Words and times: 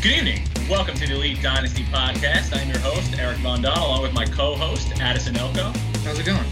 Good 0.00 0.12
evening. 0.12 0.42
Welcome 0.70 0.94
to 0.94 1.08
the 1.08 1.14
Elite 1.14 1.42
Dynasty 1.42 1.82
podcast. 1.84 2.56
I'm 2.56 2.68
your 2.68 2.78
host, 2.78 3.18
Eric 3.18 3.38
Von 3.38 3.62
Don, 3.62 3.76
along 3.76 4.02
with 4.02 4.12
my 4.12 4.26
co-host, 4.26 5.00
Addison 5.00 5.36
Elko. 5.36 5.72
How's 6.04 6.20
it 6.20 6.24
going? 6.24 6.46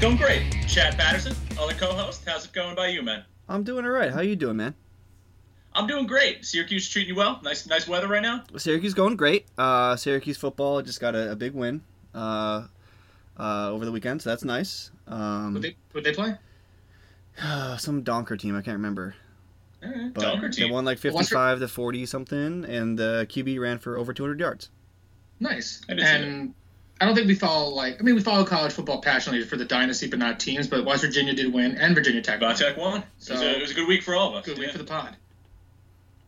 Going 0.00 0.16
great. 0.16 0.64
Chad 0.68 0.96
Patterson, 0.96 1.34
other 1.58 1.74
co-host. 1.74 2.22
How's 2.24 2.44
it 2.44 2.52
going 2.52 2.76
by 2.76 2.88
you, 2.88 3.02
man? 3.02 3.24
I'm 3.48 3.64
doing 3.64 3.84
all 3.84 3.90
right. 3.90 4.12
How 4.12 4.20
you 4.20 4.36
doing, 4.36 4.56
man? 4.56 4.74
I'm 5.72 5.88
doing 5.88 6.06
great. 6.06 6.44
Syracuse 6.44 6.88
treating 6.88 7.08
you 7.08 7.16
well. 7.16 7.40
Nice, 7.42 7.66
nice 7.66 7.88
weather 7.88 8.06
right 8.06 8.22
now. 8.22 8.44
Syracuse 8.56 8.94
going 8.94 9.16
great. 9.16 9.46
Uh, 9.58 9.96
Syracuse 9.96 10.36
football 10.36 10.80
just 10.80 11.00
got 11.00 11.16
a, 11.16 11.32
a 11.32 11.36
big 11.36 11.54
win 11.54 11.82
uh, 12.14 12.66
uh, 13.36 13.70
over 13.70 13.84
the 13.84 13.90
weekend, 13.92 14.22
so 14.22 14.30
that's 14.30 14.44
nice. 14.44 14.92
Um, 15.08 15.54
Would 15.54 15.62
they 15.62 15.76
would 15.92 16.04
they 16.04 16.12
play? 16.12 16.36
some 17.78 18.04
donker 18.04 18.38
team, 18.38 18.56
I 18.56 18.62
can't 18.62 18.76
remember. 18.76 19.16
All 19.84 19.90
right. 19.92 20.14
But 20.14 20.24
Donker 20.24 20.42
they 20.54 20.62
team. 20.62 20.72
won 20.72 20.84
like 20.84 20.98
55 20.98 21.58
to 21.60 21.68
40 21.68 22.06
something, 22.06 22.64
and 22.64 22.98
the 22.98 23.26
QB 23.28 23.58
ran 23.60 23.78
for 23.78 23.96
over 23.98 24.12
200 24.14 24.40
yards. 24.40 24.70
Nice. 25.40 25.82
I 25.88 25.92
and 25.94 26.54
I 27.00 27.06
don't 27.06 27.14
think 27.14 27.26
we 27.26 27.34
follow 27.34 27.70
like 27.70 28.00
I 28.00 28.02
mean 28.02 28.14
we 28.14 28.20
follow 28.20 28.44
college 28.44 28.72
football 28.72 29.00
passionately 29.02 29.44
for 29.46 29.56
the 29.56 29.64
dynasty, 29.64 30.06
but 30.08 30.18
not 30.18 30.38
teams. 30.40 30.68
But 30.68 30.84
West 30.84 31.02
Virginia 31.02 31.34
did 31.34 31.52
win, 31.52 31.76
and 31.76 31.94
Virginia 31.94 32.22
Tech. 32.22 32.40
won. 32.40 32.54
Tech 32.54 32.76
won. 32.76 33.00
it, 33.00 33.06
was 33.18 33.26
So- 33.26 33.34
a, 33.34 33.50
it 33.52 33.60
was 33.60 33.70
a 33.70 33.74
good 33.74 33.88
week 33.88 34.02
for 34.02 34.14
all 34.14 34.30
of 34.30 34.36
us. 34.36 34.46
Good 34.46 34.58
week 34.58 34.70
for 34.70 34.78
the 34.78 34.84
pod. 34.84 35.16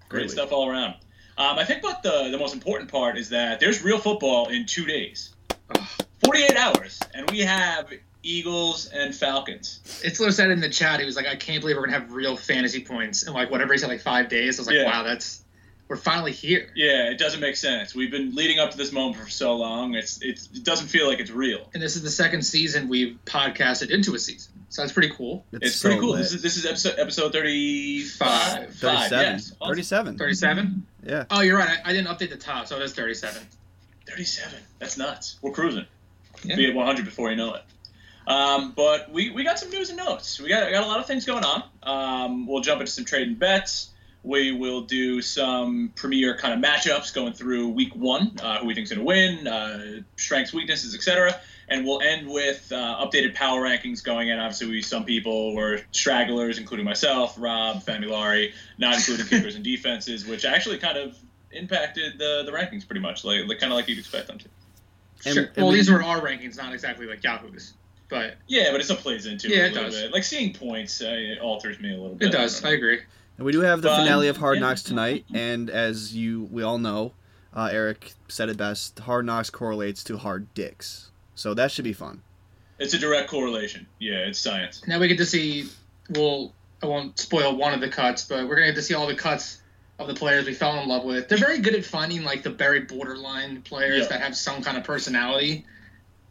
Great 0.09 0.21
Great 0.21 0.31
stuff 0.31 0.53
all 0.53 0.69
around. 0.69 0.95
Um, 1.39 1.59
I 1.59 1.65
think 1.65 1.83
what 1.83 2.03
the, 2.03 2.29
the 2.31 2.39
most 2.39 2.55
important 2.55 2.91
part 2.91 3.19
is 3.19 3.29
that 3.31 3.61
there's 3.61 3.83
real 3.83 3.99
football 3.99 4.49
in 4.49 4.65
two 4.67 4.87
days, 4.87 5.35
48 6.25 6.57
hours, 6.57 6.99
and 7.13 7.31
we 7.31 7.41
have 7.41 7.93
Eagles 8.27 8.87
and 8.87 9.15
Falcons. 9.15 9.81
Itzler 10.05 10.33
said 10.33 10.51
in 10.51 10.61
the 10.61 10.69
chat, 10.69 11.01
he 11.01 11.07
was 11.07 11.17
like, 11.17 11.27
I 11.27 11.37
can't 11.37 11.61
believe 11.61 11.77
we're 11.77 11.87
gonna 11.87 11.99
have 11.99 12.13
real 12.13 12.37
fantasy 12.37 12.85
points 12.85 13.23
in 13.27 13.33
like 13.33 13.51
whatever 13.51 13.73
he 13.73 13.79
said, 13.79 13.89
like 13.89 14.01
five 14.01 14.29
days. 14.29 14.59
I 14.59 14.61
was 14.63 14.67
like, 14.67 14.77
Yeah. 14.77 14.85
wow, 14.85 15.03
that's 15.03 15.43
we're 15.89 15.97
finally 15.97 16.33
here. 16.33 16.69
Yeah, 16.75 17.11
it 17.11 17.19
doesn't 17.19 17.39
make 17.39 17.55
sense. 17.55 17.95
We've 17.95 18.11
been 18.11 18.35
leading 18.35 18.59
up 18.59 18.73
to 18.73 18.77
this 18.77 18.91
moment 18.91 19.23
for 19.23 19.31
so 19.31 19.55
long. 19.55 19.95
It's, 19.95 20.21
it's 20.21 20.49
it 20.53 20.65
doesn't 20.65 20.89
feel 20.89 21.07
like 21.07 21.21
it's 21.21 21.31
real. 21.31 21.71
And 21.75 21.83
this 21.83 21.95
is 21.95 22.03
the 22.03 22.11
second 22.11 22.43
season 22.43 22.89
we've 22.89 23.17
podcasted 23.25 23.91
into 23.91 24.15
a 24.17 24.19
season, 24.19 24.53
so 24.69 24.83
that's 24.83 24.93
pretty 24.93 25.11
cool. 25.15 25.45
It's, 25.53 25.77
so 25.77 25.89
pretty 25.89 26.01
cool. 26.01 26.11
lit. 26.11 26.23
This 26.23 26.33
is 26.33 26.43
this 26.43 26.57
is 26.57 26.67
episode 26.67 26.99
episode 26.99 27.33
35. 27.33 28.17
Five. 28.19 28.75
37. 28.75 29.11
yes. 29.25 29.53
Awesome. 29.61 29.71
37. 29.75 30.19
Thirty-seven. 30.19 30.87
Yeah. 31.05 31.25
Oh, 31.31 31.41
you're 31.43 31.57
right. 31.57 31.79
I, 31.85 31.91
I 31.91 31.93
didn't 31.93 32.09
update 32.09 32.31
the 32.31 32.37
top, 32.37 32.67
so 32.67 32.77
it 32.77 32.83
is 32.83 32.93
thirty-seven. 32.93 33.43
37. 34.09 34.59
That's 34.81 34.97
nuts. 34.99 35.39
We're 35.43 35.53
cruising. 35.53 35.85
Yeah. 36.45 36.57
Be 36.57 36.69
at 36.69 36.75
100 36.75 37.05
before 37.05 37.31
you 37.31 37.37
know 37.37 37.55
it. 37.55 37.63
Um, 38.27 38.73
but 38.75 39.13
we, 39.13 39.31
we 39.31 39.45
got 39.45 39.59
some 39.59 39.71
news 39.71 39.89
and 39.91 39.99
notes. 39.99 40.41
We 40.41 40.49
got, 40.49 40.71
got 40.73 40.83
a 40.83 40.87
lot 40.87 40.99
of 40.99 41.07
things 41.07 41.25
going 41.25 41.45
on. 41.45 41.63
Um, 41.83 42.47
we'll 42.47 42.61
jump 42.63 42.81
into 42.81 42.91
some 42.93 43.05
trade 43.05 43.29
and 43.29 43.39
bets. 43.39 43.91
We 44.25 44.51
will 44.51 44.81
do 44.81 45.23
some 45.23 45.93
premier 45.95 46.37
kind 46.37 46.53
of 46.53 46.59
matchups 46.71 47.15
going 47.15 47.33
through 47.35 47.69
week 47.69 47.95
one, 47.95 48.37
uh, 48.43 48.59
who 48.59 48.67
we 48.67 48.75
think's 48.75 48.91
going 48.91 48.99
to 48.99 49.05
win, 49.05 49.47
uh, 49.47 50.01
strengths, 50.17 50.53
weaknesses, 50.53 50.97
etc. 50.97 51.39
And 51.69 51.87
we'll 51.87 52.01
end 52.01 52.29
with 52.29 52.73
uh, 52.73 53.07
updated 53.07 53.35
power 53.37 53.61
rankings 53.63 54.03
going 54.03 54.29
in. 54.29 54.39
Obviously, 54.41 54.67
we 54.69 54.83
some 54.83 55.05
people 55.05 55.55
were 55.55 55.81
stragglers, 55.93 56.59
including 56.59 56.85
myself, 56.85 57.37
Rob, 57.39 57.85
Famulari, 57.85 58.53
not 58.79 58.97
including 58.97 59.27
kickers 59.27 59.55
and 59.55 59.65
defenses, 59.65 60.27
which 60.27 60.45
actually 60.45 60.79
kind 60.79 60.99
of 60.99 61.17
impacted 61.53 62.19
the, 62.19 62.43
the 62.45 62.51
rankings 62.53 62.85
pretty 62.85 63.01
much, 63.01 63.25
like, 63.25 63.47
like 63.47 63.61
kind 63.61 63.73
of 63.73 63.77
like 63.77 63.89
you'd 63.89 63.99
expect 63.99 64.27
them 64.27 64.39
to. 64.39 64.49
And- 65.25 65.35
sure. 65.35 65.45
and 65.45 65.57
well, 65.57 65.69
we- 65.69 65.77
these 65.77 65.89
were 65.91 66.03
our 66.03 66.21
rankings, 66.21 66.57
not 66.57 66.73
exactly 66.73 67.07
like 67.07 67.23
Yahoo's, 67.23 67.75
but 68.09 68.37
Yeah, 68.47 68.71
but 68.73 68.81
it 68.81 68.85
still 68.85 68.97
plays 68.97 69.27
into 69.27 69.49
Yeah, 69.49 69.57
it 69.57 69.61
a 69.61 69.67
it 69.67 69.73
little 69.75 69.91
does. 69.91 70.01
bit. 70.03 70.13
Like 70.13 70.25
seeing 70.25 70.53
points 70.53 71.01
uh, 71.03 71.07
it 71.09 71.39
alters 71.41 71.79
me 71.81 71.91
a 71.93 71.97
little 71.97 72.15
bit. 72.17 72.29
it 72.29 72.33
does. 72.33 72.65
I 72.65 72.71
agree. 72.71 73.01
And 73.39 73.45
we 73.45 73.53
do 73.53 73.61
have 73.61 73.83
the 73.83 73.89
But, 73.89 73.99
finale 74.05 74.29
of 74.29 74.37
Hard 74.39 74.57
yeah. 74.57 74.61
Knocks 74.61 74.83
tonight, 74.83 75.25
and 75.35 75.69
as 75.69 76.15
you 76.17 76.49
we 76.51 76.63
all 76.63 76.79
know, 76.79 77.13
uh, 77.55 77.69
Eric 77.71 78.13
said 78.29 78.49
it 78.49 78.57
best. 78.57 78.99
Hard 79.01 79.27
Knocks 79.27 79.51
correlates 79.51 80.03
to 80.05 80.17
hard 80.19 80.53
dicks, 80.55 81.11
so 81.35 81.53
that 81.55 81.71
should 81.71 81.85
be 81.85 81.93
fun. 81.93 82.23
It's 82.79 82.95
a 82.95 82.99
direct 82.99 83.29
correlation. 83.31 83.87
Yeah, 83.99 84.27
it's 84.27 84.39
science. 84.39 84.87
Now 84.87 84.99
we 84.99 85.09
get 85.09 85.19
to 85.19 85.27
see. 85.27 85.69
Well, 86.11 86.53
I 86.83 86.87
won't 86.87 87.19
spoil 87.19 87.57
one 87.57 87.73
of 87.75 87.81
the 87.81 87.89
cuts, 87.89 88.25
but 88.25 88.47
we're 88.49 88.55
gonna 88.57 88.69
get 88.69 88.75
to 88.77 88.83
see 88.83 88.95
all 88.95 89.07
the 89.07 89.15
cuts 89.15 89.61
of 89.99 90.09
the 90.09 90.15
players 90.15 90.45
we 90.47 90.53
fell 90.55 90.79
in 90.81 90.89
love 90.89 91.05
with. 91.05 91.29
They're 91.29 91.39
very 91.39 91.59
good 91.59 91.75
at 91.75 91.85
finding 91.85 92.23
like 92.23 92.43
the 92.43 92.51
very 92.51 92.81
borderline 92.81 93.63
players 93.63 94.03
Yeah. 94.03 94.09
that 94.09 94.21
have 94.21 94.37
some 94.37 94.63
kind 94.63 94.77
of 94.77 94.85
personality. 94.85 95.65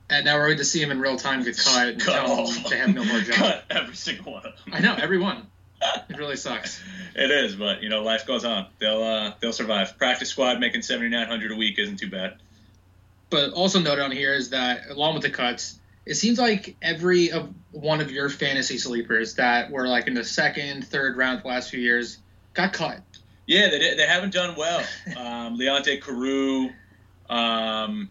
And 0.09 0.25
now 0.25 0.35
we're 0.37 0.47
going 0.47 0.57
to 0.59 0.65
see 0.65 0.81
them 0.81 0.91
in 0.91 0.99
real 0.99 1.17
time 1.17 1.43
get 1.43 1.57
cut 1.57 1.87
and 1.87 2.01
Cut 2.01 2.13
tell 2.13 2.45
them 2.45 2.63
they 2.69 2.77
have 2.77 2.93
no 2.93 3.03
more 3.03 3.19
job. 3.21 3.35
Cut 3.35 3.65
every 3.69 3.95
single 3.95 4.33
one 4.33 4.45
of 4.45 4.53
them. 4.63 4.73
I 4.73 4.79
know 4.79 4.95
everyone. 4.95 5.47
It 6.09 6.17
really 6.17 6.37
sucks. 6.37 6.81
It 7.15 7.29
is, 7.29 7.55
but 7.55 7.83
you 7.83 7.89
know, 7.89 8.01
life 8.01 8.25
goes 8.25 8.43
on. 8.43 8.67
They'll 8.79 9.03
uh, 9.03 9.33
they'll 9.39 9.53
survive. 9.53 9.97
Practice 9.97 10.29
squad 10.29 10.59
making 10.59 10.81
seventy 10.81 11.09
nine 11.09 11.27
hundred 11.27 11.51
a 11.51 11.55
week 11.55 11.77
isn't 11.77 11.97
too 11.97 12.09
bad. 12.09 12.37
But 13.29 13.51
also 13.51 13.79
noted 13.79 14.03
on 14.03 14.11
here 14.11 14.33
is 14.33 14.49
that 14.49 14.89
along 14.89 15.13
with 15.13 15.23
the 15.23 15.29
cuts, 15.29 15.77
it 16.05 16.15
seems 16.15 16.39
like 16.39 16.75
every 16.81 17.31
of 17.31 17.53
one 17.71 18.01
of 18.01 18.11
your 18.11 18.29
fantasy 18.29 18.77
sleepers 18.77 19.35
that 19.35 19.69
were 19.69 19.87
like 19.87 20.07
in 20.07 20.13
the 20.13 20.23
second, 20.23 20.87
third 20.87 21.17
round 21.17 21.43
the 21.43 21.47
last 21.47 21.69
few 21.69 21.79
years 21.79 22.17
got 22.53 22.73
cut. 22.73 23.01
Yeah, 23.45 23.69
they 23.69 23.79
did, 23.79 23.99
they 23.99 24.07
haven't 24.07 24.33
done 24.33 24.55
well. 24.55 24.83
Um, 25.17 25.59
Leonte 25.59 26.01
Carroo, 26.01 26.71
um, 27.29 28.09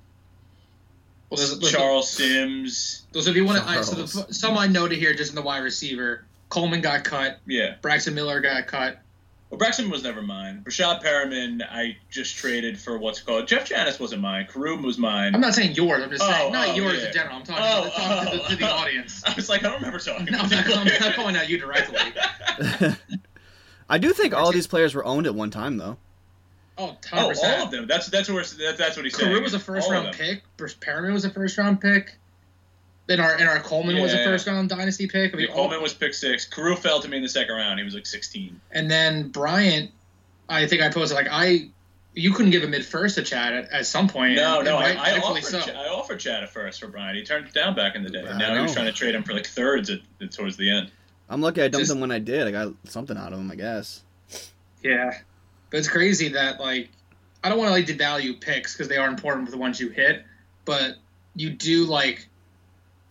Well, 1.37 1.47
there's, 1.49 1.59
there's 1.59 1.73
Charles 1.73 2.11
Sims. 2.11 3.07
Those 3.13 3.27
if 3.27 3.37
you 3.37 3.45
want 3.45 3.63
to, 3.63 3.69
I, 3.69 3.81
so 3.83 3.97
the, 4.03 4.33
some 4.33 4.57
I 4.59 4.67
noted 4.67 4.99
here 4.99 5.15
just 5.15 5.31
in 5.31 5.37
the 5.37 5.43
wide 5.43 5.59
receiver. 5.59 6.25
Coleman 6.49 6.81
got 6.81 7.05
cut. 7.05 7.41
Yeah, 7.47 7.77
Braxton 7.83 8.15
Miller 8.15 8.41
got 8.41 8.67
cut. 8.69 9.01
well, 9.51 9.59
Braxton 9.59 9.91
was 9.91 10.05
never 10.05 10.23
mine. 10.23 10.63
Breshad 10.65 11.03
Perriman, 11.03 11.63
I 11.69 11.97
just 12.11 12.37
traded 12.37 12.79
for 12.79 12.99
what's 12.99 13.21
called 13.21 13.49
Jeff 13.49 13.65
Janis 13.67 13.99
wasn't 13.99 14.23
mine. 14.23 14.47
Carroo 14.49 14.81
was 14.81 14.97
mine. 14.99 15.35
I'm 15.35 15.41
not 15.41 15.55
saying 15.55 15.75
yours. 15.75 16.03
I'm 16.03 16.11
just 16.11 16.23
Oh, 16.23 16.31
saying 16.31 16.53
not 16.53 16.69
oh, 16.69 16.75
yours 16.75 17.01
yeah. 17.01 17.09
in 17.09 17.13
general. 17.13 17.37
I'm 17.39 17.43
talking, 17.45 17.65
Oh, 17.67 17.85
I'm 17.85 17.91
talking 18.25 18.39
to, 18.39 18.45
the, 18.45 18.49
to 18.51 18.57
the 18.57 18.71
oh. 18.71 18.77
audience. 18.77 19.23
I 19.27 19.35
was 19.35 19.49
like, 19.49 19.65
I 19.65 19.69
don't 19.69 19.77
remember 19.77 19.99
talking. 19.99 20.27
No, 20.27 20.39
I'm 20.39 20.47
about 20.47 20.67
not, 20.69 20.77
I'm 20.79 20.87
that. 20.87 21.01
not 21.01 21.15
calling 21.15 21.37
out 21.37 21.49
you 21.49 21.59
directly. 21.59 21.99
I 23.89 23.99
do 23.99 24.13
think 24.13 24.33
all 24.35 24.53
these 24.53 24.67
players 24.67 24.95
were 24.95 25.05
owned 25.05 25.27
at 25.27 25.35
one 25.35 25.51
time, 25.51 25.77
though. 25.79 25.97
Oh, 26.77 26.97
100%. 27.03 27.09
Oh, 27.13 27.47
all 27.47 27.65
of 27.67 27.71
them. 27.71 27.87
That's 27.87 28.09
that's 28.09 28.29
where 28.29 28.43
that, 28.43 28.77
that's 28.77 28.97
what 28.97 29.05
he 29.05 29.11
said. 29.11 29.27
Carroo 29.29 29.43
was 29.43 29.55
a 29.55 29.61
first 29.61 29.87
All 29.87 29.93
round 29.93 30.15
pick. 30.15 30.43
Bruce 30.57 30.75
Perriman 30.75 31.13
was 31.13 31.25
a 31.25 31.31
first 31.31 31.57
round 31.57 31.81
pick. 31.81 32.17
Then 33.07 33.21
our 33.21 33.35
and 33.35 33.49
our 33.49 33.61
Coleman 33.61 34.01
was 34.01 34.13
a 34.15 34.25
first 34.25 34.47
round 34.47 34.69
dynasty 34.71 35.07
pick. 35.07 35.35
I 35.35 35.37
mean, 35.37 35.47
Yeah, 35.47 35.53
all- 35.53 35.65
Coleman 35.69 35.83
was 35.83 35.95
pick 35.95 36.15
six. 36.15 36.49
Carroo 36.49 36.75
fell 36.77 37.01
to 37.01 37.09
me 37.09 37.19
in 37.19 37.23
the 37.23 37.29
second 37.29 37.55
round. 37.55 37.79
He 37.79 37.85
was 37.85 37.95
like 37.95 38.07
16. 38.07 38.61
and 38.73 38.91
then 38.91 39.29
Bryant, 39.29 39.91
I 40.49 40.67
think 40.67 40.83
I 40.83 40.89
posted 40.89 41.15
like 41.17 41.29
I, 41.31 41.69
you 42.15 42.33
couldn't 42.33 42.51
give 42.51 42.63
a 42.65 42.67
mid 42.67 42.85
first 42.85 43.17
to 43.17 43.23
Chad 43.23 43.53
at, 43.53 43.71
at 43.71 43.87
some 43.87 44.09
point. 44.09 44.37
No, 44.37 44.57
and- 44.57 44.65
no, 44.65 44.79
and 44.79 44.99
I, 44.99 45.17
I 45.17 45.21
offered 45.21 45.45
so. 45.45 45.61
Ch- 45.61 45.69
I 45.69 45.87
offered 45.89 46.19
Chad 46.19 46.43
a 46.43 46.47
first 46.47 46.81
for 46.81 46.89
Brian. 46.89 47.15
He 47.15 47.23
turned 47.25 47.47
it 47.47 47.53
down 47.55 47.75
back 47.77 47.95
in 47.95 48.03
the 48.03 48.11
day. 48.11 48.27
I 48.27 48.37
now 48.39 48.55
he 48.55 48.63
was 48.63 48.73
trying 48.73 48.87
to 48.87 48.93
trade 48.93 49.15
him 49.15 49.23
for 49.23 49.33
like 49.35 49.47
thirds 49.47 49.91
at, 49.91 50.01
at- 50.21 50.33
towards 50.33 50.57
the 50.57 50.71
end. 50.71 50.91
I'm 51.29 51.41
lucky 51.41 51.61
I 51.63 51.69
dumped 51.69 51.83
Just- 51.83 51.91
them 51.91 52.01
when 52.01 52.11
I 52.11 52.19
did. 52.19 52.47
I 52.49 52.51
got 52.51 52.73
something 52.85 53.17
out 53.17 53.33
of 53.33 53.39
him, 53.39 53.51
I 53.51 53.55
guess. 53.55 54.03
Yeah, 54.83 55.19
but 55.75 55.79
it's 55.79 55.89
crazy 55.89 56.29
that 56.29 56.61
like 56.61 56.89
I 57.43 57.49
don't 57.49 57.59
want 57.59 57.67
to 57.67 57.73
like 57.73 57.87
devalue 57.87 58.41
picks 58.41 58.75
because 58.75 58.87
they 58.87 58.97
are 58.97 59.09
important 59.09 59.47
for 59.47 59.51
the 59.51 59.59
ones 59.59 59.81
you 59.81 59.89
hit, 59.89 60.25
but 60.65 60.95
you 61.35 61.51
do 61.51 61.85
like 61.87 62.29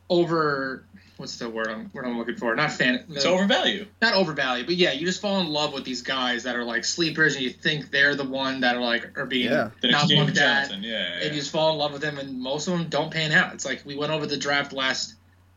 over 0.09 0.85
what's 1.17 1.37
the 1.39 1.49
word 1.49 1.67
I'm, 1.67 1.91
word 1.93 2.05
I'm 2.05 2.17
looking 2.17 2.37
for? 2.37 2.55
Not 2.55 2.71
fan, 2.71 3.03
It's 3.09 3.25
overvalue. 3.25 3.85
not 4.01 4.13
overvalue, 4.13 4.63
but 4.65 4.75
yeah, 4.75 4.93
you 4.93 5.05
just 5.05 5.19
fall 5.19 5.41
in 5.41 5.49
love 5.49 5.73
with 5.73 5.83
these 5.83 6.03
guys 6.03 6.43
that 6.43 6.55
are 6.55 6.63
like 6.63 6.85
sleepers, 6.85 7.35
and 7.35 7.43
you 7.43 7.49
think 7.49 7.91
they're 7.91 8.15
the 8.15 8.23
one 8.23 8.61
that 8.61 8.77
are 8.77 8.81
like 8.81 9.17
are 9.17 9.25
being 9.25 9.51
Yeah. 9.51 9.71
Not 9.83 10.07
looked 10.07 10.37
at, 10.37 10.69
Johnson. 10.69 10.83
Yeah, 10.83 11.19
and 11.21 11.33
you 11.35 11.41
just 11.41 11.51
fall 11.51 11.73
in 11.73 11.77
love 11.79 11.91
with 11.91 12.01
them, 12.01 12.17
and 12.17 12.39
most 12.39 12.69
of 12.69 12.77
them 12.77 12.87
don't 12.87 13.11
pan 13.11 13.33
out. 13.33 13.53
It's 13.53 13.65
like 13.65 13.83
we 13.85 13.97
went 13.97 14.13
over 14.13 14.25
the 14.25 14.37
draft 14.37 14.71
last 14.71 15.15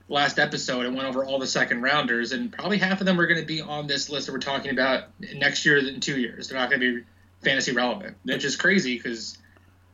last 0.08 0.38
episode 0.38 0.86
and 0.86 0.94
went 0.96 1.08
over 1.08 1.24
all 1.24 1.38
the 1.38 1.46
second 1.46 1.82
rounders, 1.82 2.32
and 2.32 2.52
probably 2.52 2.78
half 2.78 3.00
of 3.00 3.06
them 3.06 3.20
are 3.20 3.26
going 3.26 3.40
to 3.40 3.46
be 3.46 3.60
on 3.60 3.86
this 3.86 4.08
list 4.08 4.26
that 4.26 4.32
we're 4.32 4.38
talking 4.38 4.70
about 4.70 5.04
next 5.34 5.64
year 5.64 5.78
in 5.78 6.00
two 6.00 6.18
years. 6.20 6.48
They're 6.48 6.58
not 6.58 6.70
going 6.70 6.80
to 6.80 6.96
be 6.98 7.04
fantasy 7.42 7.72
relevant, 7.72 8.16
which 8.24 8.44
is 8.44 8.56
crazy 8.56 8.96
because 8.96 9.38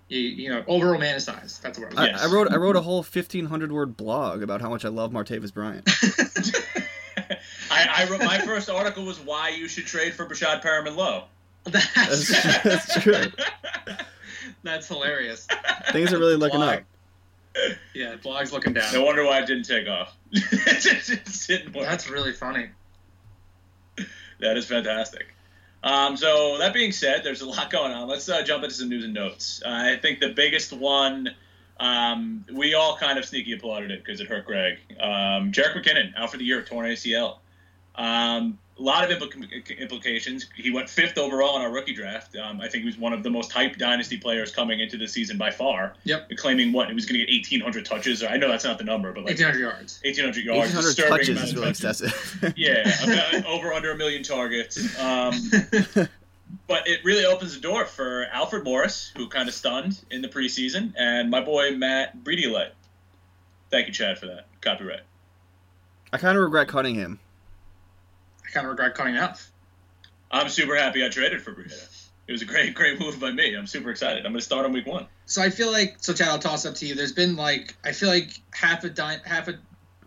you 0.09 0.21
you 0.21 0.51
know 0.51 0.65
over 0.67 0.87
romanticized. 0.87 1.61
That's 1.61 1.79
what 1.79 1.87
I 1.87 1.91
was. 1.91 1.99
I, 1.99 2.07
Yes. 2.07 2.23
I 2.23 2.27
wrote 2.33 2.53
I 2.53 2.57
wrote 2.57 2.77
a 2.77 2.83
whole 2.83 3.03
1500 3.03 3.73
word 3.73 3.97
blog 3.97 4.43
about 4.43 4.61
how 4.61 4.69
much 4.69 4.85
I 4.85 4.89
love 4.89 5.13
Martavis 5.13 5.53
Bryant. 5.53 5.89
I, 7.71 8.05
I 8.05 8.07
wrote 8.11 8.23
my 8.23 8.39
first 8.39 8.69
article 8.69 9.05
was 9.05 9.19
why 9.19 9.49
you 9.49 9.67
should 9.67 9.87
trade 9.87 10.15
for 10.15 10.27
Breshad 10.27 10.63
Perriman 10.63 10.97
Low. 10.97 11.25
That's, 11.65 11.95
That's, 11.95 12.63
that's 12.63 13.03
true. 13.03 13.25
that's 14.63 14.89
hilarious. 14.89 15.47
Things 15.93 16.13
are 16.13 16.19
really 16.19 16.37
looking 16.37 16.59
Blog. 16.59 16.79
up. 16.81 16.83
Yeah, 17.95 18.17
blog's 18.17 18.53
looking 18.53 18.73
down. 18.73 18.93
No 18.93 19.05
wonder 19.05 19.25
why 19.25 19.41
it 19.41 19.47
didn't 19.47 19.65
take 19.65 19.87
off. 19.89 20.17
it 20.33 20.81
just 20.81 21.49
didn't. 21.49 21.73
That's 21.73 22.09
really 22.09 22.33
funny. 22.33 22.71
That 24.41 24.57
is 24.57 24.67
fantastic. 24.67 25.27
Um, 25.85 26.17
so 26.17 26.59
that 26.59 26.73
being 26.73 26.93
said, 26.93 27.23
there's 27.25 27.41
a 27.43 27.49
lot 27.49 27.71
going 27.71 27.93
on. 27.93 28.09
Let's 28.09 28.29
uh, 28.29 28.43
jump 28.43 28.63
into 28.65 28.75
some 28.75 28.89
news 28.89 29.05
and 29.05 29.15
notes. 29.15 29.63
Uh, 29.65 29.69
I 29.69 29.99
think 30.01 30.21
the 30.21 30.33
biggest 30.33 30.73
one, 30.73 31.35
um, 31.81 32.45
we 32.53 32.75
all 32.75 32.97
kind 32.97 33.19
of 33.19 33.25
sneaky 33.25 33.53
applauded 33.53 33.91
it 33.91 34.05
because 34.05 34.21
it 34.21 34.29
hurt 34.29 34.47
Greg. 34.47 34.79
Um, 35.01 35.53
Jerick 35.53 35.77
McKinnon 35.77 36.17
out 36.17 36.31
for 36.31 36.37
the 36.37 36.45
year, 36.45 36.63
torn 36.63 36.87
ACL. 36.87 37.39
Um, 37.95 38.59
a 38.79 38.83
lot 38.83 39.11
of 39.11 39.23
implications. 39.79 40.47
He 40.57 40.71
went 40.71 40.89
fifth 40.89 41.19
overall 41.19 41.57
in 41.57 41.63
our 41.63 41.71
rookie 41.71 41.95
draft. 41.95 42.37
Um, 42.37 42.61
I 42.61 42.69
think 42.69 42.83
he 42.83 42.87
was 42.87 42.97
one 42.97 43.13
of 43.13 43.23
the 43.23 43.31
most 43.31 43.51
hyped 43.51 43.79
dynasty 43.79 44.17
players 44.17 44.51
coming 44.51 44.81
into 44.81 44.97
the 44.97 45.07
season 45.07 45.37
by 45.37 45.51
far. 45.51 45.95
Yep. 46.05 46.31
Claiming 46.37 46.73
what 46.73 46.89
he 46.89 46.95
was 46.95 47.05
going 47.05 47.21
to 47.21 47.27
get 47.27 47.33
1,800 47.33 47.85
touches. 47.85 48.23
Or 48.23 48.29
I 48.29 48.39
know 48.39 48.49
that's 48.49 48.65
not 48.65 48.79
the 48.79 48.85
number, 48.85 49.13
but 49.13 49.25
like 49.25 49.39
1,800 49.39 49.61
yards. 49.61 50.01
1,800 50.03 50.45
yards. 50.45 50.75
1,800 50.75 51.09
touches 51.09 51.43
is 51.43 51.55
really 51.55 51.71
excessive. 51.71 52.55
Yeah, 52.57 52.91
about- 53.05 53.47
over 53.47 53.73
under 53.73 53.93
a 53.93 53.97
million 53.97 54.23
targets. 54.23 54.99
Um, 54.99 55.35
but 56.67 56.89
it 56.89 57.05
really 57.05 57.27
opens 57.27 57.55
the 57.55 57.61
door 57.61 57.85
for 57.85 58.27
Alfred 58.33 58.65
Morris, 58.65 59.13
who 59.17 59.29
kind 59.29 59.49
of 59.49 59.55
stunned 59.55 60.03
in 60.11 60.23
the 60.23 60.29
preseason, 60.29 60.95
and 60.97 61.31
my 61.31 61.41
boy 61.41 61.73
Matt 61.73 62.25
Breida 62.25 62.71
Thank 63.71 63.87
you, 63.87 63.93
Chad, 63.93 64.19
for 64.19 64.27
that 64.27 64.47
copyright. 64.61 65.01
I 66.13 66.19
kind 66.19 66.37
of 66.37 66.45
regret 66.45 66.69
cutting 66.69 66.95
him. 66.95 67.21
Kind 68.53 68.67
of 68.67 68.71
regret 68.71 68.95
cutting 68.95 69.17
out. 69.17 69.43
I'm 70.31 70.49
super 70.49 70.77
happy 70.77 71.05
I 71.05 71.09
traded 71.09 71.43
for 71.43 71.53
Breida. 71.53 71.89
It 72.29 72.33
was 72.33 72.43
a 72.43 72.45
great, 72.45 72.75
great 72.75 73.01
move 73.01 73.19
by 73.19 73.31
me. 73.31 73.55
I'm 73.55 73.67
super 73.67 73.91
excited. 73.91 74.25
I'm 74.25 74.33
going 74.33 74.41
to 74.41 74.45
start 74.45 74.65
on 74.65 74.73
week 74.73 74.87
one. 74.87 75.07
So 75.27 75.43
I 75.43 75.51
feel 75.51 75.73
like 75.73 75.97
so 76.01 76.13
Chad, 76.13 76.29
I'll 76.29 76.39
toss 76.39 76.65
up 76.65 76.75
to 76.77 76.87
you. 76.87 76.95
There's 76.95 77.13
been 77.13 77.37
like 77.37 77.77
I 77.85 77.93
feel 77.93 78.09
like 78.09 78.31
half 78.53 78.85
a 78.85 78.91
di- 78.91 79.21
half 79.25 79.49
a 79.49 79.59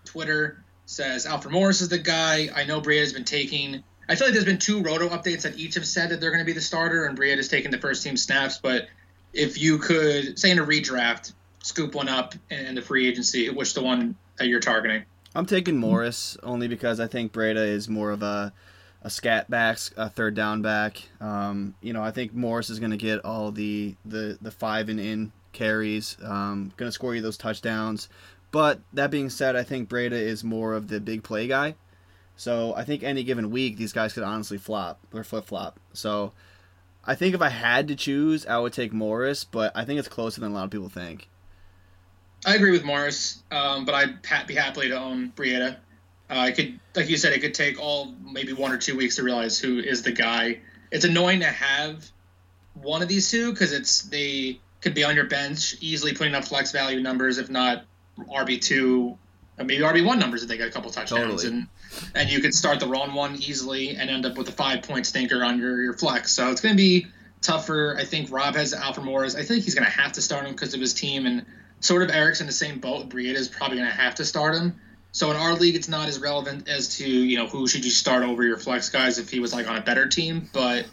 Twitter 0.06 0.64
says 0.86 1.26
Alfred 1.26 1.52
Morris 1.54 1.82
is 1.82 1.90
the 1.90 1.98
guy. 1.98 2.50
I 2.56 2.64
know 2.66 2.82
Breida's 2.82 3.14
been 3.14 3.26
taking. 3.26 3.84
I 4.08 4.16
feel 4.16 4.28
like 4.28 4.34
there's 4.34 4.46
been 4.46 4.60
two 4.60 4.82
roto 4.82 5.10
updates 5.10 5.42
that 5.42 5.58
each 5.58 5.76
have 5.76 5.86
said 5.86 6.10
that 6.10 6.22
they're 6.22 6.30
going 6.30 6.44
to 6.44 6.46
be 6.46 6.54
the 6.54 6.62
starter, 6.62 7.06
and 7.06 7.18
Breida's 7.18 7.48
taking 7.48 7.72
the 7.72 7.80
first 7.80 8.04
team 8.04 8.18
snaps. 8.18 8.60
But 8.60 8.88
if 9.34 9.58
you 9.60 9.80
could 9.80 10.38
say 10.40 10.52
in 10.52 10.60
a 10.60 10.66
redraft, 10.66 11.34
scoop 11.64 11.96
one 11.96 12.08
up 12.08 12.36
in 12.52 12.76
the 12.76 12.82
free 12.82 13.08
agency, 13.08 13.50
which 13.50 13.74
the 13.74 13.82
one 13.82 14.16
that 14.38 14.48
you're 14.48 14.60
targeting? 14.60 15.06
I'm 15.36 15.46
taking 15.46 15.78
Morris 15.78 16.38
only 16.44 16.68
because 16.70 17.00
I 17.00 17.08
think 17.08 17.34
Breida 17.34 17.58
is 17.68 17.90
more 17.90 18.12
of 18.12 18.24
a 18.24 18.54
a 19.02 19.10
scat 19.10 19.48
back, 19.52 19.78
a 19.98 20.10
third 20.10 20.34
down 20.34 20.64
back. 20.64 21.04
Um, 21.22 21.76
you 21.82 21.94
know, 21.94 22.02
I 22.02 22.10
think 22.10 22.34
Morris 22.34 22.72
is 22.72 22.80
going 22.80 22.92
to 22.92 22.98
get 22.98 23.24
all 23.24 23.52
the 23.52 23.96
the 24.06 24.38
the 24.42 24.50
five 24.50 24.90
and 24.90 25.00
in 25.00 25.32
carries, 25.52 26.18
um, 26.24 26.72
going 26.78 26.88
to 26.88 26.92
score 26.92 27.14
you 27.14 27.22
those 27.22 27.38
touchdowns. 27.38 28.10
But 28.52 28.80
that 28.94 29.12
being 29.12 29.30
said, 29.30 29.56
I 29.56 29.64
think 29.64 29.90
Breida 29.90 30.14
is 30.14 30.44
more 30.44 30.74
of 30.74 30.88
the 30.88 31.00
big 31.02 31.24
play 31.24 31.48
guy. 31.48 31.76
So 32.38 32.74
I 32.76 32.84
think 32.84 33.04
any 33.04 33.24
given 33.24 33.52
week, 33.52 33.78
these 33.78 33.94
guys 33.94 34.14
could 34.14 34.24
honestly 34.24 34.58
flop 34.58 35.00
or 35.14 35.24
flip 35.24 35.46
flop. 35.46 35.80
So 35.94 36.32
I 37.06 37.16
think 37.16 37.36
if 37.36 37.42
I 37.42 37.50
had 37.50 37.88
to 37.90 37.96
choose, 37.96 38.46
I 38.46 38.58
would 38.58 38.74
take 38.74 38.94
Morris, 38.94 39.44
but 39.44 39.72
I 39.76 39.86
think 39.86 40.00
it's 40.00 40.08
closer 40.08 40.42
than 40.42 40.52
a 40.52 40.56
lot 40.56 40.66
of 40.66 40.72
people 40.72 40.90
think. 40.90 41.30
I 42.46 42.56
agree 42.56 42.72
with 42.72 42.84
Morris, 42.84 43.42
um, 43.52 43.86
but 43.86 43.96
I'd 43.96 44.20
ha- 44.26 44.44
be 44.48 44.54
happily 44.54 44.90
to 44.90 45.00
own 45.00 45.32
Breida. 45.36 45.78
Uh, 46.30 46.48
it 46.50 46.56
could, 46.56 46.80
like 46.96 47.10
you 47.10 47.18
said, 47.18 47.34
it 47.34 47.42
could 47.42 47.54
take 47.54 47.80
all 47.80 48.14
maybe 48.24 48.54
one 48.54 48.72
or 48.72 48.78
two 48.78 48.96
weeks 48.96 49.16
to 49.18 49.24
realize 49.24 49.60
who 49.60 49.80
is 49.80 50.04
the 50.04 50.12
guy. 50.12 50.60
It's 50.92 51.06
annoying 51.06 51.40
to 51.42 51.48
have 51.48 52.06
one 52.76 53.02
of 53.02 53.08
these 53.08 53.30
two 53.30 53.52
because 53.52 53.74
it's 53.74 54.04
they 54.04 54.60
could 54.82 54.94
be 54.94 55.04
on 55.04 55.16
your 55.16 55.26
bench, 55.26 55.76
easily 55.82 56.14
putting 56.14 56.36
up 56.36 56.46
flex 56.46 56.72
value 56.72 57.02
numbers, 57.02 57.38
if 57.38 57.50
not 57.50 57.86
RB 58.20 58.62
two, 58.62 59.18
maybe 59.58 59.80
RB 59.80 60.06
one 60.06 60.20
numbers 60.20 60.44
if 60.44 60.50
they 60.50 60.58
get 60.58 60.68
a 60.68 60.72
couple 60.72 60.92
touchdowns, 60.92 61.44
Totally. 61.44 61.48
and 61.48 61.68
and 62.14 62.30
you 62.30 62.40
could 62.40 62.54
start 62.54 62.80
the 62.80 62.88
wrong 62.88 63.14
one 63.14 63.36
easily 63.36 63.96
and 63.96 64.10
end 64.10 64.26
up 64.26 64.38
with 64.38 64.50
a 64.50 64.52
five 64.52 64.84
point 64.84 65.06
stinker 65.06 65.44
on 65.44 65.58
your 65.60 65.82
your 65.82 65.94
flex. 65.94 66.32
So 66.32 66.52
it's 66.52 66.62
going 66.62 66.76
to 66.76 66.78
be 66.78 67.08
tougher. 67.42 67.96
I 67.98 68.04
think 68.06 68.32
Rob 68.32 68.56
has 68.56 68.74
Alfred 68.74 69.06
Morris. 69.06 69.36
I 69.36 69.44
think 69.44 69.64
he's 69.64 69.76
going 69.76 69.86
to 69.86 69.92
have 69.92 70.14
to 70.14 70.22
start 70.22 70.46
him 70.46 70.52
because 70.54 70.74
of 70.74 70.82
his 70.82 70.94
team 70.94 71.26
and 71.26 71.46
sort 71.80 72.04
of 72.04 72.12
Eric's 72.12 72.42
in 72.42 72.48
the 72.48 72.54
same 72.54 72.80
boat. 72.80 73.10
Breida 73.10 73.36
is 73.36 73.48
probably 73.48 73.78
going 73.78 73.90
to 73.90 73.96
have 73.96 74.16
to 74.16 74.26
start 74.26 74.56
him. 74.56 74.80
So 75.12 75.32
in 75.32 75.38
our 75.38 75.54
league, 75.54 75.76
it's 75.76 75.88
not 75.88 76.10
as 76.10 76.20
relevant 76.20 76.68
as 76.68 76.98
to 76.98 77.10
you 77.10 77.38
know 77.38 77.48
who 77.48 77.68
should 77.68 77.86
you 77.86 77.92
start 77.92 78.24
over 78.24 78.44
your 78.44 78.58
flex 78.58 78.90
guys 78.90 79.18
if 79.18 79.30
he 79.30 79.40
was 79.40 79.54
like 79.54 79.70
on 79.70 79.78
a 79.78 79.82
better 79.82 80.08
team. 80.08 80.50
But 80.52 80.88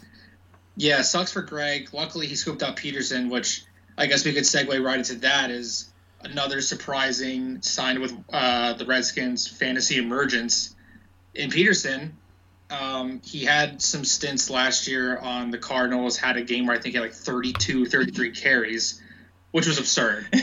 yeah, 0.77 1.01
sucks 1.01 1.31
for 1.31 1.41
Greg. 1.41 1.89
Luckily, 1.93 2.27
he 2.27 2.35
scooped 2.35 2.63
up 2.63 2.77
Peterson, 2.77 3.29
which 3.29 3.65
I 3.97 4.07
guess 4.07 4.25
we 4.25 4.33
could 4.33 4.43
segue 4.43 4.83
right 4.83 4.97
into 4.97 5.15
that 5.15 5.51
is 5.51 5.91
another 6.21 6.61
surprising 6.61 7.61
sign 7.61 8.01
with 8.01 8.13
uh, 8.31 8.73
the 8.73 8.85
Redskins 8.85 9.47
fantasy 9.47 9.97
emergence 9.97 10.75
in 11.35 11.49
Peterson. 11.49 12.17
Um, 12.69 13.21
he 13.23 13.43
had 13.43 13.81
some 13.81 14.03
stints 14.03 14.49
last 14.49 14.87
year 14.87 15.17
on 15.17 15.51
the 15.51 15.57
Cardinals, 15.57 16.17
had 16.17 16.37
a 16.37 16.43
game 16.43 16.65
where 16.65 16.75
I 16.75 16.79
think 16.79 16.95
he 16.95 16.97
had 16.97 17.03
like 17.03 17.13
32, 17.13 17.85
33 17.85 18.31
carries, 18.31 19.01
which 19.53 19.67
was 19.67 19.79
absurd. 19.79 20.27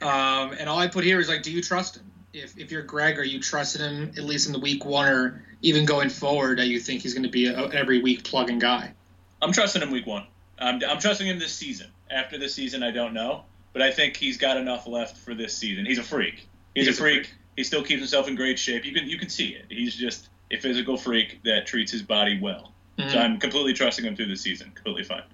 Um, 0.00 0.52
and 0.58 0.68
all 0.68 0.78
I 0.78 0.86
put 0.86 1.04
here 1.04 1.20
is 1.20 1.28
like, 1.28 1.42
do 1.42 1.50
you 1.50 1.60
trust 1.60 1.96
him? 1.96 2.10
If, 2.32 2.56
if 2.56 2.70
you're 2.70 2.82
Greg, 2.82 3.18
are 3.18 3.24
you 3.24 3.40
trusting 3.40 3.82
him 3.82 4.12
at 4.16 4.24
least 4.24 4.46
in 4.46 4.52
the 4.52 4.58
week 4.58 4.86
one 4.86 5.08
or 5.08 5.44
even 5.60 5.84
going 5.84 6.08
forward 6.08 6.58
that 6.58 6.68
you 6.68 6.80
think 6.80 7.02
he's 7.02 7.12
going 7.12 7.24
to 7.24 7.28
be 7.28 7.46
a, 7.46 7.64
a 7.64 7.68
every 7.70 8.00
week 8.00 8.24
plug-in 8.24 8.58
guy? 8.58 8.94
I'm 9.42 9.52
trusting 9.52 9.82
him 9.82 9.90
week 9.90 10.06
one. 10.06 10.26
I'm, 10.58 10.80
I'm 10.88 10.98
trusting 10.98 11.26
him 11.26 11.38
this 11.38 11.52
season. 11.52 11.88
After 12.10 12.38
this 12.38 12.54
season, 12.54 12.82
I 12.82 12.90
don't 12.90 13.12
know, 13.12 13.42
but 13.72 13.82
I 13.82 13.90
think 13.90 14.16
he's 14.16 14.38
got 14.38 14.56
enough 14.56 14.86
left 14.86 15.18
for 15.18 15.34
this 15.34 15.54
season. 15.54 15.84
He's 15.84 15.98
a 15.98 16.02
freak. 16.02 16.46
He's, 16.74 16.86
He's 16.86 16.88
a 16.88 16.90
a 16.92 16.94
freak. 16.94 17.34
He 17.56 17.64
still 17.64 17.82
keeps 17.82 18.00
himself 18.00 18.28
in 18.28 18.34
great 18.34 18.58
shape. 18.58 18.86
You 18.86 18.94
can 18.94 19.06
you 19.08 19.18
can 19.18 19.28
see 19.28 19.48
it. 19.48 19.66
He's 19.68 19.94
just 19.94 20.28
a 20.50 20.56
physical 20.56 20.96
freak 20.96 21.42
that 21.42 21.66
treats 21.66 21.92
his 21.92 22.02
body 22.02 22.38
well. 22.40 22.72
Mm-hmm. 22.98 23.10
So 23.10 23.18
I'm 23.18 23.38
completely 23.38 23.74
trusting 23.74 24.04
him 24.04 24.16
through 24.16 24.28
the 24.28 24.36
season. 24.36 24.70
Completely 24.74 25.04
fine. 25.04 25.24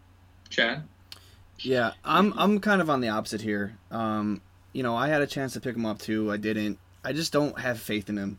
Chad? 0.50 0.82
Yeah, 1.60 1.92
I'm 2.04 2.32
I'm 2.36 2.60
kind 2.60 2.80
of 2.80 2.90
on 2.90 3.00
the 3.00 3.08
opposite 3.08 3.40
here. 3.40 3.78
Um, 3.90 4.40
you 4.72 4.82
know, 4.82 4.96
I 4.96 5.08
had 5.08 5.22
a 5.22 5.26
chance 5.26 5.52
to 5.54 5.60
pick 5.60 5.76
him 5.76 5.86
up 5.86 5.98
too. 5.98 6.30
I 6.30 6.36
didn't. 6.36 6.78
I 7.04 7.12
just 7.12 7.32
don't 7.32 7.58
have 7.58 7.78
faith 7.78 8.08
in 8.08 8.16
him. 8.16 8.38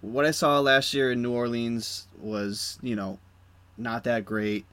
What 0.00 0.24
I 0.24 0.30
saw 0.30 0.60
last 0.60 0.94
year 0.94 1.12
in 1.12 1.22
New 1.22 1.32
Orleans 1.32 2.06
was, 2.20 2.78
you 2.82 2.94
know, 2.96 3.18
not 3.76 4.04
that 4.04 4.24
great. 4.24 4.64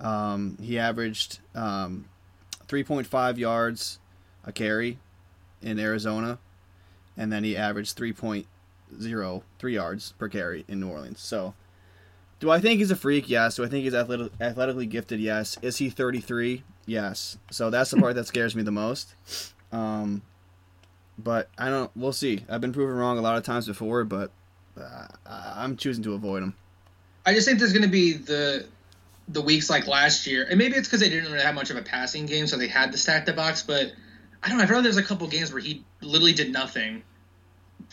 Um, 0.00 0.58
he 0.60 0.78
averaged 0.78 1.40
um, 1.54 2.06
3.5 2.68 3.38
yards 3.38 3.98
a 4.44 4.52
carry 4.52 4.98
in 5.62 5.78
Arizona, 5.78 6.38
and 7.16 7.32
then 7.32 7.44
he 7.44 7.56
averaged 7.56 7.96
3.03 7.98 9.72
yards 9.72 10.12
per 10.18 10.28
carry 10.28 10.64
in 10.68 10.80
New 10.80 10.88
Orleans. 10.88 11.20
So, 11.20 11.54
do 12.40 12.50
I 12.50 12.60
think 12.60 12.78
he's 12.78 12.90
a 12.90 12.96
freak? 12.96 13.28
Yes. 13.28 13.56
Do 13.56 13.64
I 13.64 13.68
think 13.68 13.84
he's 13.84 13.94
athletic, 13.94 14.32
athletically 14.40 14.86
gifted? 14.86 15.20
Yes. 15.20 15.58
Is 15.62 15.78
he 15.78 15.90
33? 15.90 16.62
Yes. 16.86 17.38
So 17.50 17.70
that's 17.70 17.90
the 17.90 17.96
part 17.98 18.14
that 18.14 18.26
scares 18.26 18.54
me 18.54 18.62
the 18.62 18.70
most. 18.70 19.14
Um, 19.72 20.22
but 21.18 21.48
I 21.58 21.68
don't. 21.68 21.90
We'll 21.96 22.12
see. 22.12 22.44
I've 22.48 22.60
been 22.60 22.72
proven 22.72 22.94
wrong 22.96 23.18
a 23.18 23.20
lot 23.20 23.36
of 23.36 23.42
times 23.42 23.66
before, 23.66 24.04
but 24.04 24.30
uh, 24.80 25.06
I'm 25.26 25.76
choosing 25.76 26.04
to 26.04 26.14
avoid 26.14 26.42
him. 26.42 26.54
I 27.26 27.34
just 27.34 27.46
think 27.46 27.58
there's 27.58 27.72
going 27.72 27.82
to 27.82 27.88
be 27.88 28.14
the 28.14 28.66
the 29.26 29.42
weeks 29.42 29.68
like 29.68 29.86
last 29.86 30.26
year, 30.26 30.46
and 30.48 30.56
maybe 30.58 30.76
it's 30.76 30.88
because 30.88 31.00
they 31.00 31.10
didn't 31.10 31.30
really 31.30 31.44
have 31.44 31.54
much 31.54 31.70
of 31.70 31.76
a 31.76 31.82
passing 31.82 32.24
game, 32.26 32.46
so 32.46 32.56
they 32.56 32.68
had 32.68 32.92
to 32.92 32.98
stack 32.98 33.26
the 33.26 33.32
box. 33.32 33.62
But 33.62 33.92
I 34.42 34.48
don't 34.48 34.58
know. 34.58 34.64
I 34.64 34.66
feel 34.66 34.76
like 34.76 34.84
there's 34.84 34.96
a 34.96 35.02
couple 35.02 35.26
games 35.26 35.52
where 35.52 35.60
he 35.60 35.84
literally 36.00 36.32
did 36.32 36.52
nothing. 36.52 37.02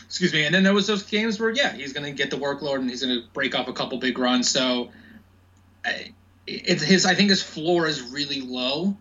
Excuse 0.04 0.32
me. 0.32 0.44
And 0.44 0.54
then 0.54 0.62
there 0.62 0.74
was 0.74 0.86
those 0.86 1.02
games 1.02 1.40
where 1.40 1.50
yeah, 1.50 1.72
he's 1.72 1.92
going 1.92 2.06
to 2.06 2.12
get 2.12 2.30
the 2.30 2.36
workload 2.36 2.76
and 2.76 2.88
he's 2.88 3.02
going 3.02 3.20
to 3.20 3.26
break 3.32 3.54
off 3.54 3.68
a 3.68 3.72
couple 3.72 3.98
big 3.98 4.18
runs. 4.18 4.48
So 4.48 4.90
it's 6.46 6.82
his. 6.82 7.06
I 7.06 7.14
think 7.14 7.30
his 7.30 7.42
floor 7.42 7.86
is 7.86 8.02
really 8.02 8.40
low 8.40 8.96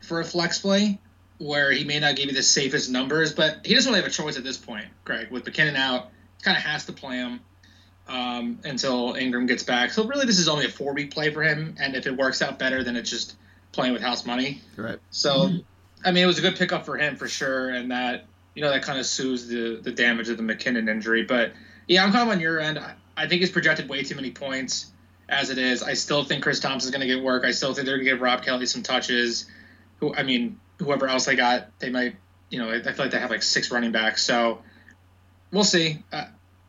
for 0.00 0.20
a 0.20 0.24
flex 0.24 0.58
play, 0.58 0.98
where 1.38 1.70
he 1.70 1.84
may 1.84 1.98
not 1.98 2.16
give 2.16 2.26
you 2.26 2.34
the 2.34 2.42
safest 2.42 2.90
numbers, 2.90 3.32
but 3.32 3.64
he 3.64 3.74
doesn't 3.74 3.90
really 3.90 4.02
have 4.02 4.10
a 4.10 4.14
choice 4.14 4.36
at 4.36 4.44
this 4.44 4.56
point. 4.56 4.86
Greg, 5.04 5.30
with 5.30 5.44
McKinnon 5.44 5.76
out, 5.76 6.10
kind 6.42 6.56
of 6.56 6.62
has 6.62 6.84
to 6.86 6.92
play 6.92 7.16
him 7.16 7.40
um, 8.08 8.58
until 8.64 9.14
Ingram 9.14 9.46
gets 9.46 9.62
back. 9.62 9.90
So 9.90 10.06
really, 10.06 10.26
this 10.26 10.38
is 10.38 10.48
only 10.48 10.66
a 10.66 10.68
four 10.68 10.92
week 10.92 11.12
play 11.12 11.32
for 11.32 11.42
him, 11.42 11.74
and 11.80 11.96
if 11.96 12.06
it 12.06 12.16
works 12.16 12.42
out 12.42 12.58
better, 12.58 12.84
then 12.84 12.96
it's 12.96 13.10
just 13.10 13.36
playing 13.72 13.92
with 13.92 14.02
house 14.02 14.24
money. 14.24 14.60
Right. 14.76 14.98
So, 15.10 15.50
I 16.04 16.12
mean, 16.12 16.22
it 16.22 16.26
was 16.26 16.38
a 16.38 16.42
good 16.42 16.56
pickup 16.56 16.84
for 16.84 16.96
him 16.96 17.16
for 17.16 17.28
sure, 17.28 17.70
and 17.70 17.90
that 17.90 18.26
you 18.54 18.62
know 18.62 18.70
that 18.70 18.82
kind 18.82 18.98
of 18.98 19.06
soothes 19.06 19.48
the 19.48 19.80
the 19.82 19.92
damage 19.92 20.28
of 20.28 20.36
the 20.36 20.42
McKinnon 20.42 20.88
injury. 20.88 21.24
But 21.24 21.52
yeah, 21.86 22.04
I'm 22.04 22.12
kind 22.12 22.28
of 22.28 22.34
on 22.34 22.40
your 22.40 22.60
end. 22.60 22.78
I, 22.78 22.94
I 23.16 23.28
think 23.28 23.40
he's 23.40 23.50
projected 23.50 23.88
way 23.88 24.02
too 24.02 24.14
many 24.14 24.30
points 24.30 24.90
as 25.28 25.50
it 25.50 25.58
is. 25.58 25.82
I 25.82 25.94
still 25.94 26.24
think 26.24 26.42
Chris 26.42 26.60
Thompson's 26.60 26.90
going 26.90 27.06
to 27.06 27.14
get 27.14 27.22
work. 27.22 27.44
I 27.44 27.52
still 27.52 27.74
think 27.74 27.86
they're 27.86 27.96
going 27.96 28.06
to 28.06 28.12
give 28.12 28.20
Rob 28.20 28.42
Kelley 28.42 28.66
some 28.66 28.82
touches. 28.82 29.46
Who 30.00 30.14
I 30.14 30.22
mean, 30.22 30.60
whoever 30.78 31.08
else 31.08 31.24
they 31.24 31.36
got, 31.36 31.78
they 31.78 31.90
might. 31.90 32.16
You 32.50 32.60
know, 32.60 32.70
I 32.70 32.80
feel 32.80 32.94
like 32.98 33.10
they 33.10 33.18
have 33.18 33.30
like 33.30 33.42
six 33.42 33.70
running 33.70 33.90
backs. 33.90 34.24
So 34.24 34.62
we'll 35.50 35.64
see. 35.64 36.02
Uh, 36.12 36.26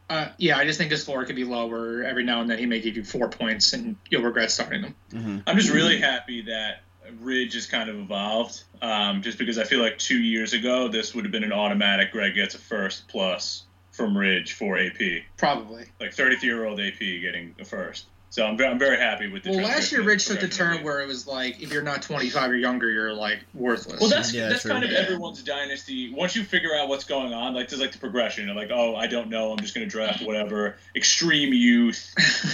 uh, 0.09 0.29
yeah, 0.37 0.57
I 0.57 0.65
just 0.65 0.77
think 0.77 0.91
his 0.91 1.03
floor 1.03 1.25
could 1.25 1.35
be 1.35 1.43
lower. 1.43 2.03
Every 2.03 2.23
now 2.23 2.41
and 2.41 2.49
then 2.49 2.57
he 2.59 2.65
may 2.65 2.79
give 2.79 2.95
you 2.95 3.03
four 3.03 3.29
points, 3.29 3.73
and 3.73 3.95
you'll 4.09 4.23
regret 4.23 4.51
starting 4.51 4.83
him. 4.83 4.95
hmm 5.11 5.37
I'm 5.45 5.57
just 5.57 5.71
really 5.71 5.99
happy 5.99 6.43
that 6.43 6.81
Ridge 7.19 7.53
has 7.53 7.65
kind 7.65 7.89
of 7.89 7.97
evolved. 7.97 8.63
Um, 8.81 9.21
just 9.21 9.37
because 9.37 9.57
I 9.57 9.63
feel 9.63 9.81
like 9.81 9.97
two 9.97 10.19
years 10.19 10.53
ago 10.53 10.87
this 10.87 11.13
would 11.15 11.25
have 11.25 11.31
been 11.31 11.43
an 11.43 11.53
automatic. 11.53 12.11
Greg 12.11 12.35
gets 12.35 12.55
a 12.55 12.59
first 12.59 13.07
plus 13.07 13.63
from 13.91 14.17
Ridge 14.17 14.53
for 14.53 14.77
AP, 14.77 15.23
Probably. 15.37 15.85
like 15.99 16.13
33 16.13 16.47
year 16.47 16.65
old 16.65 16.79
AP 16.79 16.99
getting 16.99 17.55
a 17.59 17.65
first. 17.65 18.07
So 18.35 18.45
I'm 18.45 18.57
very, 18.57 18.69
I'm 18.69 18.77
very 18.77 18.97
happy 18.97 19.29
with 19.31 19.43
the. 19.43 19.51
Well, 19.51 19.61
last 19.61 19.93
year 19.93 20.01
Rich 20.01 20.25
took 20.25 20.41
the 20.41 20.47
progression 20.49 20.75
turn 20.79 20.83
where 20.83 20.99
it 20.99 21.07
was 21.07 21.25
like, 21.25 21.61
if 21.63 21.71
you're 21.71 21.81
not 21.81 22.01
25 22.01 22.51
or 22.51 22.57
younger, 22.57 22.91
you're 22.91 23.13
like 23.13 23.45
worthless. 23.53 24.01
Well, 24.01 24.09
that's 24.09 24.33
Yeah, 24.33 24.49
that's 24.49 24.63
true. 24.63 24.71
kind 24.71 24.83
of 24.83 24.91
Yeah. 24.91 24.97
everyone's 24.97 25.41
dynasty. 25.41 26.13
Once 26.13 26.35
you 26.35 26.43
figure 26.43 26.75
out 26.75 26.89
what's 26.89 27.05
going 27.05 27.31
on, 27.33 27.53
like 27.53 27.69
there's 27.69 27.79
like 27.79 27.93
the 27.93 27.97
progression. 27.97 28.49
Of 28.49 28.57
like, 28.57 28.71
oh, 28.73 28.93
I 28.97 29.07
don't 29.07 29.29
know. 29.29 29.53
I'm 29.53 29.59
just 29.59 29.73
going 29.73 29.87
to 29.87 29.89
draft 29.89 30.21
whatever. 30.21 30.75
Extreme 30.97 31.53
youth, 31.53 32.13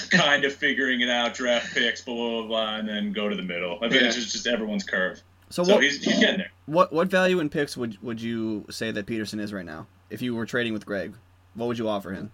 kind 0.11 0.45
of 0.45 0.53
figuring 0.53 1.01
it 1.01 1.09
out. 1.09 1.33
Draft 1.33 1.73
picks, 1.73 2.01
blah 2.03 2.13
blah 2.13 2.29
blah, 2.41 2.47
blah 2.47 2.75
and 2.75 2.87
then 2.87 3.11
go 3.11 3.27
to 3.27 3.35
the 3.35 3.41
middle. 3.41 3.77
I 3.77 3.89
think 3.89 4.03
Yeah. 4.03 4.07
it's 4.09 4.17
just, 4.17 4.33
just 4.33 4.45
everyone's 4.45 4.83
curve. 4.83 5.19
So, 5.49 5.63
So 5.63 5.73
what, 5.73 5.83
he's, 5.83 5.97
he's 6.05 6.19
getting 6.19 6.37
there. 6.37 6.51
what 6.67 6.93
what 6.93 7.07
value 7.07 7.39
in 7.39 7.49
picks 7.49 7.75
would 7.75 7.97
would 8.03 8.21
you 8.21 8.67
say 8.69 8.91
that 8.91 9.07
Peterson 9.07 9.39
is 9.39 9.51
right 9.51 9.65
now? 9.65 9.87
If 10.11 10.21
you 10.21 10.35
were 10.35 10.45
trading 10.45 10.73
with 10.73 10.85
Greg, 10.85 11.15
what 11.55 11.65
would 11.65 11.79
you 11.79 11.89
offer 11.89 12.11
him? 12.11 12.31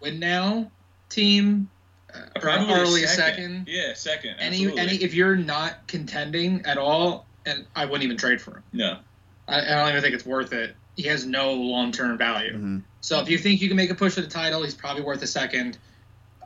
Win 0.00 0.20
now, 0.20 0.70
team, 1.08 1.68
uh, 2.14 2.40
Probably 2.40 2.72
early 2.74 3.02
second. 3.06 3.66
Yeah, 3.68 3.94
second. 3.94 4.36
Any, 4.38 4.56
Absolutely. 4.66 4.80
any, 4.80 4.96
if 5.02 5.14
you're 5.14 5.36
not 5.36 5.86
contending 5.86 6.64
at 6.64 6.78
all, 6.78 7.26
and 7.46 7.66
I 7.74 7.84
wouldn't 7.84 8.04
even 8.04 8.16
trade 8.16 8.40
for 8.40 8.52
him. 8.56 8.62
no. 8.72 8.98
I, 9.46 9.60
I 9.60 9.76
don't 9.76 9.88
even 9.88 10.02
think 10.02 10.14
it's 10.14 10.26
worth 10.26 10.52
it. 10.52 10.76
He 10.94 11.04
has 11.04 11.24
no 11.24 11.52
long 11.54 11.90
term 11.92 12.18
value. 12.18 12.52
Mhm. 12.58 12.82
So 13.00 13.20
if 13.20 13.30
you 13.30 13.38
think 13.38 13.62
you 13.62 13.68
can 13.68 13.76
make 13.78 13.88
a 13.90 13.94
push 13.94 14.14
for 14.14 14.20
the 14.20 14.26
title, 14.26 14.62
he's 14.62 14.74
probably 14.74 15.02
worth 15.02 15.22
a 15.22 15.26
second. 15.26 15.78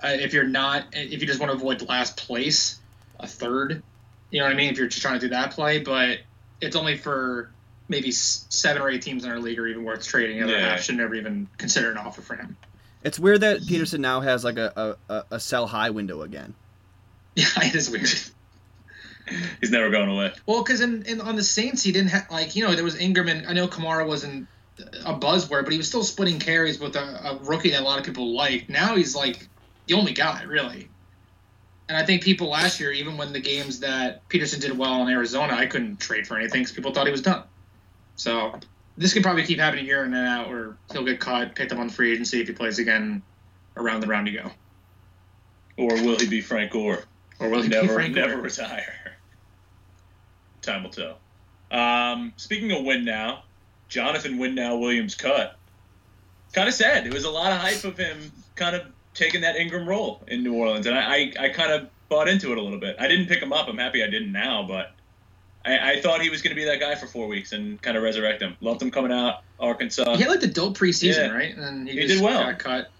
Uh, 0.00 0.08
if 0.12 0.32
you're 0.32 0.44
not, 0.46 0.84
if 0.92 1.20
you 1.20 1.26
just 1.26 1.40
want 1.40 1.50
to 1.50 1.56
avoid 1.56 1.82
last 1.88 2.16
place, 2.16 2.78
a 3.18 3.26
third. 3.26 3.82
You 4.30 4.38
know 4.38 4.46
what 4.46 4.52
I 4.52 4.56
mean? 4.56 4.70
If 4.70 4.78
you're 4.78 4.86
just 4.86 5.02
trying 5.02 5.18
to 5.18 5.26
do 5.26 5.30
that 5.30 5.50
play, 5.52 5.80
but 5.80 6.20
it's 6.60 6.76
only 6.76 6.96
for 6.96 7.50
maybe 7.88 8.12
seven 8.12 8.80
or 8.82 8.88
eight 8.88 9.02
teams 9.02 9.24
in 9.24 9.30
our 9.32 9.38
league 9.40 9.58
are 9.58 9.66
even 9.66 9.82
worth 9.82 10.06
trading. 10.06 10.38
The 10.38 10.44
other 10.44 10.52
Yeah. 10.58 10.70
half 10.70 10.82
should 10.82 10.96
never 10.96 11.14
even 11.16 11.48
consider 11.58 11.90
an 11.90 11.98
offer 11.98 12.22
for 12.22 12.36
him. 12.36 12.56
It's 13.04 13.18
weird 13.18 13.40
that 13.40 13.66
Peterson 13.66 14.00
now 14.00 14.20
has 14.20 14.44
like 14.44 14.56
a, 14.58 14.96
a, 15.08 15.14
a- 15.14 15.24
a 15.32 15.40
sell 15.40 15.66
high 15.66 15.90
window 15.90 16.22
again. 16.22 16.54
Yeah, 17.34 17.46
it 17.56 17.74
is 17.74 17.90
weird. 17.90 18.08
He's 19.60 19.70
never 19.70 19.90
going 19.90 20.08
away. 20.10 20.32
Well, 20.46 20.62
because 20.62 20.80
in, 20.80 21.04
in 21.04 21.20
on 21.20 21.36
the 21.36 21.42
Saints, 21.44 21.82
he 21.82 21.92
didn't 21.92 22.10
have 22.10 22.30
like 22.30 22.56
you 22.56 22.66
know 22.66 22.74
there 22.74 22.84
was 22.84 22.98
Ingram 22.98 23.28
and 23.28 23.46
I 23.46 23.52
know 23.52 23.68
Kamara 23.68 24.06
wasn't 24.06 24.48
a 25.04 25.14
buzzword, 25.14 25.64
but 25.64 25.72
he 25.72 25.78
was 25.78 25.88
still 25.88 26.02
splitting 26.04 26.38
carries 26.38 26.78
with 26.80 26.96
a, 26.96 27.00
a 27.00 27.38
rookie 27.42 27.70
that 27.70 27.80
a 27.80 27.84
lot 27.84 27.98
of 27.98 28.04
people 28.04 28.34
liked. 28.34 28.68
Now 28.68 28.96
he's 28.96 29.14
like 29.14 29.48
the 29.86 29.94
only 29.94 30.12
guy 30.12 30.42
really. 30.42 30.88
And 31.88 31.96
I 31.96 32.04
think 32.06 32.22
people 32.22 32.48
last 32.48 32.80
year, 32.80 32.90
even 32.90 33.16
when 33.16 33.32
the 33.32 33.40
games 33.40 33.80
that 33.80 34.26
Peterson 34.28 34.60
did 34.60 34.76
well 34.76 35.02
in 35.02 35.08
Arizona, 35.08 35.54
I 35.54 35.66
couldn't 35.66 36.00
trade 36.00 36.26
for 36.26 36.36
anything 36.38 36.62
because 36.62 36.72
people 36.72 36.92
thought 36.92 37.06
he 37.06 37.12
was 37.12 37.22
done. 37.22 37.42
So 38.16 38.58
this 38.96 39.12
could 39.14 39.22
probably 39.22 39.44
keep 39.44 39.58
happening 39.58 39.86
year 39.86 40.04
in 40.04 40.12
and 40.14 40.26
out, 40.26 40.48
where 40.48 40.76
he'll 40.92 41.04
get 41.04 41.20
caught, 41.20 41.54
picked 41.54 41.72
up 41.72 41.78
on 41.78 41.88
free 41.88 42.12
agency 42.12 42.40
if 42.40 42.48
he 42.48 42.52
plays 42.54 42.78
again 42.78 43.22
around 43.76 44.00
the 44.00 44.06
round 44.06 44.28
you 44.28 44.38
go, 44.38 44.50
Or 45.78 45.94
will 46.02 46.18
he 46.18 46.26
be 46.28 46.40
Frank 46.40 46.72
Gore? 46.72 47.04
or 47.38 47.48
will 47.48 47.62
he 47.62 47.68
never, 47.68 47.94
Frank 47.94 48.14
never 48.14 48.34
Gore? 48.34 48.42
retire. 48.42 49.16
Time 50.60 50.84
will 50.84 50.90
tell. 50.90 51.18
Um, 51.70 52.32
speaking 52.36 52.70
of 52.72 52.84
win 52.84 53.04
now, 53.04 53.44
Jonathan 53.88 54.38
Win 54.38 54.54
now 54.54 54.76
Williams 54.76 55.14
cut. 55.14 55.56
Kind 56.52 56.68
of 56.68 56.74
sad. 56.74 57.04
There 57.04 57.12
was 57.12 57.24
a 57.24 57.30
lot 57.30 57.50
of 57.52 57.58
hype 57.58 57.84
of 57.84 57.96
him 57.96 58.30
kind 58.54 58.76
of 58.76 58.82
taking 59.14 59.40
that 59.40 59.56
Ingram 59.56 59.88
role 59.88 60.22
in 60.28 60.42
New 60.44 60.54
Orleans, 60.54 60.86
and 60.86 60.96
I, 60.96 61.14
I, 61.14 61.32
I 61.40 61.48
kind 61.48 61.72
of 61.72 61.88
bought 62.08 62.28
into 62.28 62.52
it 62.52 62.58
a 62.58 62.60
little 62.62 62.78
bit. 62.78 62.96
I 63.00 63.08
didn't 63.08 63.26
pick 63.26 63.42
him 63.42 63.52
up. 63.52 63.68
I'm 63.68 63.78
happy 63.78 64.04
I 64.04 64.06
didn't 64.08 64.32
now, 64.32 64.62
but 64.68 64.92
I, 65.64 65.92
I 65.92 66.00
thought 66.00 66.20
he 66.22 66.30
was 66.30 66.42
going 66.42 66.54
to 66.54 66.60
be 66.60 66.64
that 66.66 66.80
guy 66.80 66.94
for 66.94 67.06
four 67.06 67.28
weeks 67.28 67.52
and 67.52 67.80
kind 67.80 67.96
of 67.96 68.02
resurrect 68.02 68.42
him. 68.42 68.56
Loved 68.60 68.82
him 68.82 68.90
coming 68.90 69.12
out 69.12 69.42
Arkansas. 69.60 70.16
He 70.16 70.22
had 70.22 70.30
like 70.30 70.40
the 70.40 70.46
dope 70.48 70.76
preseason, 70.76 71.28
Yeah. 71.28 71.30
right? 71.30 71.54
And 71.54 71.62
then 71.62 71.86
he, 71.86 71.92
He 71.94 72.06
just 72.06 72.14
did 72.14 72.24
well. 72.24 72.42
got 72.44 72.58
cut. 72.58 72.90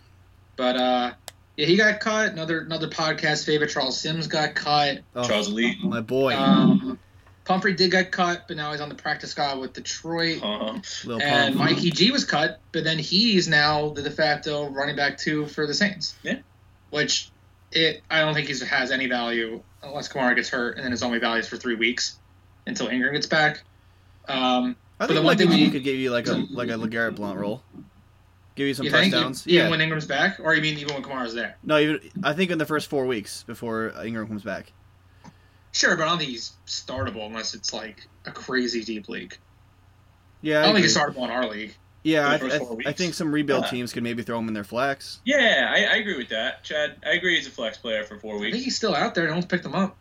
But 0.56 0.76
uh, 0.76 1.12
yeah, 1.56 1.66
he 1.66 1.76
got 1.76 2.00
cut. 2.00 2.32
Another 2.32 2.60
another 2.60 2.88
podcast 2.88 3.44
favorite, 3.46 3.70
Charles 3.70 4.00
Sims, 4.00 4.26
got 4.26 4.54
cut. 4.54 5.00
Oh, 5.16 5.26
Charles 5.26 5.48
Lee. 5.50 5.76
my 5.82 6.00
boy, 6.00 6.36
Um, 6.36 6.98
Pumphrey 7.44 7.74
did 7.74 7.90
get 7.90 8.12
cut, 8.12 8.46
but 8.46 8.56
now 8.56 8.70
he's 8.70 8.80
on 8.80 8.88
the 8.88 8.94
practice 8.94 9.32
squad 9.32 9.58
with 9.58 9.72
Detroit. 9.72 10.40
Lil 10.42 11.20
and 11.20 11.56
Pump. 11.56 11.70
Mikey 11.70 11.90
G 11.90 12.10
was 12.12 12.24
cut, 12.24 12.60
but 12.70 12.84
then 12.84 12.98
he's 12.98 13.48
now 13.48 13.88
the 13.88 14.02
de 14.02 14.10
facto 14.10 14.68
running 14.68 14.94
back 14.94 15.18
two 15.18 15.46
for 15.46 15.66
the 15.66 15.74
Saints. 15.74 16.14
Yeah. 16.22 16.38
Which 16.90 17.30
it 17.72 18.02
I 18.08 18.20
don't 18.20 18.34
think 18.34 18.46
he 18.48 18.64
has 18.66 18.90
any 18.92 19.06
value 19.08 19.62
unless 19.82 20.08
Kamara 20.08 20.36
gets 20.36 20.50
hurt, 20.50 20.76
and 20.76 20.84
then 20.84 20.92
his 20.92 21.02
only 21.02 21.18
value 21.18 21.40
is 21.40 21.48
for 21.48 21.56
three 21.56 21.74
weeks 21.74 22.18
until 22.66 22.88
Ingram 22.88 23.12
gets 23.14 23.26
back. 23.26 23.62
Um, 24.28 24.76
I 25.00 25.06
but 25.06 25.08
the 25.08 25.14
think 25.14 25.24
one 25.24 25.36
Mikey 25.36 25.48
thing 25.50 25.60
we- 25.66 25.70
could 25.70 25.84
give 25.84 25.96
you 25.96 26.10
like 26.10 26.26
a 26.28 26.34
like 26.50 26.68
a 26.68 26.72
Legarrette 26.72 27.16
Blunt 27.16 27.38
role. 27.38 27.62
Give 28.54 28.66
you 28.68 28.74
some 28.74 28.84
you 28.84 28.92
think 28.92 29.12
touchdowns. 29.14 29.46
even 29.48 29.64
yeah. 29.64 29.70
when 29.70 29.80
Ingram's 29.80 30.04
back, 30.06 30.38
or 30.38 30.54
you 30.54 30.60
mean 30.60 30.76
even 30.78 30.94
when 30.94 31.02
Kamara's 31.02 31.32
there? 31.34 31.56
no, 31.64 31.78
even 31.78 32.00
I 32.22 32.34
think 32.34 32.50
in 32.50 32.58
the 32.58 32.66
first 32.66 32.88
four 32.90 33.06
weeks 33.06 33.42
before 33.44 33.94
Ingram 34.04 34.26
comes 34.28 34.42
back. 34.42 34.72
Sure, 35.72 35.96
but 35.96 36.02
I 36.02 36.08
don't 36.10 36.18
think 36.18 36.30
he's 36.30 36.52
startable 36.66 37.24
unless 37.26 37.54
it's 37.54 37.72
like 37.72 38.06
a 38.26 38.30
crazy 38.30 38.84
deep 38.84 39.08
league. 39.08 39.36
Yeah, 40.42 40.56
I 40.56 40.58
I 40.58 40.62
don't 40.64 40.74
think 40.74 40.84
agree. 40.84 40.88
he's 40.88 40.96
startable 40.98 41.24
in 41.24 41.30
our 41.30 41.48
league. 41.48 41.74
yeah. 42.02 42.28
I, 42.30 42.36
for 42.36 42.44
the 42.44 42.50
first 42.58 42.72
I- 42.86 42.90
I 42.90 42.92
think 42.92 43.14
some 43.14 43.32
rebuild 43.32 43.64
Yeah. 43.64 43.70
teams 43.70 43.92
could 43.94 44.02
maybe 44.02 44.22
throw 44.22 44.38
him 44.38 44.48
in 44.48 44.54
their 44.54 44.64
flex. 44.64 45.20
yeah, 45.24 45.70
I, 45.74 45.84
I 45.84 45.96
agree 45.96 46.18
with 46.18 46.28
that. 46.28 46.62
Chad, 46.62 46.96
I 47.06 47.12
agree 47.12 47.36
he's 47.36 47.46
a 47.46 47.50
flex 47.50 47.78
player 47.78 48.04
for 48.04 48.18
four 48.18 48.34
weeks. 48.34 48.40
I 48.40 48.44
think 48.44 48.54
weeks. 48.56 48.64
he's 48.66 48.76
still 48.76 48.94
out 48.94 49.14
there. 49.14 49.26
No 49.28 49.32
one's 49.32 49.46
picked 49.46 49.64
him 49.64 49.74
up. 49.74 49.96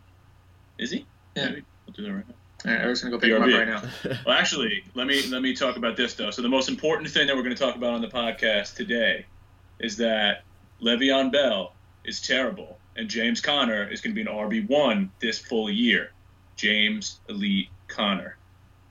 Is 0.78 0.90
he? 0.90 1.06
Yeah. 1.34 1.46
Maybe. 1.48 1.62
We'll 1.86 1.94
do 1.94 2.02
that 2.02 2.12
right 2.12 2.28
now. 2.28 2.34
All 2.64 2.70
right, 2.72 2.80
Eric's 2.80 3.02
gonna 3.02 3.10
go 3.10 3.18
pick 3.18 3.30
him 3.30 3.42
up 3.42 3.48
BRB. 3.48 3.58
right 3.58 3.68
now. 3.68 4.18
Well, 4.26 4.36
actually, 4.38 4.84
let 4.94 5.06
me 5.06 5.26
let 5.28 5.42
me 5.42 5.54
talk 5.54 5.76
about 5.76 5.96
this 5.96 6.14
though. 6.14 6.30
So 6.30 6.42
the 6.42 6.48
most 6.48 6.68
important 6.68 7.10
thing 7.10 7.26
that 7.26 7.34
we're 7.36 7.42
going 7.42 7.54
to 7.56 7.60
talk 7.62 7.74
about 7.76 7.94
on 7.94 8.00
the 8.02 8.08
podcast 8.08 8.76
today 8.76 9.26
is 9.80 9.96
that 9.96 10.44
Le'Veon 10.80 11.32
Bell 11.32 11.74
is 12.04 12.20
terrible, 12.20 12.78
and 12.96 13.08
James 13.08 13.40
Conner 13.40 13.88
is 13.88 14.00
going 14.00 14.14
to 14.14 14.24
be 14.24 14.28
an 14.28 14.34
RB 14.36 14.68
one 14.68 15.10
this 15.20 15.38
full 15.38 15.68
year. 15.70 16.12
James 16.56 17.18
Elite 17.28 17.68
Conner. 17.88 18.36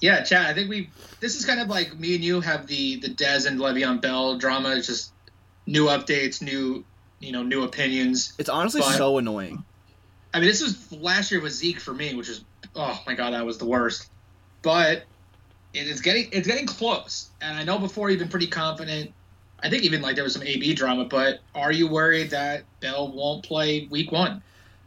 Yeah, 0.01 0.24
Chad. 0.24 0.48
I 0.48 0.54
think 0.54 0.70
we. 0.70 0.90
This 1.20 1.36
is 1.38 1.46
kind 1.46 1.60
of 1.62 1.68
like 1.70 1.98
me 1.98 2.16
and 2.16 2.24
you 2.24 2.42
have 2.42 2.68
the 2.68 2.98
the 2.98 3.08
Dez 3.10 3.48
and 3.48 3.60
Le'Veon 3.60 4.01
Bell 4.01 4.38
drama. 4.38 4.75
It's 4.75 4.88
just 4.88 5.13
new 5.66 5.86
updates, 5.86 6.42
new 6.42 6.84
you 7.20 7.32
know, 7.32 7.44
new 7.44 7.63
opinions. 7.63 8.34
It's 8.40 8.50
honestly 8.50 8.82
But- 8.82 8.98
so 8.98 9.18
annoying. 9.20 9.63
I 10.34 10.40
mean, 10.40 10.48
this 10.48 10.62
was 10.62 10.92
last 10.92 11.32
year 11.32 11.42
with 11.42 11.54
Zeke 11.54 11.80
for 11.80 11.94
me, 11.94 12.16
which 12.16 12.30
is 12.30 12.44
oh 12.76 13.02
my 13.06 13.14
god, 13.14 13.34
that 13.34 13.46
was 13.46 13.58
the 13.58 13.66
worst. 13.66 14.10
But 14.62 15.04
it 15.74 15.88
is 15.88 16.02
getting 16.02 16.30
it's 16.32 16.48
getting 16.48 16.66
close, 16.66 17.30
and 17.42 17.58
I 17.58 17.64
know 17.64 17.80
before 17.80 18.10
you've 18.10 18.20
been 18.20 18.30
pretty 18.30 18.48
confident. 18.48 19.12
I 19.64 19.70
think 19.70 19.84
even 19.84 20.02
like 20.02 20.16
there 20.16 20.24
was 20.24 20.34
some 20.34 20.44
AB 20.44 20.74
drama, 20.74 21.06
but 21.06 21.40
are 21.54 21.72
you 21.72 21.88
worried 21.88 22.32
that 22.32 22.64
Bell 22.80 23.12
won't 23.12 23.44
play 23.44 23.88
Week 23.92 24.12
One? 24.12 24.42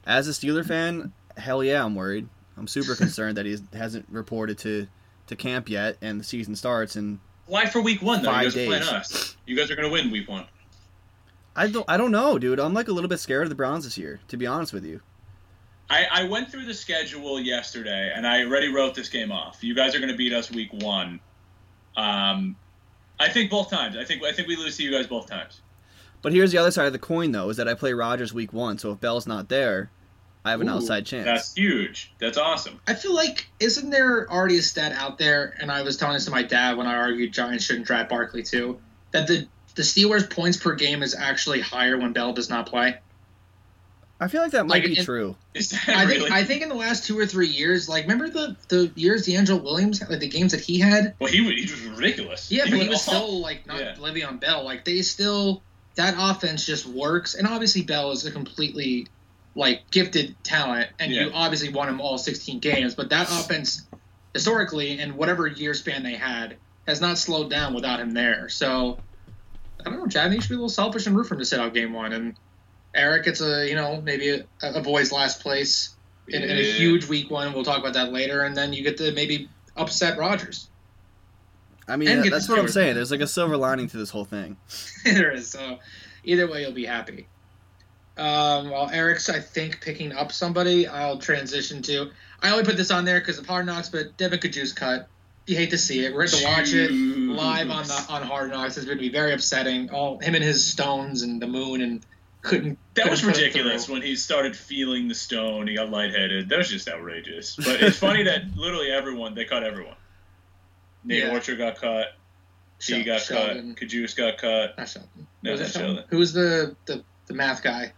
As 0.04 0.26
a 0.26 0.32
Steeler 0.32 0.66
fan, 0.66 1.12
hell 1.36 1.62
yeah, 1.62 1.84
I'm 1.84 1.94
worried. 1.94 2.28
I'm 2.56 2.66
super 2.66 2.94
concerned 2.96 3.36
that 3.36 3.46
he 3.46 3.56
hasn't 3.72 4.06
reported 4.10 4.58
to 4.58 4.86
to 5.26 5.36
camp 5.36 5.68
yet, 5.68 5.96
and 6.00 6.20
the 6.20 6.24
season 6.24 6.56
starts. 6.56 6.96
And 6.96 7.18
Why 7.46 7.66
for 7.66 7.80
week 7.80 8.02
one 8.02 8.22
though? 8.22 8.30
Five 8.30 8.44
you 8.44 8.50
guys 8.50 8.56
are 8.56 8.66
playing 8.66 8.82
days. 8.82 8.92
us. 8.92 9.36
You 9.46 9.56
guys 9.56 9.70
are 9.70 9.76
going 9.76 9.88
to 9.88 9.92
win 9.92 10.10
week 10.10 10.28
one. 10.28 10.46
I 11.56 11.68
don't 11.68 11.88
I 11.88 11.96
don't 11.96 12.10
know, 12.10 12.38
dude. 12.38 12.58
I'm 12.58 12.74
like 12.74 12.88
a 12.88 12.92
little 12.92 13.08
bit 13.08 13.20
scared 13.20 13.44
of 13.44 13.48
the 13.48 13.54
Browns 13.54 13.84
this 13.84 13.96
year, 13.96 14.20
to 14.28 14.36
be 14.36 14.46
honest 14.46 14.72
with 14.72 14.84
you. 14.84 15.00
I, 15.90 16.06
I 16.10 16.24
went 16.24 16.50
through 16.50 16.64
the 16.64 16.74
schedule 16.74 17.38
yesterday, 17.38 18.12
and 18.14 18.26
I 18.26 18.44
already 18.44 18.68
wrote 18.68 18.94
this 18.94 19.08
game 19.08 19.30
off. 19.30 19.62
You 19.62 19.74
guys 19.74 19.94
are 19.94 19.98
going 19.98 20.10
to 20.10 20.16
beat 20.16 20.32
us 20.32 20.50
week 20.50 20.72
one. 20.72 21.20
Um, 21.96 22.56
I 23.20 23.28
think 23.28 23.50
both 23.50 23.70
times. 23.70 23.96
I 23.96 24.04
think 24.04 24.22
I 24.24 24.32
think 24.32 24.48
we 24.48 24.56
lose 24.56 24.76
to 24.78 24.82
you 24.82 24.90
guys 24.90 25.06
both 25.06 25.28
times. 25.28 25.60
But 26.22 26.32
here's 26.32 26.52
the 26.52 26.58
other 26.58 26.70
side 26.70 26.86
of 26.86 26.92
the 26.92 26.98
coin, 26.98 27.32
though, 27.32 27.50
is 27.50 27.58
that 27.58 27.68
I 27.68 27.74
play 27.74 27.92
Rogers 27.92 28.32
week 28.32 28.52
one, 28.52 28.78
so 28.78 28.92
if 28.92 29.00
Bell's 29.00 29.26
not 29.26 29.50
there, 29.50 29.90
I 30.44 30.50
have 30.50 30.60
an 30.62 30.68
Ooh, 30.68 30.72
outside 30.72 31.04
chance. 31.04 31.26
That's 31.26 31.54
huge. 31.54 32.12
That's 32.18 32.38
awesome. 32.38 32.80
I 32.86 32.94
feel 32.94 33.14
like 33.14 33.46
isn't 33.60 33.90
there 33.90 34.30
already 34.30 34.58
a 34.58 34.62
stat 34.62 34.92
out 34.92 35.18
there? 35.18 35.54
And 35.60 35.70
I 35.70 35.82
was 35.82 35.96
telling 35.96 36.14
this 36.14 36.24
to 36.24 36.30
my 36.30 36.42
dad 36.42 36.76
when 36.76 36.86
I 36.86 36.94
argued 36.94 37.32
Giants 37.32 37.64
shouldn't 37.64 37.86
draft 37.86 38.08
Barkley 38.08 38.42
too. 38.42 38.78
That 39.12 39.26
the 39.26 39.46
the 39.74 39.82
Steelers 39.82 40.28
points 40.28 40.56
per 40.56 40.74
game 40.74 41.02
is 41.02 41.14
actually 41.14 41.60
higher 41.60 41.98
when 41.98 42.12
Bell 42.12 42.32
does 42.32 42.48
not 42.48 42.66
play. 42.66 42.98
I 44.20 44.28
feel 44.28 44.42
like 44.42 44.52
that 44.52 44.64
might 44.66 44.82
Like, 44.82 44.84
be 44.84 44.98
in- 44.98 45.04
true. 45.04 45.36
Is 45.54 45.70
that 45.70 45.88
I 45.88 46.06
think 46.06 46.18
really? 46.20 46.30
I 46.30 46.44
think 46.44 46.62
in 46.62 46.68
the 46.68 46.74
last 46.74 47.04
two 47.04 47.18
or 47.18 47.26
three 47.26 47.48
years, 47.48 47.88
like 47.88 48.04
remember 48.04 48.28
the 48.28 48.56
the 48.68 48.90
years 48.94 49.26
DeAngelo 49.26 49.62
Williams 49.62 50.00
like 50.08 50.20
the 50.20 50.28
games 50.28 50.52
that 50.52 50.60
he 50.60 50.78
had. 50.78 51.14
well, 51.18 51.30
he 51.30 51.40
was, 51.40 51.54
he 51.54 51.62
was 51.62 51.98
ridiculous. 51.98 52.50
Yeah, 52.50 52.64
but 52.70 52.74
he 52.80 52.88
was 52.88 52.96
off. 53.08 53.14
still 53.14 53.40
like 53.40 53.66
not 53.66 53.80
Yeah. 53.80 53.94
Le'Veon 53.96 54.40
Bell. 54.40 54.64
Like 54.64 54.84
they 54.84 55.02
still 55.02 55.62
that 55.96 56.14
offense 56.18 56.64
just 56.66 56.86
works, 56.86 57.34
and 57.34 57.46
obviously 57.46 57.82
Bell 57.82 58.10
is 58.12 58.24
a 58.26 58.30
completely 58.30 59.06
like 59.56 59.88
gifted 59.90 60.34
talent, 60.42 60.90
and 60.98 61.12
you 61.12 61.30
obviously 61.32 61.68
want 61.68 61.88
him 61.90 62.00
all 62.00 62.18
16 62.18 62.58
games. 62.58 62.94
But 62.96 63.10
that 63.10 63.28
offense, 63.30 63.86
historically, 64.32 64.98
and 64.98 65.14
whatever 65.16 65.46
year 65.46 65.74
span 65.74 66.02
they 66.02 66.14
had, 66.16 66.56
has 66.88 67.00
not 67.00 67.18
slowed 67.18 67.50
down 67.50 67.74
without 67.74 68.00
him 68.00 68.10
there. 68.12 68.48
So 68.48 68.98
I 69.80 69.90
don't 69.90 69.98
know, 69.98 70.06
Chad. 70.06 70.26
I 70.26 70.28
think 70.30 70.36
you 70.36 70.42
should 70.42 70.48
be 70.50 70.54
a 70.54 70.58
little 70.58 70.68
selfish 70.68 71.06
and 71.06 71.16
root 71.16 71.26
for 71.28 71.34
him 71.34 71.40
to 71.40 71.44
sit 71.46 71.60
out 71.60 71.72
game 71.74 71.92
one, 71.92 72.12
and 72.12 72.34
Eric 72.94 73.26
it's 73.26 73.40
a 73.40 73.68
you 73.68 73.74
know 73.74 74.00
maybe 74.00 74.30
a, 74.30 74.44
avoids 74.62 75.12
last 75.12 75.40
place 75.40 75.90
in, 76.28 76.42
in 76.42 76.50
a 76.58 76.62
huge 76.62 77.06
week 77.08 77.30
one. 77.30 77.52
We'll 77.52 77.64
talk 77.64 77.78
about 77.78 77.94
that 77.94 78.12
later, 78.12 78.42
and 78.42 78.56
then 78.56 78.72
you 78.72 78.82
get 78.82 78.96
to 78.98 79.12
maybe 79.12 79.48
upset 79.76 80.18
Rogers. 80.18 80.68
I 81.86 81.96
mean, 81.96 82.08
that- 82.22 82.30
that's 82.30 82.48
what 82.48 82.58
I'm 82.58 82.68
saying. 82.68 82.94
There's 82.94 83.10
like 83.10 83.20
a 83.20 83.26
silver 83.26 83.56
lining 83.56 83.88
to 83.88 83.96
this 83.96 84.10
whole 84.10 84.24
thing. 84.24 84.56
there 85.04 85.32
is. 85.32 85.50
So 85.50 85.78
either 86.24 86.50
way, 86.50 86.62
you'll 86.62 86.72
be 86.72 86.86
happy. 86.86 87.26
Um, 88.16 88.70
while 88.70 88.88
Eric's, 88.90 89.28
I 89.28 89.40
think, 89.40 89.80
picking 89.80 90.12
up 90.12 90.30
somebody, 90.32 90.86
I'll 90.86 91.18
transition 91.18 91.82
to. 91.82 92.10
I 92.42 92.50
only 92.50 92.64
put 92.64 92.76
this 92.76 92.90
on 92.90 93.04
there 93.04 93.18
because 93.20 93.38
of 93.38 93.46
Hard 93.46 93.66
Knocks, 93.66 93.88
but 93.88 94.16
Devon 94.16 94.38
Cajuste 94.38 94.76
cut. 94.76 95.08
You 95.46 95.56
hate 95.56 95.70
to 95.70 95.78
see 95.78 96.04
it. 96.06 96.14
We're 96.14 96.26
going 96.26 96.42
to 96.42 96.44
watch 96.46 96.72
it 96.72 96.90
live 96.90 97.70
on 97.70 97.86
the 97.86 98.06
on 98.08 98.22
Hard 98.22 98.50
Knocks. 98.50 98.76
It's 98.78 98.86
going 98.86 98.96
to 98.96 99.02
be 99.02 99.10
very 99.10 99.32
upsetting. 99.34 99.90
All 99.90 100.18
him 100.20 100.34
and 100.34 100.44
his 100.44 100.64
stones 100.64 101.22
and 101.22 101.42
the 101.42 101.46
moon 101.46 101.82
and 101.82 102.06
couldn't. 102.44 102.78
That 102.94 103.02
couldn't 103.04 103.10
was 103.10 103.24
ridiculous 103.24 103.88
when 103.88 104.02
he 104.02 104.14
started 104.16 104.56
feeling 104.56 105.08
the 105.08 105.14
stone. 105.14 105.66
He 105.66 105.74
got 105.74 105.90
lightheaded. 105.90 106.48
That 106.48 106.58
was 106.58 106.70
just 106.70 106.88
outrageous. 106.88 107.56
But 107.56 107.82
it's 107.82 107.98
funny 107.98 108.22
that 108.24 108.42
literally 108.56 108.90
everyone 108.92 109.34
they 109.34 109.44
cut 109.44 109.64
everyone. 109.64 109.96
Nate 111.04 111.24
Yeah. 111.24 111.32
Orchard 111.32 111.58
got 111.58 111.76
cut. 111.76 112.06
He 112.80 112.94
Shel- 112.94 113.04
got 113.04 113.20
Sheldon. 113.22 113.74
cut. 113.74 113.88
Cajuste 113.88 114.16
got 114.16 114.38
cut. 114.38 114.76
Not 114.78 114.88
Sheldon. 114.88 115.26
No, 115.42 115.52
Was 115.52 115.60
it 115.60 115.64
not 115.64 115.72
Sheldon? 115.72 115.88
Sheldon. 115.96 116.04
Who 116.10 116.18
was 116.18 116.32
the, 116.32 116.76
the 116.86 117.04
the 117.26 117.34
math 117.34 117.62
guy? 117.62 117.92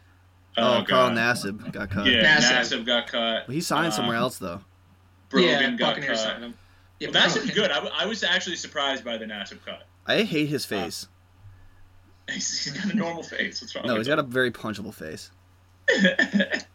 Oh, 0.58 0.84
Carl 0.88 1.10
Nassib 1.10 1.70
got 1.72 1.90
cut. 1.90 2.06
Yeah, 2.06 2.22
Nassib. 2.38 2.78
Nassib 2.80 2.86
got 2.86 3.06
cut. 3.08 3.50
He 3.50 3.60
signed 3.60 3.88
Uh, 3.88 3.90
somewhere 3.90 4.16
else 4.16 4.38
though. 4.38 4.60
Brogan 5.28 5.48
yeah, 5.48 5.70
got 5.76 5.94
Buccaneers 5.96 6.18
cut. 6.22 6.30
signed 6.30 6.44
him. 6.44 6.54
Yeah, 7.00 7.08
Well, 7.12 7.22
Nassib's 7.26 7.52
Brogan. 7.52 7.54
good. 7.54 7.90
I 7.94 8.06
was 8.06 8.22
actually 8.24 8.56
surprised 8.56 9.04
by 9.04 9.18
the 9.18 9.24
Nassib 9.26 9.58
cut. 9.66 9.82
I 10.06 10.22
hate 10.22 10.48
his 10.48 10.64
face. 10.64 11.00
He's, 11.02 11.08
he's 12.30 12.72
got 12.72 12.92
a 12.92 12.96
normal 12.96 13.22
face. 13.22 13.60
What's 13.62 13.74
wrong? 13.74 13.86
No, 13.86 13.94
with 13.94 14.00
he's 14.00 14.08
got 14.08 14.18
a 14.18 14.22
very 14.22 14.50
punchable 14.50 14.94
face. 14.94 15.30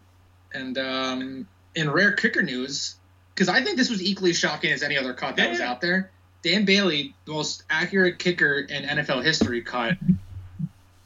And 0.54 0.78
um, 0.78 1.48
in 1.76 1.90
rare 1.90 2.14
kicker 2.14 2.42
news, 2.42 2.96
because 3.34 3.50
I 3.50 3.64
think 3.64 3.78
this 3.78 3.90
was 3.90 4.02
equally 4.02 4.34
shocking 4.34 4.72
as 4.72 4.84
any 4.84 4.98
other 4.98 5.14
cut 5.14 5.38
that 5.38 5.46
Yeah, 5.46 5.52
was 5.52 5.62
out 5.62 5.82
there. 5.82 6.12
Dan 6.44 6.66
Bailey, 6.66 7.16
the 7.26 7.32
most 7.32 7.64
accurate 7.70 8.20
kicker 8.20 8.60
in 8.60 8.84
NFL 8.84 9.24
history, 9.24 9.62
cut. 9.62 9.98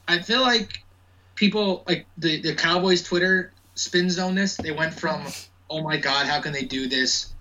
I 0.07 0.19
feel 0.19 0.41
like 0.41 0.83
people 1.35 1.83
like 1.87 2.05
the 2.17 2.41
the 2.41 2.55
Cowboys 2.55 3.03
Twitter 3.03 3.51
spin 3.75 4.09
zone 4.09 4.35
this. 4.35 4.55
They 4.55 4.71
went 4.71 4.93
from, 4.93 5.23
oh 5.69 5.81
my 5.81 5.97
god, 5.97 6.25
how 6.25 6.39
can 6.41 6.53
they 6.53 6.63
do 6.63 6.87
this? 6.87 7.33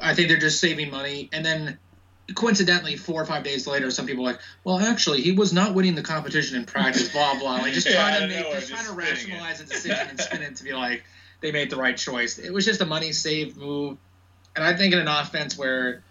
I 0.00 0.14
think 0.14 0.28
they're 0.28 0.38
just 0.38 0.60
saving 0.60 0.90
money, 0.90 1.28
and 1.32 1.44
then 1.44 1.78
coincidentally, 2.34 2.96
four 2.96 3.20
or 3.20 3.24
five 3.24 3.42
days 3.44 3.66
later, 3.66 3.90
some 3.90 4.06
people 4.06 4.26
are 4.26 4.32
like, 4.32 4.40
well, 4.64 4.78
actually, 4.78 5.20
he 5.22 5.32
was 5.32 5.52
not 5.52 5.74
winning 5.74 5.94
the 5.94 6.02
competition 6.02 6.56
in 6.56 6.64
practice. 6.66 7.08
Blah 7.12 7.38
blah. 7.38 7.56
Like 7.56 7.72
just 7.74 7.86
Yeah, 7.88 7.94
trying 7.94 8.20
to 8.22 8.28
make, 8.28 8.44
know, 8.46 8.54
just 8.54 8.68
trying 8.70 8.84
to 8.84 8.90
spinning 8.90 9.06
it. 9.06 9.10
rationalize 9.10 9.60
a 9.60 9.64
decision 9.66 10.08
and 10.08 10.20
spin 10.20 10.42
it 10.42 10.56
to 10.56 10.64
be 10.64 10.72
like 10.72 11.04
they 11.40 11.52
made 11.52 11.70
the 11.70 11.76
right 11.76 11.96
choice. 11.96 12.38
It 12.38 12.52
was 12.52 12.64
just 12.64 12.80
a 12.80 12.86
money 12.86 13.12
save 13.12 13.56
move, 13.56 13.96
and 14.54 14.64
I 14.64 14.76
think 14.76 14.92
in 14.92 14.98
an 15.00 15.08
offense 15.08 15.56
where 15.56 16.02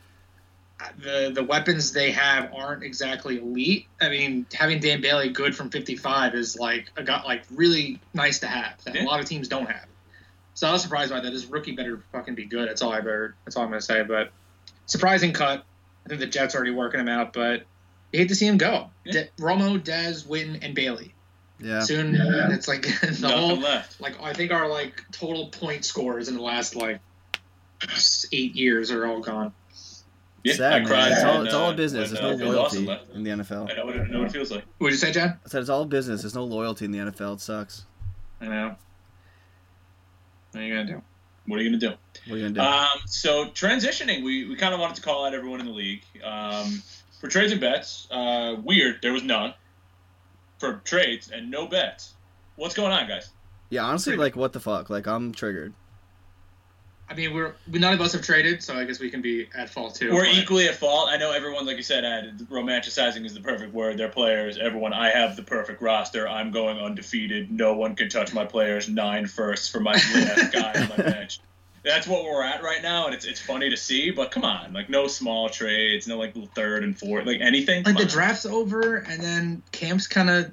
uh, 0.82 0.88
the 0.98 1.32
the 1.34 1.44
weapons 1.44 1.92
they 1.92 2.12
have 2.12 2.54
aren't 2.54 2.84
exactly 2.84 3.38
elite. 3.40 3.86
I 4.02 4.10
mean, 4.10 4.46
having 4.54 4.80
Dan 4.80 5.02
Bailey 5.02 5.30
good 5.30 5.56
from 5.56 5.70
55 5.70 6.36
is 6.36 6.58
like 6.58 6.90
a 6.98 7.04
got 7.04 7.26
like 7.26 7.44
really 7.54 8.00
nice 8.14 8.40
to 8.40 8.48
have 8.48 8.84
that 8.86 8.96
Yeah. 8.96 9.04
a 9.04 9.06
lot 9.06 9.20
of 9.20 9.26
teams 9.26 9.48
don't 9.48 9.68
have. 9.70 9.86
So 10.56 10.68
I 10.68 10.74
was 10.74 10.82
surprised 10.82 11.12
by 11.12 11.20
that. 11.22 11.30
This 11.32 11.46
rookie 11.46 11.72
better 11.74 12.02
fucking 12.12 12.36
be 12.36 12.46
good. 12.46 12.68
That's 12.68 12.82
all 12.82 12.92
heard. 12.92 13.36
That's 13.46 13.56
all 13.56 13.64
I'm 13.64 13.70
gonna 13.70 13.82
say. 13.82 14.04
But 14.04 14.32
surprising 14.88 15.32
cut. 15.34 15.64
I 16.10 16.18
think 16.18 16.22
the 16.22 16.28
Jets 16.28 16.56
are 16.56 16.58
already 16.58 16.72
working 16.72 17.00
him 17.00 17.08
out, 17.08 17.34
but 17.34 17.62
you 18.12 18.20
hate 18.20 18.30
to 18.30 18.36
see 18.36 18.48
him 18.48 18.58
go. 18.58 18.90
Yeah. 19.06 19.12
De- 19.14 19.30
Romo, 19.40 19.80
Dez, 19.80 20.26
Witten, 20.26 20.58
and 20.64 20.74
Bailey. 20.74 21.14
Yeah. 21.60 21.82
Soon 21.82 22.16
it's 22.20 22.68
like 22.68 22.82
the 23.02 23.18
Nothing 23.22 23.38
whole 23.38 23.58
left. 23.58 24.02
like 24.02 24.20
I 24.22 24.34
think 24.34 24.52
our 24.52 24.68
like 24.68 25.04
total 25.12 25.50
point 25.50 25.86
scores 25.86 26.28
in 26.28 26.36
the 26.36 26.42
last 26.42 26.76
like 26.76 27.00
eight 28.32 28.56
years 28.56 28.92
are 28.92 29.06
all 29.06 29.20
gone. 29.20 29.54
Yeah, 30.44 30.54
Sad, 30.54 30.82
I 30.82 30.86
cried. 30.86 31.12
It's 31.12 31.24
all, 31.24 31.38
when, 31.40 31.46
it's 31.48 31.54
all 31.56 31.70
uh, 31.72 31.74
business. 31.74 32.14
when, 32.14 32.22
There's 32.24 32.42
uh, 32.42 32.46
no 32.46 32.52
Phil 32.52 32.54
Dawson 32.64 32.86
loyalty 32.86 33.06
left. 33.06 33.16
in 33.16 33.24
the 33.24 33.30
NFL. 33.32 33.72
I 33.72 33.76
know 33.76 33.86
what, 33.86 33.96
it, 33.98 34.02
I 34.02 34.08
know 34.08 34.20
what 34.20 34.30
it 34.30 34.32
feels 34.32 34.52
like. 34.52 34.64
What 34.78 34.88
did 34.88 34.94
you 34.94 34.98
say, 34.98 35.12
John? 35.12 35.38
I 35.46 35.50
said 35.50 35.60
it's 35.62 35.70
all 35.70 35.84
business. 35.86 36.22
There's 36.22 36.34
no 36.34 36.46
loyalty 36.46 36.86
in 36.86 36.92
the 36.92 37.00
NFL. 37.00 37.36
It 37.36 37.42
sucks. 37.42 37.86
I 38.40 38.48
know. 38.48 38.76
What 40.52 40.62
are 40.62 40.66
you 40.66 40.74
gonna 40.74 40.88
do? 40.88 41.02
What 41.50 41.60
are 41.60 41.64
you 41.64 41.70
gonna 41.70 41.80
do? 41.80 41.98
What 42.28 42.36
are 42.36 42.38
you 42.38 42.50
gonna 42.50 42.54
do? 42.54 42.62
Um, 42.62 43.00
so 43.08 43.46
transitioning, 43.48 44.24
we, 44.24 44.46
we 44.48 44.56
kind 44.56 44.74
of 44.74 44.80
wanted 44.80 44.96
to 44.98 45.02
call 45.02 45.26
out 45.26 45.34
everyone 45.34 45.60
in 45.60 45.66
the 45.66 45.72
league. 45.74 46.04
Um, 46.24 46.82
for 47.20 47.28
trades 47.28 47.52
and 47.52 47.60
bets, 47.60 48.08
uh, 48.12 48.56
weird, 48.64 49.00
there 49.02 49.12
was 49.12 49.24
none. 49.24 49.54
For 50.60 50.76
trades 50.86 51.32
and 51.32 51.50
no 51.52 51.68
bets. 51.68 52.14
What's 52.56 52.76
going 52.76 52.92
on, 52.92 53.08
guys? 53.08 53.30
yeah, 53.70 53.84
honestly, 53.84 54.12
pretty- 54.12 54.22
like 54.24 54.36
what 54.36 54.54
the 54.54 54.60
fuck? 54.60 54.90
Like 54.90 55.08
I'm 55.08 55.32
triggered. 55.34 55.74
I 57.10 57.16
mean, 57.16 57.34
we're 57.34 57.56
we, 57.72 57.80
none 57.80 57.94
of 57.94 58.02
us 58.02 58.14
have 58.14 58.22
traded, 58.22 58.62
so 58.62 58.76
I 58.76 58.86
guess 58.86 59.00
we 59.00 59.10
can 59.10 59.22
be 59.22 59.50
at 59.56 59.70
fault 59.70 59.96
too. 59.96 60.14
We're 60.14 60.26
but- 60.26 60.36
equally 60.36 60.68
at 60.68 60.76
fault. 60.76 61.10
I 61.10 61.18
know 61.18 61.32
everyone, 61.32 61.66
like 61.66 61.78
you 61.78 61.84
said, 61.84 62.04
romanticizing 62.50 63.26
is 63.26 63.34
the 63.34 63.42
perfect 63.42 63.74
word. 63.74 63.98
They're 63.98 64.10
players. 64.10 64.58
Everyone, 64.58 64.94
I 64.94 65.10
have 65.10 65.36
the 65.36 65.42
perfect 65.42 65.82
roster. 65.82 66.28
I'm 66.28 66.52
going 66.52 66.78
undefeated. 66.78 67.52
No 67.52 67.74
one 67.74 67.96
can 67.96 68.10
touch 68.10 68.32
my 68.32 68.46
players. 68.46 68.88
Nine 68.88 69.26
firsts 69.26 69.68
for 69.70 69.80
my 69.80 69.94
guy 70.54 70.74
on 70.76 70.90
my 70.90 70.98
bench. 70.98 71.40
That's 71.84 72.08
what 72.08 72.26
we're 72.26 72.44
at 72.44 72.62
right 72.62 72.82
now, 72.84 73.06
and 73.06 73.16
it's 73.16 73.26
it's 73.26 73.40
funny 73.40 73.70
to 73.72 73.78
see. 73.78 74.12
But 74.12 74.30
come 74.30 74.44
on, 74.44 74.74
like 74.74 74.90
no 74.90 75.08
small 75.08 75.50
trades, 75.50 76.08
no 76.08 76.18
like 76.18 76.36
third 76.54 76.84
and 76.84 76.98
fourth, 76.98 77.26
like 77.26 77.42
anything. 77.42 77.84
like 77.84 77.98
the 77.98 78.06
draft's 78.06 78.46
over, 78.46 78.98
and 78.98 79.22
then 79.22 79.64
Camp's 79.72 80.06
kind 80.06 80.30
of, 80.30 80.52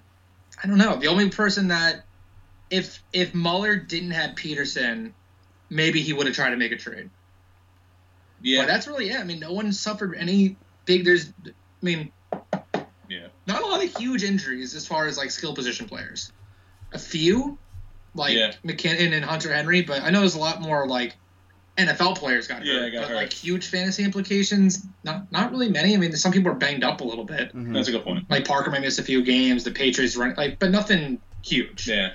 I 0.63 0.69
don't 0.69 0.79
know. 0.79 0.97
The 0.97 1.09
only 1.09 1.29
person 1.29 1.69
that, 1.69 2.05
if 2.71 3.03
if 3.13 3.35
Muller 3.35 3.77
didn't 3.77 4.13
have 4.13 4.37
Peterson, 4.37 5.13
maybe 5.71 6.01
he 6.03 6.13
would 6.13 6.27
have 6.27 6.35
tried 6.35 6.51
to 6.51 6.57
make 6.57 6.73
a 6.73 6.77
trade. 6.77 7.11
Yeah, 8.43 8.63
But 8.63 8.69
that's 8.69 8.87
really 8.87 9.11
it. 9.11 9.19
I 9.19 9.25
mean, 9.25 9.41
no 9.41 9.53
one 9.53 9.73
suffered 9.73 10.15
any 10.17 10.57
big. 10.85 11.05
There's, 11.05 11.33
I 11.47 11.51
mean, 11.83 12.13
Yeah. 13.09 13.29
not 13.47 13.63
a 13.63 13.67
lot 13.67 13.83
of 13.85 13.97
huge 13.97 14.23
injuries 14.25 14.75
as 14.75 14.87
far 14.87 15.07
as 15.07 15.17
like 15.17 15.31
skill 15.31 15.55
position 15.55 15.87
players. 15.89 16.33
A 16.93 16.99
few, 16.99 17.59
like 18.15 18.35
Yeah. 18.35 18.53
McKinnon 18.65 19.13
and 19.13 19.25
Hunter 19.25 19.53
Henry, 19.53 19.83
but 19.83 20.03
I 20.03 20.11
know 20.11 20.21
there's 20.21 20.35
a 20.35 20.39
lot 20.41 20.61
more 20.61 20.87
like 20.87 21.17
NFL 21.79 22.17
players 22.17 22.47
got 22.47 22.65
Yeah, 22.65 22.75
hurt. 22.81 22.93
got 22.93 23.01
but 23.03 23.09
hurt. 23.11 23.17
like 23.17 23.33
huge 23.33 23.67
fantasy 23.67 24.03
implications, 24.05 24.87
not 25.05 25.31
not 25.33 25.51
really 25.51 25.69
many. 25.69 25.95
I 25.95 25.99
mean, 25.99 26.13
some 26.17 26.33
people 26.33 26.51
are 26.51 26.55
banged 26.55 26.85
up 26.85 27.01
a 27.01 27.05
little 27.05 27.25
bit. 27.25 27.55
Mhm. 27.55 27.75
that's 27.75 27.89
a 27.89 27.93
good 27.93 28.03
point. 28.05 28.25
Like 28.31 28.47
Parker 28.47 28.71
may 28.71 28.79
miss 28.81 28.99
a 28.99 29.03
few 29.03 29.23
games. 29.23 29.65
The 29.65 29.71
Patriots 29.73 30.17
run 30.17 30.35
like, 30.37 30.59
but 30.59 30.71
nothing 30.71 31.21
huge. 31.43 31.87
Yeah, 31.89 32.13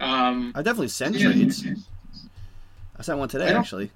Um, 0.00 0.52
I 0.54 0.62
definitely 0.62 0.88
sent 0.88 1.16
Yeah. 1.16 1.32
trades. 1.32 1.64
I 2.98 3.02
sent 3.02 3.18
one 3.18 3.28
today 3.28 3.46
I 3.48 3.58
actually. 3.58 3.90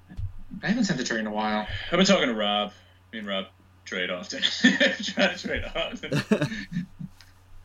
I 0.61 0.67
haven't 0.67 0.85
sent 0.85 0.97
the 0.97 1.03
trade 1.03 1.19
in 1.21 1.27
a 1.27 1.31
while. 1.31 1.67
I've 1.91 1.97
been 1.97 2.05
talking 2.05 2.27
to 2.27 2.33
Rob. 2.33 2.71
Me 3.11 3.19
and 3.19 3.27
Rob 3.27 3.45
trade 3.85 4.09
often. 4.09 4.41
Try 5.03 5.33
to 5.33 5.37
trade 5.37 5.63
often. 5.75 6.47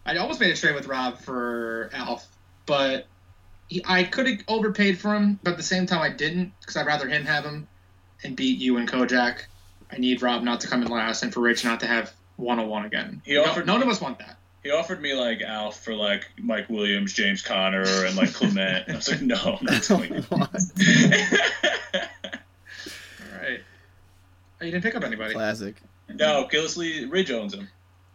I 0.07 0.17
almost 0.17 0.41
made 0.41 0.51
a 0.51 0.57
trade 0.57 0.75
with 0.75 0.87
Rob 0.87 1.19
for 1.19 1.91
Alf, 1.93 2.27
but 2.67 3.07
he, 3.69 3.83
I 3.87 4.05
could 4.05 4.27
have 4.27 4.39
overpaid 4.49 4.99
for 4.99 5.15
him, 5.15 5.39
but 5.43 5.53
at 5.53 5.57
the 5.59 5.63
same 5.63 5.87
time 5.87 6.01
I 6.01 6.09
didn't 6.09 6.53
because 6.61 6.77
I'd 6.77 6.87
rather 6.87 7.09
him 7.09 7.25
have 7.27 7.45
him 7.45 7.69
and 8.25 8.35
beat 8.35 8.59
you 8.59 8.79
and 8.79 8.89
Kojak. 8.89 9.43
I 9.93 9.99
need 9.99 10.23
Rob 10.23 10.43
not 10.43 10.61
to 10.63 10.69
come 10.69 10.83
in 10.83 10.89
last 10.89 11.23
and 11.23 11.33
for 11.33 11.41
Rich 11.41 11.65
not 11.65 11.81
to 11.81 11.87
have 11.87 12.13
101 12.37 12.87
again. 12.87 13.23
He 13.25 13.35
No- 13.35 13.63
none 13.63 13.83
of 13.83 13.89
us 13.89 14.01
want 14.01 14.19
that. 14.21 14.39
He 14.65 14.71
offered 14.71 15.01
me 15.01 15.15
like 15.15 15.41
Alf 15.43 15.83
for 15.85 15.95
like 15.95 16.29
Mike 16.39 16.69
Williams, 16.69 17.13
James 17.13 17.43
Conner, 17.43 17.85
and 18.05 18.17
like 18.17 18.33
Clement. 18.35 18.89
I 18.89 18.95
was 18.97 19.09
like, 19.11 19.23
no, 19.23 19.37
I'm 19.61 19.65
not 19.65 19.83
doing 19.89 20.23
What? 20.25 20.51
it. 20.77 21.51
All 21.95 23.41
right. 23.41 23.61
Oh, 24.61 24.65
you 24.65 24.71
didn't 24.73 24.83
pick 24.83 24.95
up 24.97 25.05
anybody. 25.05 25.35
Classic. 25.35 25.77
no, 26.09 26.49
Gillislee 26.53 27.11
Ridge 27.11 27.31
owns 27.31 27.55
him. 27.55 27.69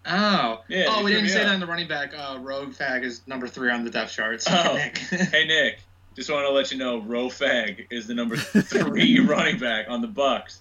Oh. 0.06 0.62
Yeah, 0.68 0.88
oh, 0.90 1.04
we 1.04 1.12
didn't 1.14 1.30
say 1.30 1.40
off. 1.42 1.46
that 1.48 1.54
on 1.54 1.60
the 1.62 1.66
running 1.66 1.88
back. 1.88 2.14
Uh, 2.18 2.38
Rogue 2.42 2.74
Fag 2.74 3.04
is 3.04 3.22
number 3.26 3.48
three 3.48 3.72
on 3.72 3.86
the 3.86 3.90
depth 3.90 4.12
chart. 4.12 4.42
So 4.42 4.52
Oh. 4.54 4.74
Nick. 4.76 4.98
Hey 5.32 5.46
Nick, 5.48 5.80
just 6.16 6.30
want 6.30 6.46
to 6.46 6.52
let 6.52 6.72
you 6.72 6.78
know, 6.78 7.00
Ro 7.02 7.28
Fag 7.28 7.88
is 7.90 8.06
the 8.08 8.14
number 8.14 8.36
three 8.36 9.20
running 9.26 9.58
back 9.60 9.86
on 9.90 10.02
the 10.02 10.08
Bucks. 10.08 10.60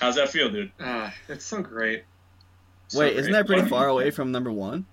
How's 0.00 0.14
that 0.14 0.28
feel, 0.28 0.48
dude? 0.50 0.70
Ah, 0.78 1.12
that's 1.26 1.44
so 1.44 1.60
great. 1.60 2.04
So 2.88 3.00
Wait, 3.00 3.16
isn't 3.16 3.32
great. 3.32 3.40
that 3.40 3.46
pretty 3.48 3.68
far 3.68 3.88
away 3.88 4.12
from 4.12 4.30
number 4.30 4.52
one? 4.52 4.86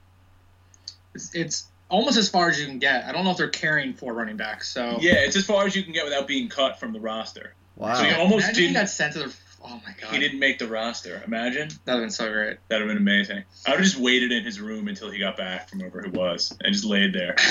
It's, 1.15 1.33
it's 1.35 1.65
almost 1.89 2.17
as 2.17 2.29
far 2.29 2.49
as 2.49 2.59
you 2.59 2.65
can 2.65 2.79
get. 2.79 3.05
I 3.05 3.11
don't 3.11 3.23
know 3.23 3.31
if 3.31 3.37
they're 3.37 3.49
carrying 3.49 3.93
four 3.93 4.13
running 4.13 4.37
backs. 4.37 4.69
So 4.69 4.97
Yeah, 4.99 5.13
it's 5.15 5.35
as 5.35 5.45
far 5.45 5.65
as 5.65 5.75
you 5.75 5.83
can 5.83 5.93
get 5.93 6.05
without 6.05 6.27
being 6.27 6.49
cut 6.49 6.79
from 6.79 6.93
the 6.93 6.99
roster. 6.99 7.53
Wow. 7.75 7.93
So 7.95 8.03
you 8.07 8.15
almost 8.15 8.45
Imagine 8.45 8.63
didn't- 8.63 8.73
got 8.75 8.89
sent 8.89 9.13
to 9.13 9.19
the. 9.19 9.35
Oh 9.65 9.79
my 9.85 9.93
god, 10.01 10.11
He 10.13 10.19
didn't 10.19 10.39
make 10.39 10.59
the 10.59 10.67
roster. 10.67 11.23
Imagine 11.25 11.69
That'd 11.85 11.87
have 11.87 11.99
been 12.01 12.09
so 12.09 12.29
great. 12.29 12.57
that'd 12.67 12.85
have 12.85 12.93
been 12.93 13.01
amazing. 13.01 13.43
I 13.65 13.69
would 13.71 13.79
have 13.79 13.85
just 13.85 13.97
waited 13.97 14.33
in 14.33 14.43
his 14.43 14.59
room 14.59 14.89
until 14.89 15.09
he 15.09 15.17
got 15.19 15.37
back 15.37 15.69
from 15.69 15.79
wherever 15.79 16.01
he 16.03 16.09
was 16.09 16.53
and 16.61 16.73
just 16.73 16.83
laid 16.85 17.13
there. 17.13 17.35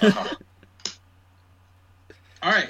Uh-huh. 0.00 0.34
All 2.42 2.52
right, 2.52 2.68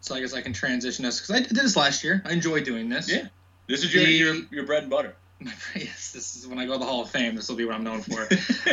so 0.00 0.14
I 0.14 0.20
guess 0.20 0.34
I 0.34 0.42
can 0.42 0.52
transition 0.52 1.04
us 1.04 1.20
because 1.20 1.34
I 1.34 1.40
did 1.40 1.56
this 1.56 1.76
last 1.76 2.04
year. 2.04 2.22
I 2.26 2.32
enjoy 2.32 2.62
doing 2.62 2.88
this. 2.88 3.10
Yeah. 3.10 3.28
This 3.68 3.82
is 3.84 3.94
your, 3.94 4.04
The- 4.04 4.10
your 4.12 4.34
your 4.50 4.64
bread 4.64 4.82
and 4.82 4.90
butter. 4.90 5.16
yes, 5.74 6.12
this 6.12 6.36
is 6.36 6.46
when 6.46 6.58
I 6.58 6.66
go 6.66 6.72
to 6.74 6.78
the 6.78 6.84
Hall 6.84 7.02
of 7.02 7.10
Fame. 7.10 7.34
This 7.34 7.48
will 7.48 7.56
be 7.56 7.64
what 7.64 7.74
I'm 7.74 7.84
known 7.84 8.00
for. 8.02 8.28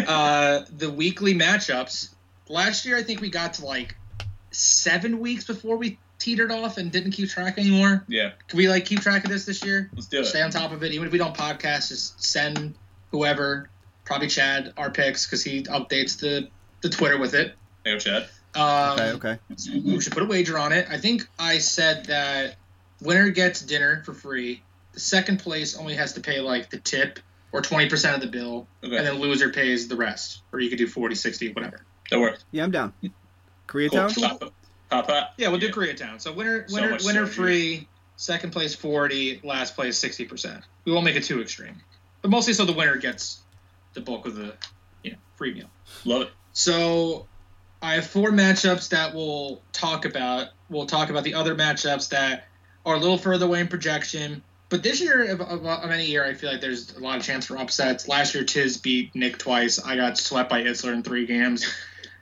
uh, 0.08 0.62
the 0.78 0.90
weekly 0.90 1.34
matchups. 1.34 2.14
Last 2.48 2.86
year, 2.86 2.98
I 2.98 3.04
think 3.04 3.22
we 3.22 3.30
got 3.30 3.54
to 3.56 3.66
like 3.66 3.96
seven 4.52 5.20
weeks 5.20 5.46
before 5.46 5.78
we 5.78 5.98
teetered 6.20 6.52
off 6.52 6.78
and 6.78 6.92
didn't 6.92 7.12
keep 7.12 7.30
track 7.30 7.58
anymore. 7.58 8.04
yeah, 8.08 8.32
Can 8.48 8.58
we 8.58 8.70
like 8.70 8.86
keep 8.86 9.00
track 9.02 9.24
of 9.24 9.32
this 9.32 9.46
this 9.46 9.64
year? 9.64 9.90
let's 9.96 10.08
do 10.08 10.20
it. 10.20 10.26
Stay 10.26 10.42
on 10.42 10.52
top 10.52 10.72
of 10.72 10.84
it. 10.84 10.92
Even 10.94 11.08
if 11.08 11.12
we 11.14 11.18
don't 11.18 11.36
podcast, 11.36 11.88
just 11.90 12.24
send 12.24 12.76
whoever, 13.12 13.70
probably 14.06 14.28
Chad, 14.28 14.74
our 14.78 14.92
picks 14.92 15.26
because 15.26 15.44
he 15.44 15.64
updates 15.64 16.20
the 16.20 16.50
the 16.82 16.90
Twitter 16.90 17.18
with 17.18 17.34
it. 17.34 17.56
Hey, 17.86 17.98
Chad. 17.98 18.28
Um, 18.54 18.92
Okay, 19.00 19.12
okay. 19.14 19.38
so 19.56 19.72
we 19.74 20.00
should 20.02 20.14
put 20.14 20.24
a 20.24 20.26
wager 20.26 20.58
on 20.60 20.74
it. 20.74 20.86
I 20.90 20.98
think 20.98 21.28
I 21.40 21.58
said 21.60 22.06
that 22.08 22.56
winner 23.02 23.30
gets 23.30 23.62
dinner 23.62 24.04
for 24.06 24.14
free. 24.14 24.62
The 24.94 25.00
second 25.00 25.40
place 25.40 25.78
only 25.78 25.96
has 25.96 26.14
to 26.14 26.22
pay 26.22 26.40
like 26.40 26.70
the 26.70 26.78
tip 26.78 27.20
or 27.52 27.62
20% 27.62 28.16
of 28.16 28.22
the 28.22 28.28
bill, 28.28 28.68
Okay, 28.84 28.96
and 28.98 29.06
then 29.06 29.16
loser 29.16 29.50
pays 29.50 29.88
the 29.88 29.96
rest. 29.96 30.42
Or 30.52 30.60
you 30.60 30.70
could 30.70 30.78
do 30.78 30.88
40, 30.88 31.16
60, 31.16 31.54
whatever. 31.54 31.86
that 32.10 32.20
works. 32.20 32.44
Yeah, 32.52 32.64
I'm 32.64 32.72
down. 32.72 32.94
Cool. 33.02 33.10
Koreatown? 33.68 34.22
Pop, 34.22 34.54
pop, 34.90 35.08
pop. 35.08 35.34
Yeah, 35.38 35.50
we'll 35.50 35.60
do 35.60 35.68
Yeah. 35.68 35.72
Koreatown. 35.74 36.22
So 36.22 36.34
winner, 36.34 36.66
winner, 36.70 36.92
much 36.92 37.04
winner 37.04 37.26
synergy. 37.26 37.30
free, 37.30 37.88
second 38.18 38.52
place 38.52 38.76
40, 38.76 39.42
last 39.44 39.76
place 39.76 40.00
60%. 40.00 40.62
We 40.86 40.92
won't 40.92 41.06
make 41.06 41.16
it 41.16 41.24
too 41.24 41.42
extreme. 41.42 41.82
But 42.22 42.32
mostly 42.32 42.54
so 42.54 42.66
the 42.66 42.74
winner 42.74 42.98
gets 42.98 43.42
the 43.94 44.02
bulk 44.02 44.26
of 44.26 44.36
the 44.36 44.54
you 45.04 45.12
know, 45.12 45.18
free 45.36 45.54
meal. 45.54 45.70
Love 46.06 46.24
it. 46.24 46.30
So 46.54 47.28
I 47.82 47.96
have 47.96 48.08
four 48.08 48.32
matchups 48.32 48.90
that 48.90 49.14
we'll 49.16 49.62
talk 49.74 50.06
about. 50.06 50.50
We'll 50.70 50.86
talk 50.86 51.10
about 51.10 51.24
the 51.24 51.34
other 51.34 51.56
matchups 51.56 52.10
that 52.10 52.48
are 52.86 52.96
a 52.96 53.00
little 53.00 53.18
further 53.18 53.46
away 53.46 53.60
in 53.62 53.68
projection. 53.68 54.44
But 54.72 54.84
this 54.84 55.02
year, 55.02 55.30
of, 55.30 55.42
of, 55.42 55.66
of 55.66 55.92
any 55.92 56.06
year, 56.06 56.26
I 56.26 56.34
feel 56.34 56.50
like 56.50 56.62
there's 56.62 56.96
a 56.96 57.02
lot 57.02 57.18
of 57.18 57.24
chance 57.24 57.46
for 57.46 57.58
upsets. 57.58 58.08
Last 58.08 58.34
year, 58.34 58.46
Tiz 58.46 58.78
beat 58.78 59.14
Nick 59.14 59.38
twice. 59.38 59.84
I 59.84 59.98
got 59.98 60.18
swept 60.18 60.50
by 60.50 60.64
Isler 60.64 60.94
in 60.94 61.04
three 61.04 61.26
games. 61.26 61.66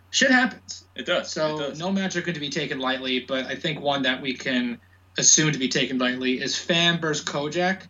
Shit 0.09 0.31
happens. 0.31 0.83
It 0.95 1.05
does. 1.05 1.27
it 1.27 1.29
So 1.29 1.59
does. 1.59 1.79
no 1.79 1.89
matchup 1.89 2.25
going 2.25 2.33
to 2.33 2.39
be 2.39 2.49
taken 2.49 2.79
lightly. 2.79 3.19
But 3.19 3.45
I 3.45 3.55
think 3.55 3.81
one 3.81 4.01
that 4.01 4.19
we 4.23 4.33
can 4.33 4.79
assume 5.19 5.51
to 5.51 5.59
be 5.59 5.67
taken 5.67 5.99
lightly 5.99 6.41
is 6.41 6.57
Fam 6.57 6.99
versus 6.99 7.23
Kojak. 7.23 7.83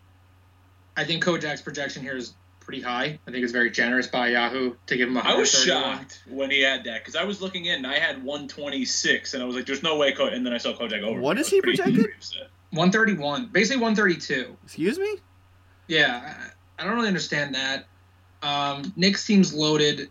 I 0.97 1.05
think 1.05 1.23
Kojak's 1.23 1.61
projection 1.61 2.03
here 2.03 2.17
is 2.17 2.33
pretty 2.59 2.81
high. 2.81 3.17
I 3.25 3.31
think 3.31 3.43
it's 3.45 3.53
very 3.53 3.71
generous 3.71 4.07
by 4.07 4.27
Yahoo 4.27 4.75
to 4.87 4.97
give 4.97 5.07
him 5.07 5.15
a 5.15 5.21
I 5.21 5.35
was 5.35 5.49
shocked 5.49 6.21
when 6.27 6.51
he 6.51 6.61
had 6.61 6.83
that 6.83 6.99
because 6.99 7.15
I 7.15 7.23
was 7.23 7.41
looking 7.41 7.63
in 7.63 7.77
and 7.77 7.87
I 7.87 7.97
had 7.97 8.21
126 8.25 9.33
and 9.33 9.41
I 9.41 9.45
was 9.45 9.55
like, 9.55 9.65
"There's 9.65 9.81
no 9.81 9.97
way." 9.97 10.11
Ko-, 10.11 10.27
and 10.27 10.45
then 10.45 10.51
I 10.53 10.57
saw 10.57 10.73
Kojak 10.73 11.01
over. 11.01 11.21
What 11.21 11.37
I 11.37 11.39
is 11.39 11.45
was 11.45 11.51
he 11.51 11.61
projected? 11.61 12.07
Pretty 12.71 13.13
upset. 13.13 13.19
131, 13.19 13.49
basically 13.51 13.81
132. 13.81 14.57
Excuse 14.63 14.99
me? 14.99 15.17
Yeah, 15.87 16.35
I 16.77 16.83
don't 16.83 16.95
really 16.95 17.07
understand 17.07 17.55
that. 17.55 17.85
Um, 18.41 18.93
Nick's 18.95 19.25
team's 19.25 19.53
loaded. 19.53 20.09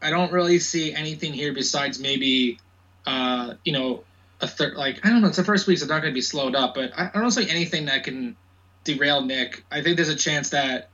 I 0.00 0.10
don't 0.10 0.32
really 0.32 0.58
see 0.58 0.92
anything 0.92 1.32
here 1.32 1.52
besides 1.52 2.00
maybe, 2.00 2.58
uh, 3.06 3.54
you 3.64 3.72
know, 3.72 4.04
a 4.40 4.48
third. 4.48 4.74
Like 4.74 5.04
I 5.04 5.10
don't 5.10 5.22
know. 5.22 5.28
It's 5.28 5.36
the 5.36 5.44
first 5.44 5.66
week, 5.66 5.78
so 5.78 5.84
it's 5.84 5.90
not 5.90 6.02
going 6.02 6.12
to 6.12 6.14
be 6.14 6.22
slowed 6.22 6.56
up. 6.56 6.74
But 6.74 6.92
I, 6.96 7.10
I 7.14 7.20
don't 7.20 7.30
see 7.30 7.48
anything 7.48 7.86
that 7.86 8.04
can 8.04 8.36
derail 8.84 9.22
Nick. 9.22 9.64
I 9.70 9.82
think 9.82 9.96
there's 9.96 10.08
a 10.08 10.16
chance 10.16 10.50
that, 10.50 10.90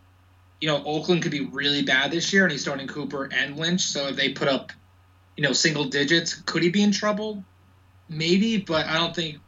you 0.60 0.68
know, 0.68 0.84
Oakland 0.84 1.22
could 1.22 1.32
be 1.32 1.46
really 1.46 1.82
bad 1.82 2.10
this 2.10 2.32
year, 2.32 2.42
and 2.42 2.52
he's 2.52 2.60
starting 2.60 2.86
Cooper 2.86 3.28
and 3.32 3.56
Lynch. 3.56 3.82
So 3.82 4.08
if 4.08 4.16
they 4.16 4.30
put 4.30 4.48
up, 4.48 4.72
you 5.36 5.42
know, 5.42 5.52
single 5.52 5.84
digits, 5.84 6.34
could 6.34 6.62
he 6.62 6.68
be 6.68 6.82
in 6.82 6.92
trouble? 6.92 7.44
Maybe, 8.10 8.58
but 8.58 8.86
I 8.86 8.94
don't 8.94 9.14
think 9.14 9.38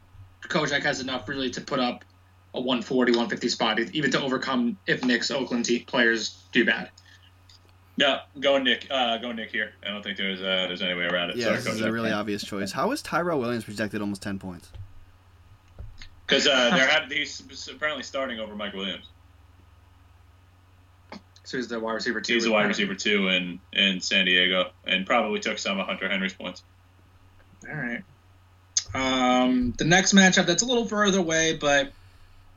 Kojak 0.47 0.83
has 0.83 0.99
enough 0.99 1.27
really 1.27 1.49
to 1.51 1.61
put 1.61 1.79
up 1.79 2.03
a 2.53 2.59
140, 2.59 3.11
150 3.11 3.49
spot, 3.49 3.79
even 3.79 4.11
to 4.11 4.21
overcome 4.21 4.77
if 4.85 5.03
Nick's 5.03 5.31
Oakland 5.31 5.65
te- 5.65 5.79
players 5.79 6.43
do 6.51 6.65
bad. 6.65 6.89
No, 7.97 8.19
going 8.39 8.63
Nick. 8.63 8.87
Uh, 8.89 9.17
going 9.17 9.35
Nick 9.35 9.51
here. 9.51 9.73
I 9.85 9.89
don't 9.89 10.01
think 10.01 10.17
there's 10.17 10.41
uh, 10.41 10.65
there's 10.67 10.81
any 10.81 10.93
way 10.93 11.05
around 11.05 11.31
it. 11.31 11.35
Yeah, 11.37 11.51
this 11.51 11.67
is 11.67 11.81
a 11.81 11.91
really 11.91 12.11
obvious 12.11 12.43
choice. 12.43 12.71
How 12.71 12.91
is 12.91 13.01
Tyrell 13.01 13.39
Williams 13.39 13.65
projected 13.65 14.01
almost 14.01 14.21
10 14.21 14.39
points? 14.39 14.69
Because 16.25 16.47
uh, 16.47 16.69
they're 16.75 16.87
had, 16.87 17.11
he's 17.11 17.67
apparently 17.71 18.03
starting 18.03 18.39
over 18.39 18.55
Mike 18.55 18.73
Williams. 18.73 19.05
So 21.43 21.57
he's 21.57 21.67
the 21.67 21.79
wide 21.79 21.93
receiver 21.93 22.21
two. 22.21 22.35
He's 22.35 22.45
the 22.45 22.51
wide 22.51 22.67
receiver 22.67 22.95
too 22.95 23.27
in 23.27 23.59
in 23.73 23.99
San 23.99 24.25
Diego, 24.25 24.71
and 24.85 25.05
probably 25.05 25.39
took 25.39 25.57
some 25.57 25.79
of 25.79 25.87
Hunter 25.87 26.07
Henry's 26.07 26.33
points. 26.33 26.63
All 27.69 27.75
right. 27.75 28.03
Um, 28.93 29.73
the 29.77 29.85
next 29.85 30.13
matchup 30.13 30.45
that's 30.45 30.63
a 30.63 30.65
little 30.65 30.85
further 30.85 31.19
away, 31.19 31.55
but 31.55 31.91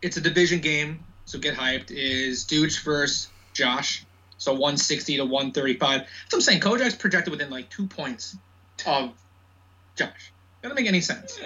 it's 0.03 0.17
a 0.17 0.21
division 0.21 0.61
game, 0.61 1.05
so 1.25 1.39
get 1.39 1.55
hyped. 1.55 1.91
Is 1.91 2.45
Dooch 2.45 2.83
versus 2.83 3.29
Josh? 3.53 4.05
So 4.39 4.53
160 4.53 5.17
to 5.19 5.23
135. 5.25 6.01
That's 6.01 6.11
what 6.31 6.35
I'm 6.35 6.41
saying. 6.41 6.61
Kojak's 6.61 6.97
projected 6.97 7.31
within 7.31 7.51
like 7.51 7.71
two 7.71 7.87
points 7.87 8.37
of 8.87 9.13
Josh. 9.97 10.33
Doesn't 10.63 10.75
make 10.77 10.87
any 10.87 11.01
sense. 11.01 11.39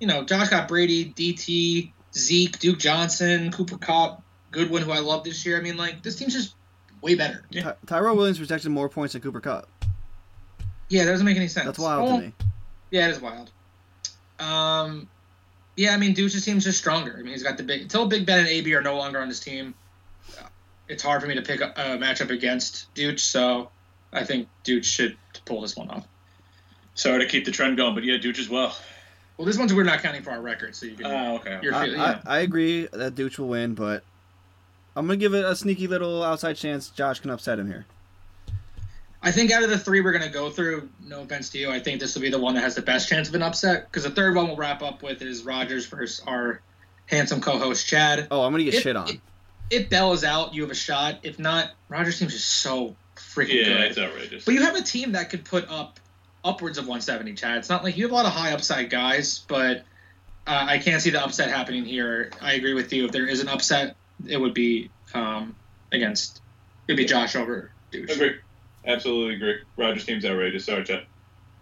You 0.00 0.06
know, 0.06 0.24
Josh 0.24 0.48
got 0.48 0.68
Brady, 0.68 1.12
DT, 1.12 1.92
Zeke, 2.14 2.58
Duke 2.58 2.78
Johnson, 2.78 3.52
Cooper 3.52 3.78
Kupp, 3.78 4.22
Goodwin, 4.50 4.82
who 4.82 4.90
I 4.90 4.98
love 4.98 5.24
this 5.24 5.46
year. 5.46 5.56
I 5.56 5.60
mean, 5.60 5.76
like 5.76 6.02
this 6.02 6.16
team's 6.16 6.34
just 6.34 6.54
way 7.00 7.14
better. 7.14 7.44
Yeah. 7.50 7.62
Ty- 7.62 7.74
Tyrell 7.86 8.16
Williams 8.16 8.38
projected 8.38 8.70
more 8.70 8.88
points 8.88 9.12
than 9.12 9.22
Cooper 9.22 9.40
Kupp. 9.40 9.68
Yeah, 10.88 11.04
that 11.04 11.12
doesn't 11.12 11.26
make 11.26 11.36
any 11.36 11.48
sense. 11.48 11.66
That's 11.66 11.78
wild 11.78 12.08
Oh, 12.08 12.16
to 12.20 12.26
me. 12.26 12.32
Yeah, 12.90 13.08
it 13.08 13.12
is 13.12 13.20
wild. 13.20 13.50
Um, 14.38 15.08
yeah, 15.76 15.92
I 15.94 15.96
mean, 15.98 16.14
Deuce's 16.14 16.44
team's 16.44 16.64
just 16.64 16.78
stronger. 16.78 17.14
I 17.18 17.22
mean, 17.22 17.32
he's 17.32 17.42
got 17.42 17.56
the 17.56 17.62
big 17.62 17.82
until 17.82 18.06
Big 18.06 18.24
Ben 18.26 18.40
and 18.40 18.48
AB 18.48 18.74
are 18.74 18.82
no 18.82 18.96
longer 18.96 19.18
on 19.20 19.28
his 19.28 19.40
team. 19.40 19.74
uh, 20.38 20.46
It's 20.88 21.02
hard 21.02 21.20
for 21.22 21.28
me 21.28 21.34
to 21.34 21.42
pick 21.42 21.60
a, 21.60 21.72
a 21.76 21.98
matchup 21.98 22.30
against 22.30 22.92
Duce, 22.94 23.22
so 23.22 23.70
I 24.12 24.24
think 24.24 24.48
Duce 24.64 24.86
should 24.86 25.16
pull 25.44 25.60
this 25.60 25.76
one 25.76 25.90
off. 25.90 26.06
Sorry 26.94 27.18
to 27.20 27.26
keep 27.26 27.44
the 27.44 27.50
trend 27.50 27.76
going, 27.76 27.94
but 27.94 28.04
yeah, 28.04 28.16
Dooch 28.16 28.38
as 28.38 28.48
well. 28.48 28.74
Well, 29.36 29.44
this 29.46 29.58
one's 29.58 29.74
we're 29.74 29.82
not 29.84 30.00
counting 30.02 30.22
for 30.22 30.30
our 30.30 30.40
record, 30.40 30.74
so 30.74 30.86
you 30.86 30.94
can. 30.94 31.06
Oh, 31.06 31.36
okay. 31.36 31.58
You're 31.62 31.74
I, 31.74 31.84
yeah. 31.84 32.20
I, 32.24 32.36
I 32.36 32.40
agree 32.40 32.88
that 32.92 33.14
Dooch 33.14 33.38
will 33.38 33.48
win, 33.48 33.74
but 33.74 34.02
I'm 34.96 35.06
going 35.06 35.18
to 35.18 35.22
give 35.22 35.34
it 35.34 35.44
a 35.44 35.54
sneaky 35.54 35.86
little 35.88 36.22
outside 36.22 36.54
chance 36.56 36.88
Josh 36.88 37.20
can 37.20 37.30
upset 37.30 37.58
him 37.58 37.66
here. 37.66 37.84
I 39.26 39.32
think 39.32 39.50
out 39.50 39.64
of 39.64 39.70
the 39.70 39.78
three 39.78 40.00
we're 40.02 40.12
going 40.12 40.22
to 40.24 40.30
go 40.30 40.50
through, 40.50 40.88
no 41.02 41.22
offense 41.22 41.50
to 41.50 41.58
you, 41.58 41.68
I 41.70 41.80
think 41.80 42.00
this 42.00 42.14
will 42.14 42.22
be 42.22 42.30
the 42.30 42.38
one 42.38 42.54
that 42.54 42.60
has 42.60 42.76
the 42.76 42.82
best 42.82 43.08
chance 43.08 43.28
of 43.28 43.34
an 43.34 43.42
upset. 43.42 43.86
Because 43.90 44.04
the 44.04 44.10
third 44.10 44.36
one 44.36 44.46
we'll 44.46 44.56
wrap 44.56 44.82
up 44.82 45.02
with 45.02 45.20
is 45.20 45.42
Rogers 45.44 45.86
versus 45.86 46.22
our 46.28 46.60
handsome 47.06 47.40
co-host 47.40 47.88
Chad. 47.88 48.28
Oh, 48.30 48.42
I'm 48.42 48.52
going 48.52 48.64
to 48.64 48.70
get 48.70 48.74
If- 48.74 48.82
shit 48.84 48.94
on. 48.96 49.08
if- 49.08 49.20
If 49.68 49.90
Bell 49.90 50.12
is 50.12 50.22
out, 50.22 50.54
you 50.54 50.62
have 50.62 50.70
a 50.70 50.76
shot. 50.76 51.18
If 51.24 51.40
not, 51.40 51.72
Rogers' 51.88 52.20
team's 52.20 52.34
just 52.34 52.48
so 52.48 52.94
freaking 53.16 53.54
Yeah, 53.54 53.64
good. 53.64 53.80
it's 53.80 53.98
outrageous. 53.98 54.44
But 54.44 54.54
you 54.54 54.62
have 54.62 54.76
a 54.76 54.82
team 54.82 55.12
that 55.12 55.28
could 55.28 55.44
put 55.44 55.68
up 55.68 55.98
upwards 56.44 56.78
of 56.78 56.84
170, 56.84 57.34
Chad. 57.34 57.58
It's 57.58 57.68
not 57.68 57.82
like 57.82 57.96
you 57.96 58.04
have 58.04 58.12
a 58.12 58.14
lot 58.14 58.26
of 58.26 58.32
high 58.32 58.52
upside 58.52 58.90
guys, 58.90 59.40
but 59.48 59.78
uh, 60.46 60.66
I 60.68 60.78
can't 60.78 61.02
see 61.02 61.10
the 61.10 61.20
upset 61.20 61.48
happening 61.50 61.84
here. 61.84 62.30
I 62.40 62.52
agree 62.52 62.74
with 62.74 62.92
you. 62.92 63.06
If 63.06 63.10
there 63.10 63.26
is 63.26 63.40
an 63.40 63.48
upset, 63.48 63.96
it 64.24 64.36
would 64.40 64.54
be 64.54 64.88
um, 65.14 65.56
against 65.90 66.40
it'd 66.86 66.96
be 66.96 67.04
Josh 67.04 67.34
over 67.34 67.72
Douche. 67.90 68.08
Agree. 68.10 68.36
Absolutely 68.86 69.34
agree. 69.34 69.58
Rogers 69.76 70.04
team's 70.04 70.24
outrageous. 70.24 70.64
Sorry, 70.64 70.84
Chad. 70.84 71.06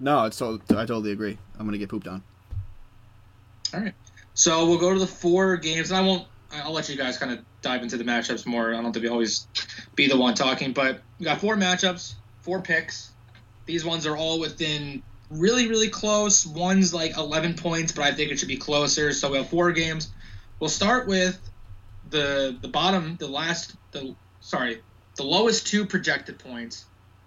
No, 0.01 0.25
it's 0.25 0.37
so, 0.37 0.61
I 0.71 0.85
totally 0.85 1.13
agree. 1.13 1.39
I'm 1.59 1.67
going 1.67 1.73
to 1.73 1.79
get 1.79 1.89
pooped 1.89 2.07
on. 2.07 2.23
All 3.73 3.81
right. 3.81 3.95
So 4.35 4.67
we'll 4.67 4.79
go 4.79 4.93
to 4.93 4.99
the 4.99 5.07
four 5.07 5.57
games, 5.57 5.91
and 5.91 5.99
I 5.99 6.03
won't. 6.03 6.27
I'll 6.53 6.73
let 6.73 6.89
you 6.89 6.97
guys 6.97 7.19
kind 7.19 7.33
of 7.33 7.41
dive 7.63 7.83
into 7.83 7.97
the 7.97 8.05
matchups 8.05 8.47
more. 8.47 8.71
I 8.71 8.75
don't 8.75 8.85
have 8.85 8.93
to 8.95 9.01
be 9.01 9.09
always 9.09 9.47
be 9.97 10.09
the 10.09 10.17
one 10.17 10.35
talking, 10.35 10.73
but 10.73 11.01
we 11.19 11.25
got 11.25 11.41
four 11.41 11.57
matchups, 11.57 12.15
four 12.43 12.61
picks. 12.61 13.11
These 13.67 13.85
ones 13.85 14.07
are 14.07 14.17
all 14.17 14.39
within 14.39 15.03
really, 15.31 15.69
really 15.69 15.89
close. 15.89 16.47
One's 16.47 16.93
like 16.95 17.17
11 17.17 17.55
points, 17.55 17.93
but 17.93 18.05
I 18.05 18.13
think 18.13 18.31
it 18.31 18.39
should 18.39 18.49
be 18.49 18.57
closer. 18.57 19.13
So 19.13 19.31
we 19.31 19.39
have 19.39 19.49
four 19.49 19.73
games. 19.73 20.11
We'll 20.61 20.71
start 20.71 21.09
with 21.09 21.41
the 22.11 22.57
the 22.61 22.69
bottom, 22.69 23.17
the 23.19 23.27
last, 23.27 23.75
the 23.93 24.15
sorry, 24.41 24.83
the 25.17 25.25
lowest 25.25 25.67
two 25.67 25.87
projected 25.87 26.39
points, 26.39 26.85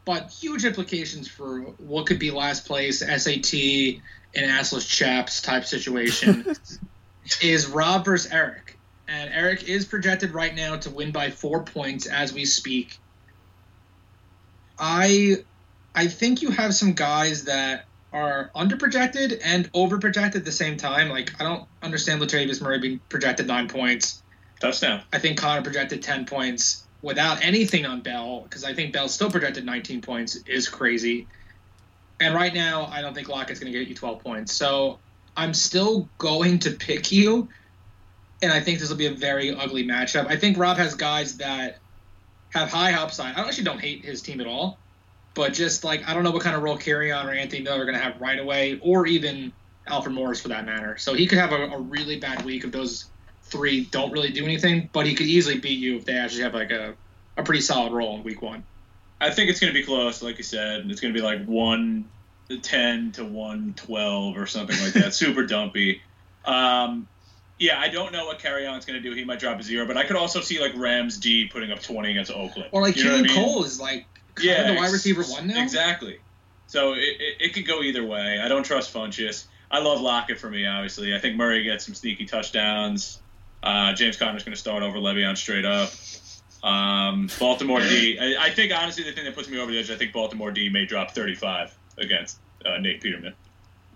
but 0.08 0.32
huge 0.32 0.63
implications 0.63 1.28
for 1.28 1.60
what 1.80 2.06
could 2.06 2.17
be 2.17 2.32
last 2.32 2.65
place, 2.65 3.00
SAT, 3.00 3.54
and 3.54 4.50
assless 4.50 4.88
chaps 4.88 5.41
type 5.41 5.65
situation 5.65 6.46
is 7.41 7.67
Rob 7.67 8.06
versus 8.06 8.32
Eric. 8.32 8.78
And 9.10 9.34
Eric 9.34 9.67
is 9.67 9.84
projected 9.84 10.32
right 10.32 10.56
now 10.56 10.78
to 10.78 10.89
win 10.89 11.12
by 11.12 11.30
four 11.30 11.63
points 11.63 12.06
as 12.06 12.32
we 12.32 12.46
speak. 12.46 12.98
I 14.80 15.43
I 15.93 16.08
think 16.08 16.41
you 16.41 16.52
have 16.52 16.74
some 16.74 16.93
guys 16.93 17.43
that 17.43 17.84
are 18.13 18.50
underprojected 18.56 19.41
and 19.43 19.70
overprojected 19.74 20.36
at 20.36 20.46
the 20.46 20.54
same 20.54 20.78
time. 20.78 21.10
Like 21.10 21.34
I 21.41 21.43
don't 21.43 21.67
understand 21.84 22.22
Latavius 22.22 22.62
Murray 22.62 22.80
being 22.80 23.02
projected 23.10 23.48
nine 23.48 23.67
points. 23.67 24.24
Touchdown. 24.62 25.02
I 25.12 25.20
think 25.20 25.38
Conner 25.38 25.63
projected 25.63 26.02
ten 26.02 26.26
points 26.26 26.87
without 27.02 27.44
anything 27.44 27.86
on 27.86 28.02
Bell 28.02 28.42
because 28.42 28.64
I 28.64 28.74
think 28.74 28.94
Bell 28.94 29.08
still 29.08 29.30
projected 29.30 29.66
19 29.66 30.02
points 30.02 30.36
is 30.48 30.68
crazy. 30.68 31.28
And 32.20 32.34
right 32.34 32.54
now, 32.54 32.86
I 32.86 33.02
don't 33.02 33.14
think 33.14 33.30
Lockett's 33.30 33.60
going 33.60 33.72
to 33.72 33.78
get 33.78 33.88
you 33.88 33.96
12 33.96 34.20
points. 34.20 34.54
So 34.54 35.00
I'm 35.36 35.54
still 35.54 36.10
going 36.18 36.60
to 36.60 36.72
pick 36.72 37.12
you, 37.12 37.48
and 38.42 38.52
I 38.52 38.60
think 38.60 38.80
this 38.80 38.90
will 38.90 38.98
be 38.98 39.06
a 39.06 39.14
very 39.14 39.54
ugly 39.54 39.86
matchup. 39.86 40.28
I 40.28 40.36
think 40.36 40.58
Rob 40.58 40.78
has 40.78 40.96
guys 40.96 41.38
that 41.38 41.78
have 42.54 42.70
high 42.70 42.94
upside. 42.94 43.36
I 43.36 43.48
actually 43.48 43.66
don't 43.66 43.80
hate 43.80 44.04
his 44.04 44.24
team 44.24 44.42
at 44.42 44.48
all, 44.48 44.80
but 45.36 45.54
just 45.54 45.84
like 45.84 46.08
I 46.08 46.16
don't 46.16 46.24
know 46.24 46.32
what 46.32 46.42
kind 46.42 46.56
of 46.56 46.64
role 46.64 46.78
Kerryon 46.78 47.26
or 47.26 47.34
Anthony 47.34 47.62
Miller 47.62 47.82
are 47.82 47.86
going 47.86 47.98
to 47.98 48.04
have 48.04 48.20
right 48.20 48.40
away, 48.40 48.80
or 48.82 49.06
even 49.06 49.54
Alfred 49.86 50.16
Morris 50.16 50.42
for 50.42 50.48
that 50.48 50.66
matter. 50.66 50.98
So 50.98 51.14
he 51.14 51.28
could 51.28 51.38
have 51.38 51.52
a, 51.52 51.68
a 51.68 51.80
really 51.80 52.20
bad 52.20 52.44
week 52.44 52.64
if 52.64 52.72
those 52.72 53.06
three 53.50 53.86
don't 53.86 54.12
really 54.12 54.32
do 54.32 54.44
anything, 54.44 54.90
but 54.92 55.06
he 55.06 55.16
could 55.16 55.28
easily 55.28 55.60
beat 55.60 55.80
you 55.80 55.98
if 55.98 56.06
they 56.06 56.18
actually 56.18 56.44
have 56.44 56.54
like 56.54 56.72
a, 56.72 56.96
a 57.36 57.44
pretty 57.44 57.62
solid 57.62 57.94
role 57.94 58.16
in 58.16 58.24
week 58.24 58.42
one. 58.42 58.64
I 59.20 59.32
think 59.32 59.50
it's 59.50 59.60
going 59.60 59.74
to 59.74 59.80
be 59.80 59.86
close, 59.86 60.22
like 60.22 60.38
you 60.38 60.44
said. 60.44 60.90
It's 60.90 61.02
going 61.02 61.14
to 61.14 61.20
be 61.20 61.24
like 61.24 61.46
one 61.46 62.08
ten 62.62 63.12
to 63.14 63.26
one 63.26 63.74
twelve 63.76 64.38
or 64.38 64.46
something 64.46 64.80
like 64.82 64.94
that. 64.94 65.14
Super 65.16 65.46
dumpy. 65.46 66.02
Um, 66.46 67.08
yeah, 67.60 67.80
I 67.80 67.90
don't 67.90 68.14
know 68.14 68.26
what 68.26 68.40
Kerryon's 68.40 68.86
going 68.86 69.02
to 69.02 69.10
do. 69.10 69.16
He 69.16 69.24
might 69.24 69.40
drop 69.40 69.60
a 69.60 69.64
zero, 69.64 69.88
but 69.88 69.98
I 69.98 70.04
could 70.06 70.16
also 70.16 70.42
see 70.42 70.60
like 70.60 70.74
Rams 70.76 71.18
D 71.18 71.48
putting 71.52 71.72
up 71.72 71.82
twenty 71.82 72.12
against 72.12 72.32
Oakland. 72.32 72.70
Or 72.72 72.82
like 72.82 72.96
You 72.96 73.06
Keelan 73.06 73.20
I 73.20 73.22
mean? 73.24 73.36
Cole 73.36 73.64
is 73.64 73.80
like 73.80 74.06
Yeah, 74.40 74.72
the 74.72 74.80
wide 74.80 74.92
receiver 74.92 75.24
one 75.24 75.48
now. 75.48 75.62
Exactly. 75.64 76.20
So 76.68 76.94
it, 76.94 77.00
it, 77.00 77.36
it 77.40 77.54
could 77.54 77.66
go 77.66 77.82
either 77.82 78.06
way. 78.06 78.40
I 78.40 78.48
don't 78.48 78.64
trust 78.64 78.94
Funchess. 78.94 79.46
I 79.72 79.80
love 79.80 80.02
Lockett 80.02 80.40
for 80.40 80.50
me, 80.50 80.66
obviously. 80.66 81.16
I 81.16 81.20
think 81.20 81.36
Murray 81.36 81.64
gets 81.64 81.86
some 81.86 81.96
sneaky 81.96 82.26
touchdowns. 82.26 83.20
Uh, 83.63 83.93
James 83.93 84.17
Conner's 84.17 84.43
going 84.43 84.54
to 84.54 84.60
start 84.60 84.84
over 84.84 84.98
Le'Veon 84.98 85.36
straight 85.38 85.65
up. 85.65 85.89
Um, 86.63 87.30
Baltimore 87.39 87.80
D. 87.82 88.17
I, 88.20 88.46
I 88.48 88.50
think 88.52 88.74
honestly 88.74 89.04
the 89.04 89.12
thing 89.12 89.26
that 89.26 89.36
puts 89.36 89.50
me 89.50 89.60
over 89.60 89.72
the 89.72 89.80
edge. 89.80 89.91
I 89.91 89.96
think 89.96 90.13
Baltimore 90.13 90.52
D 90.52 90.70
may 90.70 90.86
drop 90.86 91.12
35 91.12 91.76
against 91.98 92.39
uh, 92.65 92.78
Nate 92.78 93.02
Peterman. 93.02 93.34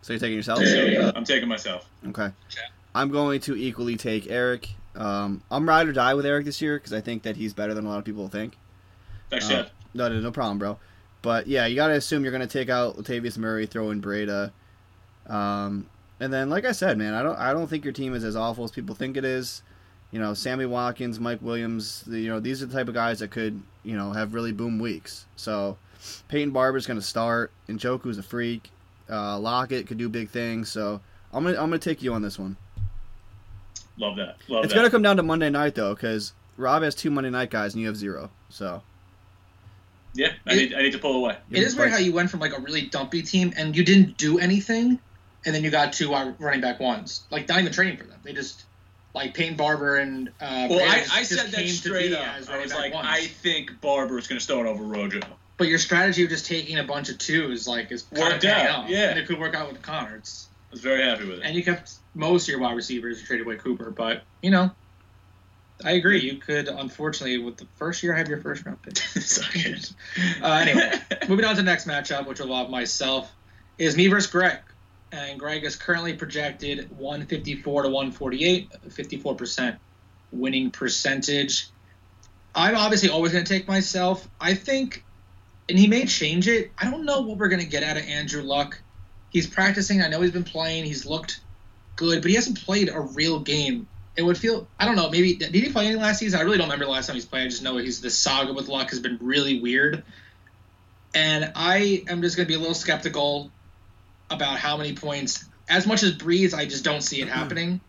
So 0.02 0.14
you're 0.14 0.20
taking 0.20 0.36
yourself? 0.36 0.64
So 0.64 1.12
I'm 1.16 1.24
taking 1.26 1.48
myself. 1.48 1.88
Okay. 2.08 2.30
I'm 2.96 3.10
going 3.10 3.40
to 3.42 3.56
equally 3.56 3.96
take 3.98 4.30
Eric. 4.30 4.70
Um, 4.96 5.42
I'm 5.50 5.68
ride 5.68 5.88
or 5.88 5.94
die 5.94 6.14
with 6.14 6.26
Eric 6.26 6.46
this 6.46 6.62
year 6.62 6.78
because 6.78 6.92
I 6.94 7.02
think 7.02 7.24
that 7.24 7.38
he's 7.38 7.54
better 7.54 7.74
than 7.74 7.86
a 7.86 7.90
lot 7.90 8.00
of 8.00 8.06
people 8.06 8.28
think. 8.28 8.58
Thanks, 9.30 9.46
Uh, 9.46 9.64
Chad. 9.64 9.72
No, 9.94 10.10
no, 10.10 10.20
no 10.20 10.32
problem, 10.32 10.60
bro. 10.60 10.78
But 11.22 11.48
yeah, 11.48 11.66
you 11.68 11.76
got 11.76 11.88
to 11.88 11.94
assume 11.94 12.24
you're 12.24 12.32
going 12.32 12.48
to 12.48 12.52
take 12.52 12.70
out 12.70 12.98
Latavius 12.98 13.38
Murray, 13.38 13.66
throw 13.68 13.92
in 13.92 14.02
Breida. 14.02 14.52
Um, 15.28 15.88
and 16.22 16.32
then, 16.32 16.50
like 16.50 16.64
I 16.64 16.72
said, 16.72 16.98
man, 16.98 17.14
I 17.14 17.22
don't, 17.22 17.38
I 17.38 17.52
don't 17.52 17.68
think 17.68 17.84
your 17.84 17.92
team 17.94 18.14
is 18.14 18.24
as 18.24 18.36
awful 18.38 18.64
as 18.64 18.72
people 18.72 18.96
think 18.96 19.18
it 19.18 19.26
is. 19.26 19.62
You 20.12 20.20
know, 20.20 20.34
Sammy 20.34 20.66
Watkins, 20.66 21.20
Mike 21.20 21.42
Williams, 21.42 22.04
the, 22.04 22.20
you 22.20 22.30
know, 22.30 22.40
these 22.40 22.62
are 22.64 22.66
the 22.66 22.74
type 22.74 22.88
of 22.88 22.94
guys 22.94 23.20
that 23.20 23.32
could, 23.32 23.62
you 23.84 23.98
know, 23.98 24.12
have 24.14 24.34
really 24.34 24.52
boom 24.54 24.80
weeks. 24.80 25.26
So, 25.36 25.78
Peyton 26.30 26.52
Barber's 26.52 26.86
going 26.88 27.00
to 27.00 27.06
start. 27.06 27.52
and 27.68 27.80
Njoku's 27.80 28.18
a 28.18 28.24
freak. 28.24 28.70
Uh, 29.10 29.38
Lockett 29.40 29.88
could 29.88 29.98
do 29.98 30.08
big 30.10 30.30
things. 30.30 30.72
So, 30.72 31.02
I'm 31.34 31.44
gonna, 31.44 31.56
I'm 31.58 31.66
gonna 31.70 31.80
take 31.80 32.02
you 32.02 32.14
on 32.14 32.22
this 32.22 32.38
one. 32.38 32.58
Love 33.98 34.16
that. 34.18 34.38
Love 34.48 34.64
It's 34.66 34.74
that. 34.74 34.80
gonna 34.80 34.90
come 34.90 35.02
down 35.02 35.18
to 35.18 35.24
Monday 35.24 35.50
night 35.50 35.76
though, 35.76 35.94
because 35.94 36.34
Rob 36.58 36.84
has 36.84 36.96
two 36.96 37.12
Monday 37.12 37.30
night 37.30 37.50
guys 37.50 37.74
and 37.74 37.82
you 37.82 37.88
have 37.88 37.96
zero. 37.98 38.30
So 38.50 38.82
yeah, 40.14 40.34
I 40.46 40.56
need, 40.56 40.74
I 40.74 40.82
need 40.82 40.92
to 40.92 40.98
pull 41.00 41.16
away. 41.24 41.38
It 41.52 41.64
is 41.64 41.76
weird 41.76 41.92
how 41.92 41.98
you 41.98 42.12
went 42.12 42.30
from 42.30 42.40
like 42.42 42.58
a 42.58 42.60
really 42.60 42.88
dumpy 42.88 43.22
team 43.22 43.54
and 43.56 43.76
you 43.76 43.86
didn't 43.86 44.18
do 44.18 44.40
anything, 44.40 45.00
and 45.46 45.54
then 45.56 45.64
you 45.64 45.70
got 45.72 45.94
two 45.94 46.12
running 46.40 46.62
back 46.62 46.80
ones. 46.80 47.24
Like 47.30 47.48
not 47.48 47.60
even 47.60 47.72
training 47.74 47.98
for 47.98 48.04
them. 48.06 48.20
They 48.24 48.34
just 48.34 48.64
like 49.14 49.34
Payne 49.34 49.56
Barber 49.58 49.98
and 49.98 50.30
uh, 50.40 50.68
Well, 50.70 50.80
I, 50.80 51.06
I 51.12 51.24
said 51.24 51.52
that 51.52 51.68
straight 51.68 52.14
up. 52.14 52.26
as 52.38 52.50
I 52.50 52.60
was 52.62 52.74
like, 52.74 52.94
ones. 52.94 53.08
I 53.10 53.22
think 53.26 53.82
Barber 53.82 54.18
is 54.18 54.28
going 54.28 54.40
to 54.40 54.44
start 54.44 54.68
over 54.68 54.84
Rojo. 54.84 55.20
But 55.58 55.68
your 55.68 55.80
strategy 55.80 56.24
of 56.24 56.30
just 56.30 56.46
taking 56.46 56.80
a 56.80 56.84
bunch 56.84 57.10
of 57.10 57.18
twos 57.18 57.68
like 57.68 57.92
is 57.92 58.06
Worked 58.12 58.46
out, 58.46 58.90
yeah. 58.90 59.10
and 59.10 59.20
it 59.20 59.28
could 59.28 59.40
work 59.40 59.54
out 59.54 59.72
with 59.72 59.82
Conner. 59.82 60.16
It's, 60.16 60.48
I 60.70 60.72
was 60.72 60.82
very 60.82 61.04
happy 61.04 61.26
with 61.28 61.40
it. 61.40 61.44
and 61.44 61.56
you 61.56 61.64
kept 61.64 61.94
most 62.16 62.44
of 62.44 62.48
your 62.50 62.60
wide 62.60 62.76
receivers. 62.76 63.20
You 63.22 63.28
traded 63.28 63.46
away 63.46 63.58
Cooper, 63.58 63.92
but 63.92 64.24
you 64.42 64.50
know, 64.50 64.72
I 65.84 65.92
agree. 65.92 66.22
You 66.22 66.38
could 66.38 66.68
unfortunately 66.68 67.38
with 67.40 67.58
the 67.58 67.68
first 67.76 68.02
year 68.02 68.14
have 68.14 68.28
your 68.28 68.40
first 68.40 68.66
round 68.66 68.82
pick. 68.82 68.98
Uh, 70.42 70.48
anyway, 70.66 70.94
moving 71.30 71.46
on 71.46 71.52
to 71.56 71.62
the 71.62 71.66
next 71.66 71.88
matchup, 71.88 72.26
which 72.28 72.40
will 72.40 72.48
involve 72.48 72.70
myself, 72.70 73.32
is 73.78 73.96
me 73.96 74.08
versus 74.08 74.30
Greg. 74.32 74.58
And 75.12 75.40
Greg 75.40 75.64
is 75.66 75.76
currently 75.76 76.14
projected 76.14 76.90
154 76.98 77.84
to 77.84 77.90
148, 77.90 78.72
54% 78.88 79.78
winning 80.32 80.72
percentage. 80.72 81.68
I'm 82.56 82.76
obviously 82.76 83.10
always 83.10 83.34
going 83.34 83.44
to 83.44 83.54
take 83.54 83.68
myself. 83.68 84.28
I 84.40 84.54
think, 84.54 85.04
and 85.68 85.78
he 85.78 85.88
may 85.88 86.06
change 86.06 86.48
it. 86.48 86.72
I 86.78 86.90
don't 86.90 87.06
know 87.06 87.22
what 87.22 87.38
we're 87.38 87.50
going 87.50 87.62
to 87.62 87.68
get 87.68 87.84
out 87.84 87.98
of 87.98 88.04
Andrew 88.04 88.42
Luck. 88.42 88.80
He's 89.30 89.48
practicing. 89.48 90.02
I 90.02 90.08
know 90.08 90.22
he's 90.22 90.32
been 90.32 90.44
playing. 90.44 90.86
He's 90.86 91.06
looked 91.06 91.42
good, 91.96 92.22
but 92.22 92.30
he 92.30 92.36
hasn't 92.36 92.64
played 92.64 92.90
a 92.90 93.00
real 93.00 93.40
game. 93.40 93.88
It 94.16 94.24
would 94.24 94.38
feel, 94.38 94.68
I 94.78 94.86
don't 94.86 94.98
know, 94.98 95.10
maybe, 95.10 95.36
did 95.36 95.54
he 95.54 95.70
play 95.72 95.88
any 95.88 95.96
last 95.96 96.20
season? 96.20 96.40
I 96.40 96.44
really 96.44 96.58
don't 96.58 96.68
remember 96.68 96.86
the 96.86 96.92
last 96.92 97.08
time 97.08 97.16
he's 97.16 97.26
played. 97.26 97.44
I 97.44 97.48
just 97.48 97.64
know 97.64 97.78
he's, 97.78 98.02
the 98.02 98.10
saga 98.10 98.54
with 98.54 98.68
Luck 98.68 98.90
has 98.90 99.00
been 99.00 99.18
really 99.22 99.62
weird. 99.62 100.04
And 101.14 101.52
I 101.56 102.04
am 102.10 102.22
just 102.22 102.36
going 102.36 102.46
to 102.46 102.48
be 102.48 102.56
a 102.56 102.60
little 102.60 102.74
skeptical 102.74 103.52
about 104.32 104.58
how 104.58 104.78
many 104.78 104.94
points. 104.94 105.46
As 105.70 105.88
much 105.88 106.04
as 106.04 106.16
Brees, 106.16 106.54
I 106.54 106.66
just 106.66 106.84
don't 106.84 107.02
see 107.02 107.22
it 107.22 107.28
happening. 107.28 107.82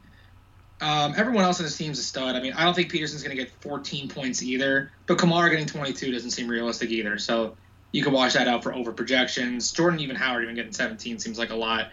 Um, 0.80 1.14
everyone 1.16 1.44
else 1.44 1.60
on 1.60 1.64
this 1.64 1.76
team's 1.76 1.98
a 1.98 2.02
stud. 2.02 2.34
I 2.34 2.40
mean, 2.40 2.52
I 2.54 2.64
don't 2.64 2.74
think 2.74 2.90
Peterson's 2.90 3.22
going 3.22 3.36
to 3.36 3.42
get 3.42 3.52
14 3.60 4.08
points 4.08 4.42
either. 4.42 4.90
But 5.06 5.18
Kamara 5.18 5.50
getting 5.50 5.66
22 5.66 6.10
doesn't 6.10 6.30
seem 6.30 6.48
realistic 6.48 6.90
either. 6.90 7.18
So 7.18 7.56
you 7.92 8.02
can 8.02 8.12
watch 8.12 8.32
that 8.32 8.48
out 8.48 8.62
for 8.62 8.74
over 8.74 8.92
projections. 8.92 9.70
Jordan, 9.70 10.00
even 10.00 10.16
Howard, 10.16 10.42
even 10.42 10.56
getting 10.56 10.72
17 10.72 11.20
seems 11.20 11.38
like 11.38 11.50
a 11.50 11.54
lot. 11.54 11.90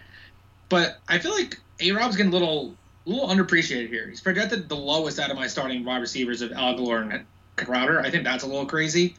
But 0.68 0.98
I 1.08 1.18
feel 1.18 1.32
like 1.32 1.60
A 1.80 1.92
Rob's 1.92 2.16
getting 2.16 2.32
a 2.32 2.36
little, 2.36 2.74
a 3.06 3.10
little 3.10 3.28
underappreciated 3.28 3.88
here. 3.88 4.08
He's 4.08 4.20
projected 4.20 4.68
the 4.68 4.76
lowest 4.76 5.18
out 5.18 5.30
of 5.30 5.36
my 5.36 5.46
starting 5.46 5.84
wide 5.84 5.98
receivers 5.98 6.42
of 6.42 6.50
Algalore 6.50 7.02
and 7.02 7.26
Crowder. 7.56 8.00
I 8.00 8.10
think 8.10 8.24
that's 8.24 8.44
a 8.44 8.46
little 8.46 8.66
crazy. 8.66 9.14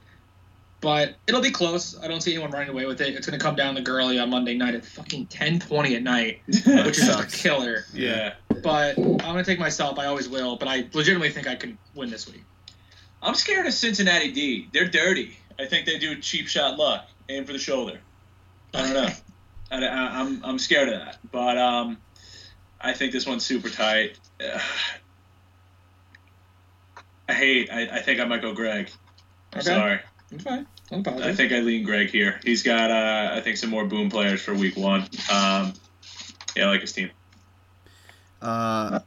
But 0.82 1.16
it'll 1.28 1.42
be 1.42 1.52
close. 1.52 1.98
I 2.02 2.08
don't 2.08 2.22
see 2.22 2.34
anyone 2.34 2.50
running 2.52 2.70
away 2.70 2.88
with 2.88 3.00
it. 3.02 3.14
It's 3.16 3.28
going 3.28 3.40
to 3.40 3.44
come 3.44 3.56
down 3.56 3.76
to 3.76 3.82
Gurley 3.82 4.18
on 4.20 4.32
Monday 4.32 4.56
night 4.56 4.74
at 4.74 4.84
fucking 4.84 5.28
10:20 5.28 5.96
at 5.96 6.02
night, 6.02 6.42
which 6.48 6.98
is 6.98 7.08
a 7.08 7.26
killer. 7.28 7.86
yeah. 7.94 8.34
But 8.64 8.98
I'm 8.98 9.18
going 9.18 9.38
to 9.38 9.44
take 9.44 9.60
myself. 9.60 10.00
I 10.00 10.08
always 10.08 10.28
will. 10.28 10.56
But 10.58 10.68
I 10.68 10.88
legitimately 10.92 11.30
think 11.30 11.48
I 11.48 11.56
can 11.56 11.78
win 11.94 12.10
this 12.10 12.28
week. 12.28 12.44
I'm 13.22 13.36
scared 13.36 13.68
of 13.68 13.74
Cincinnati 13.74 14.32
D. 14.32 14.68
They're 14.74 14.90
dirty. 14.90 15.38
I 15.60 15.68
think 15.68 15.86
they 15.86 16.00
do 16.00 16.20
cheap 16.20 16.48
shot 16.48 16.80
luck, 16.80 17.08
aim 17.30 17.46
for 17.46 17.54
the 17.54 17.60
shoulder. 17.60 18.00
I 18.74 18.82
don't 18.82 18.94
know. 18.94 19.10
I, 19.72 19.86
I, 19.86 20.20
I'm 20.20 20.44
I'm 20.44 20.60
scared 20.60 20.90
of 20.90 21.00
that, 21.00 21.20
but 21.32 21.58
um, 21.60 21.98
I 22.82 22.94
think 22.94 23.12
this 23.14 23.28
one's 23.28 23.46
super 23.46 23.70
tight. 23.70 24.20
Ugh. 24.44 24.60
I 27.30 27.34
hate. 27.34 27.72
I, 27.72 27.98
I 27.98 28.02
think 28.02 28.20
I 28.20 28.26
might 28.26 28.42
go 28.42 28.54
Greg. 28.54 28.90
I'm 29.54 29.60
Okay. 29.60 29.68
sorry. 29.68 30.00
It's 30.32 30.44
fine. 30.44 30.66
Don't 30.92 31.08
I 31.08 31.34
think 31.34 31.54
I 31.54 31.60
lean 31.60 31.84
Greg 31.84 32.10
here. 32.10 32.40
He's 32.44 32.64
got 32.64 32.92
uh, 32.92 33.32
I 33.34 33.40
think 33.40 33.56
some 33.56 33.70
more 33.70 33.86
boom 33.86 34.10
players 34.10 34.42
for 34.42 34.54
week 34.54 34.76
one. 34.76 35.02
Um, 35.32 35.74
yeah, 36.56 36.66
I 36.66 36.66
like 36.66 36.82
his 36.82 36.92
team. 36.92 37.10
uh, 38.42 39.00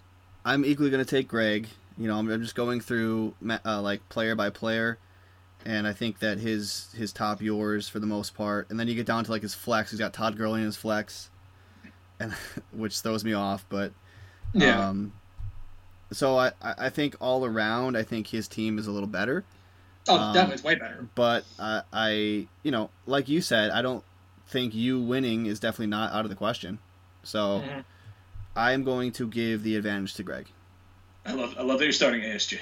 I'm 0.47 0.65
equally 0.65 0.89
gonna 0.89 1.05
take 1.05 1.29
Greg. 1.29 1.69
You 1.99 2.09
know, 2.09 2.19
I'm, 2.19 2.31
I'm 2.31 2.41
just 2.41 2.55
going 2.55 2.81
through 2.81 3.35
uh, 3.65 3.83
like 3.83 4.09
player 4.09 4.35
by 4.35 4.49
player, 4.49 4.99
and 5.67 5.87
I 5.87 5.93
think 5.93 6.21
that 6.21 6.39
his 6.39 6.89
his 6.97 7.13
top 7.13 7.43
yours 7.43 7.87
for 7.87 8.01
the 8.01 8.07
most 8.07 8.35
part, 8.35 8.71
and 8.71 8.81
then 8.81 8.89
you 8.89 8.95
get 8.95 9.07
down 9.07 9.25
to 9.25 9.31
like 9.31 9.43
his 9.43 9.55
flex. 9.55 9.91
He's 9.91 10.01
got 10.01 10.15
Todd 10.15 10.39
Gurley 10.39 10.61
in 10.61 10.67
his 10.67 10.77
flex, 10.77 11.29
and 12.19 12.33
which 12.73 12.99
throws 13.01 13.25
me 13.25 13.35
off. 13.35 13.67
But 13.69 13.93
yeah. 14.55 14.89
um, 14.89 15.13
so 16.13 16.39
I 16.39 16.53
I 16.63 16.75
I 16.79 16.89
think 16.89 17.15
all 17.21 17.45
around, 17.45 17.95
I 17.95 18.05
think 18.05 18.29
his 18.29 18.49
team 18.49 18.79
is 18.79 18.87
a 18.87 18.91
little 18.91 19.07
better. 19.07 19.45
Oh, 20.09 20.17
um, 20.19 20.35
definitely. 20.35 20.55
It's 20.55 20.65
way 20.65 20.75
better. 20.77 21.07
but 21.15 21.45
I, 21.59 21.83
I, 21.93 22.11
you 22.63 22.71
know, 22.71 22.91
like 23.07 23.29
you 23.29 23.41
said, 23.41 23.71
I 23.71 23.83
don't 23.83 24.05
think 24.49 24.75
you 24.75 25.01
winning 25.01 25.47
is 25.47 25.61
definitely 25.61 25.87
not 25.89 26.13
out 26.13 26.25
of 26.25 26.29
the 26.31 26.37
question. 26.37 26.79
So 27.23 27.63
Mhm. 27.65 27.85
I'm 28.57 28.85
going 28.85 29.13
to 29.13 29.27
give 29.27 29.63
the 29.63 29.77
advantage 29.77 30.15
to 30.15 30.23
Greg. 30.23 30.47
I 31.27 31.33
love 31.33 31.55
I 31.59 31.63
love 31.63 31.79
that 31.79 31.87
you're 31.87 31.93
starting 31.93 32.21
ASJ. 32.23 32.59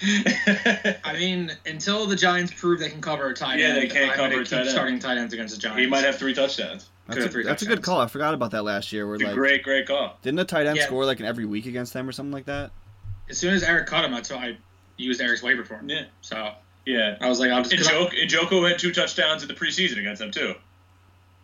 I 1.04 1.12
mean, 1.14 1.50
until 1.66 2.06
the 2.06 2.16
Giants 2.16 2.52
prove 2.56 2.78
they 2.80 2.88
can 2.90 3.00
cover 3.00 3.28
a 3.28 3.34
tight 3.34 3.58
Yeah, 3.58 3.68
end, 3.68 3.76
they 3.78 3.86
can't 3.88 4.10
I'm 4.12 4.16
cover 4.16 4.40
a 4.40 4.44
tight 4.44 4.60
end. 4.60 4.70
starting 4.70 4.98
tight 4.98 5.18
ends 5.18 5.34
against 5.34 5.54
the 5.54 5.60
Giants. 5.60 5.80
he 5.80 5.86
might 5.86 6.04
have 6.04 6.16
three 6.16 6.34
touchdowns. 6.34 6.88
That's, 7.06 7.18
Good 7.18 7.28
a, 7.28 7.32
three 7.32 7.44
that's 7.44 7.62
a 7.62 7.66
good 7.66 7.82
call. 7.82 8.00
I 8.00 8.06
forgot 8.08 8.34
about 8.34 8.50
that 8.52 8.62
last 8.64 8.92
year. 8.92 9.06
Where 9.06 9.14
It's 9.16 9.24
like 9.24 9.34
great, 9.34 9.62
great 9.62 9.86
call. 9.86 10.18
didn't 10.22 10.40
a 10.40 10.44
tight 10.44 10.66
end 10.66 10.76
Yeah. 10.76 10.86
score 10.86 11.04
like 11.04 11.20
in 11.20 11.26
every 11.26 11.44
week 11.46 11.66
against 11.66 11.92
them 11.92 12.08
or 12.08 12.12
something 12.12 12.32
like 12.32 12.46
that? 12.46 12.70
As 13.28 13.38
soon 13.38 13.54
as 13.54 13.62
Eric 13.62 13.86
caught 13.86 14.04
him, 14.04 14.12
that's 14.12 14.30
why 14.30 14.36
I 14.36 14.56
used 14.96 15.20
Eric's 15.20 15.42
waiver 15.42 15.64
for 15.64 15.74
him. 15.74 15.88
Yeah, 15.88 16.04
So 16.20 16.52
yeah. 16.86 17.16
I 17.20 17.28
was 17.28 17.38
like, 17.38 17.50
I'll 17.50 17.62
just. 17.62 17.72
And 17.72 17.80
'cause 17.82 17.88
I- 17.88 17.92
Joko, 17.92 18.16
and 18.20 18.30
Joko 18.30 18.64
had 18.66 18.78
two 18.78 18.92
touchdowns 18.92 19.42
in 19.42 19.48
the 19.48 19.54
preseason 19.54 19.98
against 19.98 20.20
them 20.20 20.30
too. 20.30 20.54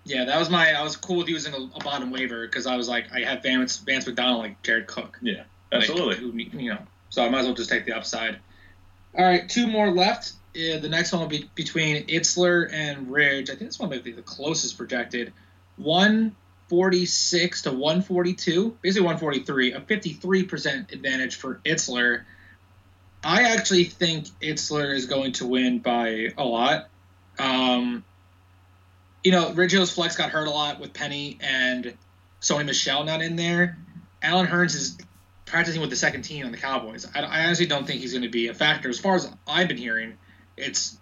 Yeah, 0.04 0.24
that 0.24 0.38
was 0.38 0.48
my. 0.50 0.72
I 0.72 0.82
was 0.82 0.96
cool 0.96 1.18
with 1.18 1.28
using 1.28 1.52
a, 1.54 1.58
a 1.58 1.84
bottom 1.84 2.10
waiver 2.10 2.46
because 2.46 2.66
I 2.66 2.76
was 2.76 2.88
like, 2.88 3.12
I 3.12 3.20
have 3.20 3.42
Vance 3.42 3.76
Vance 3.78 4.06
McDonald 4.06 4.40
like 4.40 4.62
Jared 4.62 4.86
Cook. 4.86 5.18
Yeah, 5.22 5.42
Like, 5.70 5.82
absolutely. 5.82 6.16
who 6.16 6.32
you 6.58 6.70
know, 6.70 6.78
so 7.10 7.24
I 7.24 7.28
might 7.28 7.40
as 7.40 7.46
well 7.46 7.54
just 7.54 7.70
take 7.70 7.84
the 7.84 7.92
upside. 7.96 8.38
All 9.16 9.24
right, 9.24 9.48
two 9.48 9.66
more 9.66 9.90
left. 9.92 10.32
Uh, 10.56 10.78
the 10.78 10.88
next 10.88 11.12
one 11.12 11.20
will 11.22 11.28
be 11.28 11.48
between 11.54 12.06
Itzler 12.08 12.68
and 12.72 13.10
Ridge. 13.12 13.48
I 13.48 13.54
think 13.54 13.70
this 13.70 13.78
one 13.78 13.90
might 13.90 14.02
be 14.04 14.12
the 14.12 14.22
closest 14.22 14.76
projected. 14.76 15.32
146 15.76 17.62
to 17.62 17.70
142, 17.70 18.76
basically 18.82 19.06
143, 19.06 19.72
a 19.72 19.80
53% 19.80 20.92
advantage 20.92 21.36
for 21.36 21.60
Itzler. 21.64 22.22
I 23.24 23.42
actually 23.54 23.84
think 23.84 24.26
Itzler 24.40 24.94
is 24.94 25.06
going 25.06 25.32
to 25.32 25.46
win 25.46 25.78
by 25.78 26.28
a 26.36 26.44
lot. 26.44 26.88
Um, 27.38 28.04
you 29.22 29.30
know, 29.30 29.52
Riggio's 29.52 29.92
flex 29.92 30.16
got 30.16 30.30
hurt 30.30 30.48
a 30.48 30.50
lot 30.50 30.80
with 30.80 30.92
Penny 30.92 31.38
and 31.40 31.94
Sony 32.40 32.66
Michel 32.66 33.04
not 33.04 33.22
in 33.22 33.36
there. 33.36 33.78
Allen 34.22 34.46
Hurns 34.46 34.74
is 34.74 34.98
practicing 35.44 35.80
with 35.80 35.90
the 35.90 35.96
second 35.96 36.22
team 36.22 36.44
on 36.44 36.52
the 36.52 36.58
Cowboys. 36.58 37.06
I, 37.14 37.20
I 37.20 37.44
honestly 37.44 37.66
don't 37.66 37.86
think 37.86 38.00
he's 38.00 38.12
going 38.12 38.22
to 38.22 38.28
be 38.28 38.48
a 38.48 38.54
factor. 38.54 38.88
As 38.88 38.98
far 38.98 39.14
as 39.14 39.30
I've 39.46 39.68
been 39.68 39.76
hearing, 39.76 40.18
it's 40.56 40.96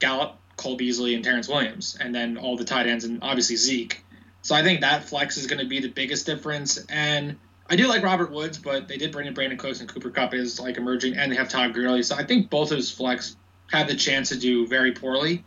Gallup, 0.00 0.36
Cole 0.56 0.76
Beasley 0.76 1.14
and 1.14 1.22
Terrance 1.22 1.48
Williams, 1.48 1.96
and 2.00 2.14
then 2.14 2.36
all 2.36 2.56
the 2.56 2.64
tight 2.64 2.86
ends 2.86 3.04
and 3.04 3.22
obviously 3.22 3.56
Zeke. 3.56 4.02
So 4.42 4.54
I 4.54 4.62
think 4.62 4.80
that 4.80 5.04
flex 5.04 5.36
is 5.36 5.46
going 5.46 5.60
to 5.60 5.66
be 5.66 5.80
the 5.80 5.88
biggest 5.88 6.26
difference. 6.26 6.78
And 6.88 7.36
I 7.68 7.76
do 7.76 7.88
like 7.88 8.02
Robert 8.02 8.30
Woods, 8.30 8.58
but 8.58 8.86
they 8.88 8.96
did 8.96 9.12
bring 9.12 9.26
in 9.26 9.34
Brandin 9.34 9.58
Cooks 9.58 9.80
and 9.80 9.88
Cooper 9.88 10.10
Kupp 10.10 10.34
is 10.34 10.60
like 10.60 10.76
emerging, 10.76 11.16
and 11.16 11.32
they 11.32 11.36
have 11.36 11.48
Todd 11.48 11.74
Gurley. 11.74 12.02
So 12.02 12.14
I 12.14 12.24
think 12.24 12.48
both 12.48 12.70
of 12.70 12.76
his 12.76 12.90
flex 12.90 13.36
have 13.70 13.88
the 13.88 13.96
chance 13.96 14.28
to 14.28 14.38
do 14.38 14.66
very 14.66 14.92
poorly. 14.92 15.44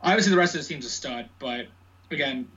Obviously, 0.00 0.30
the 0.30 0.38
rest 0.38 0.54
of 0.54 0.62
the 0.62 0.66
team's 0.66 0.86
a 0.86 0.90
stud, 0.90 1.28
but 1.38 1.66
again, 2.10 2.48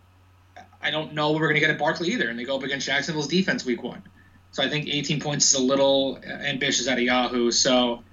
I 0.81 0.91
don't 0.91 1.13
know 1.13 1.31
what 1.31 1.41
we're 1.41 1.47
going 1.47 1.55
to 1.55 1.59
get 1.59 1.69
at 1.69 1.77
Barkley 1.77 2.09
either, 2.09 2.29
and 2.29 2.39
they 2.39 2.43
go 2.43 2.55
up 2.55 2.63
against 2.63 2.85
Jacksonville's 2.85 3.27
defense 3.27 3.65
week 3.65 3.83
one. 3.83 4.03
So 4.51 4.63
I 4.63 4.69
think 4.69 4.87
18 4.87 5.19
points 5.21 5.53
is 5.53 5.59
a 5.59 5.63
little 5.63 6.19
uh, 6.25 6.29
ambitious 6.29 6.87
out 6.87 6.97
of 6.97 7.03
Yahoo. 7.03 7.51
So 7.51 8.03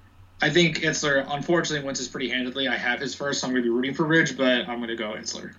I 0.40 0.50
think 0.50 0.78
Itzler, 0.78 1.26
unfortunately, 1.28 1.84
wins 1.84 1.98
this 1.98 2.08
pretty 2.08 2.28
handedly. 2.28 2.68
I 2.68 2.76
have 2.76 3.00
his 3.00 3.14
first, 3.14 3.40
so 3.40 3.46
I'm 3.46 3.52
going 3.52 3.62
to 3.62 3.66
be 3.66 3.74
rooting 3.74 3.94
for 3.94 4.04
Ridge, 4.04 4.36
but 4.36 4.68
I'm 4.68 4.78
going 4.78 4.88
to 4.88 4.96
go 4.96 5.12
Itzler. 5.12 5.54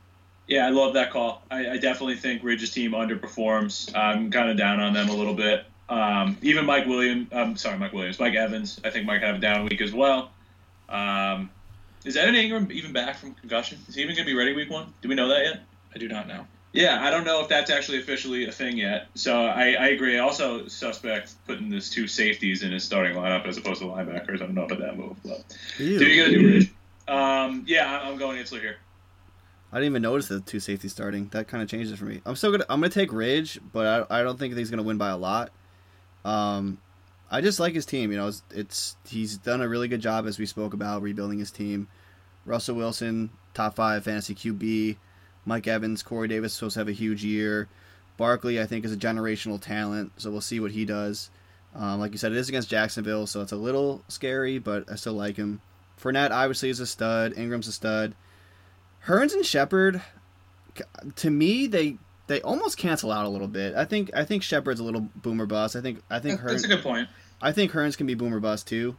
Yeah, 0.50 0.66
I 0.66 0.72
love 0.72 0.96
that 0.96 1.12
call. 1.12 1.44
I, 1.52 1.70
I 1.70 1.78
definitely 1.78 2.16
think 2.16 2.44
Ridge's 2.44 2.72
team 2.72 2.92
underperforms. 2.94 3.96
I'm 3.96 4.32
kind 4.32 4.50
of 4.50 4.58
down 4.58 4.80
on 4.80 4.94
them 4.94 5.10
a 5.10 5.14
little 5.14 5.36
bit. 5.36 5.64
Um, 5.88 6.38
even 6.42 6.66
Mike 6.66 6.88
Williams, 6.88 7.30
I'm 7.32 7.56
sorry, 7.56 7.78
Mike 7.78 7.94
Williams, 7.94 8.20
Mike 8.20 8.34
Evans, 8.34 8.82
I 8.84 8.90
think 8.90 9.06
might 9.06 9.22
have 9.22 9.36
a 9.36 9.40
down 9.40 9.66
week 9.66 9.80
as 9.80 9.94
well. 9.94 10.32
Um, 10.90 11.52
is 12.04 12.18
Evan 12.18 12.34
Engram 12.34 12.72
even 12.72 12.94
back 12.94 13.18
from 13.18 13.36
concussion? 13.36 13.78
Is 13.88 13.94
he 13.94 14.02
even 14.02 14.16
going 14.16 14.26
to 14.26 14.32
be 14.32 14.36
ready 14.36 14.54
week 14.54 14.72
one? 14.72 14.92
Do 15.04 15.10
we 15.10 15.14
know 15.14 15.28
that 15.28 15.46
yet? 15.46 15.62
I 15.94 16.00
do 16.00 16.08
not 16.08 16.28
know. 16.28 16.48
Yeah, 16.74 17.00
I 17.00 17.12
don't 17.12 17.26
know 17.26 17.42
if 17.42 17.48
that's 17.48 17.70
actually 17.70 18.00
officially 18.00 18.48
a 18.48 18.52
thing 18.52 18.78
yet. 18.78 19.08
So 19.14 19.46
I, 19.46 19.74
I 19.74 19.88
agree. 19.90 20.18
I 20.18 20.22
also 20.22 20.68
suspect 20.68 21.34
putting 21.46 21.70
this 21.70 21.92
two 21.92 22.08
safeties 22.08 22.64
in 22.64 22.72
his 22.72 22.84
starting 22.84 23.16
lineup 23.16 23.46
as 23.48 23.58
opposed 23.58 23.82
to 23.82 23.88
linebackers. 23.88 24.36
I 24.36 24.46
don't 24.46 24.56
know 24.56 24.66
about 24.66 24.80
that 24.80 24.98
move. 24.98 25.18
But 25.24 25.44
Ew. 25.78 26.00
do 26.00 26.06
you 26.06 26.24
got 26.24 26.32
to 26.32 26.40
do 26.40 26.48
Ridge? 26.48 26.72
Um, 27.08 27.66
yeah, 27.68 28.00
I'm 28.04 28.18
going 28.18 28.38
Itzler 28.38 28.62
here. 28.62 28.78
I 29.72 29.78
didn't 29.78 29.92
even 29.92 30.02
notice 30.02 30.28
the 30.28 30.40
two 30.40 30.60
safeties 30.60 30.92
starting. 30.92 31.28
That 31.30 31.48
kind 31.48 31.62
of 31.62 31.70
changes 31.70 31.92
it 31.92 32.00
for 32.00 32.06
me. 32.06 32.22
I'm 32.26 32.36
still 32.36 32.52
gonna 32.52 32.66
I'm 32.70 32.82
gonna 32.82 32.90
take 32.90 33.14
Ridge, 33.14 33.60
but 33.72 34.08
I, 34.10 34.20
I 34.20 34.24
don't 34.24 34.38
think 34.40 34.56
he's 34.56 34.70
gonna 34.72 34.84
win 34.84 34.98
by 34.98 35.10
a 35.10 35.18
lot. 35.18 35.52
Um, 36.26 36.80
I 37.30 37.42
just 37.42 37.60
like 37.60 37.74
his 37.74 37.86
team. 37.86 38.12
You 38.12 38.18
know, 38.18 38.28
it's, 38.28 38.44
it's 38.50 38.98
he's 39.08 39.38
done 39.38 39.62
a 39.62 39.70
really 39.70 39.88
good 39.88 40.02
job 40.02 40.26
as 40.26 40.40
we 40.40 40.46
spoke 40.46 40.74
about 40.74 41.04
rebuilding 41.04 41.40
his 41.40 41.52
team. 41.52 41.88
Russell 42.46 42.76
Wilson, 42.76 43.30
top 43.54 43.76
five 43.76 44.04
fantasy 44.04 44.34
QB. 44.34 44.98
Mike 45.46 45.68
Evans, 45.68 46.04
Corey 46.04 46.28
Davis 46.28 46.54
supposed 46.54 46.74
to 46.74 46.80
have 46.80 46.88
a 46.88 46.94
huge 46.94 47.24
year. 47.24 47.70
Barkley, 48.18 48.60
I 48.60 48.66
think, 48.66 48.86
is 48.86 48.92
a 48.92 48.98
generational 48.98 49.62
talent, 49.62 50.12
so 50.18 50.30
we'll 50.30 50.42
see 50.42 50.60
what 50.60 50.72
he 50.72 50.84
does. 50.84 51.30
Um, 51.76 52.00
like 52.00 52.12
you 52.12 52.18
said, 52.18 52.32
it 52.32 52.38
is 52.38 52.50
against 52.50 52.70
Jacksonville, 52.70 53.28
so 53.28 53.42
it's 53.42 53.52
a 53.52 53.58
little 53.58 54.04
scary, 54.08 54.60
but 54.60 54.92
I 54.92 54.96
still 54.96 55.14
like 55.14 55.38
him. 55.38 55.62
Fournette 56.02 56.32
obviously 56.32 56.70
is 56.70 56.80
a 56.80 56.88
stud. 56.88 57.34
Engram's 57.36 57.68
a 57.68 57.72
stud. 57.72 58.16
Hurns 59.00 59.34
and 59.34 59.46
Shepard, 59.46 60.02
to 61.16 61.30
me, 61.30 61.68
they 61.68 61.98
they 62.28 62.42
almost 62.42 62.78
cancel 62.78 63.12
out 63.12 63.26
a 63.26 63.30
little 63.30 63.48
bit. 63.48 63.76
I 63.76 63.86
think 63.86 64.12
I 64.16 64.24
think 64.24 64.44
Shepard's 64.44 64.80
a 64.80 64.84
little 64.84 65.08
boomer 65.16 65.46
bust. 65.46 65.76
I 65.76 65.82
think 65.82 66.02
I 66.10 66.20
think 66.20 66.40
That- 66.42 66.48
That's 66.48 66.64
a 66.64 66.68
good 66.68 66.84
point. 66.84 67.10
I 67.42 67.52
think 67.52 67.72
Hurns 67.72 67.98
can 67.98 68.06
be 68.08 68.14
boomer 68.16 68.40
bust 68.40 68.68
too. 68.68 68.96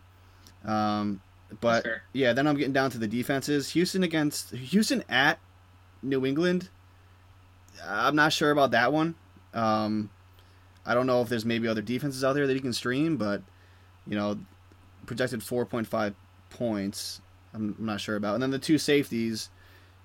Um, 0.65 1.21
but 1.61 1.85
yeah, 2.13 2.33
then 2.33 2.47
I'm 2.47 2.57
getting 2.57 2.73
down 2.73 2.91
to 2.91 2.99
the 2.99 3.07
defenses. 3.09 3.71
Houston 3.71 4.03
against 4.03 4.51
Houston 4.53 5.05
at 5.09 5.39
New 6.03 6.25
England. 6.27 6.69
I'm 7.87 8.17
not 8.17 8.33
sure 8.33 8.51
about 8.51 8.71
that 8.73 8.93
one. 8.93 9.15
Um, 9.55 10.11
I 10.87 10.95
don't 10.95 11.07
know 11.07 11.23
if 11.23 11.29
there's 11.29 11.45
maybe 11.45 11.67
other 11.69 11.83
defenses 11.83 12.25
out 12.25 12.35
there 12.35 12.47
that 12.47 12.55
you 12.55 12.61
can 12.61 12.73
stream, 12.73 13.17
but 13.17 13.43
you 14.07 14.17
know, 14.17 14.39
projected 15.07 15.41
4.5 15.41 16.15
points. 16.51 17.21
I'm, 17.55 17.75
I'm 17.79 17.87
not 17.87 18.01
sure 18.01 18.17
about. 18.17 18.35
And 18.35 18.43
then 18.43 18.51
the 18.51 18.59
two 18.59 18.79
safeties. 18.79 19.51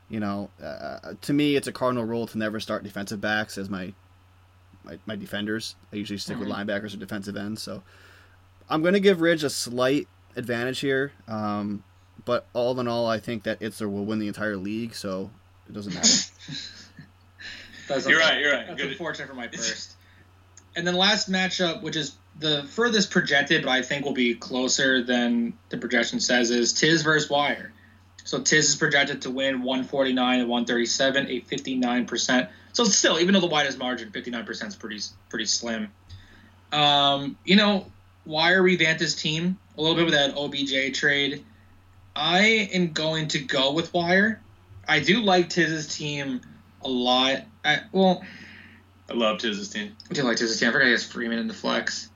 You 0.10 0.20
know, 0.20 0.50
uh, 0.64 1.14
to 1.22 1.34
me, 1.34 1.56
it's 1.56 1.68
a 1.68 1.72
cardinal 1.72 2.04
rule 2.06 2.28
to 2.28 2.38
never 2.38 2.60
start 2.60 2.84
defensive 2.84 3.20
backs 3.22 3.58
as 3.58 3.70
my 3.70 3.94
my, 4.84 5.00
my 5.08 5.16
defenders. 5.16 5.76
I 5.92 5.96
usually 5.96 6.20
stick 6.20 6.38
with 6.38 6.48
Mhm. 6.48 6.68
linebackers 6.68 6.94
or 6.94 6.98
defensive 6.98 7.36
ends. 7.36 7.64
So 7.64 7.82
I'm 8.70 8.82
going 8.84 8.94
to 8.94 9.00
give 9.00 9.20
Ridge 9.20 9.44
a 9.44 9.50
slight 9.50 10.08
advantage 10.36 10.80
here. 10.80 11.12
Um, 11.28 11.84
but 12.24 12.46
all 12.54 12.80
in 12.80 12.88
all, 12.88 13.08
I 13.10 13.20
think 13.20 13.44
that 13.44 13.60
Itzler 13.62 13.92
will 13.92 14.06
win 14.06 14.20
the 14.20 14.28
entire 14.28 14.58
league, 14.58 14.94
so 14.94 15.32
it 15.68 15.74
doesn't 15.74 15.92
matter. 15.94 16.08
That's 17.88 18.08
You're 18.08 18.20
okay. 18.22 18.30
right. 18.30 18.40
You're 18.40 18.52
right. 18.54 18.68
That's 18.68 18.82
Good. 18.82 18.92
unfortunate 18.92 19.28
for 19.28 19.34
my 19.36 19.48
first. 19.54 19.96
And 20.76 20.86
then 20.86 20.96
last 20.96 21.32
matchup, 21.32 21.82
which 21.82 21.96
is 21.96 22.16
the 22.40 22.64
furthest 22.70 23.12
projected, 23.12 23.64
but 23.64 23.72
I 23.72 23.82
think 23.82 24.06
will 24.06 24.14
be 24.14 24.36
closer 24.36 25.04
than 25.04 25.54
the 25.70 25.78
projection 25.78 26.20
says, 26.20 26.52
is 26.52 26.74
Tiz 26.74 27.02
versus 27.02 27.30
Wire. 27.30 27.72
So 28.26 28.42
Tiz 28.42 28.70
is 28.70 28.76
projected 28.76 29.22
to 29.22 29.32
win 29.32 29.62
149 29.62 30.40
and 30.40 30.50
137, 30.50 31.28
a 31.28 31.42
59%. 31.42 32.50
So 32.74 32.84
still, 32.84 33.20
even 33.20 33.34
though 33.34 33.40
the 33.40 33.48
widest 33.48 33.78
margin, 33.78 34.12
59% 34.12 34.68
is 34.68 34.76
pretty 34.76 35.00
pretty 35.30 35.46
slim. 35.46 35.92
Um, 36.74 37.38
you 37.46 37.56
know, 37.56 37.86
Wire 38.26 38.62
revamped 38.62 39.00
his 39.00 39.16
team 39.16 39.58
a 39.78 39.82
little 39.82 39.96
bit 39.96 40.06
with 40.06 40.16
that 40.16 40.36
OBJ 40.36 40.98
trade. 40.98 41.46
I 42.16 42.70
am 42.74 42.94
going 42.94 43.28
to 43.30 43.40
go 43.40 43.74
with 43.74 43.94
Wire. 43.94 44.42
I 44.88 45.00
do 45.00 45.22
like 45.22 45.50
Tiz's 45.50 45.96
team 45.96 46.42
a 46.82 46.90
lot. 46.90 47.44
I, 47.64 47.82
well, 47.92 48.24
I 49.10 49.14
love 49.14 49.38
Tiz's 49.40 49.70
team. 49.70 49.96
I 50.10 50.14
do 50.14 50.24
like 50.24 50.38
Tiz's 50.38 50.60
team. 50.60 50.70
I 50.70 50.72
forgot 50.72 50.86
he 50.86 50.92
has 50.92 51.06
Freeman 51.06 51.38
in 51.38 51.48
the 51.48 51.54
flex, 51.54 52.10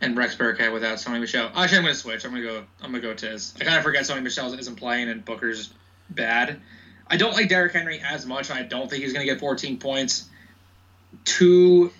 and 0.00 0.16
Rex 0.16 0.36
Burkhead 0.36 0.72
without 0.72 0.98
Sony 0.98 1.20
Michel. 1.20 1.50
Actually, 1.54 1.78
I'm 1.78 1.84
gonna 1.84 1.94
switch. 1.94 2.24
I'm 2.24 2.30
gonna 2.30 2.42
go. 2.42 2.64
I'm 2.82 2.90
gonna 2.90 3.00
go 3.02 3.14
Tiz. 3.14 3.54
I 3.60 3.64
kind 3.64 3.76
of 3.76 3.82
forget 3.82 4.02
Sony 4.04 4.22
Michel 4.22 4.52
isn't 4.52 4.76
playing 4.76 5.08
and 5.08 5.24
Booker's 5.24 5.72
bad. 6.10 6.60
I 7.06 7.16
don't 7.16 7.32
like 7.32 7.48
Derrick 7.48 7.72
Henry 7.72 8.00
as 8.00 8.26
much. 8.26 8.50
I 8.50 8.62
don't 8.62 8.88
think 8.90 9.02
he's 9.02 9.12
gonna 9.12 9.24
get 9.24 9.40
14 9.40 9.78
points. 9.78 10.28
Two, 11.24 11.90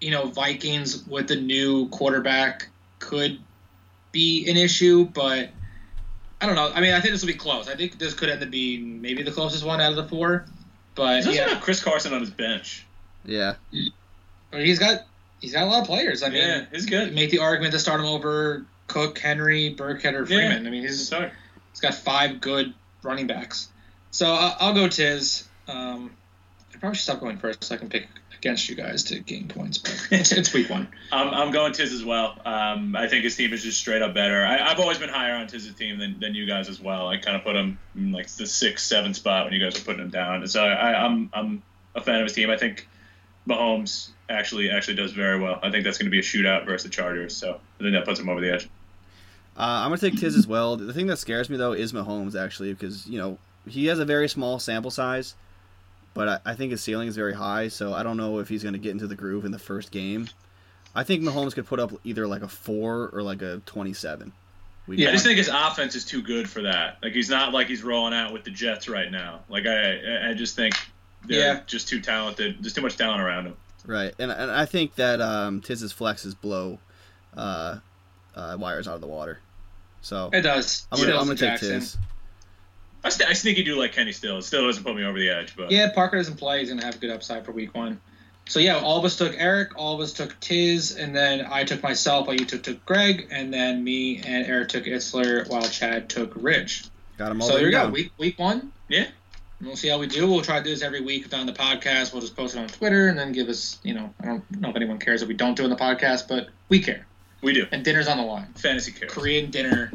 you 0.00 0.10
know, 0.10 0.26
Vikings 0.26 1.06
with 1.06 1.28
the 1.28 1.36
new 1.36 1.88
quarterback 1.90 2.68
could 2.98 3.38
be 4.10 4.48
an 4.48 4.56
issue, 4.56 5.04
but 5.04 5.50
I 6.40 6.46
don't 6.46 6.54
know. 6.54 6.70
I 6.74 6.80
mean, 6.80 6.94
I 6.94 7.00
think 7.00 7.12
this 7.12 7.20
will 7.22 7.28
be 7.28 7.34
close. 7.34 7.68
I 7.68 7.76
think 7.76 7.98
this 7.98 8.14
could 8.14 8.30
end 8.30 8.42
up 8.42 8.50
being 8.50 9.02
maybe 9.02 9.22
the 9.22 9.32
closest 9.32 9.64
one 9.64 9.80
out 9.80 9.90
of 9.90 9.96
the 9.96 10.08
four. 10.08 10.46
But 10.94 11.18
He 11.18 11.24
doesn't 11.24 11.34
yeah, 11.34 11.48
have 11.54 11.62
Chris 11.62 11.82
Carson 11.82 12.12
on 12.14 12.20
his 12.20 12.30
bench. 12.30 12.86
yeah. 13.24 13.54
He's 14.52 14.78
got 14.78 15.02
he's 15.40 15.52
got 15.52 15.64
a 15.64 15.66
lot 15.66 15.80
of 15.82 15.86
players. 15.86 16.22
I 16.22 16.28
mean, 16.28 16.42
yeah, 16.42 16.64
he's 16.72 16.86
good. 16.86 17.14
make 17.14 17.30
the 17.30 17.38
argument 17.40 17.72
to 17.72 17.78
start 17.78 18.00
him 18.00 18.06
over 18.06 18.64
Cook, 18.86 19.18
Henry, 19.18 19.74
Burkhead, 19.74 20.14
or 20.14 20.20
Yeah. 20.20 20.24
Freeman. 20.48 20.66
I 20.66 20.70
mean, 20.70 20.82
he's 20.82 21.08
he's 21.10 21.80
got 21.80 21.94
five 21.94 22.40
good 22.40 22.74
running 23.02 23.26
backs. 23.26 23.68
So 24.10 24.32
uh, 24.32 24.54
I'll 24.60 24.74
go 24.74 24.88
Tiz. 24.88 25.46
Um, 25.68 26.12
I 26.74 26.78
probably 26.78 26.96
should 26.96 27.04
stop 27.04 27.20
going 27.20 27.38
first 27.38 27.64
so 27.64 27.74
I 27.74 27.78
can 27.78 27.88
pick 27.88 28.08
against 28.36 28.68
you 28.68 28.74
guys 28.76 29.02
to 29.04 29.18
gain 29.18 29.48
points. 29.48 29.78
But 29.78 30.08
it's, 30.12 30.32
it's 30.32 30.54
week 30.54 30.70
one. 30.70 30.88
I'm, 31.12 31.28
I'm 31.28 31.50
going 31.50 31.72
Tiz 31.72 31.92
as 31.92 32.04
well. 32.04 32.38
Um, 32.44 32.96
I 32.96 33.08
think 33.08 33.24
his 33.24 33.36
team 33.36 33.52
is 33.52 33.62
just 33.62 33.78
straight 33.78 34.00
up 34.00 34.14
better. 34.14 34.44
I, 34.44 34.70
I've 34.70 34.78
always 34.80 34.98
been 34.98 35.08
higher 35.08 35.34
on 35.34 35.46
Tiz's 35.48 35.74
team 35.74 35.98
than, 35.98 36.20
than 36.20 36.34
you 36.34 36.46
guys 36.46 36.68
as 36.68 36.80
well. 36.80 37.08
I 37.08 37.18
kind 37.18 37.36
of 37.36 37.42
put 37.44 37.56
him 37.56 37.78
in 37.96 38.12
like 38.12 38.28
the 38.28 38.46
six, 38.46 38.84
seven 38.84 39.12
spot 39.12 39.44
when 39.44 39.52
you 39.54 39.60
guys 39.60 39.74
were 39.78 39.84
putting 39.84 40.02
him 40.02 40.10
down. 40.10 40.46
So 40.46 40.64
I, 40.64 41.04
I'm 41.04 41.30
I'm 41.32 41.62
a 41.94 42.00
fan 42.00 42.16
of 42.16 42.22
his 42.24 42.32
team. 42.32 42.48
I 42.48 42.56
think 42.56 42.88
Mahomes 43.48 44.10
actually 44.28 44.70
actually 44.70 44.94
does 44.94 45.12
very 45.12 45.40
well. 45.40 45.58
I 45.62 45.70
think 45.70 45.84
that's 45.84 45.98
going 45.98 46.06
to 46.06 46.10
be 46.10 46.18
a 46.18 46.22
shootout 46.22 46.66
versus 46.66 46.84
the 46.84 46.90
Chargers. 46.90 47.36
So 47.36 47.60
I 47.80 47.82
think 47.82 47.94
that 47.94 48.04
puts 48.04 48.20
him 48.20 48.28
over 48.28 48.40
the 48.40 48.52
edge. 48.52 48.68
Uh, 49.56 49.82
I'm 49.82 49.88
gonna 49.88 49.98
take 49.98 50.20
Tiz 50.20 50.36
as 50.36 50.46
well. 50.46 50.76
The 50.76 50.92
thing 50.92 51.08
that 51.08 51.16
scares 51.16 51.50
me 51.50 51.56
though 51.56 51.72
is 51.72 51.92
Mahomes 51.92 52.40
actually, 52.40 52.72
because 52.72 53.08
you 53.08 53.18
know 53.18 53.38
he 53.66 53.86
has 53.86 53.98
a 53.98 54.04
very 54.04 54.28
small 54.28 54.60
sample 54.60 54.92
size, 54.92 55.34
but 56.14 56.28
I, 56.28 56.52
I 56.52 56.54
think 56.54 56.70
his 56.70 56.80
ceiling 56.80 57.08
is 57.08 57.16
very 57.16 57.34
high. 57.34 57.66
So 57.66 57.92
I 57.92 58.04
don't 58.04 58.16
know 58.16 58.38
if 58.38 58.48
he's 58.48 58.62
gonna 58.62 58.78
get 58.78 58.92
into 58.92 59.08
the 59.08 59.16
groove 59.16 59.44
in 59.44 59.50
the 59.50 59.58
first 59.58 59.90
game. 59.90 60.28
I 60.94 61.02
think 61.02 61.22
Mahomes 61.22 61.54
could 61.54 61.66
put 61.66 61.80
up 61.80 61.92
either 62.04 62.28
like 62.28 62.42
a 62.42 62.48
four 62.48 63.10
or 63.12 63.22
like 63.22 63.42
a 63.42 63.60
27. 63.66 64.32
We 64.86 65.06
I 65.06 65.10
just 65.10 65.24
think 65.24 65.38
his 65.38 65.50
offense 65.52 65.96
is 65.96 66.04
too 66.04 66.22
good 66.22 66.48
for 66.48 66.62
that. 66.62 66.98
Like 67.02 67.12
he's 67.12 67.28
not 67.28 67.52
like 67.52 67.66
he's 67.66 67.82
rolling 67.82 68.14
out 68.14 68.32
with 68.32 68.44
the 68.44 68.50
Jets 68.52 68.88
right 68.88 69.10
now. 69.10 69.40
Like 69.48 69.66
I 69.66 70.30
I 70.30 70.34
just 70.34 70.54
think 70.54 70.76
they're 71.26 71.54
Yeah. 71.54 71.60
just 71.66 71.88
too 71.88 72.00
talented. 72.00 72.56
There's 72.60 72.72
too 72.72 72.80
much 72.82 72.96
talent 72.96 73.20
around 73.22 73.46
him. 73.46 73.56
right, 73.86 74.14
and 74.18 74.30
and 74.30 74.50
I 74.50 74.64
think 74.66 74.94
that 74.96 75.20
um, 75.20 75.60
Tiz's 75.60 75.92
flexes 75.92 76.34
blow 76.40 76.78
uh, 77.36 77.78
uh, 78.34 78.56
wires 78.58 78.86
out 78.88 78.94
of 78.94 79.00
the 79.00 79.06
water. 79.06 79.38
So 80.00 80.30
It 80.32 80.42
does. 80.42 80.86
I'm 80.92 81.00
gonna, 81.00 81.16
I'm 81.18 81.26
gonna 81.26 81.36
take 81.36 81.60
Tiz. 81.60 81.96
I, 83.04 83.10
st- 83.10 83.28
I 83.30 83.32
sneaky 83.32 83.62
do 83.62 83.76
like 83.76 83.92
Kenny 83.92 84.12
still. 84.12 84.38
It 84.38 84.42
still 84.42 84.66
doesn't 84.66 84.82
put 84.82 84.96
me 84.96 85.04
over 85.04 85.18
the 85.18 85.28
edge, 85.30 85.54
but 85.56 85.70
Yeah, 85.70 85.90
Parker 85.90 86.16
doesn't 86.16 86.36
play. 86.36 86.60
He's 86.60 86.68
gonna 86.68 86.84
have 86.84 86.96
a 86.96 86.98
good 86.98 87.10
upside 87.10 87.44
for 87.44 87.52
week 87.52 87.74
one. 87.74 88.00
So 88.48 88.60
yeah, 88.60 88.78
all 88.78 88.98
of 88.98 89.04
us 89.04 89.16
took 89.16 89.34
Eric, 89.36 89.76
all 89.76 89.94
of 89.94 90.00
us 90.00 90.12
took 90.12 90.38
Tiz, 90.40 90.96
and 90.96 91.14
then 91.14 91.46
I 91.50 91.64
took 91.64 91.82
myself, 91.82 92.26
while 92.26 92.34
you 92.36 92.46
took, 92.46 92.62
took 92.62 92.84
Greg, 92.86 93.28
and 93.30 93.52
then 93.52 93.84
me 93.84 94.18
and 94.18 94.46
Eric 94.46 94.70
took 94.70 94.84
Itzler, 94.84 95.46
while 95.48 95.62
Chad 95.62 96.08
took 96.08 96.32
Ridge. 96.34 96.84
Got 97.18 97.32
him 97.32 97.42
all 97.42 97.48
So 97.48 97.54
there 97.56 97.66
you 97.66 97.70
go, 97.72 97.82
down. 97.84 97.92
week 97.92 98.10
week 98.18 98.38
one. 98.38 98.72
Yeah. 98.88 99.08
And 99.58 99.66
we'll 99.66 99.76
see 99.76 99.88
how 99.88 99.98
we 99.98 100.06
do. 100.06 100.26
We'll 100.30 100.42
try 100.42 100.58
to 100.58 100.64
do 100.64 100.70
this 100.70 100.82
every 100.82 101.00
week 101.00 101.34
on 101.34 101.46
the 101.46 101.52
podcast. 101.52 102.12
We'll 102.12 102.20
just 102.20 102.36
post 102.36 102.54
it 102.54 102.60
on 102.60 102.68
Twitter 102.68 103.08
and 103.08 103.18
then 103.18 103.32
give 103.32 103.48
us, 103.48 103.78
you 103.82 103.92
know, 103.94 104.12
I 104.20 104.26
don't 104.26 104.60
know 104.60 104.70
if 104.70 104.76
anyone 104.76 104.98
cares 104.98 105.20
if 105.22 105.28
we 105.28 105.34
don't 105.34 105.56
do 105.56 105.62
it 105.62 105.66
in 105.66 105.70
the 105.70 105.76
podcast, 105.76 106.28
but 106.28 106.48
we 106.68 106.80
care. 106.80 107.06
we 107.42 107.52
do. 107.52 107.66
And 107.72 107.84
dinner's 107.84 108.06
on 108.08 108.18
the 108.18 108.22
line. 108.24 108.46
Fantasy 108.56 108.92
cares. 108.92 109.12
Korean 109.12 109.50
dinner 109.50 109.92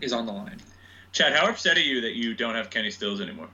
is 0.00 0.12
on 0.12 0.24
the 0.26 0.32
line. 0.32 0.58
Chad, 1.12 1.34
how 1.34 1.46
upset 1.48 1.76
are 1.76 1.80
you 1.80 2.00
that 2.00 2.14
you 2.14 2.32
don't 2.34 2.54
have 2.54 2.70
Kenny 2.70 2.90
Stills 2.90 3.20
anymore? 3.20 3.48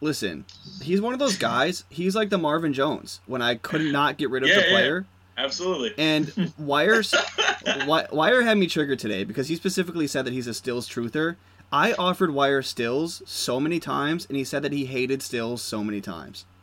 Listen, 0.00 0.44
he's 0.82 1.00
one 1.00 1.14
of 1.14 1.18
those 1.18 1.36
guys. 1.36 1.82
He's 1.88 2.14
like 2.14 2.28
the 2.30 2.38
Marvin 2.38 2.72
Jones 2.72 3.20
when 3.26 3.42
I 3.42 3.56
could 3.56 3.92
not 3.92 4.18
get 4.18 4.30
rid 4.30 4.42
of 4.44 4.48
Yeah, 4.50 4.56
the 4.56 4.62
yeah. 4.62 4.68
player. 4.70 5.06
Absolutely. 5.38 5.94
And 5.98 6.52
Wire's 6.58 7.12
Wi- 7.64 8.06
Wire 8.12 8.42
had 8.42 8.56
me 8.56 8.66
triggered 8.68 8.98
today 8.98 9.24
because 9.24 9.48
he 9.48 9.56
specifically 9.56 10.06
said 10.06 10.24
that 10.26 10.32
he's 10.32 10.46
a 10.46 10.54
Stills 10.54 10.88
truther. 10.88 11.36
I 11.72 11.92
offered 11.94 12.30
Wire 12.32 12.62
Stills 12.62 13.22
so 13.26 13.58
many 13.60 13.80
times, 13.80 14.26
and 14.26 14.36
he 14.36 14.44
said 14.44 14.62
that 14.62 14.72
he 14.72 14.86
hated 14.86 15.20
Stills 15.22 15.60
so 15.62 15.82
many 15.84 16.00
times. 16.00 16.44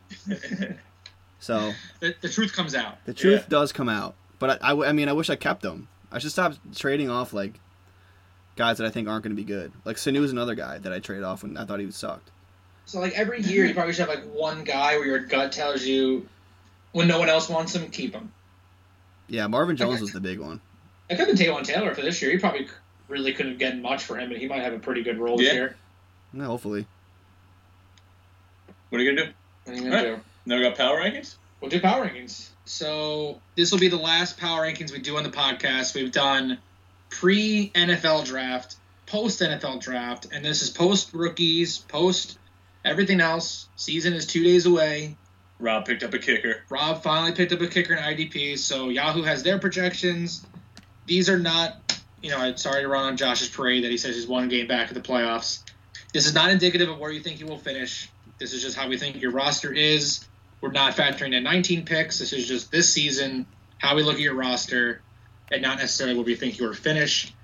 So 1.40 1.72
The, 2.00 2.14
the 2.22 2.28
truth 2.30 2.54
comes 2.54 2.74
out. 2.74 3.04
the 3.04 3.12
truth 3.12 3.42
Yeah. 3.42 3.48
does 3.50 3.70
come 3.72 3.88
out. 3.90 4.14
But 4.38 4.62
I, 4.64 4.70
I, 4.72 4.88
I 4.88 4.92
mean, 4.92 5.10
I 5.10 5.12
wish 5.12 5.28
I 5.28 5.36
kept 5.36 5.60
them. 5.60 5.88
I 6.10 6.18
should 6.18 6.30
stop 6.30 6.54
trading 6.74 7.10
off 7.10 7.34
like 7.34 7.60
guys 8.56 8.78
that 8.78 8.86
I 8.86 8.90
think 8.90 9.08
aren't 9.08 9.24
going 9.24 9.36
to 9.36 9.40
be 9.40 9.44
good. 9.46 9.70
Like 9.84 9.96
Sanu 9.96 10.22
is 10.22 10.32
another 10.32 10.54
guy 10.54 10.78
that 10.78 10.90
I 10.92 11.00
traded 11.00 11.24
off 11.24 11.42
when 11.42 11.58
I 11.58 11.66
thought 11.66 11.80
he 11.80 11.86
was 11.86 11.96
sucked. 11.96 12.30
So 12.86 12.98
like 12.98 13.12
every 13.12 13.42
year, 13.42 13.66
you 13.66 13.74
probably 13.74 13.92
should 13.92 14.08
have 14.08 14.14
like 14.18 14.24
one 14.32 14.64
guy 14.64 14.96
where 14.96 15.06
your 15.06 15.18
gut 15.18 15.52
tells 15.52 15.84
you 15.84 16.26
when 16.92 17.08
no 17.08 17.18
one 17.18 17.28
else 17.28 17.50
wants 17.50 17.74
him, 17.74 17.90
keep 17.90 18.14
him. 18.14 18.32
Yeah, 19.28 19.46
Marvin 19.46 19.76
Jones 19.76 19.94
Okay. 19.96 20.00
was 20.02 20.12
the 20.12 20.20
big 20.20 20.38
one. 20.40 20.62
I 21.10 21.14
could 21.14 21.28
have 21.28 21.28
been 21.28 21.36
Taylor 21.36 21.62
Taylor 21.62 21.94
for 21.94 22.00
this 22.00 22.22
year. 22.22 22.30
He 22.30 22.38
probably 22.38 22.68
really 23.08 23.32
couldn't 23.32 23.52
have 23.52 23.60
gotten 23.60 23.82
much 23.82 24.04
for 24.04 24.16
him, 24.18 24.28
but 24.28 24.38
he 24.38 24.48
might 24.48 24.62
have 24.62 24.72
a 24.72 24.78
pretty 24.78 25.02
good 25.02 25.18
role 25.18 25.36
this 25.36 25.48
Yeah. 25.48 25.52
year. 25.54 25.76
Yeah, 26.32 26.44
hopefully. 26.46 26.86
What 28.88 29.00
are 29.00 29.04
you 29.04 29.14
gonna 29.14 29.26
do? 29.28 29.32
What 29.64 29.72
are 29.72 29.76
you 29.76 29.90
gonna 29.90 29.96
Alright. 29.96 30.16
do? 30.16 30.22
Now 30.46 30.56
we 30.56 30.62
got 30.62 30.76
power 30.76 30.98
rankings. 31.00 31.34
We'll 31.60 31.70
do 31.70 31.80
power 31.80 32.06
rankings. 32.06 32.48
So 32.64 33.40
this 33.56 33.72
will 33.72 33.78
be 33.78 33.88
the 33.88 33.96
last 33.96 34.38
power 34.38 34.62
rankings 34.62 34.92
we 34.92 34.98
do 34.98 35.16
on 35.16 35.22
the 35.22 35.30
podcast. 35.30 35.94
We've 35.94 36.12
done 36.12 36.58
pre 37.10 37.70
NFL 37.74 38.24
draft, 38.24 38.76
post 39.06 39.40
NFL 39.40 39.80
draft, 39.80 40.28
and 40.32 40.44
this 40.44 40.62
is 40.62 40.70
post 40.70 41.12
rookies, 41.12 41.78
post 41.78 42.38
everything 42.84 43.20
else. 43.20 43.68
Season 43.76 44.12
is 44.12 44.26
two 44.26 44.42
days 44.44 44.66
away. 44.66 45.16
Rob 45.60 45.86
picked 45.86 46.02
up 46.02 46.12
a 46.12 46.18
kicker. 46.18 46.62
Rob 46.68 47.02
finally 47.02 47.32
picked 47.32 47.52
up 47.52 47.60
a 47.60 47.66
kicker 47.68 47.94
in 47.94 47.98
IDP, 48.02 48.58
so 48.58 48.88
Yahoo 48.88 49.22
has 49.22 49.42
their 49.42 49.58
projections. 49.58 50.44
These 51.06 51.28
are 51.28 51.38
not, 51.38 51.83
you 52.24 52.30
know, 52.30 52.38
I'm 52.38 52.56
sorry 52.56 52.80
to 52.80 52.88
run 52.88 53.04
on 53.04 53.18
Josh's 53.18 53.50
parade 53.50 53.84
that 53.84 53.90
he 53.90 53.98
says 53.98 54.16
he's 54.16 54.26
one 54.26 54.48
game 54.48 54.66
back 54.66 54.88
at 54.88 54.94
the 54.94 55.00
playoffs. 55.00 55.62
This 56.14 56.26
is 56.26 56.34
not 56.34 56.50
indicative 56.50 56.88
of 56.88 56.98
where 56.98 57.10
you 57.10 57.20
think 57.20 57.38
you 57.38 57.46
will 57.46 57.58
finish. 57.58 58.08
This 58.38 58.54
is 58.54 58.62
just 58.62 58.78
how 58.78 58.88
we 58.88 58.96
think 58.96 59.20
your 59.20 59.30
roster 59.30 59.70
is. 59.70 60.26
We're 60.62 60.72
not 60.72 60.96
factoring 60.96 61.34
in 61.34 61.44
19 61.44 61.84
picks. 61.84 62.18
This 62.18 62.32
is 62.32 62.48
just 62.48 62.72
this 62.72 62.90
season, 62.90 63.44
how 63.76 63.94
we 63.94 64.02
look 64.02 64.14
at 64.14 64.22
your 64.22 64.34
roster, 64.34 65.02
and 65.52 65.60
not 65.60 65.76
necessarily 65.76 66.16
where 66.16 66.24
we 66.24 66.34
think 66.34 66.58
you 66.58 66.66
are 66.66 66.72
finished. 66.72 67.34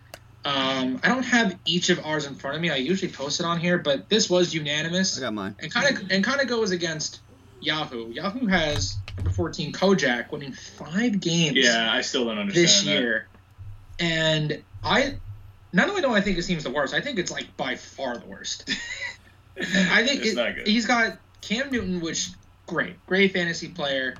Um, 0.46 0.98
I 1.02 1.08
don't 1.08 1.24
have 1.24 1.58
each 1.66 1.90
of 1.90 2.02
ours 2.06 2.24
in 2.24 2.34
front 2.34 2.56
of 2.56 2.62
me. 2.62 2.70
I 2.70 2.76
usually 2.76 3.12
post 3.12 3.38
it 3.38 3.44
on 3.44 3.60
here, 3.60 3.76
but 3.76 4.08
this 4.08 4.30
was 4.30 4.54
unanimous 4.54 5.18
I 5.18 5.20
got 5.20 5.34
mine. 5.34 5.56
and 5.60 5.70
kind 5.70 5.94
of 5.94 6.10
and 6.10 6.24
kind 6.24 6.40
of 6.40 6.48
goes 6.48 6.70
against 6.70 7.20
Yahoo. 7.60 8.10
Yahoo 8.10 8.46
has 8.46 8.96
number 9.18 9.30
fourteen 9.30 9.74
Kojak 9.74 10.32
winning 10.32 10.52
five 10.52 11.20
games 11.20 11.58
Yeah, 11.58 11.92
I 11.92 12.00
still 12.00 12.24
don't 12.24 12.38
understand 12.38 12.66
this 12.66 12.84
that. 12.84 13.24
And 14.00 14.62
I 14.82 15.14
not 15.72 15.88
only 15.88 16.02
do 16.02 16.10
I 16.12 16.20
think 16.20 16.36
his 16.36 16.46
team's 16.46 16.64
the 16.64 16.70
worst, 16.70 16.94
I 16.94 17.00
think 17.00 17.18
it's 17.18 17.30
like 17.30 17.56
by 17.56 17.76
far 17.76 18.16
the 18.18 18.26
worst. 18.26 18.68
I 19.60 20.04
think 20.06 20.20
it's 20.22 20.30
it- 20.32 20.36
not 20.36 20.54
good. 20.56 20.66
he's 20.66 20.86
got 20.86 21.18
Cam 21.42 21.70
Newton, 21.70 22.00
which 22.00 22.30
great, 22.66 23.04
great 23.06 23.32
fantasy 23.32 23.68
player. 23.68 24.16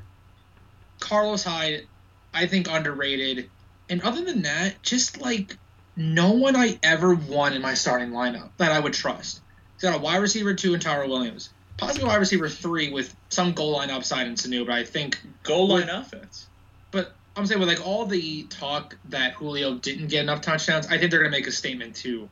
Carlos 0.99 1.43
Hyde, 1.45 1.87
I 2.35 2.47
think 2.47 2.68
underrated, 2.70 3.49
and 3.89 4.03
other 4.03 4.24
than 4.24 4.43
that, 4.43 4.83
just 4.83 5.20
like 5.20 5.57
no 5.97 6.33
one 6.33 6.57
I 6.57 6.78
ever 6.83 7.14
won 7.14 7.55
in 7.55 7.62
my 7.62 7.74
starting 7.74 8.11
lineup 8.11 8.51
that 8.59 8.70
I 8.72 8.78
would 8.81 8.93
trust. 8.93 9.41
He's 9.74 9.83
got 9.83 9.97
a 9.97 10.03
wide 10.03 10.18
receiver 10.18 10.55
two 10.55 10.74
in 10.74 10.81
Tyra 10.81 11.09
Williams, 11.09 11.51
possibly 11.78 12.07
wide 12.07 12.16
receiver 12.20 12.49
three 12.49 12.93
with 12.93 13.14
some 13.31 13.53
goal 13.53 13.72
line 13.72 13.91
upside 13.91 14.26
in 14.26 14.35
Sanu, 14.35 14.66
but 14.66 14.74
I 14.74 14.85
think 14.85 15.18
Goal 15.43 15.68
line 15.68 15.89
offense. 15.89 16.47
but 16.91 17.14
I'm 17.37 17.47
saying 17.47 17.61
with 17.61 17.68
like 17.68 17.87
all 17.87 18.07
the 18.07 18.45
talk 18.45 18.97
that 19.07 19.35
Julio 19.35 19.74
didn't 19.76 20.09
get 20.09 20.20
enough 20.22 20.41
touchdowns, 20.41 20.87
I 20.87 20.99
think 20.99 21.11
they're 21.11 21.20
gonna 21.20 21.31
make 21.31 21.47
a 21.47 21.53
statement 21.53 21.97
to 21.97 22.28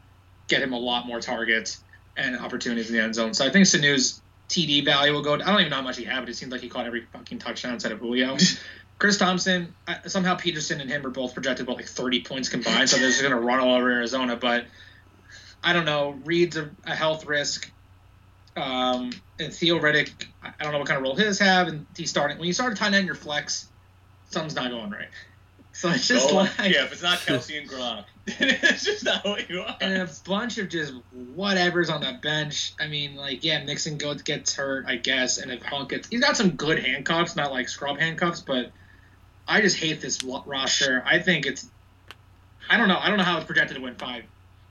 get 0.49 0.63
him 0.63 0.73
a 0.73 0.79
lot 0.79 1.07
more 1.07 1.21
targets 1.21 1.83
and 2.17 2.37
opportunities 2.37 2.91
in 2.91 2.97
the 2.97 3.03
end 3.03 3.15
zone. 3.15 3.35
So 3.35 3.47
I 3.47 3.51
think 3.51 3.67
Sanu's 3.67 4.21
TD 4.49 4.85
value 4.85 5.13
will 5.13 5.23
go. 5.23 5.35
I 5.35 5.39
don't 5.39 5.61
even 5.61 5.71
know 5.71 5.77
how 5.77 5.83
much 5.83 5.97
he 5.97 6.05
had, 6.05 6.21
but 6.21 6.29
it 6.29 6.37
seems 6.37 6.51
like 6.51 6.63
he 6.63 6.69
caught 6.69 6.87
every 6.87 7.07
fucking 7.13 7.39
touchdown 7.39 7.75
instead 7.75 7.93
of 7.93 8.01
Julio. 8.01 8.37
Chris 8.99 9.17
Thompson, 9.17 9.75
somehow 10.07 10.35
Peterson 10.35 10.81
and 10.81 10.91
him 10.91 11.07
are 11.07 11.11
both 11.11 11.33
projected 11.33 11.67
about 11.67 11.77
like 11.77 11.87
30 11.87 12.23
points 12.23 12.49
combined, 12.49 12.91
so 12.91 12.97
they're 12.97 13.11
just 13.11 13.23
gonna 13.23 13.39
run 13.39 13.61
all 13.61 13.77
over 13.77 13.91
Arizona. 13.91 14.35
But 14.35 14.67
I 15.63 15.73
don't 15.73 15.85
know. 15.85 16.19
Reed's 16.25 16.57
a, 16.57 16.71
a 16.85 16.97
health 16.97 17.27
risk. 17.27 17.71
Um, 18.57 19.13
and 19.39 19.55
Theo 19.55 19.79
Riddick, 19.79 20.11
I 20.43 20.65
don't 20.65 20.73
know 20.73 20.79
what 20.79 20.89
kind 20.89 20.99
of 20.99 21.05
role 21.05 21.15
his 21.15 21.39
have, 21.39 21.69
and 21.69 21.87
he's 21.97 22.11
starting 22.11 22.39
when 22.39 22.49
you 22.49 22.53
start 22.53 22.73
a 22.73 22.77
tight 22.77 22.93
end 22.93 23.07
your 23.07 23.15
flex, 23.15 23.69
something's 24.29 24.55
not 24.55 24.71
going 24.71 24.91
right. 24.91 25.09
So 25.73 25.91
it's 25.91 26.09
just 26.09 26.33
like 26.33 26.51
yeah, 26.59 26.85
if 26.85 26.93
it's 26.93 27.03
not 27.03 27.19
Kelce 27.19 27.57
and 27.57 27.69
Gronk, 27.71 28.05
it's 28.27 28.85
just 28.85 29.05
not 29.05 29.25
what 29.25 29.49
you 29.49 29.61
want. 29.61 29.81
and 29.81 30.03
a 30.03 30.11
bunch 30.27 30.59
of 30.59 30.69
just 30.69 30.93
whatever's 31.35 31.89
on 31.89 32.01
that 32.01 32.21
bench. 32.21 32.73
I 32.81 32.89
mean, 32.89 33.15
like 33.15 33.45
yeah, 33.45 33.63
Mixon 33.63 33.97
goes 33.97 34.23
gets 34.23 34.57
hurt, 34.57 34.87
I 34.89 34.97
guess, 34.97 35.39
and 35.39 35.53
if 35.53 35.63
Hunt 35.63 35.89
gets, 35.89 36.09
he's 36.09 36.21
got 36.21 36.37
some 36.37 36.51
good 36.51 36.81
handcuffs, 36.81 37.37
not 37.37 37.53
like 37.53 37.69
scrub 37.69 37.99
handcuffs, 38.01 38.41
but 38.41 38.73
I 39.47 39.61
just 39.61 39.77
hate 39.77 40.01
this 40.01 40.25
roster. 40.25 41.03
I 41.07 41.21
think 41.21 41.47
it's, 41.47 41.69
I 42.69 42.77
don't 42.77 42.89
know, 42.89 42.99
I 42.99 43.09
don't 43.09 43.19
know 43.19 43.25
how 43.25 43.37
it's 43.37 43.47
projected 43.47 43.77
to 43.77 43.83
win 43.83 43.95
five 43.95 44.25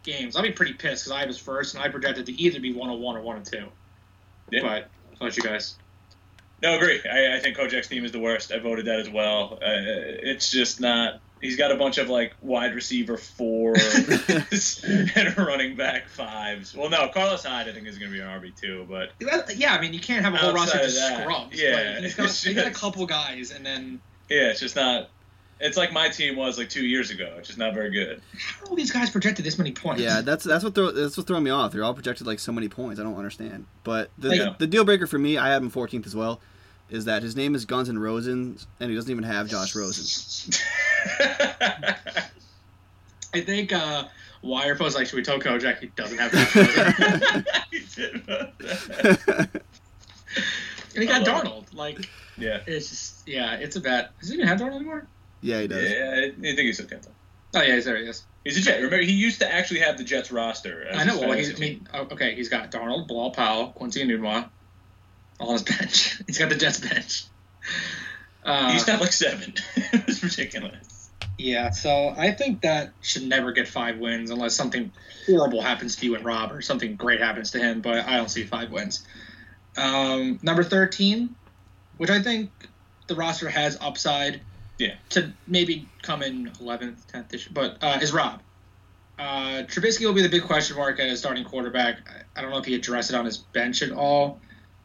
games. 0.03 0.36
I'll 0.36 0.43
be 0.43 0.51
pretty 0.51 0.74
pissed 0.74 1.05
because 1.05 1.12
I 1.12 1.26
was 1.26 1.38
first, 1.38 1.74
and 1.74 1.82
I 1.82 1.88
projected 1.88 2.26
to 2.26 2.34
either 2.34 2.60
be 2.60 2.74
one 2.74 2.89
oh 2.89 2.97
one 2.97 3.16
or 3.16 3.22
one 3.22 3.38
oh 3.38 3.43
two. 3.43 3.68
Yeah. 4.51 4.62
But 4.62 4.89
I'll 5.22 5.28
let 5.28 5.38
you 5.38 5.43
guys. 5.43 5.78
No, 6.62 6.76
agree. 6.76 7.01
I, 7.10 7.36
I 7.36 7.39
think 7.39 7.55
Kojak's 7.58 7.88
team 7.88 8.03
is 8.03 8.12
the 8.12 8.20
worst. 8.20 8.51
I 8.51 8.60
voted 8.60 8.86
that 8.86 8.99
as 8.99 9.10
well. 9.10 9.60
Uh, 9.62 9.66
it's 9.66 10.49
just 10.51 10.82
not. 10.82 11.20
He's 11.39 11.55
got 11.55 11.72
a 11.72 11.76
bunch 11.76 11.99
of 11.99 12.10
like 12.10 12.34
wide 12.41 12.74
receiver 12.74 13.16
four 13.16 13.76
and 15.16 15.38
running 15.38 15.76
back 15.76 16.08
fives. 16.10 16.76
Well, 16.76 16.89
no, 16.89 17.08
Carlos 17.10 17.43
Hyde 17.43 17.70
I 17.70 17.74
think 17.74 17.88
is 17.88 17.97
going 17.99 18.12
to 18.12 18.18
be 18.18 18.22
an 18.24 18.28
RB 18.28 18.60
two, 18.60 18.86
but 18.89 19.12
Yeah, 19.55 19.74
I 19.76 19.82
mean, 19.82 19.93
you 19.93 19.99
can't 19.99 20.26
have 20.26 20.34
a 20.34 20.38
whole 20.38 20.53
roster 20.53 20.78
Outside 20.78 20.86
just 20.89 20.97
of 20.97 21.10
that, 21.10 21.22
scrubs. 21.22 21.62
yeah, 21.62 21.93
but 21.93 22.03
he's 22.03 22.16
got, 22.16 22.26
it's 22.26 22.43
he's 22.43 22.55
got 22.55 22.68
a 22.68 22.72
couple 22.72 23.05
guys, 23.05 23.51
and 23.51 23.64
then 23.66 24.01
yeah, 24.30 24.49
it's 24.49 24.60
just 24.60 24.76
not. 24.76 25.10
It's 25.60 25.76
like 25.78 25.91
my 25.91 26.08
team 26.10 26.36
was 26.36 26.58
like 26.58 26.70
two 26.70 26.86
years 26.86 27.10
ago. 27.10 27.34
It's 27.38 27.47
just 27.47 27.58
not 27.60 27.74
very 27.74 27.89
good. 27.89 28.22
how 28.38 28.66
are 28.66 28.70
all 28.70 28.76
these 28.76 28.91
guys 28.91 29.10
projected 29.10 29.43
this 29.45 29.58
many 29.58 29.72
points? 29.72 30.01
Yeah, 30.01 30.22
that's 30.22 30.43
that's 30.43 30.64
what 30.64 30.76
throw, 30.76 30.91
that's 30.91 31.18
what 31.18 31.26
throwing 31.26 31.43
me 31.43 31.49
off. 31.51 31.72
They're 31.72 31.84
all 31.84 31.93
projected 31.95 32.28
like 32.28 32.39
so 32.39 32.51
many 32.51 32.70
points. 32.70 32.99
I 32.99 33.03
don't 33.03 33.16
understand. 33.16 33.66
But 33.84 34.12
the 34.18 34.30
Like- 34.30 34.39
the, 34.39 34.55
the 34.60 34.68
deal 34.68 34.86
breaker 34.86 35.08
for 35.08 35.18
me, 35.18 35.38
I 35.38 35.49
had 35.51 35.62
him 35.62 35.72
14th 35.72 36.05
as 36.05 36.16
well, 36.16 36.39
is 36.89 37.05
that 37.05 37.24
his 37.24 37.36
name 37.36 37.55
is 37.55 37.66
Guns 37.66 37.89
N' 37.89 37.97
Roses, 37.97 38.68
and 38.80 38.89
he 38.89 38.95
doesn't 38.95 39.10
even 39.10 39.24
have 39.24 39.47
Josh 39.49 39.76
Rosen. 39.76 40.53
I 43.34 43.41
think 43.41 43.74
uh, 43.74 44.05
Wire 44.41 44.76
was 44.80 44.95
like, 44.95 45.08
should 45.08 45.16
we 45.18 45.24
tell 45.24 45.39
Kojak 45.39 45.80
he 45.80 45.88
doesn't 45.88 46.18
have 46.18 46.32
that? 46.32 47.45
He 47.72 47.80
did 47.95 48.16
about 48.16 48.58
that. 48.60 49.62
and 50.93 51.03
he 51.03 51.05
got 51.05 51.28
I 51.28 51.32
love 51.32 51.43
Darnold. 51.43 51.74
Like, 51.74 52.08
yeah. 52.38 52.62
it's 52.66 52.89
just, 52.89 53.28
yeah, 53.28 53.55
it's 53.55 53.76
a 53.76 53.82
bet. 53.82 54.18
Does 54.20 54.30
he 54.30 54.36
even 54.36 54.47
have 54.47 54.60
Darnold 54.60 54.76
anymore? 54.78 55.08
Yeah, 55.42 55.62
he 55.62 55.68
does. 55.68 55.92
Yeah, 55.92 56.12
I 56.16 56.26
I 56.26 56.56
think 56.56 56.60
he's 56.60 56.82
okay. 56.82 56.98
though. 57.02 57.60
Oh, 57.60 57.64
yeah, 57.64 57.76
he's 57.76 57.86
there. 57.86 57.98
He. 57.98 58.12
He's 58.44 58.58
a 58.58 58.62
Jet. 58.62 58.78
Remember, 58.78 58.98
he 58.98 59.12
used 59.12 59.40
to 59.40 59.54
actually 59.54 59.82
have 59.82 59.98
the 59.98 60.06
Jets 60.06 60.32
roster. 60.32 60.88
as 60.88 60.98
I 60.98 61.04
know. 61.04 61.14
his 61.14 61.20
Well, 61.20 61.30
fantasy 61.32 61.52
he's, 61.52 61.58
I 61.58 61.60
mean, 61.60 61.88
oh, 61.94 62.02
okay, 62.14 62.34
he's 62.34 62.48
got 62.48 62.72
Darnold, 62.72 63.08
Bilal 63.08 63.32
Powell, 63.32 63.68
Quincy 63.74 64.06
Enunwa 64.06 64.50
on 65.40 65.54
his 65.54 65.64
bench. 65.64 66.22
he's 66.28 66.38
got 66.38 66.50
the 66.50 66.56
Jets 66.56 66.80
bench. 66.80 67.26
Uh, 68.46 68.68
he 68.68 68.74
used 68.74 68.86
to 68.86 68.92
have 68.94 69.02
like 69.02 69.12
seven. 69.12 69.54
it 69.76 70.08
was 70.08 70.24
ridiculous. 70.24 71.10
Yeah, 71.38 71.72
so 71.72 72.14
I 72.18 72.32
think 72.32 72.62
that 72.62 72.94
should 73.02 73.24
never 73.24 73.52
get 73.52 73.68
five 73.68 74.00
wins 74.00 74.32
unless 74.32 74.56
something 74.56 74.92
horrible 75.26 75.62
happens 75.62 75.98
to 75.98 76.06
you 76.06 76.16
and 76.16 76.24
Rob 76.24 76.52
or 76.52 76.62
something 76.62 76.96
great 76.96 77.20
happens 77.20 77.52
to 77.52 77.60
him, 77.60 77.82
but 77.82 78.08
I 78.08 78.16
don't 78.16 78.32
see 78.32 78.44
five 78.44 78.72
wins. 78.72 79.06
Um, 79.76 80.40
number 80.42 80.64
13, 80.64 81.36
which 81.98 82.10
I 82.10 82.22
think 82.22 82.50
the 83.08 83.16
roster 83.16 83.50
has 83.50 83.78
upside 83.80 84.42
Yeah. 84.78 84.96
to 85.10 85.34
maybe 85.48 85.88
come 86.02 86.22
in 86.22 86.52
11th, 86.62 87.12
10th, 87.12 87.34
ish, 87.34 87.48
but 87.48 87.78
uh, 87.82 88.00
is 88.02 88.14
Rob. 88.14 88.42
Uh, 89.18 89.64
Trubisky 89.64 90.06
will 90.06 90.14
be 90.14 90.22
the 90.22 90.30
big 90.30 90.44
question 90.44 90.78
mark 90.78 91.00
as 91.00 91.20
starting 91.20 91.44
quarterback. 91.44 92.00
I, 92.36 92.42
don't 92.42 92.52
know 92.52 92.60
if 92.60 92.66
he 92.66 92.76
addressed 92.76 93.10
it 93.10 93.16
on 93.16 93.26
his 93.26 93.38
bench 93.38 93.82
at 93.82 93.92
all. 93.92 94.40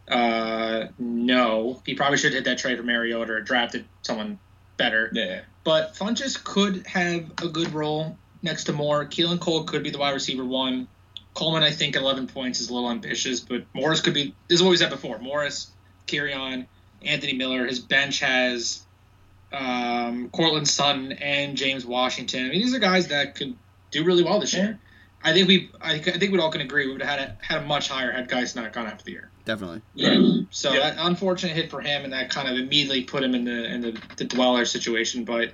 Uh, 0.09 0.87
no, 0.99 1.83
he 1.85 1.95
probably 1.95 2.17
should 2.17 2.33
hit 2.33 2.45
that 2.45 2.59
trade 2.59 2.79
for 2.79 2.83
Mariota 2.83 3.35
or 3.35 3.41
drafted 3.41 3.85
someone 4.01 4.39
better. 4.79 5.11
Yeah. 5.13 5.43
But 5.65 5.95
Funchess 5.95 6.43
could 6.43 6.87
have 6.87 7.31
a 7.43 7.49
good 7.49 7.73
role 7.73 8.17
next 8.43 8.65
to 8.65 8.73
Moore. 8.73 9.05
Keelan 9.05 9.39
Cole 9.39 9.65
could 9.65 9.83
be 9.83 9.91
the 9.91 9.99
wide 9.99 10.13
receiver 10.13 10.45
one. 10.45 10.89
Coleman, 11.35 11.63
I 11.63 11.71
think, 11.71 11.97
at 11.97 12.03
11 12.03 12.27
points 12.29 12.61
is 12.61 12.69
a 12.69 12.75
little 12.75 12.91
ambitious, 12.91 13.41
but 13.41 13.65
Morris 13.75 14.01
could 14.01 14.15
be. 14.15 14.35
This 14.49 14.57
is 14.57 14.63
what 14.63 14.71
we 14.71 14.77
said 14.77 14.91
before. 14.91 15.19
Morris, 15.19 15.71
Kerryon, 16.07 16.67
Anthony 17.03 17.33
Miller. 17.35 17.67
His 17.67 17.79
bench 17.79 18.21
has 18.21 18.85
um, 19.53 20.29
Courtland 20.31 20.69
Sutton 20.69 21.13
and 21.13 21.57
James 21.57 21.85
Washington. 21.85 22.47
I 22.47 22.49
mean, 22.51 22.61
these 22.61 22.75
are 22.75 22.79
guys 22.79 23.09
that 23.09 23.35
could 23.35 23.57
do 23.91 24.05
really 24.05 24.23
well 24.23 24.41
this 24.41 24.55
year. 24.55 24.79
I 25.25 25.33
think 25.33 25.47
we, 25.47 25.71
I, 25.81 25.95
I 25.95 26.01
think 26.01 26.33
we'd 26.33 26.41
all 26.41 26.51
can 26.51 26.61
agree 26.63 26.87
we 26.87 26.93
would 26.93 27.03
have 27.03 27.19
had 27.19 27.29
a, 27.29 27.37
had 27.45 27.63
a 27.63 27.67
much 27.67 27.89
higher 27.89 28.11
had 28.11 28.29
guys 28.29 28.57
not 28.57 28.73
gone 28.73 28.87
after 28.87 29.05
the 29.05 29.13
year. 29.13 29.31
Definitely. 29.45 29.83
Yeah. 29.95 30.19
So 30.51 30.73
Yeah. 30.73 30.91
that 30.91 31.07
unfortunate 31.07 31.55
hit 31.55 31.71
for 31.71 31.81
him, 31.81 32.05
and 32.05 32.13
that 32.13 32.29
kind 32.31 32.47
of 32.49 32.57
immediately 32.59 33.05
put 33.05 33.23
him 33.23 33.35
in 33.35 33.45
the 33.45 33.65
in 33.73 33.81
the, 33.81 34.03
the 34.17 34.25
dweller 34.25 34.65
situation. 34.67 35.25
But 35.25 35.53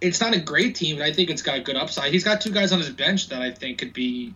it's 0.00 0.20
not 0.20 0.34
a 0.34 0.40
great 0.40 0.76
team, 0.76 0.96
and 0.96 1.04
I 1.04 1.12
think 1.12 1.28
it's 1.30 1.42
got 1.42 1.64
good 1.64 1.76
upside. 1.76 2.12
He's 2.12 2.24
got 2.24 2.40
two 2.40 2.52
guys 2.52 2.72
on 2.72 2.78
his 2.78 2.88
bench 2.90 3.28
that 3.28 3.42
I 3.42 3.50
think 3.50 3.78
could 3.78 3.92
be 3.92 4.34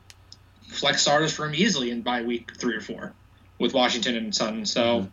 flex 0.69 1.03
starters 1.03 1.33
for 1.33 1.47
him 1.47 1.55
easily 1.55 1.91
in 1.91 2.03
by 2.03 2.23
week 2.23 2.53
three 2.57 2.75
or 2.77 2.81
four 2.81 3.13
with 3.59 3.73
Washington 3.73 4.17
and 4.17 4.35
Sutton. 4.35 4.67
So 4.67 5.09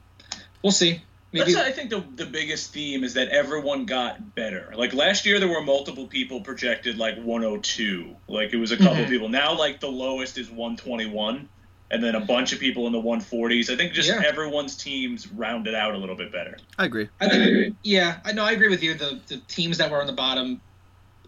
we'll 0.62 0.72
see. 0.72 1.02
Maybe 1.34 1.54
That's 1.54 1.68
I 1.68 1.72
think 1.74 1.90
the 1.90 2.04
the 2.16 2.26
biggest 2.26 2.72
theme 2.72 3.04
is 3.04 3.16
that 3.16 3.28
everyone 3.30 3.86
got 3.86 4.34
better. 4.34 4.74
Like 4.76 4.94
last 4.94 5.26
year, 5.26 5.40
there 5.40 5.50
were 5.50 5.62
multiple 5.62 6.08
people 6.08 6.40
projected 6.42 6.98
like 6.98 7.18
102. 7.18 8.16
Like 8.30 8.54
it 8.54 8.58
was 8.58 8.72
a 8.72 8.78
couple 8.78 9.04
Mhm. 9.04 9.10
people. 9.10 9.30
Now 9.30 9.58
like 9.58 9.82
the 9.82 9.90
lowest 9.90 10.38
is 10.38 10.50
121, 10.50 11.50
and 11.92 12.02
then 12.04 12.16
a 12.16 12.22
bunch 12.22 12.54
of 12.54 12.60
people 12.60 12.88
in 12.88 12.94
the 12.94 13.02
140s. 13.02 13.70
I 13.70 13.76
think 13.76 13.92
just 13.92 14.08
Yeah. 14.08 14.22
everyone's 14.26 14.78
teams 14.78 15.28
rounded 15.28 15.76
out 15.76 15.94
a 15.96 15.98
little 15.98 16.16
bit 16.16 16.32
better. 16.32 16.58
I 16.78 16.86
agree. 16.86 17.10
I 17.20 17.28
think, 17.28 17.76
yeah, 17.84 18.20
I 18.24 18.32
know. 18.32 18.44
I 18.46 18.52
agree 18.54 18.70
with 18.70 18.82
you. 18.82 18.94
The 18.94 19.20
the 19.28 19.38
teams 19.50 19.78
that 19.80 19.92
were 19.92 20.00
on 20.00 20.08
the 20.08 20.14
bottom 20.14 20.62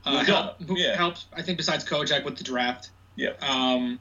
uh, 0.06 0.12
Moved 0.14 0.28
help, 0.30 0.46
up, 0.46 0.62
yeah. 0.70 0.96
helped. 0.96 1.26
I 1.34 1.42
think 1.42 1.58
besides 1.58 1.84
Kojak 1.84 2.24
with 2.24 2.38
the 2.38 2.46
draft. 2.46 2.92
Yeah. 3.18 3.32
Um, 3.42 4.00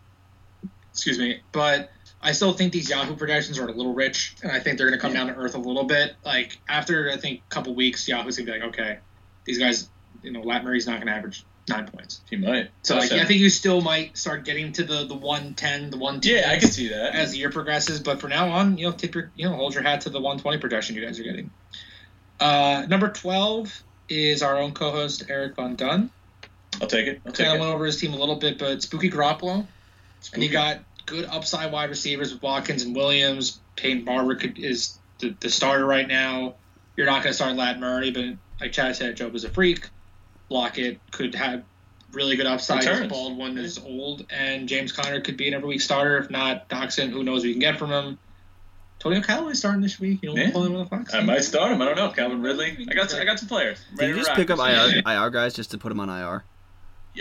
excuse 0.93 1.19
me, 1.19 1.41
but 1.51 1.91
I 2.21 2.33
still 2.33 2.53
think 2.53 2.73
these 2.73 2.91
Yahoo 2.91 3.15
projections 3.15 3.59
are 3.59 3.69
a 3.69 3.73
little 3.73 3.95
rich, 3.95 4.35
and 4.43 4.51
I 4.51 4.59
think 4.61 4.77
they're 4.79 4.89
going 4.89 4.99
to 4.99 5.03
come 5.03 5.13
Yeah. 5.15 5.25
down 5.27 5.35
to 5.35 5.41
earth 5.41 5.55
a 5.55 5.59
little 5.59 5.85
bit. 5.85 6.17
Like 6.25 6.59
after 6.69 7.11
I 7.13 7.17
think 7.17 7.43
a 7.51 7.55
couple 7.55 7.75
weeks, 7.75 8.09
Yahoo's 8.09 8.37
going 8.37 8.47
to 8.47 8.53
be 8.53 8.59
like, 8.59 8.69
okay, 8.71 8.99
these 9.45 9.59
guys, 9.59 9.89
you 10.23 10.33
know, 10.33 10.41
Lat 10.41 10.65
Murray's 10.65 10.87
not 10.87 10.97
going 10.97 11.07
to 11.07 11.13
average 11.13 11.45
nine 11.69 11.87
points. 11.87 12.21
He 12.29 12.37
might. 12.37 12.71
So 12.83 12.95
like, 12.95 13.03
Touchdown. 13.11 13.21
I 13.21 13.25
think 13.29 13.41
you 13.41 13.51
still 13.51 13.81
might 13.83 14.17
start 14.17 14.45
getting 14.45 14.73
to 14.73 14.85
the 14.85 15.05
the 15.07 15.15
one 15.15 15.55
ten, 15.55 15.91
the 15.91 15.97
one 15.99 16.19
yeah, 16.23 16.51
I 16.51 16.59
can 16.59 16.71
see 16.71 16.89
that. 16.89 17.15
as 17.15 17.31
the 17.33 17.39
year 17.39 17.51
progresses. 17.51 18.01
But 18.01 18.21
for 18.21 18.29
now 18.29 18.49
on, 18.51 18.79
you 18.79 18.87
know, 18.87 18.93
tip 18.93 19.15
your, 19.15 19.31
you 19.37 19.49
know, 19.49 19.55
hold 19.55 19.75
your 19.75 19.83
hat 19.85 20.01
to 20.03 20.11
the 20.11 20.19
120 20.21 20.59
projection 20.59 20.97
you 20.97 21.05
guys 21.05 21.21
are 21.21 21.25
getting. 21.25 21.51
Uh, 22.41 22.85
number 22.89 23.09
12 23.11 23.83
is 24.09 24.43
our 24.43 24.57
own 24.57 24.73
co-host 24.73 25.25
Eric 25.29 25.57
Von 25.57 25.77
Dunn. 25.77 26.11
I'll 26.81 26.87
take 26.89 27.07
it. 27.07 27.21
I'll 27.27 27.33
take 27.33 27.47
Kind 27.47 27.51
of 27.51 27.57
it. 27.57 27.61
went 27.67 27.75
over 27.75 27.85
his 27.85 28.01
team 28.01 28.13
a 28.15 28.17
little 28.17 28.37
bit, 28.37 28.59
but 28.59 28.83
Spooky 28.83 29.11
Garoppolo, 29.11 29.67
and 30.33 30.43
he 30.43 30.49
got 30.49 30.79
good 31.09 31.25
upside 31.25 31.73
wide 31.73 31.89
receivers 31.91 32.33
with 32.33 32.43
Watkins 32.43 32.83
and 32.83 32.95
Williams. 32.95 33.61
Peyton 33.77 34.05
Barber 34.05 34.35
could, 34.35 34.59
is 34.59 34.99
the, 35.19 35.35
the 35.41 35.51
starter 35.51 35.85
right 35.87 36.07
now. 36.07 36.55
You're 36.97 37.07
not 37.07 37.23
going 37.23 37.31
to 37.31 37.35
start 37.35 37.57
Lat 37.57 37.79
Murray, 37.81 38.11
but 38.11 38.25
like 38.61 38.73
Chad 38.73 38.97
said, 38.97 39.17
Job 39.17 39.35
is 39.35 39.45
a 39.45 39.51
freak. 39.51 39.89
Lockett 40.49 41.01
could 41.11 41.35
have 41.35 41.65
really 42.13 42.37
good 42.37 42.47
upside. 42.47 42.81
Returns. 42.85 43.13
Baldwin 43.13 43.59
is 43.59 43.79
old, 43.79 44.27
and 44.31 44.69
James 44.69 44.93
Conner 44.93 45.21
could 45.21 45.37
be 45.37 45.49
an 45.49 45.55
every 45.55 45.69
week 45.69 45.81
starter. 45.81 46.19
If 46.19 46.31
not, 46.31 46.69
Doctson, 46.69 47.11
who 47.11 47.23
knows 47.23 47.43
what 47.43 47.49
you 47.49 47.55
can 47.55 47.61
get 47.61 47.79
from 47.79 47.91
him. 47.91 48.19
Tony 48.99 49.21
Callaway 49.23 49.55
starting 49.55 49.81
this 49.81 50.01
week. 50.01 50.21
You 50.23 50.35
know, 50.35 50.43
Yeah. 50.43 50.51
pull 50.51 50.65
him 50.65 50.73
with 50.73 50.87
a 50.87 50.91
fox. 50.91 51.15
I 51.15 51.21
might 51.21 51.45
start 51.45 51.71
him. 51.71 51.81
I 51.81 51.85
don't 51.85 51.97
know. 51.97 52.11
Calvin 52.11 52.43
Ridley. 52.43 52.87
I 52.91 52.95
got 52.95 53.15
I 53.15 53.25
got 53.25 53.39
some 53.39 53.49
players. 53.49 53.79
I'm 53.93 53.97
Did 53.99 54.09
you 54.09 54.17
just 54.17 54.29
rock 54.29 54.37
pick 54.37 54.51
up. 54.51 54.59
IR, 54.59 55.03
IR 55.07 55.31
guys 55.31 55.55
just 55.55 55.71
to 55.71 55.79
put 55.79 55.93
him 55.93 56.01
on 56.01 56.09
IR? 56.09 56.43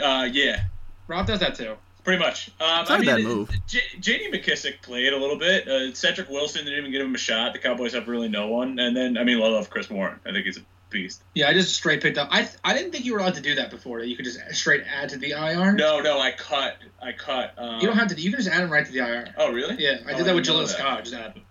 Uh, 0.03 0.27
yeah, 0.31 0.63
Rob 1.07 1.27
does 1.27 1.39
that 1.41 1.55
too. 1.55 1.75
Pretty 2.07 2.23
much. 2.23 2.49
Um, 2.61 2.79
It's 2.83 2.89
not 2.89 2.91
I 2.91 2.95
a 2.95 2.99
mean, 2.99 3.05
bad 3.07 3.19
it- 3.19 3.23
move. 3.25 3.49
J- 3.67 3.81
J.D. 3.99 4.31
McKissic 4.31 4.81
played 4.81 5.11
a 5.11 5.17
little 5.17 5.35
bit. 5.35 5.67
Uh, 5.67 5.93
Cedric 5.93 6.29
Wilson 6.29 6.63
didn't 6.63 6.79
even 6.79 6.89
give 6.93 7.01
him 7.01 7.13
a 7.13 7.17
shot. 7.17 7.51
The 7.51 7.59
Cowboys 7.59 7.91
have 7.91 8.07
really 8.07 8.29
no 8.29 8.47
one. 8.47 8.79
And 8.79 8.95
then, 8.95 9.17
I 9.17 9.25
mean, 9.25 9.41
I 9.43 9.47
love 9.47 9.69
Chris 9.69 9.89
Warren. 9.89 10.17
I 10.25 10.31
think 10.31 10.45
he's 10.45 10.55
a 10.57 10.61
beast. 10.89 11.21
Yeah, 11.35 11.49
I 11.49 11.53
just 11.53 11.75
straight 11.75 12.01
picked 12.01 12.17
up. 12.17 12.29
I 12.31 12.47
I 12.63 12.73
didn't 12.73 12.93
think 12.93 13.03
you 13.03 13.11
were 13.11 13.19
allowed 13.19 13.33
to 13.35 13.41
do 13.41 13.55
that 13.55 13.69
before. 13.71 13.99
That 13.99 14.07
you 14.07 14.15
could 14.15 14.23
just 14.23 14.39
straight 14.55 14.83
add 14.89 15.09
to 15.09 15.17
the 15.17 15.31
IR. 15.31 15.73
No, 15.73 15.99
no, 15.99 16.17
I 16.17 16.31
cut. 16.31 16.77
I 17.01 17.11
cut. 17.11 17.53
Um, 17.57 17.81
You 17.81 17.87
don't 17.87 17.97
have 17.97 18.07
to. 18.07 18.15
You 18.21 18.29
can 18.31 18.39
just 18.39 18.49
add 18.55 18.63
him 18.63 18.69
right 18.71 18.85
to 18.85 18.91
the 18.93 18.99
IR. 18.99 19.33
Oh, 19.37 19.51
really? 19.51 19.75
Yeah, 19.77 19.97
I 20.07 20.13
Oh, 20.13 20.17
did 20.17 20.27
that 20.27 20.33
with 20.35 20.45
didn't 20.45 20.59
know 20.59 20.63
Jaleel 20.63 20.67
that. 20.67 20.77
Scott. 20.77 21.03
Just 21.03 21.13
add 21.13 21.33
him. 21.33 21.41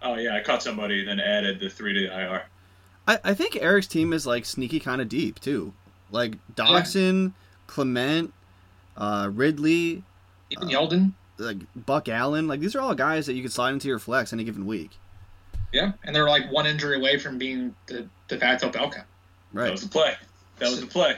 Oh, 0.00 0.14
yeah, 0.16 0.34
I 0.34 0.40
caught 0.40 0.62
somebody, 0.62 1.00
and 1.00 1.08
then 1.10 1.20
added 1.20 1.60
the 1.60 1.68
three 1.68 1.92
to 1.92 2.00
the 2.08 2.18
IR. 2.18 2.42
I, 3.06 3.18
I 3.22 3.34
think 3.34 3.56
Eric's 3.56 3.86
team 3.86 4.14
is 4.14 4.26
like 4.26 4.46
sneaky 4.46 4.80
kind 4.80 5.02
of 5.02 5.10
deep 5.10 5.40
too. 5.40 5.74
Like 6.10 6.36
Dodson, 6.54 7.34
Clement, 7.66 8.32
uh, 8.96 9.30
Ridley, 9.32 10.02
Even 10.50 10.68
Uh, 10.68 10.70
Yeldon. 10.70 11.12
like 11.38 11.58
Buck 11.74 12.08
Allen. 12.08 12.46
Like 12.48 12.60
these 12.60 12.74
are 12.74 12.80
all 12.80 12.94
guys 12.94 13.26
that 13.26 13.34
you 13.34 13.42
could 13.42 13.52
slide 13.52 13.70
into 13.72 13.88
your 13.88 13.98
flex 13.98 14.32
any 14.32 14.44
given 14.44 14.66
week. 14.66 14.90
Yeah, 15.72 15.92
and 16.04 16.14
they're 16.14 16.28
like 16.28 16.50
one 16.52 16.66
injury 16.66 16.96
away 16.96 17.18
from 17.18 17.38
being 17.38 17.74
the 17.86 18.08
de 18.28 18.38
facto 18.38 18.70
bell 18.70 18.92
Right. 19.52 19.64
That 19.64 19.72
was 19.72 19.82
the 19.82 19.88
play. 19.88 20.14
That 20.58 20.70
was 20.70 20.80
the 20.80 20.86
play. 20.86 21.16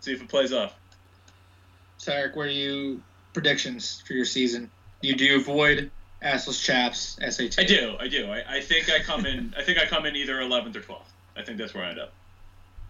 See 0.00 0.12
if 0.12 0.22
it 0.22 0.28
plays 0.28 0.52
off. 0.52 0.74
So 1.98 2.12
Eric, 2.12 2.36
what 2.36 2.46
are 2.46 2.50
you 2.50 3.02
predictions 3.32 4.02
for 4.06 4.12
your 4.12 4.24
season? 4.24 4.70
You 5.00 5.14
do 5.16 5.36
avoid 5.36 5.90
assless 6.22 6.62
chaps 6.62 7.18
SAT. 7.28 7.58
I 7.58 7.64
do. 7.64 7.96
I 7.98 8.08
do. 8.08 8.30
I, 8.30 8.56
I 8.56 8.60
think 8.60 8.90
I 8.90 9.00
come 9.00 9.26
in. 9.26 9.54
I 9.56 9.62
think 9.62 9.78
I 9.78 9.86
come 9.86 10.06
in 10.06 10.16
either 10.16 10.34
11th 10.36 10.76
or 10.76 10.80
12th. 10.80 11.00
I 11.36 11.42
think 11.42 11.58
that's 11.58 11.74
where 11.74 11.84
I 11.84 11.90
end 11.90 11.98
up. 12.00 12.12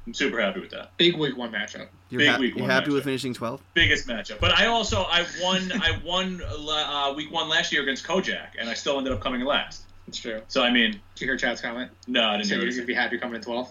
I'm 0.06 0.14
super 0.14 0.40
happy 0.40 0.60
with 0.60 0.70
that. 0.70 0.96
Big 0.96 1.16
week 1.16 1.36
one 1.36 1.50
matchup. 1.50 1.88
You're, 2.10 2.20
Big 2.20 2.28
hap- 2.28 2.40
week 2.40 2.54
you're 2.54 2.62
one 2.62 2.70
happy 2.70 2.92
with 2.92 3.04
finishing 3.04 3.34
12th? 3.34 3.60
Biggest 3.74 4.06
matchup. 4.06 4.38
But 4.38 4.52
I 4.52 4.66
also 4.66 5.02
I 5.02 5.26
won. 5.42 5.72
I 5.82 5.98
won 6.04 6.40
uh, 6.42 7.12
week 7.16 7.32
one 7.32 7.48
last 7.48 7.72
year 7.72 7.82
against 7.82 8.06
Kojak, 8.06 8.50
and 8.58 8.68
I 8.68 8.74
still 8.74 8.98
ended 8.98 9.12
up 9.12 9.20
coming 9.20 9.44
last. 9.44 9.82
That's 10.06 10.18
true. 10.18 10.42
So 10.46 10.62
I 10.62 10.70
mean, 10.70 10.92
Did 10.92 11.00
you 11.20 11.26
hear 11.26 11.36
Chad's 11.36 11.60
comment? 11.60 11.90
no, 12.06 12.22
I 12.24 12.36
didn't 12.36 12.48
So 12.48 12.54
you're 12.56 12.70
gonna 12.70 12.84
be 12.84 12.94
happy 12.94 13.18
coming 13.18 13.36
in 13.36 13.42
12th. 13.42 13.70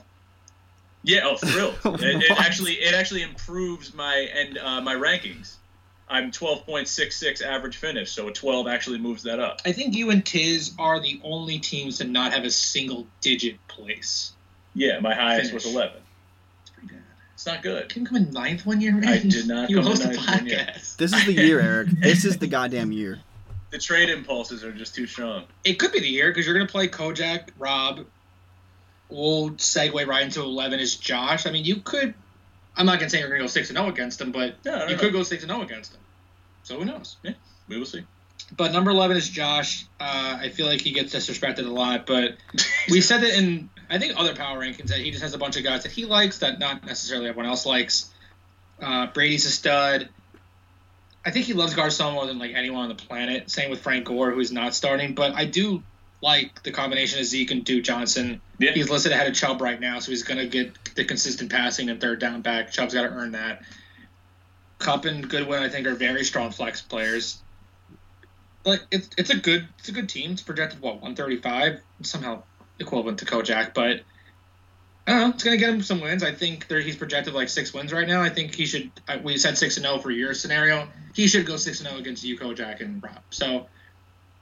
Yeah, 1.04 1.22
oh, 1.24 1.38
thrilled. 1.38 2.02
it, 2.02 2.24
it 2.24 2.32
actually 2.32 2.74
it 2.74 2.94
actually 2.94 3.22
improves 3.22 3.94
my 3.94 4.16
and 4.36 4.58
uh, 4.58 4.82
my 4.82 4.96
rankings. 4.96 5.56
I'm 6.08 6.30
12.66 6.32 7.42
average 7.42 7.78
finish, 7.78 8.12
so 8.12 8.28
a 8.28 8.32
12 8.32 8.68
actually 8.68 9.00
moves 9.00 9.24
that 9.24 9.40
up. 9.40 9.62
I 9.66 9.72
think 9.72 9.96
you 9.96 10.12
and 10.12 10.24
Tiz 10.24 10.74
are 10.78 11.00
the 11.00 11.20
only 11.24 11.58
teams 11.58 11.98
to 11.98 12.04
not 12.04 12.32
have 12.32 12.44
a 12.44 12.52
single 12.52 13.08
digit 13.22 13.58
place. 13.68 14.34
Yeah, 14.76 15.00
my 15.00 15.16
highest 15.16 15.50
Finish. 15.50 15.66
was 15.66 15.74
11. 15.74 15.96
It's 17.36 17.44
pretty 17.44 17.58
bad. 17.58 17.64
It's 17.64 17.64
not 17.64 17.64
good. 17.64 17.90
Can 17.90 18.02
you 18.04 18.08
come 18.08 18.18
in 18.18 18.32
ninth 18.32 18.66
one 18.66 18.82
year, 18.82 18.94
man? 18.94 19.08
I 19.10 19.18
did 19.20 19.48
not 19.48 19.70
You 19.70 19.78
come 19.78 19.86
in 19.86 19.92
host 19.92 20.04
a 20.04 20.08
ninth 20.08 20.28
one 20.28 20.46
year. 20.48 20.58
podcast. 20.60 20.98
This 20.98 21.14
is 21.14 21.26
the 21.26 21.34
year, 21.34 21.60
Eric. 21.60 21.88
This 22.02 22.26
is 22.26 22.38
the 22.38 22.48
goddamn 22.48 22.92
year. 22.92 23.20
The 23.72 23.78
trade 23.80 24.10
impulses 24.10 24.64
are 24.64 24.72
just 24.72 24.96
too 24.96 25.06
strong. 25.08 25.46
It 25.64 25.74
could 25.80 25.92
be 25.92 26.00
the 26.00 26.08
year 26.08 26.30
because 26.30 26.46
you're 26.46 26.56
going 26.56 26.66
to 26.68 26.72
play 26.72 26.88
Kojak, 26.88 27.50
Rob. 27.60 28.06
We'll 29.10 29.52
segue 29.52 30.08
right 30.08 30.24
into 30.24 30.42
11 30.42 30.80
is 30.80 30.96
Josh. 30.96 31.46
I 31.46 31.52
mean, 31.52 31.66
you 31.66 31.78
could. 31.78 32.14
I'm 32.76 32.86
not 32.86 33.00
going 33.00 33.08
to 33.08 33.10
say 33.10 33.20
you're 33.20 33.28
going 33.30 33.40
to 33.40 33.44
go 33.44 33.48
6 33.48 33.70
and 33.70 33.78
0 33.78 33.90
against 33.90 34.20
him, 34.20 34.32
but 34.32 34.56
Yeah, 34.64 34.88
you 34.88 34.96
know. 34.96 35.02
could 35.02 35.14
go 35.14 35.24
6 35.24 35.46
0 35.46 35.62
against 35.62 35.94
him. 35.94 36.00
So 36.64 36.80
who 36.80 36.86
knows? 36.86 37.18
Yeah, 37.24 37.34
We 37.68 37.78
will 37.78 37.86
see. 37.86 38.04
But 38.56 38.72
number 38.72 38.92
11 38.92 39.18
is 39.18 39.30
Josh. 39.30 39.86
Uh, 40.00 40.38
I 40.42 40.50
feel 40.50 40.68
like 40.68 40.82
he 40.82 40.92
gets 40.92 41.14
disrespected 41.14 41.66
a 41.66 41.72
lot, 41.72 42.06
but 42.06 42.38
we 42.90 43.02
said 43.02 43.22
that 43.22 43.38
in, 43.38 43.70
I 43.90 44.00
think, 44.00 44.14
other 44.18 44.36
power 44.36 44.60
rankings 44.60 44.88
that 44.88 45.00
he 45.00 45.12
just 45.12 45.24
has 45.24 45.34
a 45.34 45.38
bunch 45.38 45.58
of 45.58 45.64
guys 45.64 45.84
that 45.84 45.92
he 45.92 46.06
likes 46.06 46.40
that 46.40 46.60
not 46.60 46.86
necessarily 46.86 47.28
everyone 47.30 47.50
else 47.50 47.66
likes. 47.66 48.12
Uh, 48.82 49.08
Brady's 49.08 49.46
a 49.46 49.52
stud. 49.52 50.10
I 51.26 51.32
think 51.32 51.46
he 51.46 51.54
loves 51.54 51.74
Garcon 51.74 52.14
more 52.14 52.28
than 52.28 52.38
like 52.38 52.54
anyone 52.54 52.84
on 52.84 52.90
the 52.90 52.96
planet. 52.96 53.50
Same 53.50 53.70
with 53.70 53.82
Frank 53.82 54.06
Gore, 54.06 54.32
who's 54.32 54.52
not 54.52 54.76
starting. 54.76 55.16
But 55.16 55.34
I 55.34 55.46
do 55.46 55.82
like 56.22 56.64
the 56.64 56.72
combination 56.72 57.20
of 57.20 57.26
Zeke 57.26 57.52
and 57.52 57.64
Duke 57.64 57.84
Johnson. 57.84 58.42
Yeah. 58.60 58.72
He's 58.72 58.90
listed 58.90 59.12
ahead 59.12 59.28
of 59.28 59.34
Chubb 59.34 59.62
right 59.62 59.80
now, 59.80 60.00
so 60.00 60.12
he's 60.12 60.24
going 60.24 60.38
to 60.38 60.48
get 60.48 60.96
the 60.96 61.06
consistent 61.06 61.52
passing 61.52 61.90
and 61.90 62.00
third 62.00 62.20
down 62.20 62.42
back. 62.42 62.72
Chubb's 62.72 62.94
got 62.94 63.04
to 63.04 63.10
earn 63.10 63.32
that. 63.32 63.64
Kupp 64.78 65.06
and 65.06 65.28
Goodwin, 65.28 65.64
I 65.64 65.70
think, 65.70 65.88
are 65.88 65.96
very 65.96 66.24
strong 66.24 66.52
flex 66.52 66.82
players. 66.82 67.42
But 68.64 68.84
it's 68.92 69.10
it's 69.18 69.30
a 69.30 69.38
good 69.38 69.68
it's 69.80 69.90
a 69.90 69.92
good 69.92 70.10
team. 70.10 70.32
It's 70.32 70.42
projected 70.42 70.82
what 70.82 70.96
135, 70.96 71.80
somehow 72.02 72.44
equivalent 72.80 73.20
to 73.20 73.26
Kojak, 73.26 73.74
but 73.74 74.02
I 75.08 75.12
don't 75.12 75.22
know. 75.22 75.30
It's 75.30 75.44
gonna 75.44 75.58
get 75.58 75.70
him 75.70 75.82
some 75.82 76.02
wins. 76.02 76.24
I 76.24 76.32
think 76.32 76.68
there, 76.68 76.80
he's 76.80 76.96
projected 76.96 77.34
like 77.34 77.50
six 77.50 77.74
wins 77.74 77.94
right 77.94 78.08
now. 78.08 78.22
I 78.22 78.30
think 78.30 78.56
he 78.56 78.66
should. 78.66 78.92
We 79.24 79.38
said 79.38 79.58
six 79.58 79.78
and 79.78 79.86
zero 79.86 80.00
for 80.00 80.12
your 80.12 80.34
scenario. 80.34 80.88
He 81.14 81.28
should 81.28 81.46
go 81.46 81.58
six 81.58 81.80
and 81.80 81.90
zero 81.90 82.00
against 82.00 82.24
you, 82.24 82.38
Kojak, 82.38 82.82
and 82.82 83.04
Rob. 83.04 83.22
So 83.30 83.68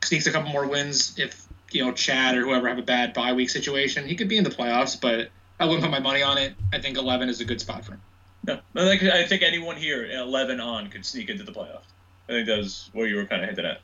sneaks 0.03 0.27
a 0.27 0.31
couple 0.31 0.51
more 0.51 0.67
wins 0.67 1.17
if 1.17 1.47
you 1.71 1.85
know 1.85 1.91
Chad 1.91 2.35
or 2.37 2.41
whoever 2.41 2.69
have 2.69 2.77
a 2.77 2.83
bad 2.83 3.13
bye 3.13 3.33
week 3.33 3.49
situation. 3.49 4.07
He 4.07 4.15
could 4.15 4.29
be 4.29 4.37
in 4.37 4.43
the 4.43 4.49
playoffs, 4.49 4.99
but 4.99 5.29
I 5.59 5.65
wouldn't 5.65 5.83
put 5.83 5.91
my 5.91 5.99
money 5.99 6.21
on 6.21 6.37
it. 6.37 6.53
I 6.71 6.79
think 6.79 6.97
11 6.97 7.29
is 7.29 7.41
a 7.41 7.45
good 7.45 7.61
spot 7.61 7.85
for 7.85 7.93
him. 7.93 8.01
No, 8.45 8.59
I 8.75 8.97
think, 8.97 9.03
I 9.03 9.25
think 9.25 9.41
anyone 9.41 9.77
here, 9.77 10.05
11 10.05 10.59
on, 10.59 10.89
could 10.89 11.05
sneak 11.05 11.29
into 11.29 11.43
the 11.43 11.53
playoffs. 11.53 11.85
I 12.27 12.33
think 12.33 12.47
that 12.47 12.57
was 12.57 12.89
what 12.93 13.05
you 13.05 13.15
were 13.15 13.25
kind 13.25 13.41
of 13.41 13.47
hinting 13.47 13.65
at. 13.65 13.79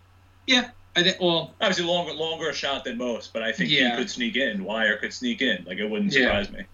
I 0.96 1.04
think. 1.04 1.18
Well, 1.22 1.54
Obviously, 1.62 1.86
longer 1.86 2.14
longer 2.14 2.50
a 2.50 2.54
shot 2.54 2.84
than 2.84 2.98
most, 2.98 3.32
but 3.34 3.42
I 3.44 3.52
think 3.52 3.70
Yeah. 3.70 3.92
he 3.92 3.98
could 3.98 4.10
sneak 4.10 4.36
in. 4.36 4.64
Wire 4.64 4.98
could 4.98 5.14
sneak 5.14 5.42
in. 5.42 5.64
Like, 5.66 5.78
it 5.78 5.88
wouldn't 5.90 6.14
Yeah. 6.14 6.24
surprise 6.44 6.52
me. 6.52 6.66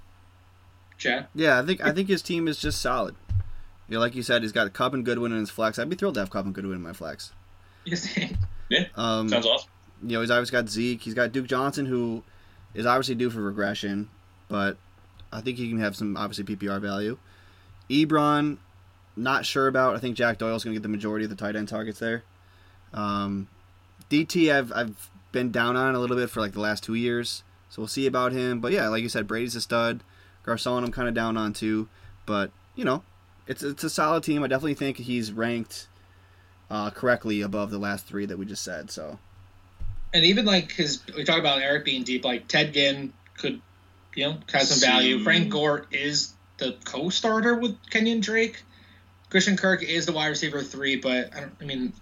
Chad. 0.97 1.28
Yeah, 1.36 1.59
I 1.59 1.66
think 1.66 1.84
I 1.84 1.91
think 1.91 2.07
his 2.07 2.22
team 2.22 2.47
is 2.47 2.57
just 2.57 2.82
solid. 2.82 3.16
Yeah, 3.89 3.99
like 3.99 4.16
you 4.16 4.24
said, 4.24 4.41
he's 4.41 4.51
got 4.51 4.72
Kupp 4.74 4.93
and 4.93 5.05
Goodwin 5.05 5.32
in 5.32 5.39
his 5.39 5.49
flex. 5.51 5.78
I'd 5.78 5.89
be 5.89 5.95
thrilled 5.95 6.16
to 6.16 6.22
have 6.22 6.30
Kupp 6.32 6.45
and 6.45 6.55
Goodwin 6.55 6.76
in 6.78 6.82
my 6.82 6.93
flex. 6.93 7.34
Yes. 7.84 8.07
Um, 8.95 9.30
Sounds 9.30 9.45
awesome. 9.45 9.70
you 10.01 10.13
know, 10.13 10.22
he's 10.22 10.32
obviously 10.32 10.53
got 10.53 10.68
Zeke. 10.70 10.99
He's 11.03 11.13
got 11.13 11.32
Duke 11.32 11.45
Johnson, 11.45 11.86
who 11.86 12.24
is 12.74 12.88
obviously 12.88 13.13
due 13.13 13.30
for 13.30 13.39
regression, 13.41 14.09
but 14.47 14.78
I 15.32 15.41
think 15.41 15.59
he 15.59 15.70
can 15.70 15.78
have 15.80 15.95
some 15.95 16.18
obviously 16.18 16.45
PPR 16.45 16.82
value. 16.82 17.20
Ebron, 17.91 18.57
not 19.16 19.45
sure 19.45 19.68
about. 19.68 19.95
I 19.95 19.99
think 19.99 20.18
Jack 20.18 20.39
Doyle's 20.39 20.63
going 20.63 20.74
to 20.74 20.80
get 20.80 20.84
the 20.84 20.89
majority 20.89 21.26
of 21.26 21.30
the 21.30 21.36
tight 21.36 21.55
end 21.55 21.68
targets 21.70 21.99
there. 21.99 22.24
Um, 22.91 23.47
DT, 24.10 24.53
I've 24.53 24.72
I've 24.74 25.10
been 25.32 25.51
down 25.51 25.76
on 25.76 25.95
a 25.95 25.99
little 25.99 26.16
bit 26.16 26.30
for 26.30 26.39
like 26.39 26.53
the 26.53 26.62
last 26.62 26.84
two 26.84 26.93
years, 26.95 27.43
so 27.70 27.82
we'll 27.82 27.88
see 27.88 28.08
about 28.08 28.32
him. 28.32 28.60
But 28.60 28.72
yeah, 28.72 28.88
like 28.88 29.03
you 29.03 29.10
said, 29.10 29.28
Brady's 29.28 29.56
a 29.56 29.62
stud. 29.62 30.01
Garcon, 30.43 30.84
I'm 30.84 30.91
kind 30.91 31.08
of 31.08 31.14
down 31.14 31.38
on 31.38 31.53
too, 31.53 31.89
but 32.26 32.51
you 32.76 32.86
know, 32.86 33.03
it's 33.47 33.64
it's 33.64 33.84
a 33.84 33.89
solid 33.89 34.24
team. 34.24 34.43
I 34.43 34.47
definitely 34.47 34.76
think 34.76 34.97
he's 34.97 35.32
ranked 35.32 35.88
uh, 36.70 36.89
correctly 36.91 37.41
above 37.41 37.72
the 37.72 37.78
last 37.78 38.06
three 38.06 38.26
that 38.26 38.38
we 38.38 38.45
just 38.45 38.64
said. 38.64 38.91
So, 38.91 39.20
and 40.14 40.26
even 40.26 40.45
like 40.45 40.72
his, 40.72 41.01
we 41.16 41.24
talk 41.24 41.39
about 41.39 41.62
Eric 41.62 41.86
being 41.86 42.03
deep. 42.03 42.26
Like 42.26 42.47
Ted 42.47 42.74
Ginn 42.74 43.14
could, 43.38 43.62
you 44.16 44.26
know, 44.26 44.38
have 44.51 44.64
some 44.64 44.88
value. 44.88 45.24
Frank 45.24 45.49
Gore 45.49 45.88
is 45.91 46.34
the 46.58 46.76
co-starter 46.84 47.56
with 47.56 47.78
Kenyon 47.89 48.20
Drake. 48.20 48.62
Christian 49.30 49.58
Kirk 49.58 49.84
is 49.84 50.06
the 50.06 50.12
wide 50.12 50.28
receiver 50.28 50.62
three, 50.62 50.95
but 50.95 51.36
I 51.36 51.41
don't. 51.41 51.56
I 51.62 51.66
mean, 51.66 51.93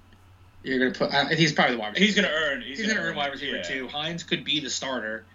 you're 0.63 0.79
gonna 0.79 0.91
put. 0.91 1.13
Uh, 1.13 1.27
he's 1.35 1.51
probably 1.53 1.75
the 1.75 1.81
wide. 1.81 1.89
receiver. 1.93 2.05
He's 2.05 2.15
gonna 2.15 2.29
earn. 2.31 2.61
He's, 2.61 2.79
He's, 2.79 2.87
gonna, 2.87 3.05
earn 3.05 3.15
wide 3.15 3.31
receiver 3.31 3.57
yeah. 3.57 3.63
too. 3.63 3.87
Hines 3.87 4.23
could 4.23 4.43
be 4.43 4.59
the 4.59 4.69
starter, 4.69 5.25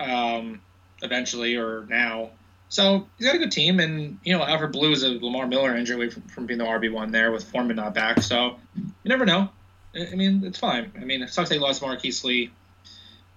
um, 0.00 0.60
eventually 1.02 1.56
or 1.56 1.86
now. 1.88 2.30
So 2.68 3.06
he's 3.16 3.26
got 3.26 3.36
a 3.36 3.38
good 3.38 3.52
team, 3.52 3.78
and 3.80 4.18
you 4.24 4.36
know 4.36 4.42
Alfred 4.44 4.72
Blue 4.72 4.90
is 4.92 5.02
a 5.02 5.10
Lamar 5.10 5.46
Miller 5.46 5.76
injury 5.76 6.10
from, 6.10 6.22
from 6.22 6.46
being 6.46 6.58
the 6.58 6.64
RB 6.64 6.92
one 6.92 7.12
there 7.12 7.30
with 7.30 7.44
Foreman 7.44 7.76
not 7.76 7.94
back. 7.94 8.20
So 8.22 8.56
you 8.74 8.84
never 9.08 9.24
know. 9.24 9.50
I 9.94 10.14
mean, 10.14 10.42
it's 10.44 10.58
fine. 10.58 10.92
I 11.00 11.04
mean, 11.04 11.22
it 11.22 11.30
sucks 11.30 11.48
they 11.48 11.58
lost 11.58 11.80
Marquise 11.80 12.22
Lee, 12.24 12.50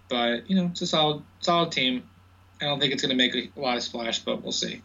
but 0.10 0.50
you 0.50 0.56
know 0.56 0.66
it's 0.72 0.82
a 0.82 0.88
solid, 0.88 1.24
solid 1.42 1.72
team. 1.72 2.04
I 2.62 2.66
don't 2.66 2.80
think 2.80 2.92
it's 2.92 3.02
going 3.02 3.12
to 3.12 3.16
make 3.16 3.34
a 3.56 3.60
lot 3.60 3.78
of 3.78 3.84
splash, 3.84 4.20
but 4.20 4.42
we'll 4.42 4.52
see. 4.52 4.82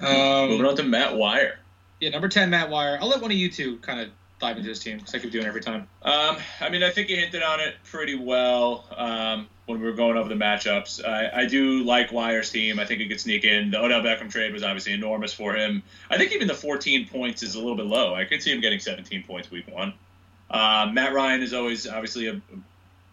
Moving 0.00 0.60
Um, 0.60 0.66
on 0.66 0.76
to 0.76 0.82
Matt 0.84 1.16
Wire. 1.16 1.58
yeah, 2.00 2.10
number 2.10 2.28
ten, 2.28 2.50
Matt 2.50 2.70
Wire. 2.70 2.98
I'll 3.00 3.08
let 3.08 3.20
one 3.20 3.30
of 3.32 3.36
you 3.36 3.50
two 3.50 3.78
kind 3.78 3.98
of 4.00 4.10
dive 4.44 4.58
into 4.58 4.68
this 4.68 4.78
team 4.78 4.98
because 4.98 5.14
I 5.14 5.18
keep 5.18 5.32
doing 5.32 5.46
every 5.46 5.62
time. 5.62 5.88
Um, 6.02 6.36
I 6.60 6.68
mean, 6.68 6.82
I 6.82 6.90
think 6.90 7.08
you 7.08 7.16
hinted 7.16 7.42
on 7.42 7.60
it 7.60 7.76
pretty 7.84 8.14
well 8.14 8.84
um, 8.94 9.48
when 9.64 9.80
we 9.80 9.86
were 9.86 9.94
going 9.94 10.18
over 10.18 10.28
the 10.28 10.34
matchups. 10.34 11.02
I, 11.04 11.42
I 11.42 11.46
do 11.46 11.82
like 11.82 12.12
Wire's 12.12 12.50
team. 12.50 12.78
I 12.78 12.84
think 12.84 13.00
he 13.00 13.08
could 13.08 13.20
sneak 13.20 13.44
in. 13.44 13.70
The 13.70 13.82
Odell 13.82 14.02
Beckham 14.02 14.30
trade 14.30 14.52
was 14.52 14.62
obviously 14.62 14.92
enormous 14.92 15.32
for 15.32 15.56
him. 15.56 15.82
I 16.10 16.18
think 16.18 16.32
even 16.32 16.46
the 16.46 16.54
14 16.54 17.08
points 17.08 17.42
is 17.42 17.54
a 17.54 17.58
little 17.58 17.76
bit 17.76 17.86
low. 17.86 18.14
I 18.14 18.26
could 18.26 18.42
see 18.42 18.52
him 18.52 18.60
getting 18.60 18.80
17 18.80 19.22
points 19.22 19.50
week 19.50 19.66
one. 19.72 19.94
Um, 20.50 20.92
Matt 20.92 21.14
Ryan 21.14 21.42
is 21.42 21.54
always 21.54 21.88
obviously 21.88 22.28
a 22.28 22.40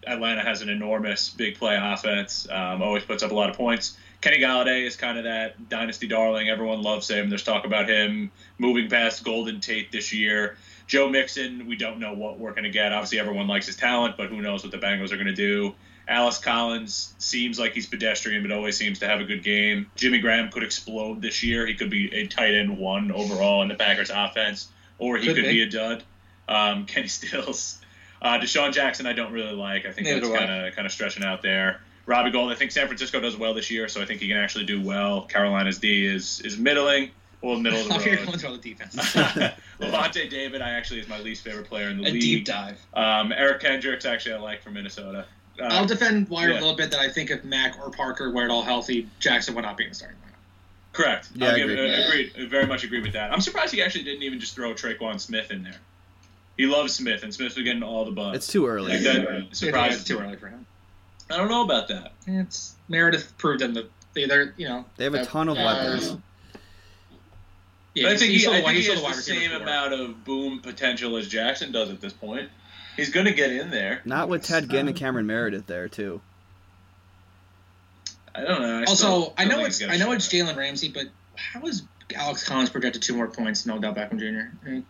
Atlanta 0.06 0.42
has 0.42 0.62
an 0.64 0.70
enormous 0.70 1.30
big 1.30 1.58
play 1.58 1.78
offense. 1.80 2.48
Um, 2.50 2.82
always 2.82 3.04
puts 3.04 3.24
up 3.24 3.32
a 3.32 3.36
lot 3.36 3.50
of 3.50 3.56
points. 3.56 3.96
Kenny 4.20 4.40
Golladay 4.40 4.86
is 4.86 4.96
kind 4.96 5.18
of 5.18 5.24
that 5.26 5.70
dynasty 5.70 6.08
darling. 6.08 6.50
Everyone 6.50 6.82
loves 6.82 7.10
him. 7.10 7.30
There's 7.30 7.44
talk 7.44 7.66
about 7.66 7.88
him 7.88 8.32
moving 8.58 8.90
past 8.90 9.24
Golden 9.24 9.60
Tate 9.62 9.92
this 9.92 10.12
year. 10.12 10.58
Joe 10.92 11.08
Mixon, 11.08 11.68
we 11.68 11.78
don't 11.78 12.00
know 12.00 12.12
what 12.12 12.38
we're 12.38 12.52
going 12.52 12.66
to 12.66 12.70
get. 12.70 12.92
Obviously, 12.92 13.18
everyone 13.18 13.48
likes 13.48 13.66
his 13.66 13.78
talent, 13.78 14.18
but 14.18 14.28
who 14.28 14.42
knows 14.42 14.62
what 14.62 14.74
the 14.74 14.78
Bengals 14.78 15.14
are 15.14 15.16
going 15.16 15.26
to 15.28 15.34
do. 15.34 15.74
Alex 16.06 16.38
Collins 16.38 17.14
seems 17.18 17.58
like 17.58 17.72
he's 17.72 17.86
pedestrian, 17.88 18.42
but 18.42 18.52
always 18.52 18.76
seems 18.76 19.00
to 19.00 19.08
have 19.08 19.22
a 19.22 19.24
good 19.24 19.42
game. 19.42 19.89
Jimmy 19.96 20.20
Graham 20.20 20.52
could 20.52 20.64
explode 20.64 21.22
this 21.22 21.44
year. 21.44 21.66
He 21.66 21.76
could 21.76 21.89
be 21.89 22.14
a 22.14 22.28
tight 22.28 22.54
end 22.56 22.78
one 22.78 23.10
overall 23.14 23.62
in 23.62 23.70
the 23.70 23.76
Packers 23.76 24.10
offense, 24.14 24.68
or 24.98 25.16
he 25.18 25.28
Could 25.28 25.38
could, 25.38 25.46
be. 25.46 25.52
be. 25.54 25.62
a 25.62 25.70
dud. 25.70 26.04
Um, 26.50 26.86
Kenny 26.88 27.08
Stills. 27.08 27.80
Uh, 28.22 28.38
DeSean 28.39 28.74
Jackson, 28.74 29.06
I 29.06 29.14
don't 29.14 29.32
really 29.32 29.54
like. 29.54 29.86
I 29.86 29.94
think 29.94 30.08
Neither 30.08 30.28
that's 30.28 30.38
kind 30.38 30.52
of 30.68 30.76
kind 30.76 30.86
of 30.86 30.92
stretching 30.92 31.24
out 31.24 31.42
there. 31.42 31.80
Robbie 32.06 32.32
Gould, 32.32 32.52
I 32.52 32.56
think 32.56 32.72
San 32.72 32.88
Francisco 32.88 33.22
does 33.22 33.38
well 33.38 33.54
this 33.54 33.72
year, 33.72 33.88
so 33.88 34.02
I 34.02 34.06
think 34.06 34.20
he 34.20 34.28
can 34.28 34.36
actually 34.36 34.66
do 34.66 34.82
well. 34.82 35.22
Carolina's 35.22 35.80
D 35.80 36.06
is 36.06 36.42
is 36.42 36.58
middling, 36.58 37.12
well, 37.42 37.60
middle 37.60 37.80
of 37.82 37.88
the 37.88 37.94
I'll 37.94 38.00
hear 38.00 38.18
road. 38.18 38.26
going 38.28 38.38
through 38.39 38.50
all 38.50 38.58
the 38.58 38.62
defense. 38.74 38.96
Lavonte 39.80 40.30
David, 40.30 40.62
I 40.62 40.72
actually 40.72 41.00
is 41.00 41.08
my 41.08 41.20
least 41.20 41.44
favorite 41.44 41.68
player 41.68 41.89
in 41.89 41.98
the 41.98 42.04
league. 42.04 42.12
a 42.12 42.14
league. 42.14 42.22
deep 42.22 42.46
dive. 42.46 42.80
Um, 42.94 43.32
Eric 43.32 43.62
Kendricks, 43.62 44.06
actually, 44.06 44.36
I 44.36 44.39
like 44.39 44.62
from 44.62 44.74
Minnesota. 44.74 45.26
Uh, 45.60 45.64
I'll 45.66 45.86
defend 45.86 46.30
Wire 46.30 46.50
yeah. 46.50 46.54
a 46.60 46.62
little 46.62 46.76
bit 46.76 46.92
that 46.92 47.00
I 47.00 47.10
think 47.10 47.30
if 47.30 47.44
Mac 47.44 47.78
or 47.84 47.89
Parker 47.92 48.32
were 48.32 48.44
at 48.44 48.50
all 48.50 48.64
healthy, 48.64 49.08
Jackson 49.20 49.54
would 49.56 49.64
not 49.64 49.76
be 49.78 49.84
in 49.84 49.89
the 49.89 49.96
starting 49.96 50.18
lineup. 50.18 50.94
correct. 50.94 51.30
Yeah, 51.36 51.48
I'll 51.48 51.54
I 51.54 51.58
give, 51.58 51.70
agree. 51.70 51.94
uh, 51.94 52.08
agreed. 52.08 52.32
I 52.39 52.46
Very 52.48 52.66
much 52.68 52.84
agree 52.84 53.02
with 53.02 53.14
that. 53.14 53.32
I'm 53.34 53.42
surprised 53.42 53.74
he 53.74 53.82
actually 53.82 54.04
didn't 54.06 54.24
even 54.24 54.39
just 54.39 54.56
throw 54.56 54.74
Tre'Quan 54.74 55.20
Smith 55.20 55.52
in 55.52 55.64
there. 55.64 55.76
He 56.58 56.66
loves 56.68 56.94
Smith, 56.94 57.24
and 57.24 57.34
Smith 57.34 57.56
was 57.56 57.64
getting 57.64 57.82
all 57.84 58.06
the 58.06 58.12
buzz. 58.12 58.36
it's 58.36 58.48
too 58.48 58.68
early. 58.68 58.94
like 58.94 59.02
that 59.04 59.48
It's 59.50 59.60
surprised. 59.60 60.06
too 60.08 60.20
early 60.20 60.36
for 60.38 60.48
him. 60.48 60.66
I 61.30 61.38
don't 61.38 61.48
know 61.50 61.64
about 61.64 61.88
that. 61.88 62.12
It's 62.28 62.76
Meredith 62.89 63.34
proved 63.38 63.62
them 63.62 63.74
that 63.76 63.89
they, 64.14 64.26
they're 64.26 64.54
you 64.58 64.68
know 64.68 64.86
They 64.98 65.06
have 65.06 65.14
a 65.14 65.26
ton 65.26 65.48
of 65.50 65.58
uh, 65.58 65.62
weapons. 65.64 66.18
Yeah, 67.94 68.04
But 68.04 68.14
I 68.14 68.18
think 68.18 68.32
he's 68.32 68.46
he, 68.46 68.52
I 68.52 68.62
think 68.62 68.78
he 68.78 68.86
has 68.86 69.02
the 69.02 69.08
the 69.08 69.14
same 69.14 69.50
four. 69.50 69.62
amount 69.62 69.94
of 69.94 70.24
boom 70.24 70.60
potential 70.62 71.18
as 71.18 71.28
Jackson 71.28 71.72
does 71.72 71.89
at 71.89 72.00
this 72.00 72.14
point. 72.14 72.50
He's 72.96 73.10
going 73.10 73.26
to 73.26 73.34
get 73.34 73.52
in 73.52 73.70
there. 73.72 74.02
Not 74.06 74.30
with 74.30 74.44
Ted 74.44 74.70
Ginn 74.70 74.82
and 74.82 74.89
um, 74.89 74.96
Cameron 74.96 75.26
Meredith 75.28 75.66
there 75.68 75.88
too. 75.88 76.22
I 78.34 78.42
don't 78.42 78.62
know. 78.62 78.80
I 78.80 78.84
Also, 78.86 79.34
I 79.38 79.46
know 79.46 79.66
it's 79.66 79.82
I 79.82 79.98
know 79.98 80.12
it's. 80.14 80.28
Jalen 80.28 80.56
Ramsey, 80.56 80.89
but 80.89 81.08
how 81.36 81.62
is 81.64 81.84
Alex 82.16 82.44
Collins 82.48 82.70
projected 82.70 83.02
two 83.02 83.16
more 83.16 83.28
points? 83.28 83.66
No 83.66 83.78
doubt 83.80 83.96
Beckham 83.96 84.20
Jr. 84.20 84.56
I 84.66 84.70
mean, 84.70 84.86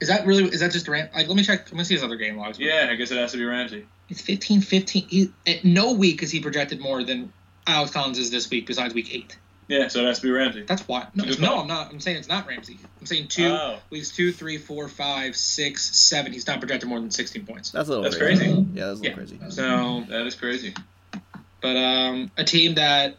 Is 0.00 0.08
that 0.08 0.26
really? 0.26 0.44
Is 0.44 0.60
that 0.60 0.72
just 0.72 0.88
Ram? 0.88 1.08
Like, 1.14 1.28
let 1.28 1.36
me 1.36 1.44
check. 1.44 1.66
Let 1.66 1.74
me 1.74 1.84
see 1.84 1.94
his 1.94 2.02
other 2.02 2.16
game 2.16 2.36
logs. 2.36 2.58
Yeah, 2.58 2.88
I 2.90 2.96
guess 2.96 3.10
it 3.10 3.18
has 3.18 3.32
to 3.32 3.38
be 3.38 3.44
Ramsey. 3.44 3.86
It's 4.08 4.20
15 4.20 4.60
15. 4.62 5.08
He, 5.08 5.32
at 5.46 5.64
no 5.64 5.92
week 5.92 6.22
is 6.22 6.30
he 6.30 6.40
projected 6.40 6.80
more 6.80 7.04
than 7.04 7.32
Alex 7.66 7.92
Collins 7.92 8.18
is 8.18 8.30
this 8.30 8.50
week, 8.50 8.66
besides 8.66 8.94
week 8.94 9.14
eight. 9.14 9.36
Yeah, 9.68 9.88
so 9.88 10.00
it 10.00 10.06
has 10.06 10.18
to 10.20 10.26
be 10.26 10.30
Ramsey. 10.30 10.62
That's 10.62 10.86
why. 10.86 11.06
No, 11.14 11.24
no, 11.24 11.34
call. 11.36 11.60
I'm 11.60 11.66
not. 11.68 11.90
I'm 11.90 12.00
saying 12.00 12.18
it's 12.18 12.28
not 12.28 12.46
Ramsey. 12.46 12.78
I'm 13.00 13.06
saying 13.06 13.28
two 13.28 13.46
Oh. 13.48 13.78
weeks 13.90 14.10
two, 14.14 14.30
three, 14.32 14.58
four, 14.58 14.88
five, 14.88 15.36
six, 15.36 15.96
seven. 15.96 16.32
He's 16.32 16.46
not 16.46 16.60
projected 16.60 16.88
more 16.88 17.00
than 17.00 17.10
16 17.10 17.46
points. 17.46 17.70
That's 17.70 17.88
a 17.88 17.90
little 17.90 18.04
That's 18.04 18.16
crazy. 18.16 18.44
crazy. 18.44 18.66
Yeah, 18.74 18.86
that's 18.86 19.00
a 19.00 19.02
little 19.02 19.04
Yeah. 19.04 19.12
crazy. 19.14 19.38
So, 19.50 20.04
That 20.10 20.26
is 20.26 20.34
crazy. 20.34 20.74
but 21.62 21.76
um, 21.76 22.30
a 22.36 22.44
team 22.44 22.74
that, 22.74 23.16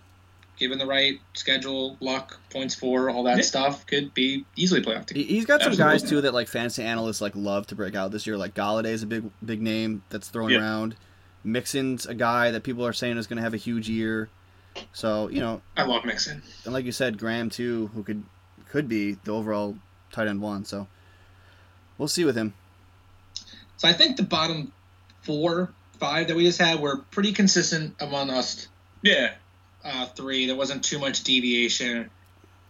given 0.57 0.77
the 0.77 0.85
right 0.85 1.19
schedule, 1.33 1.97
luck, 1.99 2.39
points 2.51 2.75
for, 2.75 3.09
all 3.09 3.23
that 3.23 3.37
Yeah. 3.37 3.43
stuff, 3.43 3.85
could 3.87 4.13
be 4.13 4.45
easily 4.55 4.81
playoff 4.81 5.07
team. 5.07 5.17
He- 5.17 5.23
He's 5.35 5.45
got 5.45 5.61
some 5.63 5.75
guys 5.75 6.03
too 6.03 6.21
that 6.21 6.33
like 6.33 6.47
fantasy 6.47 6.83
analysts 6.83 7.21
like 7.21 7.33
love 7.35 7.65
to 7.67 7.75
break 7.75 7.95
out 7.95 8.11
this 8.11 8.27
year. 8.27 8.37
Like 8.37 8.53
Golladay 8.53 8.91
is 8.91 9.01
a 9.03 9.07
big 9.07 9.23
big 9.43 9.61
name 9.63 10.03
that's 10.09 10.27
thrown 10.29 10.51
Yeah. 10.51 10.59
around. 10.59 10.95
Mixon's 11.43 12.05
a 12.05 12.13
guy 12.13 12.51
that 12.51 12.63
people 12.63 12.85
are 12.85 12.93
saying 12.93 13.17
is 13.17 13.27
going 13.27 13.37
to 13.37 13.43
have 13.43 13.53
a 13.53 13.57
huge 13.57 13.89
year. 13.89 14.29
So 14.93 15.29
you 15.29 15.39
know, 15.39 15.61
I 15.77 15.83
love 15.83 16.05
Mixon. 16.05 16.41
and 16.65 16.73
like 16.73 16.85
you 16.85 16.91
said, 16.91 17.17
Graham 17.17 17.49
too, 17.49 17.87
who 17.93 18.03
could 18.03 18.23
could 18.69 18.87
be 18.87 19.13
the 19.23 19.31
overall 19.31 19.77
tight 20.11 20.27
end 20.27 20.41
one. 20.41 20.65
So 20.65 20.87
we'll 21.97 22.07
see 22.07 22.25
with 22.25 22.35
him. 22.35 22.53
So 23.77 23.87
I 23.87 23.93
think 23.93 24.17
the 24.17 24.23
bottom 24.23 24.71
four, 25.21 25.71
five 25.99 26.27
that 26.27 26.35
we 26.35 26.43
just 26.45 26.59
had 26.59 26.79
were 26.79 26.97
pretty 27.11 27.31
consistent 27.33 27.95
among 27.99 28.29
us 28.29 28.67
Yeah. 29.01 29.33
uh, 29.83 30.05
three. 30.07 30.45
There 30.45 30.55
wasn't 30.55 30.83
too 30.83 30.99
much 30.99 31.23
deviation. 31.23 32.09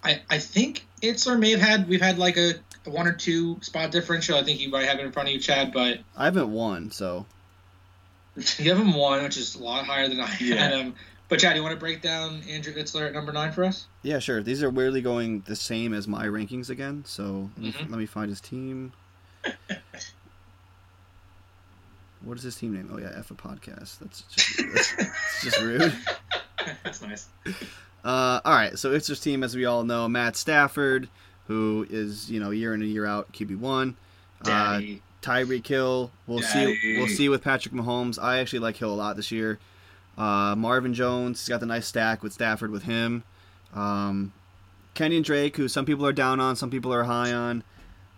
I 0.04 0.22
I 0.30 0.40
think 0.40 0.86
Itzler 1.02 1.38
may 1.40 1.52
have 1.52 1.62
had 1.62 1.88
we've 1.88 2.02
had 2.02 2.18
like 2.20 2.38
a, 2.38 2.54
a 2.86 2.90
one 2.90 3.08
or 3.08 3.14
two 3.14 3.58
spot 3.62 3.92
differential. 3.92 4.38
I 4.38 4.44
think 4.44 4.60
you 4.60 4.70
might 4.70 4.86
have 4.86 5.00
it 5.00 5.06
in 5.06 5.12
front 5.12 5.30
of 5.30 5.34
you, 5.34 5.40
Chad, 5.40 5.72
but 5.74 6.00
I 6.16 6.26
haven't 6.26 6.52
won, 6.52 6.92
so 6.92 7.26
you 8.58 8.70
haven't 8.70 8.94
won, 8.94 9.24
which 9.24 9.38
is 9.38 9.56
a 9.56 9.64
lot 9.64 9.86
higher 9.86 10.08
than 10.08 10.20
I 10.20 10.36
Yeah. 10.40 10.56
had 10.56 10.72
him. 10.74 10.96
But 11.28 11.40
Chad, 11.40 11.56
you 11.56 11.64
want 11.64 11.74
to 11.74 11.80
break 11.80 12.02
down 12.02 12.42
Andrew 12.50 12.74
Itzler 12.74 13.08
at 13.08 13.14
number 13.14 13.32
nine 13.32 13.52
for 13.52 13.64
us? 13.64 13.88
yeah, 14.04 14.20
sure. 14.20 14.44
These 14.44 14.62
are 14.62 14.70
weirdly 14.70 15.02
going 15.02 15.42
the 15.48 15.56
same 15.56 15.94
as 15.94 16.08
my 16.08 16.26
rankings 16.28 16.70
again. 16.70 17.04
So 17.08 17.50
let, 17.58 17.64
me, 17.66 17.72
Mhm. 17.72 17.90
let 17.90 18.00
me 18.00 18.06
find 18.06 18.30
his 18.30 18.40
team. 18.42 18.94
What 22.24 22.38
is 22.38 22.44
his 22.44 22.56
team 22.56 22.74
name? 22.74 22.90
Oh 22.92 22.98
yeah, 22.98 23.12
F 23.16 23.30
a 23.30 23.36
podcast. 23.36 24.00
That's 24.00 24.22
just 24.24 24.58
that's, 24.74 24.94
it's 24.98 25.44
just 25.44 25.62
rude. 25.62 25.94
That's 26.84 27.00
nice. 27.04 27.28
Uh, 28.04 28.40
all 28.44 28.54
right, 28.54 28.78
so 28.80 28.92
his 28.92 29.20
team, 29.20 29.44
as 29.44 29.56
we 29.56 29.66
all 29.66 29.84
know, 29.84 30.08
Matt 30.10 30.36
Stafford, 30.36 31.08
who 31.48 31.86
is 31.90 32.32
you 32.32 32.40
know 32.40 32.50
year 32.50 32.74
in 32.74 32.82
and 32.82 32.90
year 32.90 33.06
out 33.06 33.32
QB 33.34 33.60
one. 33.60 33.96
Uh, 34.42 34.46
Daddy. 34.80 35.02
Tyreek 35.22 35.68
Hill, 35.68 36.10
we'll 36.26 36.42
see. 36.42 36.98
We'll 36.98 37.08
see 37.08 37.30
with 37.30 37.44
Patrick 37.44 37.74
Mahomes. 37.76 38.18
I 38.22 38.40
actually 38.40 38.60
like 38.60 38.78
Hill 38.78 38.92
a 38.92 38.96
lot 38.96 39.16
this 39.18 39.32
year. 39.32 39.60
Uh, 40.18 40.56
Marvin 40.56 40.94
Jones, 40.94 41.42
he's 41.42 41.50
got 41.50 41.60
the 41.60 41.66
nice 41.66 41.88
stack 41.88 42.24
with 42.24 42.34
Stafford 42.34 42.72
with 42.72 42.84
him. 42.84 43.24
Um, 43.74 44.34
Kenyon 44.94 45.24
Drake, 45.24 45.58
who 45.58 45.68
some 45.68 45.86
people 45.86 46.06
are 46.06 46.14
down 46.14 46.40
on, 46.40 46.56
some 46.56 46.70
people 46.70 46.94
are 46.94 47.04
high 47.04 47.34
on. 47.34 47.64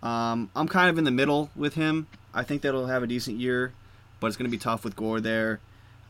Um, 0.04 0.52
I'm 0.56 0.68
kind 0.68 0.90
of 0.90 0.98
in 0.98 1.04
the 1.04 1.12
middle 1.12 1.50
with 1.56 1.74
him. 1.74 2.08
I 2.34 2.44
think 2.44 2.62
that 2.62 2.74
he'll 2.74 2.86
have 2.86 3.02
a 3.02 3.08
decent 3.08 3.40
year, 3.40 3.74
but 4.20 4.28
it's 4.28 4.38
going 4.38 4.50
to 4.50 4.56
be 4.56 4.62
tough 4.62 4.84
with 4.84 4.96
Gore 4.96 5.20
there. 5.20 5.60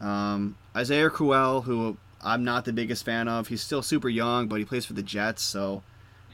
Um, 0.01 0.57
Isaiah 0.75 1.09
Crowell, 1.09 1.61
who 1.61 1.97
I'm 2.21 2.43
not 2.43 2.65
the 2.65 2.73
biggest 2.73 3.05
fan 3.05 3.29
of. 3.29 3.47
He's 3.47 3.61
still 3.61 3.81
super 3.81 4.09
young, 4.09 4.47
but 4.47 4.59
he 4.59 4.65
plays 4.65 4.85
for 4.85 4.93
the 4.93 5.03
Jets, 5.03 5.41
so 5.41 5.83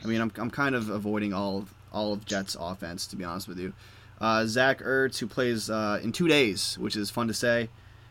I 0.03 0.07
mean, 0.07 0.19
I'm, 0.19 0.31
I'm 0.37 0.49
kind 0.49 0.75
of 0.75 0.89
avoiding 0.89 1.33
all 1.33 1.59
of, 1.59 1.73
all 1.91 2.13
of 2.13 2.25
Jets' 2.25 2.57
offense, 2.59 3.07
to 3.07 3.15
be 3.15 3.23
honest 3.23 3.47
with 3.47 3.59
you. 3.59 3.73
Uh, 4.19 4.45
Zach 4.45 4.79
Ertz, 4.79 5.19
who 5.19 5.27
plays 5.27 5.69
uh, 5.69 5.99
in 6.01 6.11
two 6.11 6.27
days, 6.27 6.77
which 6.77 6.95
is 6.95 7.09
fun 7.09 7.27
to 7.27 7.33
say. 7.33 7.69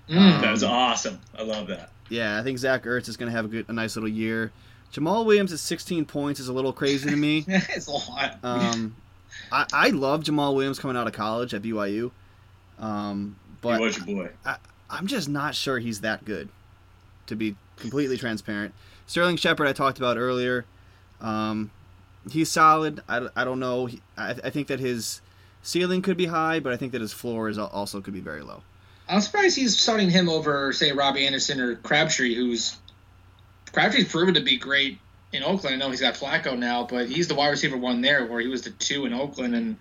Mm. 0.09 0.41
That 0.41 0.51
was 0.51 0.65
awesome. 0.65 1.21
I 1.37 1.43
love 1.43 1.69
that. 1.69 1.91
Yeah, 2.09 2.39
I 2.39 2.43
think 2.43 2.59
Zach 2.59 2.85
Ertz 2.85 3.09
is 3.09 3.17
going 3.17 3.31
to 3.31 3.37
have 3.37 3.47
a 3.47 3.49
good, 3.49 3.69
a 3.69 3.73
nice 3.73 3.97
little 3.97 4.09
year. 4.09 4.53
Jamaal 4.93 5.25
Williams 5.25 5.53
at 5.53 5.59
16 5.59 6.05
points 6.05 6.39
is 6.41 6.49
a 6.49 6.53
little 6.53 6.73
crazy 6.73 7.09
to 7.09 7.17
me. 7.17 7.45
it's 7.49 7.87
a 7.87 7.93
lot. 7.93 8.39
Um, 8.43 8.95
I, 9.51 9.67
I 9.73 9.89
love 9.89 10.25
Jamaal 10.25 10.55
Williams 10.55 10.79
coming 10.79 10.97
out 10.97 11.07
of 11.07 11.15
college 11.15 11.55
at 11.55 11.63
BYU, 11.63 12.11
um, 12.79 13.37
but 13.63 13.79
he 13.79 13.85
was 13.85 13.97
your 13.97 14.25
boy. 14.25 14.31
I, 14.45 14.57
I'm 14.91 15.07
just 15.07 15.29
not 15.29 15.55
sure 15.55 15.79
he's 15.79 16.03
that 16.03 16.25
good. 16.25 16.49
To 17.27 17.37
be 17.37 17.55
completely 17.77 18.19
transparent, 18.19 18.75
Sterling 19.07 19.37
Shepard 19.37 19.69
I 19.69 19.73
talked 19.73 19.97
about 19.97 20.19
earlier. 20.19 20.67
Um, 21.21 21.71
he's 22.31 22.51
solid. 22.51 23.01
I, 23.09 23.29
I 23.37 23.45
don't 23.45 23.61
know. 23.61 23.87
He, 23.87 24.03
I, 24.19 24.31
I 24.31 24.51
think 24.51 24.67
that 24.67 24.81
his 24.81 25.23
ceiling 25.63 26.03
could 26.03 26.17
be 26.17 26.27
high, 26.27 26.61
but 26.61 26.73
I 26.73 26.77
think 26.77 26.93
that 26.93 27.01
his 27.01 27.13
floor 27.13 27.49
is 27.49 27.59
also 27.59 28.01
could 28.01 28.13
be 28.13 28.21
very 28.21 28.43
low. 28.43 28.63
I'm 29.09 29.21
surprised 29.21 29.57
he's 29.57 29.79
starting 29.79 30.11
him 30.11 30.29
over, 30.29 30.73
say, 30.73 30.93
Robby 30.93 31.27
Anderson 31.27 31.61
or 31.61 31.77
Crabtree, 31.77 32.35
who's 32.35 32.77
Crabtree's 33.73 34.11
proven 34.11 34.35
to 34.35 34.41
be 34.41 34.57
great 34.59 34.99
in 35.33 35.43
Oakland. 35.43 35.75
I 35.75 35.79
know 35.79 35.91
he's 35.91 36.01
got 36.01 36.15
Flacco 36.15 36.59
now, 36.59 36.85
but 36.85 37.09
he's 37.09 37.29
the 37.29 37.35
wide 37.35 37.51
receiver 37.51 37.77
one 37.77 38.01
there, 38.01 38.27
where 38.27 38.41
he 38.41 38.49
was 38.49 38.63
the 38.63 38.71
two 38.71 39.07
in 39.07 39.13
Oakland, 39.13 39.55
and 39.55 39.77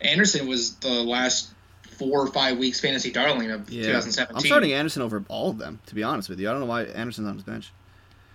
Anderson 0.00 0.46
was 0.46 0.76
the 0.76 1.02
last 1.02 1.50
four 1.98 2.20
or 2.20 2.26
five 2.26 2.58
weeks 2.58 2.80
fantasy 2.80 3.10
darling 3.10 3.50
of 3.50 3.70
Yeah, 3.70 3.86
2017. 3.86 4.36
I'm 4.36 4.42
starting 4.44 4.72
Anderson 4.72 5.02
over 5.02 5.24
all 5.28 5.50
of 5.50 5.58
them. 5.58 5.80
To 5.86 5.94
be 5.94 6.02
honest 6.02 6.28
with 6.28 6.40
you, 6.40 6.48
I 6.48 6.52
don't 6.52 6.60
know 6.60 6.66
why 6.66 6.84
Anderson's 6.84 7.28
on 7.28 7.34
his 7.34 7.44
bench. 7.44 7.72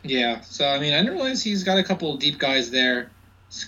Yeah, 0.03 0.41
so 0.41 0.67
I 0.67 0.79
mean, 0.79 0.93
I 0.93 0.97
didn't 0.97 1.13
realize 1.13 1.43
he's 1.43 1.63
got 1.63 1.77
a 1.77 1.83
couple 1.83 2.13
of 2.13 2.19
deep 2.19 2.39
guys 2.39 2.71
there. 2.71 3.11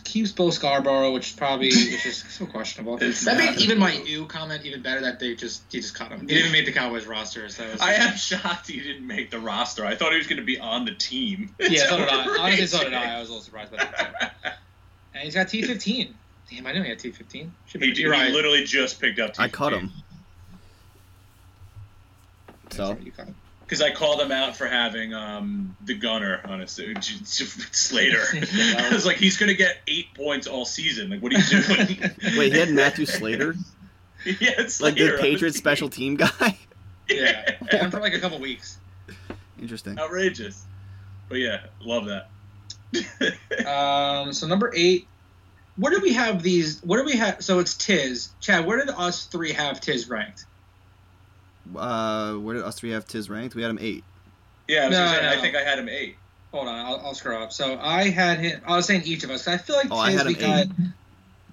Keeps 0.06 0.32
Bo 0.32 0.50
Scarborough, 0.50 1.12
which 1.12 1.32
is 1.32 1.36
probably 1.36 1.68
which 1.68 2.06
is 2.06 2.24
so 2.30 2.46
questionable. 2.46 2.98
It's 3.02 3.26
that 3.26 3.38
made 3.38 3.58
even 3.60 3.78
my 3.78 3.92
ew 3.92 4.26
comment 4.28 4.66
even 4.66 4.82
better. 4.82 5.02
That 5.02 5.20
they 5.20 5.36
just 5.36 5.64
he 5.70 5.82
just 5.82 5.94
cut 5.94 6.10
him. 6.10 6.22
He 6.22 6.28
didn't 6.28 6.40
even 6.44 6.52
make 6.54 6.66
the 6.66 6.72
Cowboys 6.72 7.06
roster. 7.06 7.50
So 7.50 7.70
was- 7.70 7.82
I 7.82 7.94
am 7.96 8.16
shocked 8.16 8.70
he 8.70 8.80
didn't 8.80 9.06
make 9.06 9.30
the 9.30 9.40
roster. 9.40 9.86
I 9.86 9.96
thought 9.96 10.12
he 10.14 10.18
was 10.18 10.28
going 10.28 10.40
to 10.40 10.46
be 10.46 10.58
on 10.58 10.86
the 10.86 10.94
team. 10.94 11.54
yeah, 11.60 11.90
so 11.90 11.98
did 11.98 12.08
I. 12.08 12.38
Honestly, 12.40 12.66
so 12.68 12.84
did. 12.86 12.94
I. 12.94 13.18
I 13.18 13.20
was 13.20 13.28
a 13.28 13.34
little 13.34 13.44
surprised 13.44 13.72
by 13.72 13.78
that 13.78 14.38
too. 14.44 14.50
And 15.16 15.24
he's 15.26 15.36
got 15.36 15.46
T15. 15.48 16.12
Damn, 16.50 16.66
I 16.66 16.72
knew 16.72 16.82
he 16.82 16.90
had 16.90 16.98
T15. 16.98 17.50
Should 17.68 17.82
be, 17.82 17.94
He, 17.94 18.02
you're 18.02 18.14
he 18.14 18.20
right. 18.20 18.32
literally 18.32 18.64
just 18.64 19.00
picked 19.00 19.20
up. 19.20 19.34
I 19.38 19.48
cut 19.48 19.72
him. 19.74 19.92
That's 22.64 22.78
So 22.78 22.94
right, 22.94 23.02
you 23.04 23.12
cut 23.12 23.28
him. 23.28 23.36
Because 23.66 23.82
I 23.82 23.92
called 23.92 24.22
him 24.22 24.32
out 24.32 24.56
for 24.56 24.68
having 24.68 25.14
um, 25.14 25.76
the 25.84 25.96
gunner 25.96 26.42
on 26.46 26.60
his 26.60 26.72
Slater. 26.72 28.24
I 28.78 28.90
was 28.92 29.06
like, 29.06 29.18
he's 29.18 29.38
going 29.38 29.50
to 29.50 29.56
get 29.56 29.78
eight 29.88 30.14
points 30.14 30.48
all 30.48 30.66
season. 30.66 31.10
Like, 31.10 31.22
what 31.22 31.34
are 31.34 31.40
you 31.40 31.62
doing? 31.98 32.38
Wait, 32.38 32.54
he 32.54 32.60
had 32.60 32.70
Matthew 32.72 33.06
Slater, 33.06 33.56
yeah, 34.26 34.54
it's 34.58 34.80
like 34.80 34.96
the 34.96 35.18
Patriots 35.20 35.58
special 35.58 35.90
team 35.90 36.16
guy. 36.16 36.58
Yeah, 37.10 37.58
and 37.72 37.92
for 37.92 38.00
like 38.00 38.14
a 38.14 38.20
couple 38.20 38.40
weeks. 38.40 38.78
Interesting. 39.60 40.00
outrageous. 40.00 40.64
But 41.28 41.40
yeah, 41.40 41.62
love 41.82 42.06
that. 42.06 42.30
Um, 43.68 44.34
so 44.34 44.48
number 44.48 44.72
eight. 44.76 45.08
Where 45.76 45.92
do 45.92 46.00
we 46.02 46.14
have 46.14 46.44
these? 46.44 46.82
Where 46.84 47.02
do 47.02 47.06
we 47.06 47.18
have? 47.18 47.44
So 47.44 47.60
it's 47.60 47.74
Tiz. 47.74 48.30
Chad, 48.40 48.66
where 48.66 48.78
did 48.78 48.90
us 48.90 49.26
three 49.26 49.52
have 49.54 49.82
Tiz 49.82 50.08
ranked? 50.08 50.46
Uh, 51.76 52.34
where 52.36 52.56
did 52.56 52.64
us 52.64 52.80
three 52.80 52.92
have 52.92 53.06
Tiz 53.08 53.30
ranked? 53.30 53.56
We 53.56 53.62
had 53.62 53.72
him 53.72 53.80
eight. 53.82 54.04
yeah, 54.68 54.84
I, 54.84 54.88
was 54.90 54.98
No, 54.98 55.06
gonna 55.06 55.18
say, 55.18 55.38
I 55.38 55.42
think 55.42 55.56
I 55.56 55.64
had 55.64 55.80
him 55.80 55.90
eight. 55.90 56.18
Hold 56.54 56.68
on, 56.68 56.86
I'll, 56.86 57.00
I'll 57.08 57.14
scroll 57.16 57.42
up. 57.42 57.52
So 57.52 57.80
I 57.82 58.10
had 58.10 58.40
him. 58.40 58.62
I 58.66 58.76
was 58.76 58.86
saying 58.86 59.04
each 59.06 59.24
of 59.24 59.30
us. 59.32 59.48
I 59.48 59.58
feel 59.58 59.76
like 59.76 59.88
Oh, 59.90 59.98
I 59.98 60.12
Tiz 60.12 60.18
had 60.20 60.28
we 60.28 60.34
him 60.36 60.42
got 60.42 60.68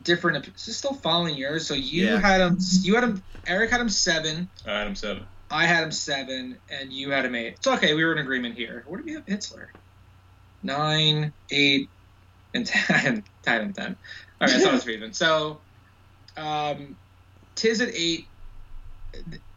different. 0.02 0.36
op- 0.48 0.54
Is 0.54 0.76
still 0.76 0.94
following 0.94 1.36
yours? 1.36 1.66
So 1.66 1.74
you 1.74 2.06
Yeah. 2.06 2.18
had 2.20 2.40
him. 2.40 2.58
You 2.82 2.94
had 2.96 3.04
him. 3.04 3.22
Eric 3.46 3.70
had 3.70 3.80
him 3.80 3.88
seven. 3.88 4.50
I 4.66 4.70
had 4.72 4.86
him 4.88 4.94
seven. 4.94 5.26
I 5.50 5.66
had 5.66 5.82
him 5.84 5.90
seven, 5.90 6.60
and 6.68 6.92
you 6.92 7.10
had 7.10 7.24
him 7.24 7.34
eight. 7.34 7.54
It's 7.54 7.66
okay. 7.66 7.94
We 7.94 8.04
were 8.04 8.12
in 8.12 8.18
agreement 8.18 8.56
here. 8.56 8.84
Where 8.86 9.00
do 9.00 9.04
we 9.06 9.14
have 9.14 9.24
Hitzler? 9.26 9.68
Nine, 10.62 11.32
eight, 11.50 11.90
and 12.54 12.66
ten. 12.66 13.24
Tied 13.42 13.62
him 13.62 13.72
ten. 13.72 13.96
All 14.40 14.46
right, 14.46 14.50
that's 14.50 14.64
not 14.64 14.74
as 14.74 14.88
even. 14.88 15.12
So, 15.12 15.62
um, 16.36 16.98
Tiz 17.56 17.80
at 17.80 17.88
eight. 17.94 18.29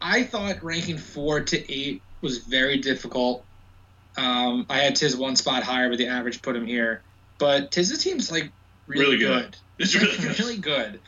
I 0.00 0.22
thought 0.24 0.62
ranking 0.62 0.98
four 0.98 1.40
to 1.40 1.72
eight 1.72 2.02
was 2.20 2.38
very 2.38 2.78
difficult. 2.78 3.44
Um, 4.16 4.66
I 4.68 4.78
had 4.78 4.96
Tiz 4.96 5.16
one 5.16 5.36
spot 5.36 5.62
higher, 5.62 5.88
but 5.88 5.98
the 5.98 6.06
average 6.08 6.42
put 6.42 6.54
him 6.56 6.66
here. 6.66 7.02
But 7.38 7.70
Tiz's 7.72 8.02
team's 8.02 8.30
like 8.30 8.50
really, 8.86 9.04
Really 9.04 9.18
good. 9.18 9.42
good. 9.52 9.56
It's 9.78 9.94
really 9.96 10.16
good. 10.16 10.38
really 10.38 10.56
good. 10.58 11.00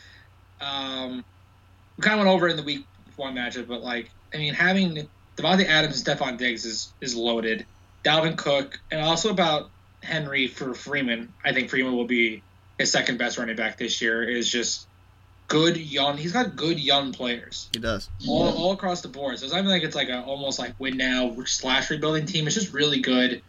Um, 0.61 1.25
we 1.97 2.03
kind 2.03 2.19
of 2.19 2.27
went 2.27 2.35
over 2.35 2.49
in 2.49 2.57
the 2.57 2.65
week 2.65 2.85
one 3.15 3.35
matchup, 3.35 3.69
but 3.69 3.83
like, 3.83 4.11
I 4.35 4.39
mean, 4.39 4.55
having 4.55 5.09
Davante 5.37 5.67
Adams 5.67 6.07
and 6.07 6.19
Stefon 6.19 6.37
Diggs 6.37 6.65
is 6.65 6.93
is 7.01 7.15
loaded. 7.15 7.65
Dalvin 8.05 8.37
Cook, 8.37 8.79
and 8.91 9.01
also 9.01 9.31
about 9.31 9.71
Henry 10.03 10.47
for 10.49 10.75
Freeman. 10.75 11.33
I 11.45 11.53
think 11.53 11.71
Freeman 11.71 11.95
will 11.97 12.07
be 12.07 12.43
his 12.79 12.91
second 12.91 13.19
best 13.19 13.39
running 13.39 13.57
back 13.57 13.79
this 13.79 14.01
year. 14.03 14.23
Is 14.23 14.51
just 14.51 14.87
good 15.49 15.77
young. 15.77 16.17
He's 16.17 16.33
got 16.33 16.57
good 16.57 16.79
young 16.81 17.13
players 17.13 17.69
He 17.73 17.79
does. 17.81 18.09
all, 18.29 18.49
all 18.57 18.73
across 18.73 19.01
the 19.03 19.09
board. 19.09 19.39
So 19.39 19.45
it's 19.47 19.55
not 19.55 19.65
like 19.65 19.83
it's 19.83 19.97
like 19.97 20.09
a 20.09 20.23
almost 20.23 20.59
like 20.59 20.75
win 20.79 20.97
now 20.97 21.35
slash 21.45 21.91
rebuilding 21.91 22.27
team. 22.27 22.47
It's 22.47 22.55
just 22.57 22.73
really 22.73 23.01
good. 23.01 23.43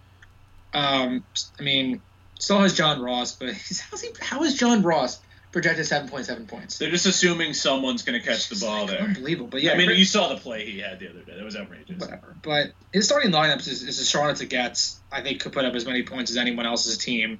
Um, 0.73 1.23
I 1.59 1.63
mean, 1.63 2.01
still 2.39 2.59
has 2.59 2.73
John 2.75 3.01
Ross, 3.01 3.35
but 3.35 3.49
he's, 3.53 3.79
how's 3.91 4.01
he, 4.01 4.09
how 4.21 4.43
is 4.43 4.55
John 4.55 4.83
Ross 4.83 5.19
projected 5.51 5.85
seven 5.85 6.09
point 6.09 6.25
seven 6.25 6.45
points? 6.45 6.77
They're 6.77 6.91
just 6.91 7.05
assuming 7.05 7.53
someone's 7.53 8.03
going 8.03 8.19
to 8.19 8.25
catch 8.25 8.49
the 8.49 8.63
ball 8.63 8.81
like 8.81 8.89
there. 8.91 9.01
Unbelievable, 9.01 9.47
but 9.47 9.63
yeah, 9.63 9.71
I 9.73 9.77
mean, 9.77 9.87
Chris- 9.87 9.99
you 9.99 10.05
saw 10.05 10.27
the 10.29 10.35
play 10.39 10.65
he 10.69 10.79
had 10.79 10.99
the 10.99 11.09
other 11.09 11.21
day. 11.21 11.35
That 11.35 11.43
was 11.45 11.55
outrageous. 11.55 11.99
whatever. 11.99 12.35
But 12.43 12.73
his 12.93 13.05
starting 13.05 13.31
lineups 13.31 13.67
is, 13.67 13.81
is 13.83 13.99
as 13.99 14.07
strong 14.07 14.29
as 14.29 14.41
it 14.41 14.49
gets. 14.49 14.99
I 15.11 15.21
think 15.21 15.39
could 15.39 15.53
put 15.53 15.65
up 15.65 15.73
as 15.73 15.85
many 15.85 16.03
points 16.03 16.29
as 16.31 16.37
anyone 16.37 16.65
else's 16.65 16.97
team. 16.97 17.39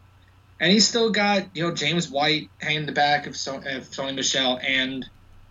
And 0.59 0.71
he's 0.71 0.87
still 0.87 1.11
got, 1.11 1.55
you 1.55 1.63
know, 1.67 1.73
James 1.73 2.09
White 2.09 2.49
hanging 2.59 2.79
in 2.81 2.85
the 2.87 2.91
back 2.91 3.27
of 3.27 3.35
so, 3.37 3.61
if 3.63 3.91
Sony 3.91 4.15
Michel 4.15 4.59
and 4.61 5.05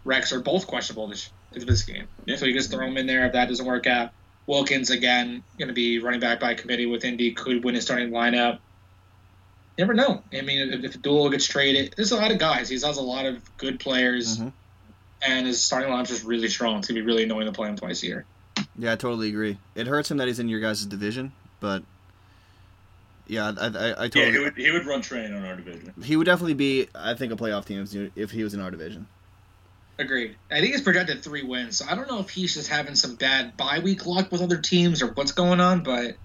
Rex 0.05 0.33
are 0.33 0.41
both 0.41 0.67
questionable 0.67 1.07
this, 1.09 1.31
this 1.53 1.83
game. 1.85 2.09
Yeah. 2.25 2.37
So 2.37 2.47
you 2.47 2.53
just 2.55 2.71
throw 2.73 2.85
him 2.87 2.97
in 2.97 3.07
there 3.07 3.27
if 3.27 3.33
that 3.35 3.49
doesn't 3.49 3.67
work 3.67 3.87
out. 3.87 4.11
Wilkins, 4.47 4.91
again, 4.91 5.43
going 5.59 5.69
to 5.69 5.75
be 5.75 5.99
running 6.01 6.21
back 6.21 6.41
by 6.41 6.55
committee 6.55 6.87
with 6.87 7.05
Indy, 7.05 7.33
could 7.33 7.65
win 7.65 7.75
his 7.75 7.85
starting 7.85 8.11
lineup. 8.11 8.59
You 9.77 9.85
never 9.85 9.95
know. 9.95 10.23
I 10.33 10.41
mean, 10.43 10.73
if, 10.73 10.85
if 10.97 11.03
Duel 11.03 11.29
gets 11.31 11.47
traded, 11.47 11.95
there's 11.97 12.13
a 12.13 12.17
lot 12.17 12.31
of 12.31 12.39
guys. 12.39 12.69
He 12.69 12.75
has 12.75 12.85
a 12.85 13.03
lot 13.03 13.27
of 13.27 13.43
good 13.59 13.79
players, 13.81 14.39
Mhm. 14.39 14.53
and 15.27 15.47
his 15.47 15.63
starting 15.63 15.91
lineup's 15.91 16.11
just 16.11 16.25
really 16.25 16.49
strong. 16.49 16.79
It's 16.79 16.87
to 16.89 16.95
be 16.95 17.03
really 17.03 17.25
annoying 17.25 17.47
to 17.47 17.53
play 17.53 17.69
him 17.69 17.77
twice 17.77 18.03
a 18.03 18.07
year. 18.07 18.25
Yeah, 18.79 18.93
I 18.93 18.97
totally 18.97 19.29
agree. 19.29 19.59
It 19.75 19.87
hurts 19.87 20.11
him 20.11 20.17
that 20.19 20.29
he's 20.29 20.39
in 20.39 20.49
your 20.49 20.61
guys' 20.61 20.87
division, 20.87 21.33
but 21.61 21.83
yeah, 23.27 23.53
I, 23.59 23.67
I, 23.67 23.69
I 23.69 23.71
Yeah, 23.71 23.95
totally. 24.09 24.33
he 24.33 24.39
would, 24.39 24.57
he 24.57 24.71
would 24.71 24.87
run 24.87 25.03
train 25.03 25.33
on 25.35 25.45
our 25.45 25.57
division. 25.57 25.93
he 26.03 26.17
would 26.17 26.25
definitely 26.27 26.55
be, 26.55 26.89
I 26.95 27.15
think, 27.15 27.33
a 27.33 27.37
playoff 27.37 27.65
team 27.65 27.83
if, 27.83 28.13
if 28.17 28.31
he 28.31 28.45
was 28.45 28.55
in 28.55 28.61
our 28.61 28.71
division. 28.71 29.07
Agreed. 29.99 30.37
I 30.51 30.61
think 30.61 30.73
he's 30.73 30.83
projected 30.83 31.23
three 31.23 31.43
wins. 31.43 31.79
So 31.79 31.87
I 31.89 31.95
don't 31.95 32.07
know 32.09 32.19
if 32.21 32.29
he's 32.31 32.53
just 32.55 32.69
having 32.69 32.95
some 32.95 33.15
bad 33.15 33.57
bye 33.57 33.79
week 33.79 34.05
luck 34.07 34.31
with 34.31 34.43
other 34.43 34.59
teams 34.59 35.03
or 35.03 35.07
what's 35.13 35.33
going 35.33 35.59
on, 35.61 35.83
but 35.83 36.17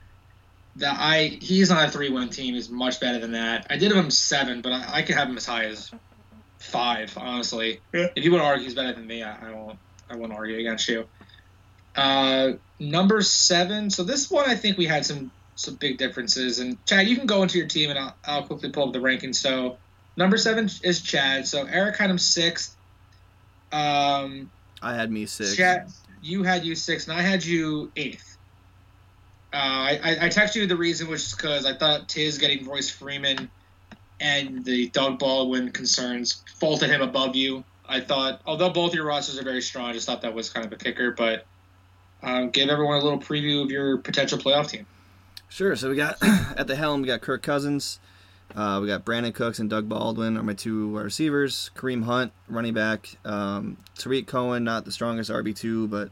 the 0.76 0.88
I 0.90 1.28
he's 1.42 1.72
on 1.72 1.82
a 1.84 1.90
three 1.90 2.10
win 2.10 2.30
team. 2.30 2.54
He's 2.54 2.70
much 2.70 3.00
better 3.00 3.20
than 3.20 3.32
that. 3.32 3.68
I 3.70 3.78
did 3.78 3.92
have 3.94 4.04
him 4.04 4.12
seven, 4.12 4.62
but 4.62 4.74
I, 4.74 4.96
I 4.96 5.02
could 5.04 5.16
have 5.16 5.30
him 5.30 5.38
as 5.38 5.46
high 5.46 5.66
as 5.66 5.90
five. 6.60 7.18
Honestly, 7.18 7.80
Yeah. 7.94 8.08
if 8.16 8.26
you 8.26 8.32
would 8.34 8.42
argue 8.42 8.66
he's 8.66 8.76
better 8.76 8.92
than 8.94 9.08
me, 9.08 9.24
I, 9.24 9.50
I 9.50 9.54
won't. 9.54 9.80
I 10.10 10.16
won't 10.18 10.34
argue 10.34 10.58
against 10.60 10.90
you. 10.90 11.06
Uh, 11.96 12.54
number 12.80 13.22
seven. 13.22 13.90
So 13.90 14.04
this 14.04 14.30
one, 14.30 14.50
I 14.50 14.56
think 14.56 14.78
we 14.78 14.86
had 14.86 15.06
some 15.06 15.32
some 15.62 15.76
big 15.76 15.98
differences. 15.98 16.60
And 16.60 16.84
Chad, 16.86 17.08
you 17.08 17.16
can 17.16 17.26
go 17.26 17.44
into 17.44 17.58
your 17.58 17.68
team, 17.68 17.90
and 17.90 18.00
I'll, 18.00 18.16
I'll 18.26 18.44
quickly 18.44 18.70
pull 18.70 18.88
up 18.88 18.94
the 18.94 19.00
rankings. 19.00 19.36
So 19.36 19.78
number 20.18 20.38
seven 20.38 20.70
is 20.84 21.02
Chad. 21.02 21.48
So 21.48 21.66
Eric 21.66 21.98
had 21.98 22.10
him 22.10 22.18
sixth. 22.18 22.76
Um, 23.72 24.52
I 24.82 24.96
had 24.96 25.12
me 25.12 25.26
six. 25.26 25.56
Chad, 25.56 25.92
you 26.22 26.44
had 26.44 26.66
you 26.66 26.76
sixth, 26.76 27.08
and 27.08 27.18
I 27.18 27.22
had 27.22 27.44
you 27.44 27.92
eighth. 27.96 28.38
Uh, 29.54 29.58
I, 29.58 30.00
I, 30.04 30.12
I 30.26 30.30
texted 30.30 30.56
you 30.56 30.68
the 30.68 30.78
reason, 30.78 31.10
which 31.10 31.22
is 31.22 31.34
because 31.34 31.66
I 31.66 31.74
thought 31.74 32.08
Tiz 32.08 32.38
getting 32.38 32.66
Royce 32.66 32.90
Freeman 32.90 33.50
and 34.22 34.64
the 34.64 34.88
Doug 34.90 35.20
Baldwin 35.20 35.72
concerns 35.72 36.44
faulted 36.56 36.90
him 36.90 37.02
above 37.02 37.36
you. 37.36 37.64
I 37.86 38.00
thought, 38.00 38.42
although 38.46 38.70
both 38.70 38.94
your 38.94 39.06
rosters 39.06 39.38
are 39.38 39.44
very 39.44 39.62
strong, 39.62 39.90
I 39.90 39.94
just 39.94 40.06
thought 40.06 40.22
that 40.22 40.34
was 40.34 40.50
kind 40.50 40.66
of 40.66 40.72
a 40.72 40.78
kicker. 40.78 41.12
But 41.12 41.46
um, 42.24 42.52
give 42.52 42.70
everyone 42.70 43.00
a 43.00 43.04
little 43.04 43.20
preview 43.20 43.64
of 43.64 43.72
your 43.72 43.98
potential 43.98 44.38
playoff 44.38 44.70
team. 44.70 44.86
Sure. 45.52 45.76
So 45.76 45.90
we 45.90 45.98
got 45.98 46.18
at 46.58 46.68
the 46.68 46.78
helm, 46.78 47.02
we 47.02 47.08
got 47.08 47.20
Kirk 47.20 47.44
Cousins, 47.44 48.00
uh, 48.56 48.80
we 48.82 48.88
got 48.88 49.04
Brandin 49.04 49.34
Cooks 49.34 49.60
and 49.60 49.70
Doug 49.70 49.90
Baldwin 49.90 50.38
are 50.38 50.44
my 50.44 50.54
two 50.54 50.98
receivers. 50.98 51.72
Kareem 51.76 52.06
Hunt, 52.06 52.32
running 52.48 52.74
back. 52.74 53.10
Um, 53.26 53.76
Tarik 53.98 54.28
Cohen, 54.28 54.64
not 54.64 54.86
the 54.86 54.94
strongest 54.94 55.30
RB 55.30 55.54
two, 55.54 55.90
but 55.90 56.10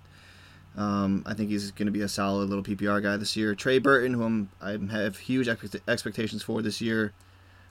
um, 0.76 1.24
I 1.26 1.36
think 1.36 1.50
he's 1.52 1.72
going 1.72 1.86
to 1.86 1.92
be 1.92 2.02
a 2.02 2.10
solid 2.10 2.50
little 2.50 2.66
PPR 2.66 3.02
guy 3.02 3.16
this 3.16 3.38
year. 3.38 3.56
Trey 3.56 3.80
Burton, 3.80 4.14
whom 4.14 4.50
I'm, 4.62 4.90
have 4.90 5.18
huge 5.18 5.48
expect- 5.48 5.88
expectations 5.88 6.44
for 6.44 6.62
this 6.62 6.82
year. 6.82 7.14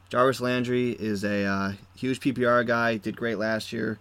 Jarvis 0.08 0.40
Landry 0.40 0.92
is 0.92 1.22
a 1.22 1.44
uh, 1.44 1.72
huge 1.94 2.20
PPR 2.20 2.66
guy. 2.66 2.96
Did 2.96 3.14
great 3.14 3.36
last 3.36 3.74
year. 3.74 3.98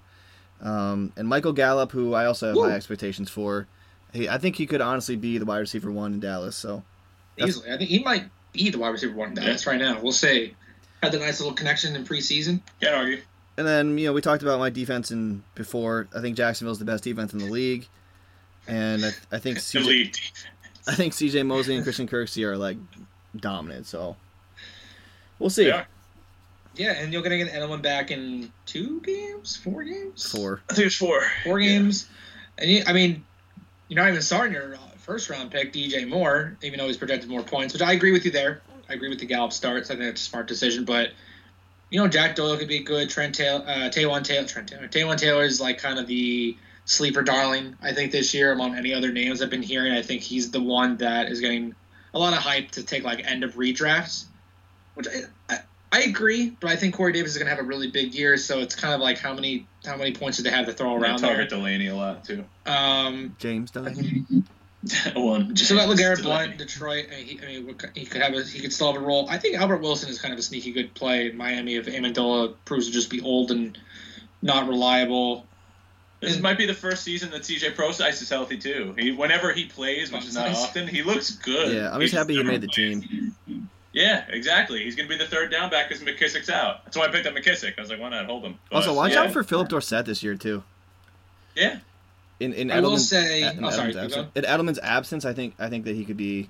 Um, 0.61 1.11
and 1.17 1.27
Michael 1.27 1.51
Gallup, 1.51 1.91
who 1.91 2.13
I 2.13 2.27
also 2.27 2.47
have 2.47 2.55
Woo. 2.55 2.63
high 2.63 2.75
expectations 2.75 3.29
for. 3.29 3.67
He, 4.13 4.29
I 4.29 4.37
think 4.37 4.55
he 4.55 4.65
could 4.65 4.79
honestly 4.79 5.17
be 5.17 5.37
the 5.37 5.45
wide 5.45 5.59
receiver 5.59 5.91
one 5.91 6.13
in 6.13 6.19
Dallas. 6.21 6.55
So 6.55 6.83
Easily, 7.37 7.71
I 7.71 7.77
think 7.77 7.89
he 7.89 7.99
might 7.99 8.25
be 8.53 8.69
the 8.69 8.77
wide 8.79 8.89
receiver 8.89 9.13
one 9.15 9.37
in 9.37 9.43
Yeah. 9.43 9.57
Right 9.65 9.79
now. 9.79 9.99
We'll 10.01 10.11
say 10.11 10.53
Had 11.03 11.11
the 11.11 11.19
nice 11.19 11.39
little 11.39 11.53
connection 11.53 11.95
in 11.95 12.03
preseason. 12.05 12.61
Can't 12.81 12.95
argue. 12.95 13.21
And 13.57 13.67
then 13.67 13.97
you 13.97 14.05
know 14.07 14.13
we 14.13 14.21
talked 14.21 14.43
about 14.43 14.59
my 14.59 14.69
defense 14.69 15.11
and 15.11 15.43
before. 15.55 16.07
I 16.15 16.21
think 16.21 16.37
Jacksonville's 16.37 16.79
the 16.79 16.85
best 16.85 17.03
defense 17.03 17.33
in 17.33 17.39
the 17.39 17.45
league, 17.49 17.87
and 18.67 19.03
I, 19.05 19.11
I 19.31 19.39
think 19.39 19.57
CJ, 19.57 19.81
Elite. 19.81 20.31
I 20.87 20.93
think 20.95 21.13
CJ 21.13 21.45
Mosley 21.45 21.75
and 21.75 21.83
Christian 21.83 22.07
Kirksey 22.07 22.43
are 22.43 22.57
like 22.57 22.77
dominant. 23.35 23.87
So 23.87 24.15
we'll 25.39 25.49
see. 25.49 25.65
They 25.65 25.71
are. 25.71 25.87
Yeah, 26.75 26.91
and 26.91 27.11
you're 27.11 27.23
gonna 27.23 27.37
get 27.37 27.51
Edelman 27.51 27.81
back 27.81 28.11
in 28.11 28.51
two 28.67 29.01
games, 29.01 29.55
four 29.57 29.83
games, 29.83 30.31
Four. 30.31 30.61
I 30.69 30.73
think 30.75 30.85
it's 30.87 30.95
four. 30.95 31.23
four 31.43 31.59
games. 31.59 32.07
And 32.59 32.69
you, 32.69 32.83
I 32.85 32.93
mean, 32.93 33.25
you're 33.87 33.99
not 33.99 34.09
even 34.09 34.21
starting 34.21 34.53
your 34.53 34.77
first 35.07 35.29
round 35.31 35.49
pick, 35.49 35.73
DJ 35.73 36.07
Moore, 36.07 36.55
even 36.61 36.77
though 36.77 36.85
he's 36.85 36.97
projected 36.97 37.29
more 37.29 37.41
points. 37.41 37.73
Which 37.73 37.81
I 37.81 37.93
agree 37.93 38.11
with 38.11 38.25
you 38.25 38.31
there. 38.31 38.61
I 38.87 38.93
agree 38.93 39.09
with 39.09 39.19
the 39.19 39.25
Gallup 39.25 39.53
starts. 39.53 39.89
I 39.89 39.95
think 39.95 40.05
it's 40.05 40.21
a 40.21 40.25
smart 40.25 40.47
decision, 40.47 40.85
but. 40.85 41.09
You 41.89 42.01
know, 42.01 42.09
Jack 42.09 42.35
Doyle 42.35 42.57
could 42.57 42.67
be 42.67 42.79
good. 42.79 43.09
Trent 43.09 43.33
Taylor, 43.33 43.63
uh, 43.65 43.89
Taywan 43.89 44.21
Taylor, 44.21 44.45
Trent 44.45 44.67
Taylor. 44.67 44.89
Taywan 44.89 45.15
Taylor 45.15 45.43
is 45.43 45.61
like 45.61 45.77
kind 45.77 45.97
of 45.97 46.05
the 46.05 46.57
sleeper 46.87 47.21
darling, 47.21 47.77
I 47.81 47.93
think, 47.93 48.11
this 48.11 48.33
year 48.33 48.51
among 48.51 48.75
any 48.75 48.93
other 48.93 49.11
names 49.11 49.41
I've 49.41 49.49
been 49.49 49.61
hearing. 49.61 49.93
I 49.93 50.01
think 50.01 50.21
he's 50.21 50.51
the 50.51 50.61
one 50.61 50.97
that 50.97 51.29
is 51.29 51.39
getting 51.41 51.75
a 52.13 52.19
lot 52.19 52.33
of 52.33 52.39
hype 52.39 52.71
to 52.71 52.83
take 52.83 53.03
like 53.03 53.23
end 53.25 53.43
of 53.43 53.55
redrafts, 53.55 54.25
which 54.95 55.07
I, 55.07 55.53
I, 55.53 55.59
I 55.91 56.01
agree, 56.03 56.49
but 56.59 56.71
I 56.71 56.75
think 56.75 56.95
Corey 56.95 57.13
Davis 57.13 57.31
is 57.31 57.37
going 57.37 57.47
to 57.47 57.55
have 57.55 57.63
a 57.63 57.67
really 57.67 57.91
big 57.91 58.13
year. 58.13 58.37
So 58.37 58.59
it's 58.59 58.75
kind 58.75 58.93
of 58.93 59.01
like 59.01 59.19
how 59.19 59.33
many 59.33 59.67
how 59.85 59.97
many 59.97 60.13
points 60.13 60.37
do 60.37 60.43
they 60.43 60.49
have 60.49 60.65
to 60.65 60.73
throw 60.73 60.95
around 60.95 61.19
there? 61.19 61.31
target 61.31 61.49
Delaney 61.49 61.87
a 61.87 61.95
lot 61.95 62.23
too. 62.23 62.43
Um, 62.65 63.35
James 63.37 63.71
does. 63.71 63.99
One. 65.15 65.55
so 65.55 65.75
that 65.75 65.87
Legarrette 65.89 66.17
Delaney. 66.21 66.21
Blount, 66.23 66.57
Detroit, 66.57 67.05
uh, 67.11 67.15
he, 67.15 67.39
I 67.41 67.45
mean, 67.47 67.75
he 67.95 68.05
could 68.05 68.21
have 68.21 68.33
a, 68.33 68.43
he 68.43 68.59
could 68.59 68.71
still 68.73 68.91
have 68.93 69.01
a 69.01 69.05
role. 69.05 69.27
I 69.29 69.37
think 69.37 69.55
Albert 69.57 69.77
Wilson 69.77 70.09
is 70.09 70.19
kind 70.21 70.33
of 70.33 70.39
a 70.39 70.43
sneaky 70.43 70.71
good 70.71 70.93
play 70.93 71.29
in 71.29 71.37
Miami 71.37 71.75
if 71.75 71.85
Amendola 71.87 72.53
proves 72.65 72.87
to 72.87 72.93
just 72.93 73.09
be 73.09 73.21
old 73.21 73.51
and 73.51 73.77
not 74.41 74.67
reliable. 74.67 75.45
This 76.19 76.39
might 76.39 76.57
be 76.57 76.65
the 76.65 76.73
first 76.73 77.03
season 77.03 77.29
that 77.31 77.43
CJ 77.43 77.75
Procise 77.75 78.21
is 78.21 78.29
healthy 78.29 78.57
too. 78.57 78.95
He, 78.97 79.11
whenever 79.11 79.53
he 79.53 79.65
plays, 79.65 80.11
which 80.11 80.25
is 80.25 80.33
not 80.35 80.47
Procise. 80.47 80.63
often, 80.63 80.87
he 80.87 81.03
looks 81.03 81.29
good. 81.31 81.73
Yeah, 81.75 81.91
I'm 81.93 82.01
just 82.01 82.11
He's 82.11 82.19
happy 82.19 82.35
he 82.35 82.43
made 82.43 82.61
the 82.61 82.67
played. 82.67 83.03
team. 83.03 83.69
Yeah, 83.93 84.25
exactly. 84.29 84.83
He's 84.83 84.95
going 84.95 85.07
to 85.09 85.15
be 85.15 85.23
the 85.23 85.29
third 85.29 85.51
down 85.51 85.69
back 85.69 85.89
because 85.89 86.03
McKissic's 86.03 86.49
out. 86.49 86.85
That's 86.85 86.97
why 86.97 87.05
I 87.05 87.07
picked 87.09 87.25
up 87.27 87.33
McKissic. 87.35 87.73
I 87.77 87.81
was 87.81 87.89
like, 87.89 87.99
why 87.99 88.09
not 88.09 88.25
hold 88.25 88.43
him? 88.43 88.59
But, 88.69 88.77
Also, 88.77 88.93
watch 88.93 89.13
yeah, 89.13 89.21
out 89.23 89.31
for 89.31 89.43
Phillip 89.43 89.69
Dorsett 89.69 90.05
this 90.05 90.21
year 90.23 90.35
too. 90.35 90.63
Yeah, 91.55 91.77
In 92.39 92.53
in 92.53 92.71
I 92.71 92.81
will 92.81 92.91
Edelman's, 92.91 93.09
say, 93.09 93.43
in 93.43 93.63
oh 93.63 93.69
sorry, 93.71 93.93
Edelman's 93.93 94.13
keep 94.13 94.17
absence, 94.17 94.31
in 94.35 94.43
Edelman's 94.43 94.79
absence, 94.79 95.25
I 95.25 95.33
think 95.33 95.55
I 95.59 95.69
think 95.69 95.85
that 95.85 95.95
he 95.95 96.05
could 96.05 96.17
be 96.17 96.49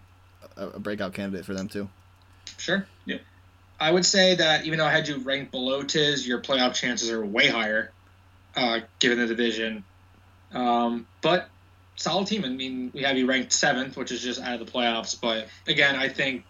a, 0.57 0.67
a 0.67 0.79
breakout 0.79 1.13
candidate 1.13 1.45
for 1.45 1.53
them 1.53 1.67
too. 1.69 1.89
Sure. 2.57 2.85
Yeah. 3.05 3.17
I 3.79 3.91
would 3.91 4.05
say 4.05 4.35
that 4.35 4.65
even 4.65 4.79
though 4.79 4.85
I 4.85 4.91
had 4.91 5.07
you 5.07 5.19
ranked 5.19 5.51
below 5.51 5.83
Tiz, 5.83 6.27
your 6.27 6.41
playoff 6.41 6.73
chances 6.73 7.11
are 7.11 7.23
way 7.23 7.47
higher, 7.47 7.91
uh, 8.55 8.79
given 8.99 9.19
the 9.19 9.27
division. 9.27 9.83
Um, 10.51 11.05
but 11.21 11.49
solid 11.95 12.27
team. 12.27 12.43
I 12.43 12.49
mean, 12.49 12.91
we 12.93 13.03
have 13.03 13.17
you 13.17 13.27
ranked 13.27 13.53
seventh, 13.53 13.95
which 13.95 14.11
is 14.11 14.21
just 14.21 14.41
out 14.41 14.59
of 14.59 14.65
the 14.65 14.71
playoffs. 14.71 15.19
But 15.19 15.47
again, 15.67 15.95
I 15.95 16.09
think 16.09 16.43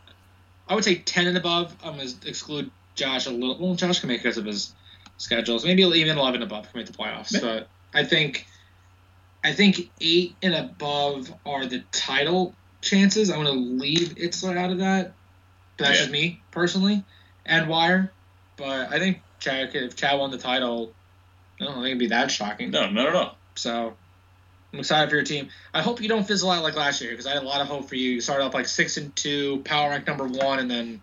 I 0.67 0.75
would 0.75 0.83
say 0.83 0.95
ten 0.95 1.27
and 1.27 1.37
above. 1.37 1.75
I'm 1.83 1.97
gonna 1.97 2.09
exclude 2.25 2.71
Josh 2.95 3.25
a 3.25 3.31
little. 3.31 3.57
Well, 3.59 3.75
Josh 3.75 3.99
can 3.99 4.07
make 4.07 4.21
it 4.21 4.23
because 4.23 4.37
of 4.37 4.45
his 4.45 4.73
schedules. 5.17 5.65
Maybe 5.65 5.83
even 5.83 6.17
eleven 6.17 6.41
above 6.41 6.71
can 6.71 6.79
make 6.79 6.87
the 6.87 6.93
playoffs. 6.93 7.33
Yeah. 7.33 7.39
But 7.41 7.67
I 7.93 8.03
think, 8.03 8.45
I 9.47 9.53
think 9.53 9.89
eight 10.01 10.35
and 10.43 10.53
above 10.53 11.33
are 11.45 11.65
the 11.65 11.79
title 11.93 12.53
chances. 12.81 13.29
I'm 13.29 13.37
gonna 13.37 13.51
leave 13.51 14.09
Itzler 14.15 14.57
out 14.57 14.71
of 14.71 14.79
that. 14.79 15.13
But 15.77 15.85
that's 15.85 15.97
Yeah. 15.99 16.01
just 16.03 16.11
me 16.11 16.41
personally, 16.51 17.03
and 17.45 17.67
Wire. 17.69 18.11
But 18.57 18.91
I 18.91 18.99
think 18.99 19.21
Chad, 19.39 19.73
if 19.73 19.95
Chad 19.95 20.19
won 20.19 20.31
the 20.31 20.37
title, 20.37 20.93
I 21.61 21.63
don't 21.65 21.75
think 21.75 21.85
it'd 21.87 21.99
be 21.99 22.07
that 22.07 22.29
shocking. 22.31 22.71
no, 22.71 22.89
no, 22.89 23.03
no, 23.05 23.11
no. 23.13 23.31
So 23.55 23.95
I'm 24.73 24.79
excited 24.79 25.09
for 25.09 25.15
your 25.15 25.23
team. 25.23 25.47
I 25.73 25.81
hope 25.81 26.01
you 26.01 26.09
don't 26.09 26.27
fizzle 26.27 26.51
out 26.51 26.61
like 26.63 26.75
last 26.75 26.99
year 27.01 27.11
because 27.11 27.25
I 27.25 27.33
had 27.33 27.41
a 27.41 27.45
lot 27.45 27.61
of 27.61 27.67
hope 27.67 27.87
for 27.87 27.95
you. 27.95 28.11
You 28.15 28.21
started 28.21 28.43
off 28.43 28.53
like 28.53 28.67
six 28.67 28.97
and 28.97 29.15
two, 29.15 29.61
power 29.63 29.89
rank 29.91 30.05
number 30.07 30.25
one, 30.27 30.59
and 30.59 30.69
then 30.69 31.01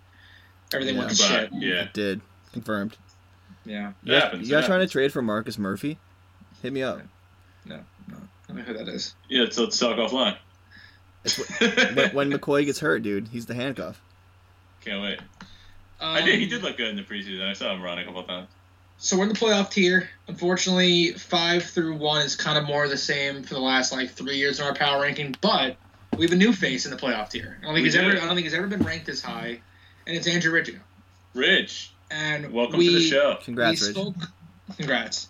everything 0.73 0.99
went 0.99 1.11
to 1.11 1.17
shit. 1.17 1.51
yeah, 1.55 1.85
It 1.85 1.93
did 1.95 2.21
confirmed. 2.53 2.97
Yeah, 3.65 3.93
You 4.03 4.13
guys, 4.13 4.23
happens, 4.23 4.49
you 4.51 4.55
guys 4.55 4.67
trying 4.67 4.81
to 4.81 4.87
trade 4.87 5.13
for 5.13 5.23
Marcus 5.23 5.57
Murphy? 5.59 5.97
Hit 6.63 6.73
me 6.73 6.83
up. 6.83 7.01
I 8.55 8.59
don't 8.59 8.67
know 8.69 8.73
who 8.79 8.85
that 8.85 8.93
is. 8.95 9.15
yeah. 9.29 9.43
Let's, 9.43 9.59
let's 9.59 9.79
talk 9.79 9.97
offline. 9.97 10.37
It's 11.25 11.39
when, 11.61 12.11
when 12.15 12.33
McCoy 12.33 12.65
gets 12.67 12.79
hurt, 12.81 13.03
dude, 13.03 13.29
he's 13.29 13.47
the 13.47 13.55
handcuff. 13.55 14.01
Can't 14.85 15.03
wait. 15.03 15.21
Um, 16.01 16.17
I 16.17 16.23
did. 16.23 16.39
He 16.39 16.47
did 16.47 16.63
look 16.63 16.77
good 16.77 16.89
in 16.89 16.97
the 16.97 17.03
preseason. 17.03 17.49
I 17.49 17.55
saw 17.55 17.73
him 17.75 17.83
run 17.83 17.99
a 17.99 18.05
couple 18.05 18.23
times. 18.25 18.49
So 18.99 19.17
we're 19.17 19.25
in 19.25 19.29
the 19.31 19.35
playoff 19.35 19.71
tier. 19.71 20.09
Unfortunately, 20.29 21.13
five 21.13 21.65
through 21.65 21.97
one 21.97 22.23
is 22.23 22.37
kind 22.37 22.57
of 22.59 22.65
more 22.65 22.87
the 22.89 22.97
same 22.97 23.43
for 23.43 23.55
the 23.55 23.61
last 23.61 23.91
like 23.93 24.11
three 24.11 24.37
years 24.37 24.61
in 24.61 24.67
our 24.67 24.75
power 24.75 25.03
ranking, 25.03 25.35
but 25.41 25.77
we 26.17 26.25
have 26.25 26.33
a 26.33 26.37
new 26.37 26.53
face 26.53 26.85
in 26.85 26.91
the 26.91 26.97
playoff 26.97 27.31
tier. 27.31 27.59
I 27.61 27.65
don't 27.65 27.75
think 27.75 27.83
We 27.83 27.83
he's 27.85 27.95
do. 27.95 28.01
ever. 28.01 28.11
I 28.17 28.21
don't 28.27 28.35
think 28.35 28.45
he's 28.45 28.55
ever 28.55 28.67
been 28.69 28.83
ranked 28.85 29.07
this 29.07 29.21
high, 29.23 29.61
and 30.07 30.17
it's 30.17 30.29
Andrew 30.29 30.53
Ridgio. 30.53 30.79
Rich, 31.35 31.91
And 32.11 32.53
welcome 32.53 32.79
we, 32.79 32.87
to 32.89 32.93
the 32.95 33.01
show. 33.09 33.37
Congrats, 33.43 33.81
we 33.81 33.89
Rich. 33.89 33.97
spoke. 33.97 34.15
Congrats. 34.77 35.29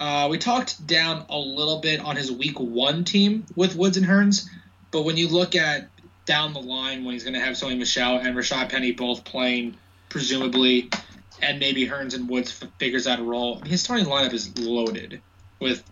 Uh, 0.00 0.28
we 0.30 0.38
talked 0.38 0.84
down 0.86 1.26
a 1.28 1.38
little 1.38 1.78
bit 1.80 2.00
on 2.00 2.16
his 2.16 2.32
week 2.32 2.58
one 2.58 3.04
team 3.04 3.44
with 3.54 3.76
Woods 3.76 3.98
and 3.98 4.06
Hurns, 4.06 4.48
but 4.90 5.02
when 5.02 5.18
you 5.18 5.28
look 5.28 5.54
at 5.54 5.88
down 6.24 6.54
the 6.54 6.60
line 6.60 7.04
when 7.04 7.12
he's 7.12 7.22
going 7.22 7.34
to 7.34 7.40
have 7.40 7.54
Sony 7.54 7.76
Michel 7.76 8.16
and 8.16 8.34
Rashad 8.34 8.70
Penny 8.70 8.92
both 8.92 9.24
playing, 9.24 9.76
presumably, 10.08 10.88
and 11.42 11.58
maybe 11.58 11.86
Hurns 11.86 12.14
and 12.14 12.28
Woods 12.28 12.62
f- 12.62 12.68
figures 12.78 13.06
out 13.06 13.20
a 13.20 13.22
role, 13.22 13.56
I 13.58 13.62
mean, 13.62 13.70
his 13.70 13.82
starting 13.82 14.06
lineup 14.06 14.32
is 14.32 14.58
loaded 14.58 15.20
with 15.60 15.84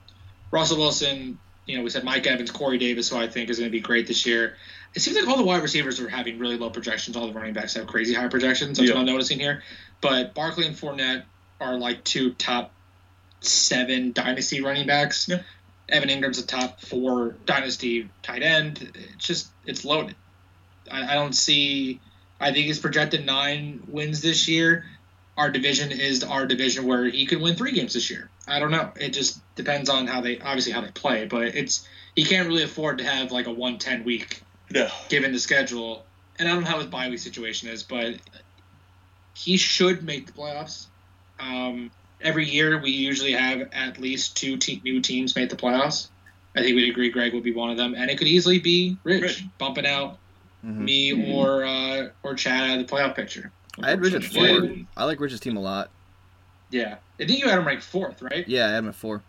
Russell 0.50 0.78
Wilson. 0.78 1.38
You 1.66 1.76
know, 1.76 1.84
we 1.84 1.90
said 1.90 2.02
Mike 2.02 2.26
Evans, 2.26 2.50
Corey 2.50 2.78
Davis, 2.78 3.10
who 3.10 3.18
I 3.18 3.28
think 3.28 3.50
is 3.50 3.58
going 3.58 3.70
to 3.70 3.72
be 3.72 3.80
great 3.80 4.06
this 4.06 4.24
year. 4.24 4.56
It 4.94 5.00
seems 5.00 5.18
like 5.18 5.28
all 5.28 5.36
the 5.36 5.44
wide 5.44 5.62
receivers 5.62 6.00
are 6.00 6.08
having 6.08 6.38
really 6.38 6.56
low 6.56 6.70
projections. 6.70 7.14
All 7.14 7.26
the 7.26 7.34
running 7.34 7.52
backs 7.52 7.74
have 7.74 7.86
crazy 7.86 8.14
high 8.14 8.28
projections. 8.28 8.78
That's 8.78 8.88
Yeah. 8.88 8.94
what 8.94 9.00
I'm 9.00 9.06
noticing 9.06 9.38
here. 9.38 9.62
But 10.00 10.32
Barkley 10.34 10.66
and 10.66 10.74
Fournette 10.74 11.24
are 11.60 11.76
like 11.76 12.04
two 12.04 12.32
top 12.34 12.72
seven 13.40 14.12
dynasty 14.12 14.60
running 14.60 14.86
backs. 14.86 15.28
Yeah. 15.28 15.42
Evan 15.88 16.10
Engram's 16.10 16.38
a 16.38 16.46
top 16.46 16.80
four 16.80 17.36
dynasty 17.46 18.10
tight 18.22 18.42
end. 18.42 18.92
It's 19.14 19.26
just 19.26 19.48
it's 19.64 19.84
loaded. 19.84 20.16
I, 20.90 21.12
I 21.12 21.14
don't 21.14 21.34
see. 21.34 22.00
I 22.40 22.52
think 22.52 22.66
he's 22.66 22.78
projected 22.78 23.24
nine 23.26 23.82
wins 23.88 24.20
this 24.20 24.48
year. 24.48 24.84
Our 25.36 25.50
division 25.50 25.92
is 25.92 26.24
our 26.24 26.46
division 26.46 26.86
where 26.86 27.04
he 27.04 27.26
could 27.26 27.40
win 27.40 27.54
three 27.56 27.72
games 27.72 27.94
this 27.94 28.10
year. 28.10 28.28
I 28.46 28.58
don't 28.58 28.70
know. 28.70 28.92
It 29.00 29.10
just 29.10 29.40
depends 29.54 29.88
on 29.88 30.06
how 30.06 30.20
they 30.20 30.38
obviously 30.40 30.72
how 30.72 30.80
they 30.80 30.90
play, 30.90 31.26
but 31.26 31.42
it's 31.54 31.86
he 32.14 32.24
can't 32.24 32.48
really 32.48 32.64
afford 32.64 32.98
to 32.98 33.04
have 33.04 33.32
like 33.32 33.46
a 33.46 33.52
one 33.52 33.78
ten 33.78 34.04
week 34.04 34.42
No. 34.70 34.88
given 35.08 35.32
the 35.32 35.38
schedule. 35.38 36.04
And 36.38 36.48
I 36.48 36.52
don't 36.52 36.64
know 36.64 36.70
how 36.70 36.78
his 36.78 36.86
bye 36.86 37.08
week 37.08 37.18
situation 37.18 37.68
is, 37.68 37.82
but 37.82 38.16
he 39.34 39.56
should 39.56 40.02
make 40.02 40.26
the 40.26 40.32
playoffs. 40.32 40.86
Um, 41.40 41.90
every 42.20 42.48
year, 42.48 42.78
we 42.80 42.90
usually 42.90 43.32
have 43.32 43.68
at 43.72 43.98
least 43.98 44.36
two 44.36 44.56
te- 44.56 44.80
new 44.84 45.00
teams 45.00 45.34
make 45.36 45.50
the 45.50 45.56
playoffs. 45.56 46.08
I 46.56 46.60
think 46.62 46.74
we'd 46.76 46.90
agree 46.90 47.10
Greg 47.10 47.34
would 47.34 47.44
be 47.44 47.52
one 47.52 47.70
of 47.70 47.76
them, 47.76 47.94
and 47.96 48.10
it 48.10 48.18
could 48.18 48.26
easily 48.26 48.58
be 48.58 48.96
Rich, 49.04 49.22
Rich. 49.22 49.44
bumping 49.58 49.86
out 49.86 50.18
Mhm. 50.64 50.76
me 50.78 51.10
Mhm. 51.12 51.34
or 51.34 51.64
uh, 51.64 52.08
or 52.22 52.34
Chad 52.34 52.70
out 52.70 52.78
of 52.80 52.86
the 52.88 52.92
playoff 52.92 53.14
picture. 53.14 53.52
I 53.82 53.90
had 53.90 54.00
Rich 54.00 54.14
at 54.14 54.24
four. 54.24 54.44
Yeah. 54.46 54.82
I 54.96 55.04
like 55.04 55.20
Rich's 55.20 55.38
team 55.40 55.56
a 55.56 55.60
lot. 55.60 55.90
Yeah, 56.70 56.96
I 57.20 57.24
think 57.26 57.38
you 57.40 57.48
had 57.48 57.58
him 57.58 57.66
ranked 57.66 57.84
fourth, 57.84 58.20
right? 58.20 58.46
Yeah, 58.48 58.66
I 58.66 58.70
had 58.70 58.78
him 58.78 58.88
at 58.88 58.94
four. 58.96 59.22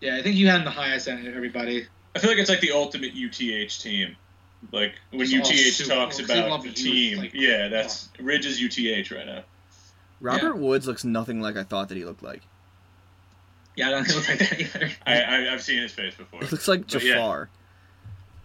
Yeah, 0.00 0.16
I 0.16 0.22
think 0.22 0.36
you 0.36 0.48
had 0.48 0.58
him 0.58 0.64
the 0.64 0.70
highest 0.70 1.06
out 1.08 1.18
of 1.20 1.26
everybody. 1.34 1.86
I 2.14 2.18
feel 2.18 2.30
like 2.30 2.38
it's 2.38 2.50
like 2.50 2.60
the 2.60 2.72
ultimate 2.72 3.12
UTH 3.14 3.80
team. 3.80 4.16
Like 4.72 4.94
when 5.10 5.22
It's 5.22 5.32
UTH 5.32 5.78
talks 5.78 5.88
well, 5.88 6.06
'cause 6.08 6.20
about 6.20 6.48
love 6.50 6.62
the 6.62 6.70
the 6.70 6.74
team, 6.74 7.18
like- 7.18 7.34
yeah, 7.34 7.68
that's 7.68 8.08
Ridge's 8.18 8.60
UTH 8.60 9.10
right 9.10 9.26
now. 9.26 9.44
Robert 10.20 10.56
Woods 10.56 10.86
looks 10.86 11.04
nothing 11.04 11.40
like 11.40 11.56
I 11.56 11.64
thought 11.64 11.88
that 11.88 11.96
he 11.96 12.04
looked 12.04 12.22
like. 12.22 12.42
Yeah, 13.76 13.88
I 13.88 13.90
don't 13.90 14.08
look 14.14 14.28
like 14.28 14.38
that 14.38 14.60
either. 14.60 14.90
I, 15.06 15.20
I 15.20 15.52
I've 15.52 15.62
seen 15.62 15.82
his 15.82 15.92
face 15.92 16.14
before. 16.14 16.40
He 16.40 16.46
looks 16.46 16.68
like 16.68 16.86
But 16.88 17.02
yeah. 17.02 17.14
Jafar. 17.14 17.48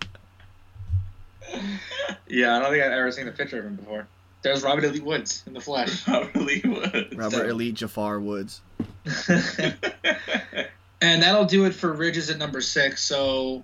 yeah, 2.28 2.56
I 2.56 2.60
don't 2.60 2.70
think 2.70 2.82
I've 2.82 2.92
ever 2.92 3.12
seen 3.12 3.28
a 3.28 3.32
picture 3.32 3.58
of 3.58 3.66
him 3.66 3.76
before. 3.76 4.06
There's 4.42 4.62
Robert 4.62 4.84
Elite 4.84 5.04
Woods 5.04 5.44
in 5.46 5.52
the 5.52 5.60
flesh. 5.60 6.04
Probably 6.04 6.60
would. 6.64 7.16
Robert 7.16 7.48
Elite 7.48 7.74
Jafar 7.74 8.18
Woods. 8.18 8.60
and 9.28 11.22
that'll 11.22 11.44
do 11.44 11.64
it 11.66 11.74
for 11.74 11.92
Ridges 11.92 12.30
at 12.30 12.38
number 12.38 12.60
six. 12.60 13.02
So 13.02 13.62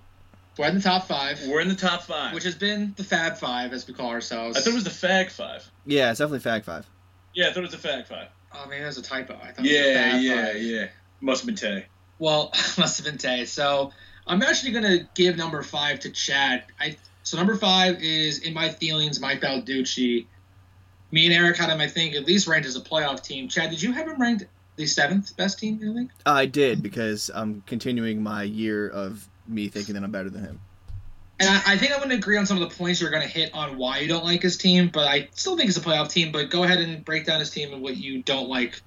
we're 0.59 0.67
in 0.67 0.75
the 0.75 0.81
top 0.81 1.07
five, 1.07 1.39
We're 1.47 1.61
in 1.61 1.69
the 1.69 1.75
top 1.75 2.03
five. 2.03 2.33
which 2.33 2.43
has 2.43 2.53
been 2.55 2.93
the 2.97 3.03
Fab 3.03 3.37
Five, 3.37 3.71
as 3.73 3.87
we 3.87 3.93
call 3.93 4.09
ourselves. 4.09 4.57
I 4.57 4.61
thought 4.61 4.71
it 4.71 4.75
was 4.75 4.83
the 4.83 5.07
Fag 5.07 5.31
Five. 5.31 5.67
Yeah, 5.85 6.09
it's 6.11 6.19
definitely 6.19 6.47
Fag 6.51 6.65
Five. 6.65 6.85
Yeah, 7.33 7.47
I 7.47 7.53
thought 7.53 7.63
it 7.63 7.71
was 7.71 7.81
the 7.81 7.87
Fag 7.87 8.05
Five. 8.07 8.27
Oh, 8.53 8.65
maybe 8.67 8.81
that 8.81 8.87
was 8.87 8.97
a 8.97 9.01
typo. 9.01 9.35
I 9.35 9.51
thought 9.51 9.59
it 9.59 9.61
was 9.61 9.69
the 9.71 9.75
Yeah, 9.77 10.11
Fab 10.11 10.21
yeah, 10.21 10.45
Five. 10.47 10.61
yeah. 10.61 10.85
Must 11.21 11.41
have 11.41 11.45
been 11.47 11.55
Tay. 11.55 11.85
Well, 12.19 12.51
must 12.77 12.97
have 12.97 13.05
been 13.05 13.17
Tay. 13.17 13.45
So 13.45 13.91
I'm 14.27 14.41
actually 14.43 14.73
gonna 14.73 15.07
give 15.15 15.37
number 15.37 15.63
five 15.63 16.01
to 16.01 16.09
Chad. 16.09 16.63
I 16.79 16.97
So 17.23 17.37
number 17.37 17.55
five 17.55 18.01
is 18.03 18.39
in 18.39 18.53
my 18.53 18.69
feelings, 18.69 19.21
Mike 19.21 19.39
Balducci. 19.41 20.25
Me 21.11 21.25
and 21.25 21.33
Eric 21.33 21.55
had 21.57 21.69
him, 21.69 21.79
I 21.79 21.87
think, 21.87 22.15
at 22.15 22.25
least 22.25 22.47
ranked 22.47 22.67
as 22.67 22.75
a 22.75 22.81
playoff 22.81 23.23
team. 23.23 23.47
Chad, 23.47 23.69
did 23.69 23.81
you 23.81 23.93
have 23.93 24.07
him 24.07 24.19
ranked 24.21 24.45
the 24.75 24.85
seventh 24.85 25.35
best 25.37 25.57
team 25.59 25.79
in 25.81 25.87
the 25.87 25.93
league? 26.01 26.09
I 26.25 26.45
did 26.47 26.83
because 26.83 27.31
I'm 27.33 27.61
continuing 27.65 28.21
my 28.21 28.43
year 28.43 28.89
of 28.89 29.28
me 29.49 29.67
thinking 29.67 29.95
that 29.95 30.03
I'm 30.03 30.11
better 30.11 30.29
than 30.29 30.43
him. 30.43 30.59
And 31.39 31.49
I, 31.49 31.73
I 31.73 31.77
think 31.77 31.93
I'm 31.93 31.99
going 31.99 32.09
to 32.09 32.15
agree 32.15 32.37
on 32.37 32.45
some 32.45 32.61
of 32.61 32.69
the 32.69 32.75
points 32.75 32.99
you're 32.99 33.11
going 33.11 33.23
to 33.23 33.29
hit 33.29 33.53
on 33.53 33.77
why 33.77 33.99
you 33.99 34.07
don't 34.07 34.25
like 34.25 34.41
his 34.41 34.57
team, 34.57 34.89
but 34.91 35.07
I 35.07 35.29
still 35.33 35.55
think 35.55 35.69
it's 35.69 35.77
a 35.77 35.81
playoff 35.81 36.09
team. 36.09 36.31
But 36.31 36.49
go 36.49 36.63
ahead 36.63 36.79
and 36.79 37.03
break 37.03 37.25
down 37.25 37.39
his 37.39 37.49
team 37.49 37.73
and 37.73 37.81
what 37.81 37.97
you 37.97 38.21
don't 38.23 38.49
like. 38.49 38.81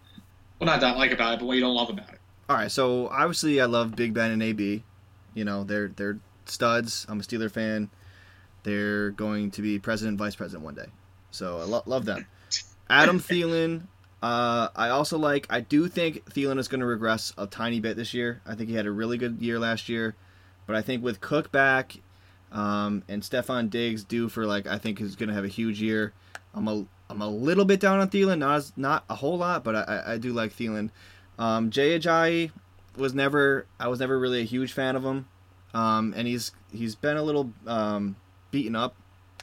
Well, 0.58 0.66
not 0.66 0.80
don't 0.80 0.98
like 0.98 1.12
about 1.12 1.34
it, 1.34 1.38
but 1.40 1.46
what 1.46 1.54
you 1.54 1.62
don't 1.62 1.74
love 1.74 1.90
about 1.90 2.10
it. 2.10 2.18
All 2.48 2.56
right, 2.56 2.70
so 2.70 3.08
obviously 3.08 3.60
I 3.60 3.64
love 3.64 3.96
Big 3.96 4.12
Ben 4.12 4.30
and 4.30 4.42
AB. 4.42 4.84
You 5.34 5.44
know, 5.44 5.64
they're 5.64 5.88
they're 5.88 6.18
studs. 6.44 7.06
I'm 7.08 7.20
a 7.20 7.22
Steeler 7.22 7.50
fan. 7.50 7.90
They're 8.62 9.10
going 9.10 9.50
to 9.52 9.62
be 9.62 9.78
president, 9.78 10.18
vice 10.18 10.36
president 10.36 10.64
one 10.64 10.74
day. 10.74 10.86
So 11.30 11.58
I 11.58 11.64
lo- 11.64 11.82
love 11.86 12.04
them. 12.04 12.26
Adam 12.88 13.18
Thielen. 13.20 13.86
Uh, 14.22 14.68
I 14.76 14.90
also 14.90 15.18
like. 15.18 15.46
I 15.50 15.60
do 15.60 15.88
think 15.88 16.24
Thielen 16.26 16.58
is 16.58 16.68
going 16.68 16.80
to 16.80 16.86
regress 16.86 17.32
a 17.36 17.46
tiny 17.46 17.80
bit 17.80 17.96
this 17.96 18.14
year. 18.14 18.40
I 18.46 18.54
think 18.54 18.68
he 18.68 18.76
had 18.76 18.86
a 18.86 18.92
really 18.92 19.18
good 19.18 19.40
year 19.40 19.58
last 19.58 19.88
year, 19.88 20.14
but 20.72 20.78
I 20.78 20.82
think 20.82 21.04
with 21.04 21.20
Cook 21.20 21.52
back, 21.52 21.98
um, 22.50 23.02
and 23.06 23.22
Stefon 23.22 23.68
Diggs 23.68 24.04
due 24.04 24.30
for 24.30 24.46
like 24.46 24.66
I 24.66 24.78
think 24.78 25.02
is 25.02 25.16
going 25.16 25.28
to 25.28 25.34
have 25.34 25.44
a 25.44 25.48
huge 25.48 25.82
year. 25.82 26.14
I'm 26.54 26.66
a 26.66 26.86
I'm 27.10 27.20
a 27.20 27.28
little 27.28 27.66
bit 27.66 27.78
down 27.78 28.00
on 28.00 28.08
Thielen, 28.08 28.38
not 28.38 28.56
as, 28.56 28.72
not 28.74 29.04
a 29.10 29.16
whole 29.16 29.36
lot, 29.36 29.64
but 29.64 29.76
I, 29.76 30.14
I 30.14 30.18
do 30.18 30.32
like 30.32 30.56
Thielen. 30.56 30.88
Um, 31.38 31.68
Jay 31.68 31.98
Ajayi 31.98 32.52
was 32.96 33.12
never 33.12 33.66
I 33.78 33.88
was 33.88 34.00
never 34.00 34.18
really 34.18 34.40
a 34.40 34.44
huge 34.44 34.72
fan 34.72 34.96
of 34.96 35.04
him, 35.04 35.28
um, 35.74 36.14
and 36.16 36.26
he's 36.26 36.52
he's 36.72 36.94
been 36.94 37.18
a 37.18 37.22
little 37.22 37.52
um, 37.66 38.16
beaten 38.50 38.74
up. 38.74 38.94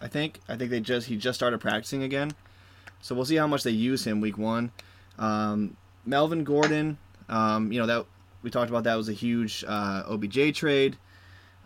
I 0.01 0.07
think 0.07 0.39
I 0.49 0.55
think 0.55 0.71
they 0.71 0.79
just 0.79 1.05
he 1.05 1.15
just 1.15 1.37
started 1.37 1.59
practicing 1.59 2.01
again, 2.01 2.31
so 3.01 3.13
we'll 3.13 3.25
see 3.25 3.35
how 3.35 3.45
much 3.45 3.61
they 3.61 3.69
use 3.69 4.07
him 4.07 4.19
week 4.19 4.39
one. 4.39 4.71
Um, 5.19 5.77
Melvin 6.07 6.43
Gordon, 6.43 6.97
um, 7.27 7.71
you 7.71 7.79
know 7.79 7.85
that 7.85 8.07
we 8.41 8.49
talked 8.49 8.69
about 8.69 8.85
that 8.85 8.95
was 8.95 9.09
a 9.09 9.13
huge 9.13 9.63
uh, 9.67 10.03
OBJ 10.07 10.55
trade. 10.55 10.97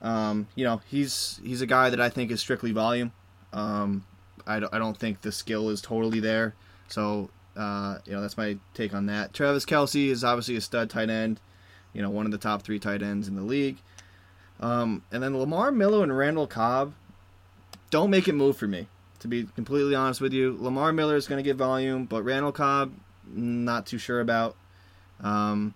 Um, 0.03 0.47
you 0.55 0.65
know 0.65 0.81
he's 0.89 1.39
he's 1.43 1.61
a 1.61 1.65
guy 1.65 1.89
that 1.89 2.01
I 2.01 2.09
think 2.09 2.29
is 2.29 2.41
strictly 2.41 2.71
volume. 2.71 3.11
Um, 3.53 4.05
I 4.45 4.59
don't, 4.59 4.73
I 4.73 4.77
don't 4.77 4.97
think 4.97 5.21
the 5.21 5.31
skill 5.31 5.69
is 5.69 5.81
totally 5.81 6.19
there. 6.19 6.53
So 6.89 7.29
uh, 7.55 7.99
you 8.05 8.13
know 8.13 8.21
that's 8.21 8.37
my 8.37 8.57
take 8.73 8.93
on 8.93 9.05
that. 9.07 9.33
Travis 9.33 9.65
Kelce 9.65 10.09
is 10.09 10.23
obviously 10.23 10.57
a 10.57 10.61
stud 10.61 10.89
tight 10.89 11.09
end. 11.09 11.39
You 11.93 12.01
know 12.01 12.09
one 12.09 12.25
of 12.25 12.31
the 12.31 12.37
top 12.37 12.63
three 12.63 12.79
tight 12.79 13.01
ends 13.01 13.27
in 13.27 13.35
the 13.35 13.41
league. 13.41 13.77
Um, 14.59 15.03
and 15.11 15.23
then 15.23 15.37
Lamar 15.37 15.71
Miller 15.71 16.03
and 16.03 16.15
Randall 16.15 16.47
Cobb 16.47 16.93
don't 17.89 18.09
make 18.09 18.27
it 18.27 18.33
move 18.33 18.57
for 18.57 18.67
me. 18.67 18.87
To 19.19 19.27
be 19.27 19.47
completely 19.55 19.95
honest 19.95 20.19
with 20.19 20.33
you, 20.33 20.57
Lamar 20.59 20.91
Miller 20.91 21.15
is 21.15 21.27
going 21.27 21.37
to 21.37 21.43
get 21.43 21.55
volume, 21.55 22.05
but 22.05 22.23
Randall 22.23 22.51
Cobb, 22.51 22.93
not 23.25 23.85
too 23.85 23.97
sure 23.97 24.19
about. 24.19 24.55
Um, 25.21 25.73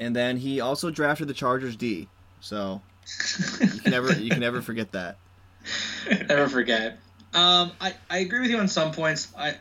and 0.00 0.16
then 0.16 0.38
he 0.38 0.60
also 0.60 0.90
drafted 0.90 1.28
the 1.28 1.34
Chargers 1.34 1.76
D, 1.76 2.08
so 2.40 2.80
you 3.60 3.80
can 3.80 3.90
never 3.90 4.12
you 4.12 4.30
can 4.30 4.40
never 4.40 4.62
forget 4.62 4.92
that. 4.92 5.18
Never 6.08 6.48
forget. 6.48 6.98
Um, 7.34 7.72
I, 7.80 7.94
I 8.08 8.18
agree 8.18 8.40
with 8.40 8.50
you 8.50 8.58
on 8.58 8.68
some 8.68 8.92
points. 8.92 9.28
I 9.36 9.56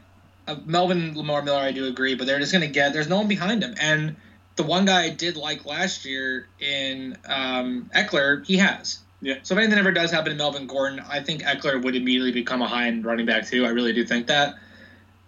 uh, 0.47 0.55
Melvin 0.65 1.15
Lamar 1.15 1.43
Miller, 1.43 1.59
I 1.59 1.71
do 1.71 1.85
agree, 1.87 2.15
but 2.15 2.25
they're 2.25 2.39
just 2.39 2.51
going 2.51 2.63
to 2.63 2.73
get. 2.73 2.93
There's 2.93 3.09
no 3.09 3.17
one 3.17 3.27
behind 3.27 3.63
him, 3.63 3.75
and 3.79 4.15
the 4.55 4.63
one 4.63 4.85
guy 4.85 5.03
I 5.03 5.09
did 5.09 5.37
like 5.37 5.65
last 5.65 6.05
year 6.05 6.47
in 6.59 7.17
um, 7.25 7.91
Ekeler, 7.95 8.45
he 8.45 8.57
has. 8.57 8.99
Yeah. 9.21 9.35
So 9.43 9.53
if 9.53 9.59
anything 9.59 9.77
ever 9.77 9.91
does 9.91 10.11
happen 10.11 10.31
to 10.31 10.37
Melvin 10.37 10.67
Gordon, 10.67 11.01
I 11.07 11.21
think 11.21 11.43
Ekeler 11.43 11.81
would 11.83 11.95
immediately 11.95 12.31
become 12.31 12.61
a 12.61 12.67
high 12.67 12.87
end 12.87 13.05
running 13.05 13.25
back 13.25 13.47
too. 13.47 13.65
I 13.65 13.69
really 13.69 13.93
do 13.93 14.05
think 14.05 14.27
that. 14.27 14.55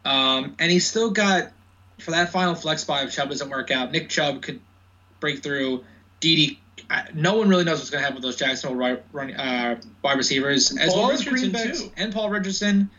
Um, 0.04 0.56
and 0.58 0.72
he's 0.72 0.88
still 0.88 1.12
got 1.12 1.52
for 2.00 2.12
that 2.12 2.32
final 2.32 2.56
flex 2.56 2.82
spot 2.82 3.04
if 3.04 3.14
Chubb 3.14 3.30
doesn't 3.30 3.50
work 3.50 3.70
out. 3.70 3.92
Nick 3.92 4.10
Chubb 4.10 4.42
could 4.42 4.60
break 5.20 5.44
through. 5.44 5.84
Didi, 6.20 6.60
no 7.14 7.36
one 7.36 7.50
really 7.50 7.64
knows 7.64 7.80
what's 7.80 7.90
going 7.90 8.02
to 8.02 8.04
happen 8.04 8.16
with 8.16 8.24
those 8.24 8.36
Jacksonville 8.36 8.78
right, 8.78 9.04
run, 9.12 9.34
uh, 9.34 9.80
wide 10.02 10.18
receivers, 10.18 10.76
as 10.78 10.94
Paul 10.94 11.04
well 11.04 11.12
as 11.12 11.26
Richardson, 11.26 11.52
greenbacks 11.52 11.80
too. 11.80 11.92
and 11.98 12.14
Paul 12.14 12.30
Richardson, 12.30 12.90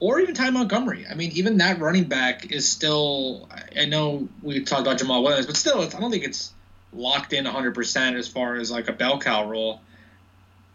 or 0.00 0.20
even 0.20 0.34
Ty 0.34 0.50
Montgomery. 0.50 1.06
I 1.10 1.14
mean, 1.14 1.32
even 1.34 1.58
that 1.58 1.78
running 1.78 2.04
back 2.04 2.50
is 2.50 2.68
still. 2.68 3.48
I 3.76 3.84
know 3.86 4.28
we 4.42 4.62
talked 4.64 4.82
about 4.82 4.98
Jamaal 4.98 5.22
Williams, 5.22 5.46
but 5.46 5.56
still, 5.56 5.82
it's, 5.82 5.94
I 5.94 6.00
don't 6.00 6.10
think 6.10 6.24
it's 6.24 6.52
locked 6.92 7.32
in 7.32 7.44
100% 7.44 8.18
as 8.18 8.28
far 8.28 8.56
as 8.56 8.70
like 8.70 8.88
a 8.88 8.92
bell 8.92 9.18
cow 9.18 9.48
role. 9.48 9.80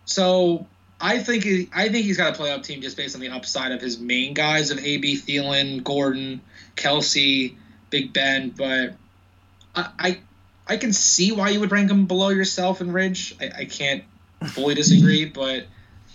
So 0.05 0.67
I 0.99 1.19
think 1.19 1.43
he, 1.43 1.69
I 1.73 1.89
think 1.89 2.05
he's 2.05 2.17
got 2.17 2.37
a 2.37 2.41
playoff 2.41 2.63
team 2.63 2.81
just 2.81 2.97
based 2.97 3.15
on 3.15 3.21
the 3.21 3.29
upside 3.29 3.71
of 3.71 3.81
his 3.81 3.99
main 3.99 4.33
guys 4.33 4.71
of 4.71 4.79
AB, 4.79 5.17
Thielen, 5.17 5.83
Gordon, 5.83 6.41
Kelce, 6.75 7.55
Big 7.89 8.13
Ben. 8.13 8.49
But 8.49 8.95
I 9.75 9.89
I, 9.99 10.19
I 10.67 10.77
can 10.77 10.93
see 10.93 11.31
why 11.31 11.49
you 11.49 11.59
would 11.59 11.71
rank 11.71 11.89
him 11.89 12.05
below 12.05 12.29
yourself 12.29 12.81
and 12.81 12.93
Ridge. 12.93 13.35
I, 13.39 13.61
I 13.61 13.65
can't 13.65 14.03
fully 14.47 14.75
disagree, 14.75 15.25
but 15.41 15.67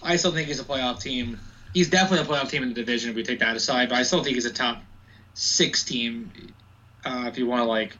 I 0.02 0.16
still 0.16 0.32
think 0.32 0.48
he's 0.48 0.60
a 0.60 0.64
playoff 0.64 1.00
team. 1.00 1.38
He's 1.74 1.88
definitely 1.88 2.26
a 2.26 2.28
playoff 2.28 2.50
team 2.50 2.62
in 2.62 2.68
the 2.68 2.74
division 2.74 3.10
if 3.10 3.16
we 3.16 3.22
take 3.22 3.40
that 3.40 3.56
aside. 3.56 3.88
But 3.88 3.98
I 3.98 4.02
still 4.02 4.22
think 4.22 4.34
he's 4.34 4.44
a 4.44 4.52
top 4.52 4.82
six 5.34 5.84
team 5.84 6.30
uh, 7.04 7.26
if 7.28 7.38
you 7.38 7.46
want 7.46 7.60
to 7.60 7.64
like 7.64 7.96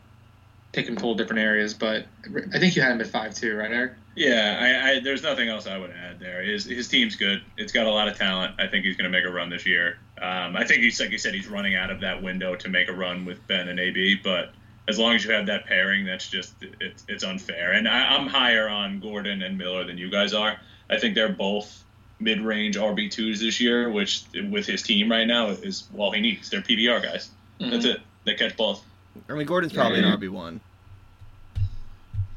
pick 0.73 0.89
and 0.89 0.99
pull 0.99 1.15
different 1.15 1.41
areas. 1.41 1.75
But 1.75 2.07
I 2.53 2.59
think 2.59 2.77
you 2.77 2.83
had 2.83 2.93
him 2.93 3.01
at 3.01 3.07
five 3.07 3.35
too, 3.35 3.57
right, 3.57 3.71
Eric? 3.71 3.93
Yeah, 4.15 4.59
I, 4.61 4.91
I, 4.91 5.01
there's 5.01 5.23
nothing 5.23 5.49
else 5.49 5.67
I 5.67 5.79
would 5.79 5.91
add 5.91 6.21
there. 6.21 6.43
His 6.43 6.65
his 6.65 6.89
team's 6.89 7.17
good. 7.17 7.43
It's 7.57 7.73
got 7.73 7.87
a 7.87 7.91
lot 7.91 8.09
of 8.09 8.19
talent. 8.19 8.57
I 8.59 8.67
think 8.67 8.85
he's 8.85 8.97
going 8.97 9.11
to 9.11 9.17
make 9.17 9.27
a 9.27 9.33
run 9.33 9.49
this 9.49 9.65
year. 9.65 9.99
Um, 10.21 10.55
I 10.55 10.65
think 10.65 10.83
he's 10.83 11.01
like 11.01 11.11
you 11.11 11.19
said, 11.19 11.35
he's 11.35 11.49
running 11.49 11.75
out 11.75 11.91
of 11.91 12.01
that 12.01 12.23
window 12.23 12.55
to 12.57 12.69
make 12.69 12.89
a 12.89 12.93
run 12.93 13.25
with 13.25 13.47
Ben 13.47 13.69
and 13.69 13.81
AB. 13.81 14.21
But 14.23 14.53
as 14.89 14.99
long 14.99 15.15
as 15.15 15.25
you 15.25 15.33
have 15.33 15.47
that 15.47 15.67
pairing, 15.67 16.05
that's 16.05 16.29
just 16.29 16.55
it's 16.81 17.05
it's 17.09 17.25
unfair. 17.25 17.73
And 17.73 17.89
I, 17.89 18.15
I'm 18.17 18.27
higher 18.27 18.69
on 18.69 19.01
Gordon 19.01 19.43
and 19.43 19.57
Miller 19.59 19.85
than 19.85 19.99
you 19.99 20.11
guys 20.11 20.35
are. 20.35 20.57
I 20.91 20.99
think 20.99 21.15
they're 21.15 21.29
both 21.29 21.85
mid-range 22.21 22.77
RB 22.77 23.11
twos 23.11 23.41
this 23.41 23.61
year, 23.61 23.91
which 23.91 24.25
with 24.51 24.67
his 24.67 24.83
team 24.83 25.11
right 25.11 25.27
now 25.27 25.49
is 25.49 25.85
all 25.97 26.13
he 26.13 26.21
needs. 26.21 26.51
They're 26.51 26.61
PPR 26.63 27.03
guys. 27.03 27.31
That's 27.59 27.85
it. 27.85 28.01
They 28.25 28.35
catch 28.35 28.57
balls. 28.57 28.83
I 29.29 29.33
mean, 29.35 29.47
Gordon's 29.47 29.73
probably 29.73 30.01
Yeah. 30.01 30.13
an 30.13 30.19
RB 30.21 30.29
one. 30.29 30.61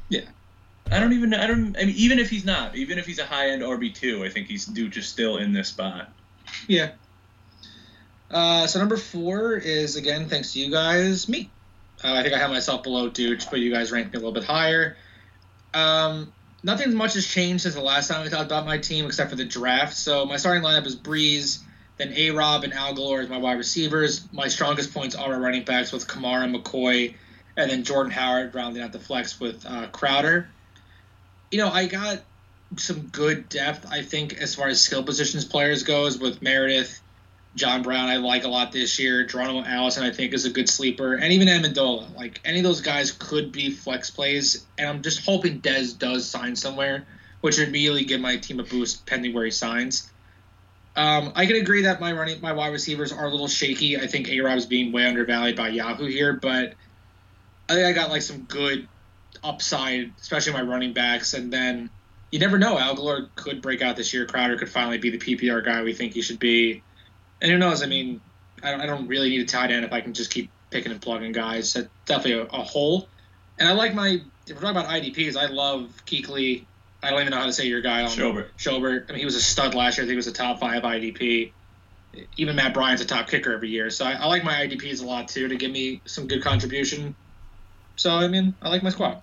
Yeah. 0.08 0.22
I 0.90 1.00
don't 1.00 1.12
even. 1.12 1.34
I 1.34 1.46
don't. 1.48 1.76
I 1.76 1.84
mean, 1.84 1.96
even 1.96 2.18
if 2.20 2.30
he's 2.30 2.44
not, 2.44 2.76
even 2.76 2.98
if 2.98 3.06
he's 3.06 3.18
a 3.18 3.24
high 3.26 3.50
end 3.50 3.62
RB 3.62 3.92
two, 3.92 4.24
I 4.24 4.28
think 4.28 4.46
he's 4.46 4.66
due 4.66 4.88
just 4.88 5.10
still 5.10 5.38
in 5.38 5.52
this 5.52 5.68
spot. 5.68 6.12
Yeah. 6.68 6.92
Uh, 8.30 8.66
so 8.66 8.78
number 8.78 8.96
four 8.96 9.54
is 9.54 9.96
again 9.96 10.28
thanks 10.28 10.52
to 10.52 10.60
you 10.60 10.70
guys, 10.70 11.28
me. 11.28 11.50
Uh, 12.04 12.12
I 12.12 12.22
think 12.22 12.34
I 12.34 12.38
have 12.38 12.50
myself 12.50 12.82
below 12.82 13.10
Dooch, 13.10 13.50
but 13.50 13.60
you 13.60 13.72
guys 13.72 13.90
ranked 13.90 14.12
me 14.12 14.18
a 14.18 14.20
little 14.20 14.32
bit 14.32 14.44
higher. 14.44 14.96
Um, 15.72 16.32
nothing 16.62 16.94
much 16.94 17.14
has 17.14 17.26
changed 17.26 17.62
since 17.62 17.74
the 17.74 17.80
last 17.80 18.08
time 18.08 18.22
we 18.22 18.28
talked 18.28 18.46
about 18.46 18.66
my 18.66 18.78
team 18.78 19.06
except 19.06 19.30
for 19.30 19.36
the 19.36 19.44
draft. 19.44 19.94
So 19.94 20.26
my 20.26 20.36
starting 20.36 20.62
lineup 20.62 20.86
is 20.86 20.96
Brees, 20.96 21.60
then 21.96 22.12
A 22.14 22.30
Rob 22.30 22.64
and 22.64 22.72
Al 22.72 22.94
Galore 22.94 23.20
as 23.20 23.28
my 23.28 23.38
wide 23.38 23.58
receivers. 23.58 24.26
My 24.32 24.48
strongest 24.48 24.92
points 24.92 25.14
are 25.14 25.32
our 25.32 25.40
running 25.40 25.64
backs 25.64 25.92
with 25.92 26.06
Kamara, 26.06 26.54
McCoy, 26.54 27.14
and 27.56 27.70
then 27.70 27.84
Jordan 27.84 28.12
Howard 28.12 28.54
rounding 28.54 28.82
out 28.82 28.92
the 28.92 28.98
flex 28.98 29.40
with 29.40 29.64
uh, 29.66 29.86
Crowder. 29.88 30.48
You 31.50 31.58
know, 31.58 31.70
I 31.70 31.86
got 31.86 32.22
some 32.76 33.02
good 33.08 33.48
depth, 33.48 33.86
I 33.90 34.02
think, 34.02 34.34
as 34.34 34.54
far 34.54 34.68
as 34.68 34.80
skill 34.80 35.04
positions 35.04 35.44
players 35.44 35.84
goes 35.84 36.18
with 36.18 36.42
Meredith, 36.42 37.00
John 37.56 37.82
Brown. 37.82 38.08
I 38.08 38.16
like 38.16 38.44
a 38.44 38.48
lot 38.48 38.70
this 38.70 38.98
year. 38.98 39.24
Geronimo 39.24 39.64
Allison, 39.64 40.04
I 40.04 40.10
think, 40.10 40.34
is 40.34 40.44
a 40.44 40.50
good 40.50 40.68
sleeper, 40.68 41.14
and 41.14 41.32
even 41.32 41.48
Amendola. 41.48 42.14
Like 42.14 42.40
any 42.44 42.58
of 42.58 42.64
those 42.64 42.82
guys 42.82 43.10
could 43.10 43.50
be 43.50 43.70
flex 43.70 44.10
plays, 44.10 44.66
and 44.78 44.88
I'm 44.88 45.02
just 45.02 45.24
hoping 45.24 45.60
Dez 45.60 45.98
does 45.98 46.28
sign 46.28 46.54
somewhere, 46.54 47.06
which 47.40 47.58
would 47.58 47.68
immediately 47.68 48.04
give 48.04 48.20
my 48.20 48.36
team 48.36 48.60
a 48.60 48.62
boost 48.62 49.06
pending 49.06 49.32
where 49.32 49.46
he 49.46 49.50
signs. 49.50 50.12
Um, 50.94 51.32
I 51.34 51.46
can 51.46 51.56
agree 51.56 51.82
that 51.82 52.00
my 52.00 52.12
running 52.12 52.40
my 52.40 52.52
wide 52.52 52.72
receivers 52.72 53.12
are 53.12 53.26
a 53.26 53.30
little 53.30 53.48
shaky. 53.48 53.98
I 53.98 54.06
think 54.06 54.28
A 54.28 54.40
Rob's 54.40 54.66
being 54.66 54.92
way 54.92 55.06
undervalued 55.06 55.56
by 55.56 55.68
Yahoo 55.68 56.06
here, 56.06 56.34
but 56.34 56.74
I 57.68 57.74
think 57.74 57.86
I 57.86 57.92
got 57.92 58.10
like 58.10 58.22
some 58.22 58.42
good 58.42 58.86
upside, 59.42 60.12
especially 60.20 60.52
my 60.52 60.62
running 60.62 60.92
backs, 60.92 61.32
and 61.32 61.50
then 61.50 61.90
you 62.30 62.38
never 62.38 62.58
know. 62.58 62.78
Al 62.78 63.28
could 63.34 63.62
break 63.62 63.80
out 63.80 63.96
this 63.96 64.12
year. 64.12 64.26
Crowder 64.26 64.58
could 64.58 64.70
finally 64.70 64.98
be 64.98 65.10
the 65.10 65.18
PPR 65.18 65.64
guy 65.64 65.82
we 65.82 65.94
think 65.94 66.12
he 66.12 66.22
should 66.22 66.38
be. 66.38 66.82
And 67.40 67.50
who 67.50 67.58
knows? 67.58 67.82
I 67.82 67.86
mean, 67.86 68.20
I 68.62 68.70
don't, 68.70 68.80
I 68.80 68.86
don't 68.86 69.06
really 69.08 69.30
need 69.30 69.40
a 69.40 69.44
tight 69.44 69.70
end 69.70 69.84
if 69.84 69.92
I 69.92 70.00
can 70.00 70.14
just 70.14 70.30
keep 70.30 70.50
picking 70.70 70.92
and 70.92 71.00
plugging 71.00 71.32
guys. 71.32 71.72
That's 71.74 71.88
definitely 72.06 72.42
a, 72.42 72.60
a 72.60 72.62
hole. 72.62 73.08
And 73.58 73.68
I 73.68 73.72
like 73.72 73.94
my. 73.94 74.20
If 74.46 74.54
we're 74.54 74.60
talking 74.60 74.76
about 74.76 74.88
IDPs, 74.88 75.36
I 75.36 75.46
love 75.46 75.92
Kuechly. 76.06 76.64
I 77.02 77.10
don't 77.10 77.20
even 77.20 77.32
know 77.32 77.38
how 77.38 77.46
to 77.46 77.52
say 77.52 77.66
your 77.66 77.80
guy 77.80 78.02
on 78.02 78.08
Schobert. 78.08 78.48
Schobert. 78.58 79.06
I 79.08 79.12
mean, 79.12 79.20
he 79.20 79.24
was 79.24 79.36
a 79.36 79.40
stud 79.40 79.74
last 79.74 79.98
year. 79.98 80.04
I 80.04 80.06
think 80.06 80.12
he 80.12 80.16
was 80.16 80.26
a 80.26 80.32
top 80.32 80.60
five 80.60 80.82
IDP. 80.82 81.52
Even 82.36 82.56
Matt 82.56 82.72
Bryant's 82.72 83.02
a 83.02 83.06
top 83.06 83.28
kicker 83.28 83.52
every 83.52 83.68
year. 83.68 83.90
So 83.90 84.04
I, 84.04 84.12
I 84.12 84.26
like 84.26 84.44
my 84.44 84.54
IDPs 84.54 85.02
a 85.02 85.06
lot 85.06 85.28
too 85.28 85.48
to 85.48 85.56
give 85.56 85.70
me 85.70 86.00
some 86.06 86.26
good 86.26 86.42
contribution. 86.42 87.14
So 87.96 88.10
I 88.14 88.28
mean, 88.28 88.54
I 88.62 88.68
like 88.68 88.82
my 88.82 88.90
squad. 88.90 89.20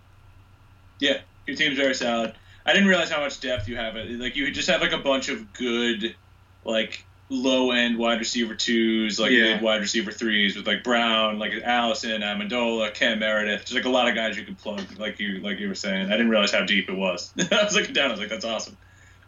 Yeah, 1.00 1.20
your 1.48 1.56
team's 1.56 1.78
very 1.78 1.96
solid. 1.96 2.36
I 2.66 2.74
didn't 2.74 2.88
realize 2.88 3.10
how 3.10 3.22
much 3.22 3.40
depth 3.40 3.68
you 3.68 3.76
have. 3.76 3.96
Like 3.96 4.36
you 4.36 4.52
just 4.52 4.70
have 4.70 4.82
like 4.82 4.94
a 4.94 5.00
bunch 5.00 5.30
of 5.30 5.54
good, 5.54 6.16
like 6.64 7.06
low 7.34 7.72
end 7.72 7.98
wide 7.98 8.20
receiver 8.20 8.56
twos, 8.56 9.20
like 9.20 9.32
Yeah. 9.32 9.56
mid 9.56 9.62
wide 9.62 9.82
receiver 9.82 10.12
threes 10.12 10.56
with 10.56 10.68
like 10.68 10.84
Brown, 10.84 11.40
like 11.40 11.54
Allison, 11.64 12.22
Amendola, 12.22 12.94
Cam 12.94 13.20
Meredith. 13.20 13.62
Just 13.62 13.74
like 13.74 13.86
a 13.86 13.90
lot 13.90 14.08
of 14.08 14.16
guys 14.16 14.38
you 14.38 14.46
could 14.46 14.58
plug, 14.58 14.98
like 15.00 15.20
you 15.20 15.40
like 15.42 15.60
you 15.60 15.68
were 15.68 15.76
saying. 15.76 16.08
I 16.08 16.12
didn't 16.12 16.30
realize 16.30 16.52
how 16.52 16.64
deep 16.66 16.90
it 16.90 16.96
was. 16.96 17.34
I 17.52 17.64
was 17.64 17.76
looking 17.76 17.94
down. 17.94 18.10
I 18.10 18.12
was 18.12 18.20
like, 18.20 18.30
that's 18.30 18.46
awesome. 18.46 18.78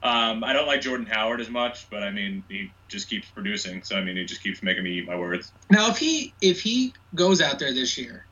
Um, 0.04 0.44
I 0.44 0.54
don't 0.54 0.68
like 0.68 0.82
Jordan 0.82 1.08
Howard 1.08 1.42
as 1.42 1.50
much, 1.50 1.88
but 1.90 2.04
I 2.04 2.12
mean, 2.12 2.44
he 2.48 2.76
just 2.90 3.10
keeps 3.10 3.32
producing. 3.32 3.82
So 3.84 3.96
I 3.98 4.04
mean, 4.04 4.18
he 4.18 4.26
just 4.26 4.44
keeps 4.44 4.62
making 4.62 4.84
me 4.84 4.92
eat 5.00 5.08
my 5.08 5.16
words. 5.18 5.52
Now, 5.72 5.90
if 5.90 5.98
he 5.98 6.36
if 6.42 6.62
he 6.62 6.94
goes 7.16 7.42
out 7.42 7.58
there 7.60 7.74
this 7.74 7.98
year 7.98 8.28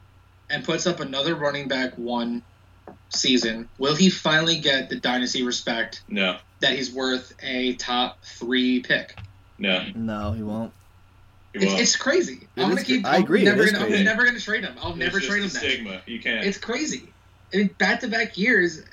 and 0.50 0.64
puts 0.64 0.86
up 0.86 1.00
another 1.00 1.36
running 1.36 1.68
back 1.68 1.98
one 1.98 2.44
season, 3.12 3.70
will 3.80 3.96
he 3.96 4.10
finally 4.10 4.60
get 4.60 4.90
the 4.90 5.00
dynasty 5.00 5.42
respect 5.42 6.04
No, 6.08 6.38
that 6.62 6.74
he's 6.74 6.94
worth 6.94 7.32
a 7.42 7.76
top 7.76 8.20
three 8.40 8.82
pick? 8.82 9.18
No, 9.58 9.86
No, 9.96 10.32
he 10.34 10.44
won't. 10.44 10.74
he 11.54 11.60
It's, 11.60 11.66
won't. 11.68 11.82
it's 11.82 11.96
crazy. 11.96 12.50
It 12.56 12.62
I'm 12.62 12.70
gonna 12.70 12.84
keep. 12.84 13.04
cra- 13.04 13.14
I 13.14 13.18
I'm 13.18 13.24
agree, 13.24 13.44
Never 13.44 13.66
gonna. 13.66 13.86
I'm 13.86 14.04
never 14.04 14.26
gonna 14.26 14.40
trade 14.40 14.64
him. 14.64 14.76
I'll 14.82 14.90
It's 14.92 15.00
never 15.00 15.20
just 15.20 15.30
trade 15.32 15.42
him. 15.44 15.48
the 15.50 15.54
That 15.54 15.60
stigma. 15.60 16.02
You 16.06 16.20
can't. 16.22 16.46
It's 16.46 16.58
crazy. 16.58 17.14
I 17.54 17.58
mean, 17.58 17.76
back 17.78 18.00
to 18.02 18.08
back 18.08 18.38
years. 18.38 18.84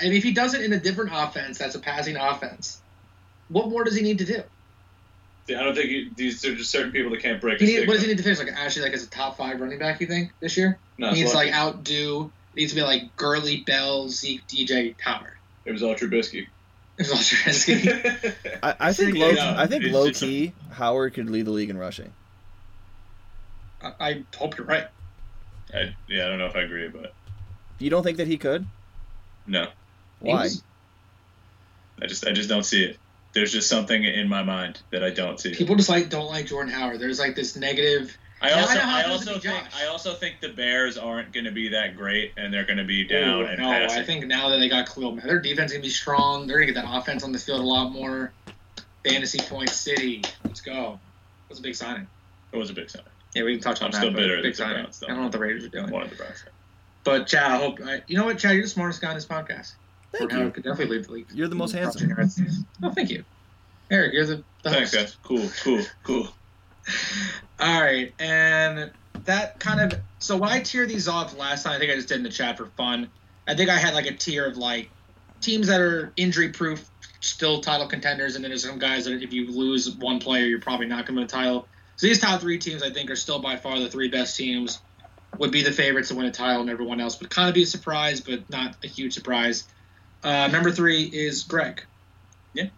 I 0.00 0.04
mean, 0.04 0.14
if 0.14 0.22
he 0.22 0.32
does 0.32 0.54
it 0.54 0.62
in 0.62 0.72
a 0.72 0.80
different 0.80 1.10
offense, 1.12 1.58
that's 1.58 1.74
a 1.74 1.78
passing 1.78 2.16
offense. 2.16 2.82
What 3.48 3.68
more 3.68 3.84
does 3.84 3.94
he 3.94 4.02
need 4.02 4.18
to 4.18 4.24
do? 4.24 4.42
I 5.48 5.64
don't 5.64 5.74
think 5.74 5.88
he, 5.90 6.10
these 6.14 6.44
are 6.44 6.54
just 6.54 6.70
certain 6.70 6.92
people 6.92 7.10
that 7.10 7.20
can't 7.22 7.40
break. 7.40 7.60
He 7.60 7.66
the 7.66 7.80
need, 7.80 7.88
what 7.88 7.94
does 7.94 8.02
he 8.02 8.08
need 8.08 8.18
to 8.18 8.22
finish? 8.22 8.38
Like 8.38 8.52
actually, 8.54 8.82
like 8.86 8.94
as 8.94 9.04
a 9.04 9.10
top 9.10 9.36
five 9.36 9.60
running 9.60 9.78
back, 9.78 10.00
you 10.00 10.06
think 10.06 10.32
this 10.40 10.56
year? 10.56 10.80
No, 10.98 11.10
he 11.10 11.20
needs 11.20 11.32
to 11.32 11.36
like 11.36 11.52
outdo. 11.52 12.32
Needs 12.54 12.72
to 12.72 12.76
be 12.76 12.82
like 12.82 13.14
Gurley, 13.16 13.62
Bell, 13.66 14.08
Zeke, 14.08 14.46
DJ, 14.46 14.96
Howard. 15.00 15.34
It 15.64 15.72
was 15.72 15.82
all 15.82 15.94
Trubisky. 15.94 16.46
There's 17.00 17.12
also 17.12 17.34
Trubisky. 17.34 18.34
I, 18.62 18.74
I 18.78 18.92
think 18.92 19.16
Yeah, 19.16 19.24
low. 19.24 19.32
no, 19.32 19.54
I 19.56 19.66
think 19.66 19.84
it's 19.84 19.94
low 19.94 20.08
just 20.08 20.22
a- 20.22 20.26
key 20.26 20.52
Howard 20.72 21.14
could 21.14 21.30
lead 21.30 21.46
the 21.46 21.50
league 21.50 21.70
in 21.70 21.78
rushing. 21.78 22.12
I, 23.82 23.92
I 23.98 24.24
hope 24.36 24.58
you're 24.58 24.66
right. 24.66 24.86
I, 25.72 25.94
yeah, 26.08 26.26
I 26.26 26.28
don't 26.28 26.36
know 26.38 26.44
if 26.46 26.56
I 26.56 26.60
agree, 26.60 26.88
but 26.88 27.14
You 27.78 27.88
don't 27.88 28.02
think 28.02 28.18
that 28.18 28.26
he 28.26 28.36
could? 28.36 28.66
no, 29.46 29.68
Why? 30.18 30.42
He's- 30.42 30.62
I 32.02 32.06
just 32.06 32.26
I 32.26 32.32
just 32.32 32.48
don't 32.50 32.64
see 32.64 32.84
it. 32.84 32.98
There's 33.32 33.50
just 33.52 33.68
something 33.70 34.04
in 34.04 34.28
my 34.28 34.42
mind 34.42 34.80
that 34.90 35.02
I 35.02 35.08
don't 35.10 35.40
see. 35.40 35.54
People 35.54 35.76
just 35.76 35.88
like 35.88 36.10
don't 36.10 36.26
like 36.28 36.46
Jordan 36.48 36.70
Howard. 36.72 36.98
There's 37.00 37.18
like 37.18 37.34
this 37.34 37.56
negative. 37.56 38.14
I 38.42 38.48
Yeah, 38.48 38.56
I 38.56 38.60
also 38.60 38.74
know 38.74 38.80
I, 38.84 39.02
also 39.04 39.38
think 39.38 39.76
I 39.76 39.86
also 39.86 40.14
think 40.14 40.40
the 40.40 40.48
Bears 40.48 40.96
aren't 40.96 41.32
going 41.32 41.44
to 41.44 41.50
be 41.50 41.68
that 41.68 41.96
great, 41.96 42.32
and 42.36 42.52
they're 42.52 42.64
going 42.64 42.78
to 42.78 42.84
be 42.84 43.04
down 43.04 43.42
Ooh, 43.42 43.44
and 43.46 43.58
no, 43.58 43.64
passing. 43.70 43.98
I 43.98 44.04
think 44.04 44.26
now 44.26 44.48
that 44.48 44.58
they 44.58 44.68
got 44.68 44.88
Khalil 44.88 45.16
their 45.16 45.40
defense 45.40 45.72
is 45.72 45.76
gonna 45.76 45.82
be 45.82 45.90
strong. 45.90 46.46
They're 46.46 46.56
gonna 46.58 46.72
get 46.72 46.82
that 46.82 46.88
offense 46.88 47.22
on 47.22 47.32
the 47.32 47.38
field 47.38 47.60
a 47.60 47.64
lot 47.64 47.90
more. 47.92 48.32
Fantasy 49.06 49.38
Point 49.40 49.68
City, 49.70 50.22
let's 50.44 50.60
go. 50.60 50.98
That's 51.48 51.58
a 51.60 51.62
big 51.62 51.74
signing. 51.74 52.06
it 52.52 52.56
was 52.56 52.70
a 52.70 52.74
big 52.74 52.88
signing. 52.90 53.06
Yeah, 53.34 53.44
we 53.44 53.54
can 53.54 53.62
touch 53.62 53.80
on 53.80 53.86
I'm 53.86 53.92
that. 53.92 53.98
still 53.98 54.12
bitter 54.12 54.36
Big 54.42 54.52
the 54.52 54.56
signing. 54.56 54.82
Browns 54.82 55.02
I 55.02 55.06
don't. 55.06 55.16
don't 55.16 55.18
know 55.18 55.22
what 55.24 55.32
the 55.32 55.38
Raiders 55.38 55.64
are 55.64 55.68
doing. 55.68 55.90
One 55.90 56.02
of 56.02 56.10
the 56.10 56.16
Browns. 56.16 56.44
But 57.04 57.26
Chad, 57.26 57.50
I 57.50 57.56
hope 57.56 57.78
I, 57.84 58.02
you 58.06 58.16
know 58.16 58.24
what, 58.24 58.38
Chad, 58.38 58.54
you're 58.54 58.62
the 58.62 58.68
smartest 58.68 59.00
guy 59.00 59.08
on 59.08 59.14
this 59.14 59.26
podcast. 59.26 59.72
Thank 60.12 60.32
you. 60.32 60.50
could 60.50 60.64
definitely 60.64 60.96
lead 60.98 61.04
the 61.06 61.12
league. 61.12 61.26
You're 61.32 61.48
the 61.48 61.54
most 61.54 61.72
handsome. 61.72 62.12
Oh, 62.82 62.90
thank 62.90 63.10
you, 63.10 63.24
Eric. 63.90 64.12
You're 64.12 64.26
the, 64.26 64.42
the 64.62 64.70
Thanks, 64.70 64.92
host. 64.92 64.94
guys. 64.94 65.16
Cool, 65.22 65.48
cool, 65.62 65.84
cool. 66.02 66.28
All 67.58 67.80
right, 67.80 68.12
and 68.18 68.90
that 69.24 69.60
kind 69.60 69.80
of 69.80 70.00
so 70.18 70.36
when 70.36 70.50
I 70.50 70.60
tier 70.60 70.86
these 70.86 71.08
off 71.08 71.36
last 71.36 71.64
time, 71.64 71.74
I 71.74 71.78
think 71.78 71.92
I 71.92 71.94
just 71.94 72.08
did 72.08 72.18
in 72.18 72.22
the 72.22 72.30
chat 72.30 72.56
for 72.56 72.66
fun. 72.76 73.08
I 73.46 73.54
think 73.54 73.70
I 73.70 73.76
had 73.76 73.94
like 73.94 74.06
a 74.06 74.14
tier 74.14 74.46
of 74.46 74.56
like 74.56 74.90
teams 75.40 75.66
that 75.68 75.80
are 75.80 76.12
injury 76.16 76.50
proof, 76.50 76.88
still 77.20 77.60
title 77.60 77.86
contenders, 77.86 78.34
and 78.34 78.44
then 78.44 78.50
there's 78.50 78.64
some 78.64 78.78
guys 78.78 79.04
that 79.04 79.22
if 79.22 79.32
you 79.32 79.50
lose 79.50 79.90
one 79.96 80.20
player, 80.20 80.46
you're 80.46 80.60
probably 80.60 80.86
not 80.86 81.06
going 81.06 81.14
to 81.16 81.20
win 81.20 81.24
a 81.24 81.28
title. 81.28 81.66
So 81.96 82.06
these 82.06 82.18
top 82.20 82.40
three 82.40 82.58
teams, 82.58 82.82
I 82.82 82.90
think, 82.90 83.10
are 83.10 83.16
still 83.16 83.40
by 83.40 83.56
far 83.56 83.78
the 83.78 83.90
three 83.90 84.08
best 84.08 84.36
teams. 84.36 84.80
Would 85.38 85.52
be 85.52 85.62
the 85.62 85.72
favorites 85.72 86.08
to 86.08 86.14
win 86.16 86.26
a 86.26 86.32
title, 86.32 86.60
and 86.60 86.68
everyone 86.70 87.00
else 87.00 87.20
would 87.20 87.30
kind 87.30 87.48
of 87.48 87.54
be 87.54 87.62
a 87.62 87.66
surprise, 87.66 88.20
but 88.20 88.48
not 88.50 88.76
a 88.82 88.88
huge 88.88 89.14
surprise. 89.14 89.68
Uh, 90.24 90.48
number 90.48 90.70
three 90.72 91.04
is 91.04 91.44
Greg. 91.44 91.82
Yeah. 92.52 92.68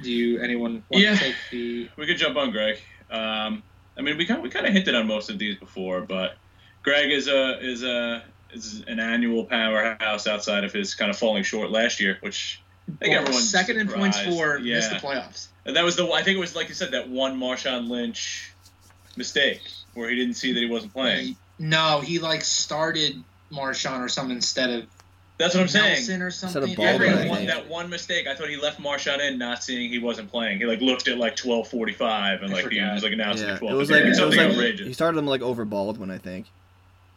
Do 0.00 0.10
you 0.10 0.40
anyone 0.40 0.84
want 0.90 1.02
Yeah. 1.02 1.14
to 1.14 1.18
take 1.18 1.34
the? 1.50 1.88
We 1.96 2.06
could 2.06 2.18
jump 2.18 2.36
on 2.36 2.50
Greg. 2.50 2.78
Um, 3.10 3.62
I 3.96 4.02
mean, 4.02 4.16
we 4.16 4.26
kind 4.26 4.42
we 4.42 4.50
kind 4.50 4.66
of 4.66 4.72
hinted 4.72 4.94
on 4.94 5.06
most 5.06 5.30
of 5.30 5.38
these 5.38 5.56
before, 5.58 6.02
but 6.02 6.36
Greg 6.82 7.10
is 7.10 7.28
a 7.28 7.58
is 7.60 7.82
a 7.82 8.22
is 8.52 8.84
an 8.86 9.00
annual 9.00 9.44
powerhouse 9.44 10.26
outside 10.26 10.64
of 10.64 10.72
his 10.72 10.94
kind 10.94 11.10
of 11.10 11.18
falling 11.18 11.42
short 11.42 11.70
last 11.70 12.00
year, 12.00 12.18
which 12.20 12.62
I 12.88 12.92
think 12.92 13.12
Well, 13.12 13.22
everyone's 13.22 13.50
second 13.50 13.78
in 13.78 13.88
points 13.88 14.20
for 14.20 14.58
Yeah. 14.58 14.76
missed 14.76 14.90
the 14.90 14.96
playoffs. 14.96 15.48
And 15.66 15.76
that 15.76 15.84
was 15.84 15.96
the 15.96 16.10
I 16.10 16.22
think 16.22 16.36
it 16.36 16.40
was 16.40 16.54
like 16.54 16.68
you 16.68 16.74
said 16.74 16.92
that 16.92 17.08
one 17.08 17.38
Marshawn 17.38 17.88
Lynch 17.88 18.54
mistake 19.16 19.62
where 19.94 20.10
he 20.10 20.16
didn't 20.16 20.34
see 20.34 20.52
that 20.52 20.60
he 20.60 20.66
wasn't 20.66 20.92
playing. 20.92 21.36
No, 21.58 22.00
he 22.00 22.18
like 22.18 22.42
started 22.42 23.22
Marshawn 23.52 24.00
or 24.00 24.08
something 24.08 24.36
instead 24.36 24.70
of 24.70 24.86
That's 25.36 25.54
what 25.54 25.62
I'm 25.62 25.68
saying. 25.68 25.94
Nelson 25.94 26.22
or 26.22 26.30
something. 26.30 26.62
of 26.62 26.68
Yeah, 26.68 26.76
Baldwin, 26.76 27.12
that, 27.16 27.28
one, 27.28 27.46
that 27.46 27.68
one 27.68 27.90
mistake, 27.90 28.26
I 28.28 28.34
thought 28.36 28.48
he 28.48 28.56
left 28.56 28.80
Marshawn 28.80 29.18
in, 29.20 29.36
not 29.36 29.64
seeing 29.64 29.90
he 29.90 29.98
wasn't 29.98 30.30
playing. 30.30 30.58
He 30.58 30.64
like 30.64 30.80
looked 30.80 31.08
at 31.08 31.18
like 31.18 31.34
12:45 31.36 32.42
and 32.44 32.52
like 32.52 32.68
he 32.70 32.80
was 32.80 33.02
like 33.02 33.12
announcing 33.12 33.48
Yeah, 33.48 33.54
at 33.54 33.62
it 33.62 33.72
was 33.74 33.90
like, 33.90 34.02
it 34.02 34.08
was 34.10 34.18
something 34.18 34.38
like 34.38 34.50
outrageous. 34.50 34.86
he 34.86 34.92
started 34.92 35.18
him 35.18 35.26
like 35.26 35.42
over 35.42 35.64
Baldwin, 35.64 36.10
I 36.10 36.18
think. 36.18 36.46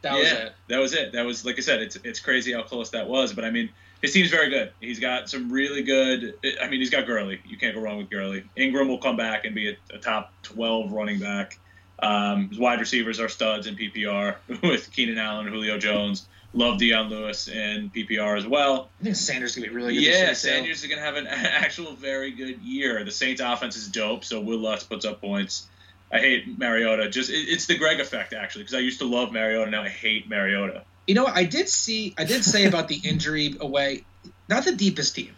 that 0.02 0.14
was 0.14 0.24
yeah, 0.24 0.34
it. 0.46 0.52
that 0.68 0.78
was 0.78 0.94
it. 0.94 1.12
That 1.12 1.24
was 1.24 1.44
like 1.44 1.58
I 1.58 1.60
said, 1.60 1.80
it's 1.80 1.96
it's 2.02 2.18
crazy 2.20 2.52
how 2.52 2.62
close 2.62 2.90
that 2.90 3.08
was. 3.08 3.32
But 3.32 3.44
I 3.44 3.50
mean, 3.50 3.68
his 4.02 4.12
team's 4.12 4.30
very 4.30 4.50
good. 4.50 4.72
He's 4.80 4.98
got 4.98 5.28
some 5.30 5.50
really 5.52 5.82
good. 5.82 6.34
I 6.60 6.68
mean, 6.68 6.80
he's 6.80 6.90
got 6.90 7.06
Gurley. 7.06 7.40
You 7.46 7.56
can't 7.56 7.74
go 7.74 7.80
wrong 7.80 7.98
with 7.98 8.10
Gurley. 8.10 8.42
Ingram 8.56 8.88
will 8.88 8.98
come 8.98 9.16
back 9.16 9.44
and 9.44 9.54
be 9.54 9.70
a, 9.70 9.76
a 9.94 9.98
top 9.98 10.32
12 10.42 10.90
running 10.92 11.20
back. 11.20 11.58
Um, 12.00 12.48
his 12.48 12.58
wide 12.58 12.78
receivers 12.80 13.18
are 13.20 13.28
studs 13.28 13.66
in 13.68 13.76
PPR 13.76 14.36
with 14.62 14.90
Keenan 14.92 15.18
Allen, 15.18 15.46
Julio 15.48 15.78
Jones. 15.78 16.28
Love 16.54 16.78
Dion 16.78 17.10
Lewis 17.10 17.48
in 17.48 17.90
PPR 17.90 18.38
as 18.38 18.46
well. 18.46 18.88
I 19.00 19.04
think 19.04 19.16
Sanders 19.16 19.50
is 19.50 19.56
gonna 19.56 19.68
be 19.68 19.74
really 19.74 19.94
good. 19.94 20.02
Yeah, 20.02 20.26
this 20.26 20.44
year. 20.44 20.54
Sanders 20.54 20.82
is 20.82 20.86
going 20.88 20.98
to 20.98 21.04
have 21.04 21.16
an 21.16 21.26
actual 21.28 21.94
very 21.94 22.30
good 22.30 22.60
year. 22.62 23.04
The 23.04 23.10
Saints 23.10 23.40
offense 23.40 23.76
is 23.76 23.88
dope, 23.88 24.24
so 24.24 24.40
Wil 24.40 24.58
Lutz 24.58 24.84
puts 24.84 25.04
up 25.04 25.20
points. 25.20 25.66
I 26.10 26.20
hate 26.20 26.58
Mariota. 26.58 27.10
Just 27.10 27.30
it, 27.30 27.48
it's 27.48 27.66
the 27.66 27.76
Greg 27.76 28.00
effect 28.00 28.32
actually, 28.32 28.62
because 28.62 28.74
I 28.74 28.80
used 28.80 29.00
to 29.00 29.04
love 29.04 29.32
Mariota. 29.32 29.70
Now 29.70 29.82
I 29.82 29.88
hate 29.88 30.28
Mariota. 30.28 30.84
You 31.06 31.14
know 31.14 31.24
what? 31.24 31.36
I 31.36 31.44
did 31.44 31.68
see. 31.68 32.14
I 32.18 32.24
did 32.24 32.44
say 32.44 32.66
about 32.66 32.88
the 32.88 33.00
injury 33.02 33.56
away. 33.60 34.04
Not 34.48 34.64
the 34.64 34.74
deepest 34.74 35.14
team. 35.14 35.34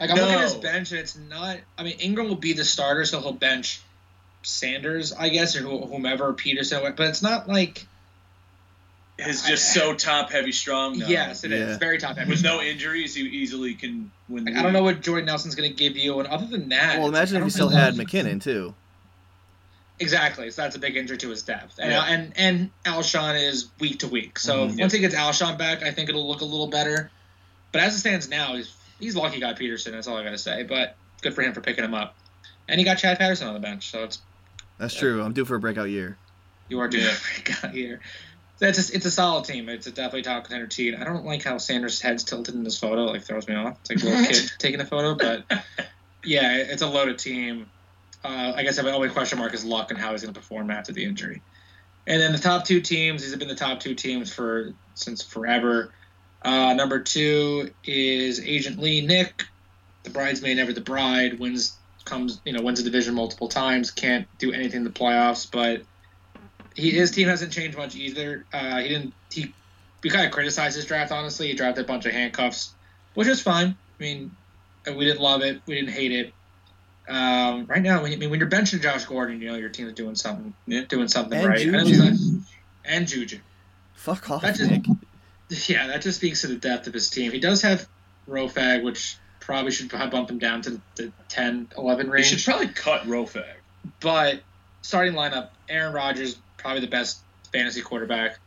Like 0.00 0.10
I'm 0.10 0.16
looking 0.16 0.34
at 0.34 0.42
his 0.42 0.54
bench, 0.54 0.90
and 0.90 1.00
it's 1.00 1.16
not. 1.16 1.58
I 1.78 1.82
mean, 1.84 1.98
Ingram 2.00 2.28
will 2.28 2.36
be 2.36 2.52
the 2.54 2.64
starter, 2.64 3.04
so 3.04 3.20
he'll 3.20 3.32
bench 3.32 3.80
Sanders, 4.42 5.12
I 5.12 5.28
guess, 5.28 5.56
or 5.56 5.60
whomever 5.60 6.32
Peterson. 6.32 6.82
But 6.96 7.08
it's 7.08 7.22
not 7.22 7.48
like. 7.48 7.86
He's 9.24 9.42
just 9.46 9.72
so 9.74 9.94
top 9.94 10.30
heavy 10.30 10.52
strong 10.52 10.98
now. 10.98 11.06
Yes, 11.06 11.44
it 11.44 11.52
is. 11.52 11.60
Yeah. 11.60 11.66
It's 11.70 11.78
very 11.78 11.98
top 11.98 12.16
heavy. 12.16 12.30
With 12.30 12.42
no 12.42 12.60
injuries, 12.60 13.14
he 13.14 13.22
easily 13.22 13.74
can 13.74 14.10
win. 14.28 14.44
the 14.44 14.50
Like, 14.52 14.60
I 14.60 14.62
don't 14.62 14.72
know 14.72 14.82
what 14.82 15.00
Jordan 15.02 15.26
Nelson's 15.26 15.54
going 15.54 15.68
to 15.70 15.76
give 15.76 15.96
you, 15.96 16.18
and 16.20 16.28
other 16.28 16.46
than 16.46 16.68
that, 16.70 16.98
Well, 16.98 17.08
imagine 17.08 17.36
if 17.36 17.42
I 17.42 17.44
he 17.46 17.50
still 17.50 17.68
had 17.68 17.94
McKinnon 17.94 18.42
too. 18.42 18.74
Exactly, 20.00 20.50
so 20.50 20.62
that's 20.62 20.74
a 20.74 20.78
big 20.80 20.96
injury 20.96 21.18
to 21.18 21.28
his 21.28 21.42
depth, 21.42 21.78
and 21.78 21.90
Yeah. 21.92 22.02
and 22.04 22.32
and 22.36 22.70
Alshon 22.84 23.40
is 23.40 23.68
week 23.78 24.00
to 24.00 24.08
week. 24.08 24.38
So 24.38 24.66
Mhm. 24.68 24.80
once 24.80 24.92
he 24.92 24.98
gets 24.98 25.14
Alshon 25.14 25.58
back, 25.58 25.82
I 25.82 25.92
think 25.92 26.08
it'll 26.08 26.26
look 26.26 26.40
a 26.40 26.44
little 26.44 26.66
better. 26.66 27.10
But 27.70 27.82
as 27.82 27.94
it 27.94 27.98
stands 27.98 28.28
now, 28.28 28.56
he's 28.56 28.72
he's 28.98 29.14
lucky 29.14 29.36
he 29.36 29.40
got 29.40 29.56
Peterson. 29.56 29.92
That's 29.92 30.08
all 30.08 30.16
I 30.16 30.24
gotta 30.24 30.38
say. 30.38 30.64
But 30.64 30.96
good 31.20 31.34
for 31.34 31.42
him 31.42 31.52
for 31.52 31.60
picking 31.60 31.84
him 31.84 31.94
up, 31.94 32.16
and 32.68 32.80
he 32.80 32.84
got 32.84 32.96
Chad 32.98 33.18
Patterson 33.18 33.46
on 33.46 33.54
the 33.54 33.60
bench, 33.60 33.90
so 33.90 34.02
it's 34.04 34.18
That's 34.78 34.94
true. 34.94 35.22
I'm 35.22 35.32
due 35.34 35.44
for 35.44 35.54
a 35.54 35.60
breakout 35.60 35.90
year. 35.90 36.16
you 36.68 36.80
are 36.80 36.88
due 36.88 36.98
Yeah. 37.00 37.10
a 37.12 37.42
breakout 37.44 37.70
here. 37.74 38.00
It's 38.60 38.90
a, 38.90 38.96
it's 38.96 39.06
a 39.06 39.10
solid 39.10 39.44
team. 39.44 39.68
It's 39.68 39.86
a 39.86 39.90
definitely 39.90 40.22
top 40.22 40.44
contender 40.44 40.68
team. 40.68 40.94
I 41.00 41.04
don't 41.04 41.24
like 41.24 41.42
how 41.42 41.58
Sanders' 41.58 42.00
head's 42.00 42.22
tilted 42.22 42.54
in 42.54 42.62
this 42.62 42.78
photo. 42.78 43.06
Like 43.06 43.22
throws 43.22 43.48
me 43.48 43.56
off. 43.56 43.78
It's 43.80 43.90
like 43.90 44.02
a 44.02 44.06
little 44.06 44.26
kid 44.26 44.50
taking 44.58 44.80
a 44.80 44.84
photo, 44.84 45.14
but 45.14 45.64
yeah, 46.24 46.56
it's 46.56 46.82
a 46.82 46.86
loaded 46.86 47.18
team. 47.18 47.70
Uh, 48.24 48.52
I 48.54 48.62
guess 48.62 48.80
my 48.80 48.90
only 48.92 49.08
question 49.08 49.38
mark 49.38 49.52
is 49.52 49.64
luck 49.64 49.90
and 49.90 49.98
how 49.98 50.12
he's 50.12 50.22
going 50.22 50.32
to 50.32 50.38
perform 50.38 50.70
after 50.70 50.92
the 50.92 51.04
injury. 51.04 51.42
And 52.06 52.20
then 52.20 52.32
the 52.32 52.38
top 52.38 52.64
two 52.64 52.80
teams, 52.80 53.22
these 53.22 53.30
have 53.30 53.38
been 53.38 53.48
the 53.48 53.54
top 53.54 53.80
two 53.80 53.94
teams 53.94 54.32
for 54.32 54.74
since 54.94 55.22
forever. 55.22 55.92
Uh, 56.42 56.74
number 56.74 57.00
two 57.00 57.70
is 57.84 58.40
Agent 58.40 58.78
Lee 58.78 59.04
Nick, 59.04 59.44
the 60.02 60.10
bridesmaid, 60.10 60.56
never 60.56 60.72
the 60.72 60.80
bride. 60.80 61.38
Wins 61.38 61.76
comes, 62.04 62.40
you 62.44 62.52
know, 62.52 62.62
wins 62.62 62.80
a 62.80 62.82
division 62.82 63.14
multiple 63.14 63.48
times. 63.48 63.90
Can't 63.90 64.26
do 64.38 64.52
anything 64.52 64.78
in 64.78 64.84
the 64.84 64.90
playoffs, 64.90 65.48
but 65.50 65.82
he 66.74 66.90
his 66.90 67.10
team 67.10 67.28
hasn't 67.28 67.52
changed 67.52 67.76
much 67.76 67.94
either. 67.96 68.44
Uh, 68.52 68.78
he 68.78 68.88
didn't. 68.88 69.14
He 69.30 69.52
we 70.02 70.10
kind 70.10 70.26
of 70.26 70.32
criticized 70.32 70.76
his 70.76 70.84
draft. 70.86 71.12
Honestly, 71.12 71.48
he 71.48 71.54
drafted 71.54 71.84
a 71.84 71.88
bunch 71.88 72.06
of 72.06 72.12
handcuffs, 72.12 72.74
which 73.14 73.28
is 73.28 73.40
fine. 73.40 73.68
I 73.68 74.02
mean, 74.02 74.30
we 74.86 75.04
didn't 75.04 75.20
love 75.20 75.42
it. 75.42 75.60
We 75.66 75.74
didn't 75.76 75.90
hate 75.90 76.12
it. 76.12 76.32
Um, 77.08 77.66
right 77.66 77.82
now, 77.82 78.02
when, 78.02 78.12
you- 78.12 78.16
I 78.16 78.20
mean, 78.20 78.30
when 78.30 78.38
you're 78.40 78.48
benching 78.48 78.80
Josh 78.80 79.04
Gordon, 79.04 79.40
you 79.40 79.48
know 79.50 79.56
your 79.56 79.68
team's 79.68 79.92
doing 79.92 80.14
something, 80.14 80.54
Yeah. 80.66 80.82
doing 80.88 81.08
something 81.08 81.38
And 81.38 81.48
right. 81.48 81.66
And, 81.66 81.86
Juju. 81.86 82.02
not- 82.02 82.18
and 82.84 83.08
Juju. 83.08 83.38
Fuck 83.94 84.30
off, 84.30 84.42
That 84.42 84.56
just- 84.56 84.70
Nick. 84.70 84.84
Yeah, 85.68 85.86
that 85.88 86.00
just 86.00 86.16
speaks 86.18 86.40
to 86.40 86.46
the 86.46 86.54
depth 86.56 86.86
of 86.86 86.94
his 86.94 87.10
team. 87.10 87.30
He 87.30 87.38
does 87.38 87.60
have 87.62 87.86
Rofag, 88.28 88.82
which 88.82 89.16
probably 89.40 89.70
should 89.70 89.90
bump 89.90 90.30
him 90.30 90.38
down 90.38 90.62
to 90.62 90.80
the 90.94 91.12
10, 91.28 91.68
11 91.76 92.06
They 92.06 92.12
range. 92.12 92.26
should 92.28 92.42
probably 92.42 92.68
cut 92.68 93.02
Rofag. 93.02 93.44
But 94.00 94.40
starting 94.80 95.12
lineup, 95.12 95.48
Aaron 95.68 95.92
Rodgers, 95.92 96.36
probably 96.62 96.80
the 96.80 96.86
best 96.86 97.20
fantasy 97.52 97.82
quarterback. 97.82 98.38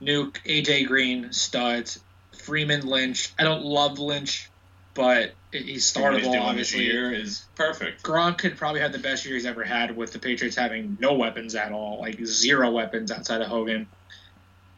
Nuke, 0.00 0.36
AJ 0.44 0.86
Green, 0.86 1.32
studs. 1.32 2.00
Freeman, 2.32 2.86
Lynch. 2.86 3.32
I 3.38 3.44
don't 3.44 3.64
love 3.64 3.98
Lynch, 3.98 4.50
but 4.92 5.32
he's 5.50 5.90
startable, 5.90 6.38
obviously. 6.40 6.84
this 6.84 6.92
year 6.92 7.12
is 7.12 7.44
perfect. 7.54 8.02
Gronk 8.02 8.38
could 8.38 8.56
probably 8.56 8.80
have 8.80 8.92
the 8.92 8.98
best 8.98 9.24
year 9.24 9.34
he's 9.34 9.46
ever 9.46 9.64
had 9.64 9.96
with 9.96 10.12
the 10.12 10.18
Patriots 10.18 10.56
having 10.56 10.98
no 11.00 11.14
weapons 11.14 11.54
at 11.54 11.72
all, 11.72 12.00
like 12.00 12.22
zero 12.24 12.70
weapons 12.70 13.10
outside 13.10 13.40
of 13.40 13.48
Hogan. 13.48 13.86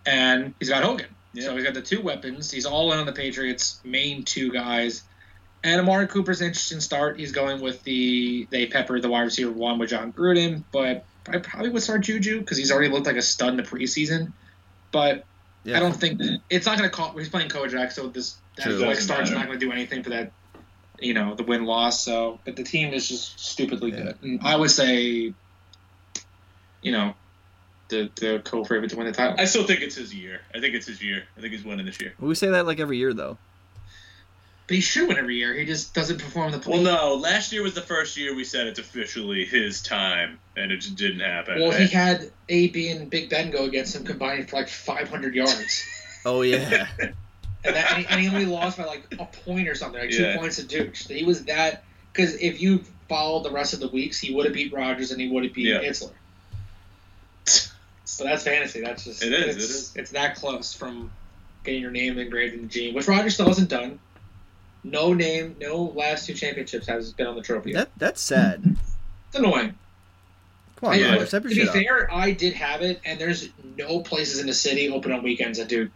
And 0.04 0.54
he's 0.58 0.68
got 0.68 0.84
Hogan. 0.84 1.08
Yeah. 1.32 1.44
So 1.44 1.56
he's 1.56 1.64
got 1.64 1.74
the 1.74 1.82
two 1.82 2.00
weapons. 2.00 2.50
He's 2.50 2.66
all 2.66 2.92
in 2.92 2.98
on 2.98 3.06
the 3.06 3.12
Patriots' 3.12 3.80
main 3.84 4.24
two 4.24 4.52
guys. 4.52 5.02
And 5.64 5.80
Amari 5.80 6.06
Cooper's 6.06 6.40
an 6.40 6.48
interesting 6.48 6.80
start. 6.80 7.18
He's 7.18 7.32
going 7.32 7.60
with 7.60 7.82
the 7.82 8.46
they 8.50 8.66
peppered 8.66 9.02
the 9.02 9.08
wide 9.08 9.22
receiver 9.22 9.50
one 9.50 9.78
with 9.78 9.90
Jon 9.90 10.12
Gruden, 10.12 10.62
but 10.70 11.04
I 11.28 11.38
probably 11.38 11.70
would 11.70 11.82
start 11.82 12.02
Juju 12.02 12.40
because 12.40 12.56
he's 12.58 12.70
already 12.70 12.88
looked 12.92 13.06
like 13.06 13.16
a 13.16 13.22
stud 13.22 13.48
in 13.50 13.56
the 13.56 13.62
preseason. 13.62 14.32
But 14.92 15.24
Yeah. 15.64 15.76
I 15.76 15.80
don't 15.80 15.92
think 15.94 16.20
it's 16.50 16.66
not 16.66 16.78
going 16.78 16.88
to 16.88 16.94
call. 16.94 17.12
He's 17.16 17.28
playing 17.28 17.48
Kojak, 17.48 17.92
so 17.92 18.08
this 18.08 18.36
that 18.56 18.64
True. 18.64 18.72
like 18.78 18.88
Doesn't 18.90 19.04
start's 19.04 19.30
not 19.30 19.46
going 19.46 19.58
to 19.58 19.66
do 19.66 19.72
anything 19.72 20.02
for 20.02 20.10
that. 20.10 20.32
You 20.98 21.12
know 21.12 21.34
the 21.34 21.42
win 21.42 21.64
loss. 21.66 22.02
So, 22.02 22.40
but 22.44 22.56
the 22.56 22.62
team 22.62 22.94
is 22.94 23.06
just 23.08 23.38
stupidly 23.38 23.90
Yeah. 23.90 24.02
good. 24.02 24.16
And 24.22 24.40
I 24.42 24.56
would 24.56 24.70
say, 24.70 25.34
you 26.82 26.92
know, 26.92 27.14
the 27.88 28.10
the 28.16 28.40
co-favorite 28.44 28.90
to 28.90 28.96
win 28.96 29.06
the 29.06 29.12
title. 29.12 29.36
I 29.38 29.44
still 29.44 29.64
think 29.64 29.80
it's 29.80 29.96
his 29.96 30.14
year. 30.14 30.40
I 30.54 30.60
think 30.60 30.74
it's 30.74 30.86
his 30.86 31.02
year. 31.02 31.24
I 31.36 31.40
think 31.40 31.52
he's 31.52 31.64
winning 31.64 31.86
this 31.86 32.00
year. 32.00 32.14
We 32.18 32.34
say 32.34 32.48
that 32.48 32.66
like 32.66 32.80
every 32.80 32.98
year 32.98 33.12
though. 33.12 33.38
But 34.66 34.74
he 34.74 34.80
should 34.80 35.08
win 35.08 35.16
every 35.16 35.36
year. 35.36 35.54
He 35.54 35.64
just 35.64 35.94
doesn't 35.94 36.18
perform 36.20 36.50
the 36.52 36.58
play. 36.58 36.82
Well, 36.82 36.82
no. 36.82 37.14
Last 37.14 37.52
year 37.52 37.62
was 37.62 37.74
the 37.74 37.82
first 37.82 38.16
year 38.16 38.34
we 38.34 38.44
said 38.44 38.66
it's 38.66 38.78
officially 38.80 39.44
his 39.44 39.82
time, 39.82 40.40
and 40.56 40.72
it 40.72 40.78
just 40.78 40.96
didn't 40.96 41.20
happen. 41.20 41.60
Well, 41.60 41.70
he 41.70 41.86
had 41.86 42.30
AB 42.48 42.88
and 42.90 43.08
Big 43.08 43.30
Ben 43.30 43.50
go 43.50 43.64
against 43.64 43.94
him 43.94 44.04
combining 44.04 44.46
for 44.46 44.56
like 44.56 44.68
500 44.68 45.34
yards. 45.34 45.84
Oh 46.28 46.42
yeah. 46.42 46.88
and, 46.98 47.14
that, 47.62 47.92
and, 47.92 47.98
he, 47.98 48.06
and 48.08 48.20
he 48.20 48.26
only 48.26 48.46
lost 48.46 48.76
by 48.78 48.84
like 48.84 49.06
a 49.16 49.24
point 49.26 49.68
or 49.68 49.76
something, 49.76 50.00
like 50.00 50.10
two 50.10 50.24
Yeah. 50.24 50.36
points 50.36 50.56
to 50.56 50.64
Duke. 50.64 50.96
So 50.96 51.14
he 51.14 51.22
was 51.22 51.44
that 51.44 51.84
because 52.12 52.34
if 52.34 52.60
you 52.60 52.82
followed 53.08 53.44
the 53.44 53.52
rest 53.52 53.74
of 53.74 53.78
the 53.78 53.86
weeks, 53.86 54.18
he 54.18 54.34
would 54.34 54.44
have 54.46 54.52
beat 54.52 54.72
Rogers 54.72 55.12
and 55.12 55.20
he 55.20 55.28
would 55.28 55.44
have 55.44 55.52
beat 55.54 55.66
Yeah. 55.68 55.82
Itzler. 55.82 56.10
So 58.04 58.24
that's 58.24 58.42
fantasy. 58.42 58.80
That's 58.80 59.04
just 59.04 59.22
It 59.22 59.32
is, 59.32 59.56
It's, 59.56 59.56
it 59.56 59.70
is. 59.70 59.92
It's 59.96 60.10
that 60.12 60.34
close 60.36 60.72
from 60.72 61.12
getting 61.62 61.82
your 61.82 61.90
name 61.92 62.18
engraved 62.18 62.54
in 62.54 62.62
the 62.62 62.68
gene, 62.68 62.92
which 62.94 63.06
Rogers 63.06 63.34
still 63.34 63.46
hasn't 63.46 63.68
done. 63.68 64.00
No 64.90 65.12
name, 65.12 65.56
no 65.60 65.82
last 65.94 66.26
two 66.26 66.34
championships 66.34 66.86
has 66.86 67.12
been 67.12 67.26
on 67.26 67.34
the 67.34 67.42
trophy. 67.42 67.72
that 67.72 67.90
that's 67.96 68.20
sad. 68.20 68.62
It's 69.28 69.36
annoying. 69.38 69.74
Come 70.76 70.90
on, 70.90 70.94
I- 71.02 71.10
Rodgers, 71.12 71.30
to 71.30 71.40
be 71.40 71.54
shit 71.54 71.68
up. 71.68 71.74
fair, 71.74 72.12
I 72.12 72.30
did 72.32 72.52
have 72.54 72.82
it, 72.82 73.00
and 73.04 73.18
there's 73.18 73.48
no 73.76 74.00
places 74.00 74.40
in 74.40 74.46
the 74.46 74.54
city 74.54 74.88
open 74.90 75.10
on 75.12 75.22
weekends 75.22 75.58
that 75.58 75.68
do 75.68 75.90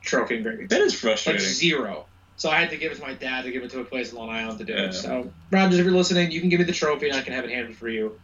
trophy 0.00 0.36
engravings. 0.36 0.70
that 0.70 0.80
is 0.80 0.92
like 0.94 1.00
frustrating. 1.00 1.44
zero. 1.44 2.06
So 2.36 2.48
I 2.50 2.58
had 2.60 2.70
to 2.70 2.76
give 2.76 2.92
it 2.92 2.96
to 2.96 3.02
my 3.02 3.14
dad 3.14 3.44
to 3.44 3.52
give 3.52 3.62
it 3.62 3.70
to 3.72 3.80
a 3.80 3.84
place 3.84 4.10
in 4.12 4.18
Long 4.18 4.30
Island 4.30 4.58
to 4.58 4.64
do 4.64 4.72
Yeah. 4.72 4.86
it. 4.86 4.92
So 4.94 5.30
Rogers, 5.50 5.78
if 5.78 5.84
you're 5.84 5.94
listening, 5.94 6.30
you 6.32 6.40
can 6.40 6.48
give 6.48 6.58
me 6.60 6.64
the 6.64 6.72
trophy 6.72 7.08
and 7.08 7.16
I 7.18 7.22
can 7.22 7.32
have 7.34 7.44
it 7.44 7.50
handed 7.50 7.76
for 7.76 7.88
you 7.88 8.18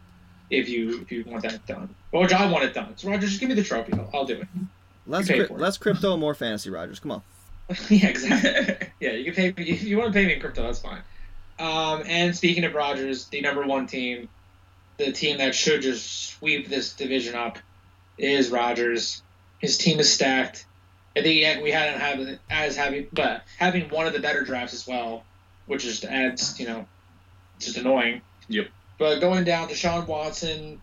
if 0.49 0.67
you 0.67 1.01
if 1.01 1.11
you 1.11 1.23
want 1.27 1.43
that 1.43 1.65
done. 1.67 1.93
Or 2.11 2.27
I 2.33 2.45
want 2.51 2.63
it 2.65 2.73
done. 2.73 2.93
So 2.97 3.09
Rogers, 3.09 3.29
just 3.29 3.39
give 3.39 3.49
me 3.49 3.55
the 3.55 3.63
trophy. 3.63 3.93
I'll, 3.93 4.09
I'll 4.13 4.25
do 4.25 4.39
it. 4.41 4.47
Less, 5.05 5.29
You 5.29 5.35
cri- 5.35 5.43
it. 5.45 5.51
less 5.59 5.77
crypto, 5.77 6.17
more 6.17 6.33
fantasy, 6.33 6.69
Rogers. 6.69 6.99
Come 6.99 7.11
on. 7.11 7.21
yeah, 7.89 8.07
exactly. 8.07 8.87
Yeah, 8.99 9.11
you 9.11 9.31
can 9.31 9.33
pay 9.33 9.63
me 9.63 9.69
if 9.69 9.83
you 9.83 9.97
want 9.97 10.11
to 10.11 10.19
pay 10.19 10.25
me 10.25 10.33
in 10.33 10.41
crypto. 10.41 10.63
That's 10.63 10.79
fine. 10.79 11.01
Um, 11.57 12.03
and 12.05 12.35
speaking 12.35 12.65
of 12.65 12.73
Rogers, 12.73 13.27
the 13.27 13.39
number 13.39 13.65
one 13.65 13.87
team, 13.87 14.27
the 14.97 15.13
team 15.13 15.37
that 15.37 15.55
should 15.55 15.81
just 15.81 16.31
sweep 16.31 16.67
this 16.67 16.93
division 16.93 17.35
up, 17.35 17.59
is 18.17 18.49
Rogers. 18.49 19.21
His 19.59 19.77
team 19.77 19.99
is 19.99 20.11
stacked. 20.11 20.65
I 21.15 21.21
think 21.21 21.63
we 21.63 21.71
hadn't 21.71 22.01
have 22.01 22.39
as 22.49 22.75
having, 22.75 23.07
but 23.13 23.43
having 23.57 23.89
one 23.89 24.05
of 24.05 24.11
the 24.11 24.19
better 24.19 24.43
drafts 24.43 24.73
as 24.73 24.85
well, 24.85 25.23
which 25.65 25.83
just 25.83 26.03
adds, 26.03 26.59
you 26.59 26.67
know, 26.67 26.85
just 27.59 27.77
annoying. 27.77 28.21
Yep. 28.49 28.67
But 28.97 29.19
going 29.19 29.45
down 29.45 29.69
to 29.69 29.75
Sean 29.75 30.05
Watson, 30.07 30.81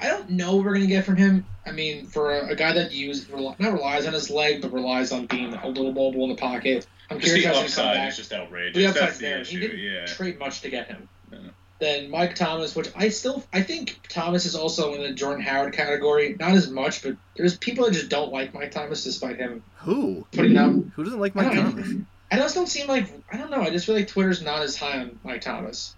I 0.00 0.06
don't 0.06 0.30
know 0.30 0.56
what 0.56 0.64
we're 0.64 0.74
gonna 0.74 0.86
get 0.86 1.04
from 1.04 1.16
him. 1.16 1.44
I 1.66 1.72
mean, 1.72 2.06
for 2.06 2.30
a, 2.32 2.50
a 2.50 2.56
guy 2.56 2.72
that 2.72 2.92
use 2.92 3.28
rel- 3.30 3.54
not 3.58 3.72
relies 3.72 4.06
on 4.06 4.12
his 4.12 4.30
leg, 4.30 4.62
but 4.62 4.72
relies 4.72 5.12
on 5.12 5.26
being 5.26 5.52
a 5.54 5.68
little 5.68 5.92
mobile 5.92 6.24
in 6.24 6.30
the 6.30 6.36
pocket. 6.36 6.86
I'm 7.10 7.18
just 7.20 7.32
curious 7.34 7.44
the 7.52 7.54
how 7.56 7.62
he's 7.62 7.74
gonna 7.76 7.86
come 7.86 7.90
upside 7.90 7.96
back. 7.96 8.08
is 8.10 8.16
just 8.16 8.32
outrageous. 8.32 8.74
The 8.76 8.82
That's 8.84 8.96
upside's 8.98 9.18
the 9.18 9.24
there. 9.26 9.44
He 9.44 9.60
didn't 9.60 9.78
Yeah. 9.78 10.06
trade 10.06 10.38
much 10.38 10.60
to 10.62 10.70
get 10.70 10.88
him. 10.88 11.08
No. 11.30 11.38
Then 11.80 12.10
Mike 12.10 12.34
Thomas, 12.34 12.74
which 12.76 12.88
I 12.94 13.08
still 13.08 13.42
I 13.52 13.62
think 13.62 14.00
Thomas 14.08 14.44
is 14.46 14.54
also 14.54 14.94
in 14.94 15.02
the 15.02 15.12
Jordan 15.12 15.42
Howard 15.44 15.72
category. 15.74 16.36
Not 16.38 16.52
as 16.52 16.70
much, 16.70 17.02
but 17.02 17.16
there's 17.36 17.56
people 17.56 17.84
that 17.86 17.92
just 17.92 18.08
don't 18.10 18.32
like 18.32 18.52
Mike 18.54 18.70
Thomas 18.70 19.02
despite 19.04 19.36
him 19.38 19.62
Who? 19.78 20.26
putting 20.32 20.56
up. 20.56 20.72
Who 20.94 21.04
doesn't 21.04 21.18
like 21.20 21.34
Mike 21.34 21.52
don't, 21.52 21.70
Thomas? 21.72 21.88
I 22.30 22.36
just 22.36 22.54
don't 22.54 22.68
seem 22.68 22.86
like 22.86 23.06
I 23.32 23.36
don't 23.38 23.50
know. 23.50 23.60
I 23.62 23.70
just 23.70 23.86
feel 23.86 23.94
like 23.96 24.08
Twitter's 24.08 24.42
not 24.42 24.62
as 24.62 24.76
high 24.76 24.98
on 25.00 25.18
Mike 25.24 25.40
Thomas. 25.40 25.94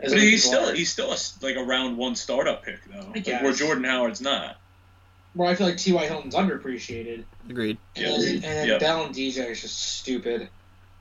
As 0.00 0.12
But 0.12 0.20
he's 0.20 0.44
still 0.44 0.70
are. 0.70 0.74
he's 0.74 0.90
still 0.90 1.10
a, 1.10 1.14
s- 1.14 1.38
like 1.42 1.56
a 1.56 1.62
round 1.64 1.96
one 1.96 2.16
startup 2.16 2.64
pick 2.64 2.80
though, 2.92 3.08
like, 3.14 3.24
guess. 3.24 3.42
where 3.42 3.52
Jordan 3.52 3.84
Howard's 3.84 4.20
not. 4.20 4.56
Where 5.36 5.48
I 5.50 5.54
feel 5.54 5.66
like 5.66 5.76
T.Y. 5.76 6.06
Hilton's 6.06 6.34
underappreciated. 6.34 7.24
Agreed. 7.48 7.76
Yeah. 7.94 8.14
And, 8.14 8.24
and 8.24 8.42
then 8.42 8.68
Yep. 8.68 8.80
Bell 8.80 9.04
and 9.04 9.14
DJ 9.14 9.50
is 9.50 9.60
just 9.60 9.78
stupid. 9.98 10.48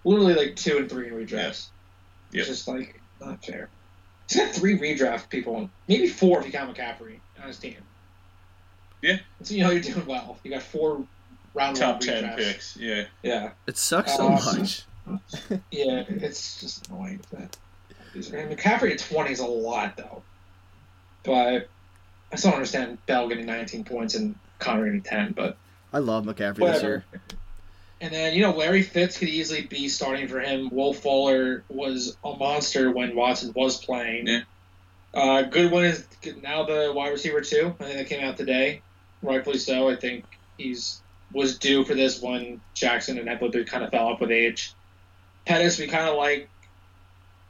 Literally 0.04 0.34
like 0.36 0.56
two 0.58 0.78
and 0.78 0.90
three 0.90 1.08
in 1.08 1.14
redrafts. 1.14 1.68
Yep. 2.32 2.42
It's 2.42 2.48
just 2.48 2.68
like 2.68 3.00
not 3.22 3.44
fair. 3.46 3.70
He's 4.30 4.38
got 4.42 4.54
three 4.54 4.78
redraft 4.78 5.30
people, 5.30 5.70
maybe 5.88 6.08
four 6.08 6.40
if 6.40 6.46
you 6.46 6.52
count 6.52 6.76
McCaffrey 6.76 7.20
on 7.42 7.48
his 7.48 7.58
team. 7.60 7.78
Yeah. 9.02 9.20
So 9.44 9.54
you 9.54 9.64
know 9.64 9.72
you're 9.72 9.82
doing 9.82 10.06
well. 10.06 10.38
You 10.44 10.52
got 10.52 10.64
four 10.64 11.06
round 11.54 11.78
Top 11.78 11.96
one 11.98 12.00
ten 12.02 12.24
redrafts. 12.26 12.36
picks. 12.38 12.78
Yeah. 12.78 13.06
Yeah, 13.24 13.52
It 13.68 13.78
sucks 13.78 14.16
so 14.18 14.28
Awesome. 14.28 14.60
much. 14.62 14.84
yeah, 15.72 16.04
it's 16.10 16.60
just 16.60 16.88
annoying 16.90 17.22
that. 17.32 17.56
these 18.14 18.34
are- 18.34 18.38
and 18.38 18.58
McCaffrey 18.58 18.92
at 18.92 19.00
twenty 19.00 19.32
is 19.32 19.40
a 19.40 19.46
lot 19.46 19.96
though, 19.96 20.24
but 21.24 21.70
I 22.36 22.38
still 22.38 22.52
don't 22.52 22.58
understand 22.58 22.98
Bell 23.06 23.30
getting 23.30 23.46
19 23.46 23.86
points 23.86 24.14
and 24.16 24.36
Conner 24.60 24.84
getting 24.84 25.02
10, 25.02 25.32
but 25.32 25.56
I 25.94 26.00
love 26.00 26.26
McCaffrey 26.26 26.70
this 26.70 26.84
year. 26.84 27.06
And 28.02 28.14
then, 28.14 28.34
you 28.34 28.42
know, 28.42 28.52
Larry 28.52 28.82
Fitz 28.82 29.18
could 29.18 29.30
easily 29.30 29.62
be 29.62 29.88
starting 29.88 30.28
for 30.28 30.42
him. 30.42 30.68
Will 30.70 30.92
Fuller 30.92 31.64
was 31.70 32.18
a 32.26 32.36
monster 32.36 32.92
when 32.92 33.16
Watson 33.16 33.54
was 33.56 33.82
playing. 33.82 34.28
Yeah. 34.28 34.42
Uh, 35.14 35.44
Goodwin 35.44 35.86
is 35.86 36.06
now 36.44 36.66
the 36.66 36.92
wide 36.94 37.14
receiver, 37.14 37.40
too. 37.40 37.74
I 37.80 37.84
think 37.86 37.98
that 38.00 38.10
came 38.10 38.22
out 38.22 38.36
today. 38.36 38.82
Rightfully 39.22 39.58
so. 39.58 39.88
I 39.88 39.96
think 39.96 40.26
he's 40.58 41.02
was 41.32 41.58
due 41.58 41.86
for 41.86 41.94
this 41.94 42.22
when 42.22 42.60
Jackson 42.74 43.18
and 43.18 43.30
Eckler 43.30 43.66
kind 43.66 43.86
of 43.86 43.92
fell 43.92 44.08
off 44.08 44.20
with 44.20 44.32
age. 44.32 44.74
Pettis, 45.46 45.80
we 45.80 45.88
kind 45.88 46.10
of 46.10 46.18
like. 46.18 46.50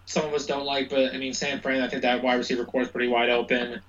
Some 0.06 0.26
of 0.26 0.34
us 0.36 0.46
don't 0.46 0.66
like, 0.66 0.92
but 0.92 1.16
I 1.16 1.18
mean, 1.18 1.34
Sam 1.34 1.60
Fran, 1.60 1.82
I 1.82 1.88
think 1.88 2.04
that 2.04 2.22
wide 2.22 2.36
receiver 2.36 2.66
core 2.66 2.84
is 2.84 2.90
pretty 2.90 3.08
wide 3.08 3.32
open. 3.32 3.82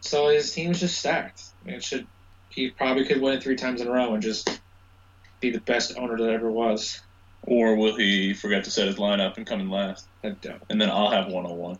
So 0.00 0.28
his 0.28 0.52
team's 0.52 0.80
just 0.80 0.98
stacked. 0.98 1.42
I 1.62 1.66
mean, 1.66 1.76
it 1.76 1.84
should 1.84 2.06
he 2.50 2.70
probably 2.70 3.04
could 3.04 3.20
win 3.20 3.34
it 3.34 3.42
three 3.42 3.56
times 3.56 3.80
in 3.80 3.88
a 3.88 3.90
row 3.90 4.14
and 4.14 4.22
just 4.22 4.60
be 5.40 5.50
the 5.50 5.60
best 5.60 5.96
owner 5.98 6.16
that 6.16 6.30
ever 6.30 6.50
was. 6.50 7.00
Or 7.42 7.76
will 7.76 7.94
he 7.96 8.32
forget 8.34 8.64
to 8.64 8.70
set 8.70 8.86
his 8.86 8.96
lineup 8.96 9.36
and 9.36 9.46
come 9.46 9.60
in 9.60 9.70
last, 9.70 10.08
I 10.24 10.30
don't. 10.30 10.62
and 10.70 10.80
then 10.80 10.90
I'll 10.90 11.10
have 11.10 11.28
one 11.28 11.46
on 11.46 11.56
one. 11.56 11.78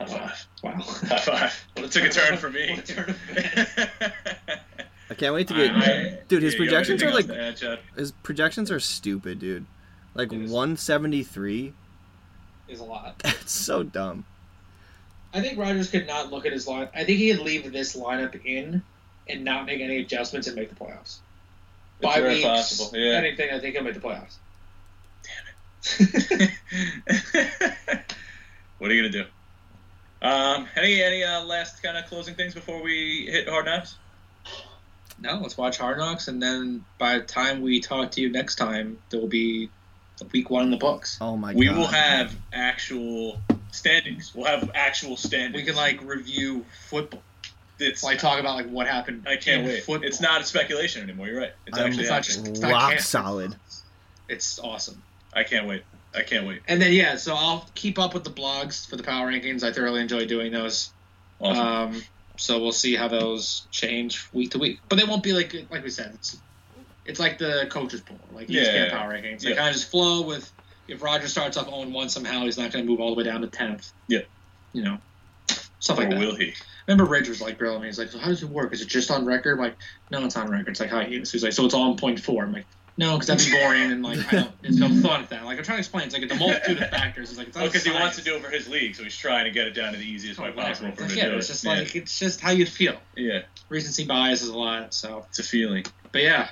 High 0.00 0.06
five. 0.06 0.46
Wow. 0.62 0.72
High 0.80 1.18
five. 1.18 1.64
Well, 1.76 1.84
it 1.86 1.92
took 1.92 2.04
a 2.04 2.08
turn 2.08 2.36
for 2.36 2.50
me. 2.50 2.76
Turn 2.84 3.10
of 3.10 3.16
events. 3.28 3.70
I 5.10 5.14
can't 5.14 5.34
wait 5.34 5.48
to 5.48 5.54
get. 5.54 5.70
I- 5.70 6.18
dude, 6.26 6.42
his 6.42 6.54
yeah, 6.54 6.60
you 6.62 6.70
got 6.70 6.84
projections 6.86 7.02
are 7.02 7.10
like 7.12 7.28
else 7.28 7.36
to 7.36 7.42
add, 7.42 7.56
Chad? 7.56 7.78
his 7.96 8.12
projections 8.12 8.70
are 8.70 8.80
stupid, 8.80 9.38
dude. 9.38 9.66
Like 10.14 10.30
173. 10.30 11.72
is 12.68 12.80
a 12.80 12.84
lot. 12.84 13.18
That's 13.22 13.52
so 13.52 13.82
dumb. 13.82 14.24
I 15.34 15.40
think 15.40 15.58
Rogers 15.58 15.90
could 15.90 16.06
not 16.06 16.30
look 16.30 16.46
at 16.46 16.52
his 16.52 16.66
line. 16.66 16.88
I 16.94 17.04
think 17.04 17.18
he 17.18 17.32
could 17.32 17.40
leave 17.44 17.72
this 17.72 17.96
lineup 17.96 18.38
in 18.44 18.82
and 19.28 19.44
not 19.44 19.66
make 19.66 19.80
any 19.80 19.98
adjustments 19.98 20.46
and 20.46 20.56
make 20.56 20.68
the 20.68 20.74
playoffs. 20.74 21.18
It's 22.00 22.02
Five 22.02 22.22
very 22.22 22.34
weeks, 22.34 22.46
possible. 22.46 22.98
Yeah. 22.98 23.14
anything, 23.14 23.50
I 23.50 23.58
think 23.58 23.74
he'll 23.74 23.84
make 23.84 23.94
the 23.94 24.00
playoffs. 24.00 24.36
Damn 25.22 26.48
it! 27.08 28.14
what 28.78 28.90
are 28.90 28.94
you 28.94 29.02
gonna 29.02 29.12
do? 29.12 29.24
Um, 30.20 30.68
any 30.76 31.02
any 31.02 31.24
uh, 31.24 31.44
last 31.44 31.82
kind 31.82 31.96
of 31.96 32.06
closing 32.06 32.34
things 32.34 32.54
before 32.54 32.82
we 32.82 33.26
hit 33.30 33.48
hard 33.48 33.66
knocks? 33.66 33.96
No, 35.20 35.38
let's 35.40 35.56
watch 35.56 35.78
Hard 35.78 35.98
Knocks, 35.98 36.26
and 36.26 36.42
then 36.42 36.84
by 36.98 37.18
the 37.18 37.24
time 37.24 37.62
we 37.62 37.80
talk 37.80 38.10
to 38.12 38.20
you 38.20 38.28
next 38.30 38.56
time, 38.56 38.98
there 39.10 39.20
will 39.20 39.28
be 39.28 39.70
week 40.32 40.50
one 40.50 40.64
in 40.64 40.70
the 40.70 40.76
books. 40.76 41.18
Oh 41.20 41.36
my 41.36 41.52
god. 41.52 41.58
We 41.58 41.66
god. 41.66 41.76
will 41.76 41.86
have 41.86 42.34
actual 42.52 43.40
standings. 43.72 44.32
We'll 44.34 44.46
have 44.46 44.70
actual 44.74 45.16
standings. 45.16 45.54
We 45.54 45.64
can 45.64 45.74
like 45.74 46.00
review 46.04 46.64
football, 46.88 47.22
It's 47.80 48.04
like 48.04 48.18
talk 48.18 48.38
about 48.38 48.54
like 48.56 48.68
what 48.68 48.86
happened. 48.86 49.26
I 49.26 49.36
can't 49.36 49.66
wait. 49.66 49.82
Football. 49.82 50.06
It's 50.06 50.20
not 50.20 50.40
a 50.40 50.44
speculation 50.44 51.02
anymore. 51.02 51.26
You're 51.26 51.40
right. 51.40 51.52
It's 51.66 51.76
I'm- 51.76 51.86
actually 51.88 52.02
It's 52.02 52.10
not 52.10 52.22
just 52.22 52.46
it's 52.46 52.60
not 52.60 52.70
rock 52.70 52.98
solid. 53.00 53.56
It's 54.28 54.58
awesome. 54.60 55.02
I 55.34 55.42
can't 55.42 55.66
wait. 55.66 55.82
I 56.14 56.22
can't 56.22 56.46
wait. 56.46 56.60
And 56.68 56.80
then 56.80 56.92
yeah, 56.92 57.16
so 57.16 57.34
I'll 57.34 57.66
keep 57.74 57.98
up 57.98 58.14
with 58.14 58.24
the 58.24 58.30
blogs 58.30 58.88
for 58.88 58.96
the 58.96 59.02
power 59.02 59.28
rankings. 59.30 59.62
I 59.62 59.72
thoroughly 59.72 60.00
enjoy 60.00 60.26
doing 60.26 60.52
those. 60.52 60.92
Awesome. 61.40 61.66
Um, 61.66 62.02
so 62.36 62.60
we'll 62.60 62.72
see 62.72 62.94
how 62.94 63.08
those 63.08 63.66
change 63.70 64.28
week 64.32 64.50
to 64.52 64.58
week, 64.58 64.80
but 64.88 64.96
they 64.96 65.04
won't 65.04 65.22
be 65.22 65.32
like 65.32 65.54
like 65.70 65.82
we 65.82 65.90
said. 65.90 66.12
It's 66.14 66.36
it's 67.04 67.18
like 67.18 67.38
the 67.38 67.66
coaches 67.70 68.00
pool, 68.00 68.18
like 68.32 68.48
Yeah, 68.48 68.62
yeah, 68.62 68.90
power 68.90 69.12
rankings. 69.12 69.40
They 69.40 69.50
yeah. 69.50 69.56
kind 69.56 69.68
of 69.68 69.74
just 69.74 69.90
flow 69.90 70.22
with. 70.22 70.50
If 70.88 71.02
Roger 71.02 71.28
starts 71.28 71.56
off 71.56 71.66
0 71.66 71.88
1 71.88 72.08
somehow, 72.08 72.42
he's 72.44 72.58
not 72.58 72.72
going 72.72 72.84
to 72.84 72.90
move 72.90 73.00
all 73.00 73.10
the 73.14 73.16
way 73.16 73.24
down 73.24 73.40
to 73.42 73.46
10th. 73.46 73.92
Yeah. 74.08 74.20
You 74.72 74.82
know, 74.82 74.98
stuff 75.80 75.98
like 75.98 76.08
or 76.08 76.10
that. 76.14 76.18
will 76.20 76.34
he? 76.34 76.54
Remember, 76.86 77.04
Ridge 77.04 77.28
was 77.28 77.40
like 77.40 77.58
grilling 77.58 77.82
me. 77.82 77.86
He's 77.88 77.98
like, 77.98 78.08
so 78.10 78.18
how 78.18 78.28
does 78.28 78.42
it 78.42 78.48
work? 78.48 78.72
Is 78.72 78.82
it 78.82 78.88
just 78.88 79.10
on 79.10 79.24
record? 79.24 79.52
I'm 79.58 79.64
like, 79.64 79.76
no, 80.10 80.24
it's 80.24 80.36
on 80.36 80.50
record. 80.50 80.70
It's 80.70 80.80
like 80.80 80.90
how 80.90 81.00
he 81.00 81.16
is. 81.16 81.30
He's 81.30 81.44
like, 81.44 81.52
so 81.52 81.64
it's 81.64 81.74
all 81.74 81.90
in 81.92 81.96
point 81.96 82.18
four. 82.20 82.42
I'm 82.42 82.52
like, 82.52 82.66
no, 82.96 83.12
because 83.14 83.28
that'd 83.28 83.46
be 83.50 83.58
boring 83.58 83.90
and 83.92 84.02
like, 84.02 84.18
I 84.32 84.36
don't, 84.42 84.62
there's 84.62 84.78
no 84.78 84.88
fun 85.08 85.20
with 85.22 85.30
that. 85.30 85.44
Like, 85.44 85.58
I'm 85.58 85.64
trying 85.64 85.76
to 85.76 85.80
explain. 85.80 86.04
It's 86.06 86.14
like 86.14 86.24
it's 86.24 86.32
a 86.32 86.36
multitude 86.36 86.82
of 86.82 86.90
factors. 86.90 87.30
It's 87.30 87.38
like, 87.38 87.48
it's 87.48 87.56
not 87.56 87.64
Oh, 87.64 87.66
because 87.68 87.84
he 87.84 87.90
wants 87.92 88.16
to 88.16 88.24
do 88.24 88.34
it 88.36 88.42
for 88.42 88.50
his 88.50 88.68
league, 88.68 88.94
so 88.96 89.02
he's 89.04 89.16
trying 89.16 89.44
to 89.44 89.50
get 89.50 89.66
it 89.66 89.70
down 89.74 89.92
to 89.92 89.98
the 89.98 90.04
easiest 90.04 90.40
Oh, 90.40 90.44
way 90.44 90.52
possible 90.52 90.90
for 90.92 91.02
him 91.02 91.08
Like, 91.08 91.14
to 91.16 91.16
yeah, 91.24 91.28
do 91.30 91.36
it's 91.36 91.48
it. 91.48 91.52
just 91.52 91.64
yeah. 91.64 91.70
like 91.72 91.96
it's 91.96 92.18
just 92.18 92.40
how 92.40 92.50
you 92.50 92.66
feel. 92.66 92.96
yeah, 93.16 93.42
Recency 93.68 94.04
bias 94.04 94.42
is 94.42 94.48
a 94.48 94.58
lot. 94.58 94.92
So, 94.94 95.24
it's 95.28 95.38
a 95.38 95.42
feeling. 95.44 95.84
but 96.10 96.22
yeah, 96.22 96.48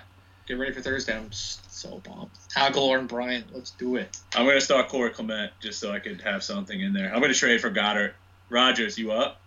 get 0.46 0.54
ready 0.58 0.72
for 0.72 0.80
Thursday. 0.80 1.14
I'm 1.16 1.28
just 1.30 1.69
so 1.80 2.00
pumped. 2.00 2.36
Agholor 2.56 2.98
and 2.98 3.08
Bryant, 3.08 3.46
let's 3.54 3.70
do 3.72 3.96
it. 3.96 4.16
I'm 4.34 4.46
gonna 4.46 4.60
start 4.60 4.88
Corey 4.88 5.10
Clement 5.10 5.52
just 5.60 5.80
so 5.80 5.90
I 5.92 5.98
could 5.98 6.20
have 6.20 6.42
something 6.44 6.80
in 6.80 6.92
there. 6.92 7.12
I'm 7.14 7.20
gonna 7.20 7.34
trade 7.34 7.60
for 7.60 7.70
Goddard. 7.70 8.14
Rogers, 8.50 8.98
you 8.98 9.12
up? 9.12 9.40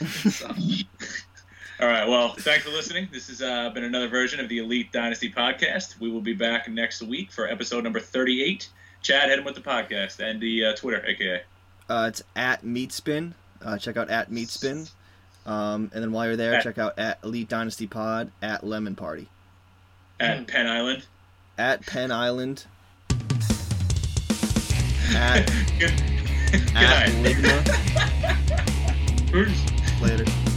All 1.80 1.88
right. 1.88 2.06
Well, 2.06 2.34
thanks 2.34 2.64
for 2.64 2.70
listening. 2.70 3.08
This 3.10 3.28
has 3.28 3.40
uh, 3.40 3.70
been 3.70 3.84
another 3.84 4.08
version 4.08 4.38
of 4.38 4.48
the 4.50 4.58
Elite 4.58 4.92
Dynasty 4.92 5.32
podcast. 5.32 5.98
We 5.98 6.10
will 6.10 6.20
be 6.20 6.34
back 6.34 6.68
next 6.68 7.02
week 7.02 7.32
for 7.32 7.48
episode 7.48 7.84
number 7.84 8.00
38. 8.00 8.68
Chad, 9.02 9.30
hit 9.30 9.38
him 9.38 9.46
with 9.46 9.54
the 9.54 9.62
podcast 9.62 10.20
and 10.20 10.38
the 10.40 10.66
uh, 10.66 10.74
Twitter, 10.74 11.02
aka. 11.06 11.42
Uh, 11.88 12.06
it's 12.08 12.22
at 12.36 12.62
Meatspin. 12.64 13.32
Uh, 13.64 13.78
check 13.78 13.96
out 13.96 14.10
at 14.10 14.30
Meatspin. 14.30 14.90
Um, 15.46 15.90
and 15.94 16.02
then 16.02 16.12
while 16.12 16.26
you're 16.26 16.36
there, 16.36 16.54
At- 16.56 16.62
check 16.64 16.76
out 16.76 16.98
at 16.98 17.18
Elite 17.24 17.48
Dynasty 17.48 17.86
Pod 17.86 18.30
at 18.42 18.62
Lemon 18.62 18.94
Party 18.94 19.26
at 20.20 20.40
Mm. 20.40 20.48
Penn 20.48 20.66
Island. 20.66 21.06
At 21.60 21.84
Penn 21.84 22.10
Island 22.10 22.64
at 25.14 25.46
good, 25.78 25.92
good 26.50 26.74
at. 26.74 27.10
Ligma. 27.22 27.54
Later. 30.02 30.49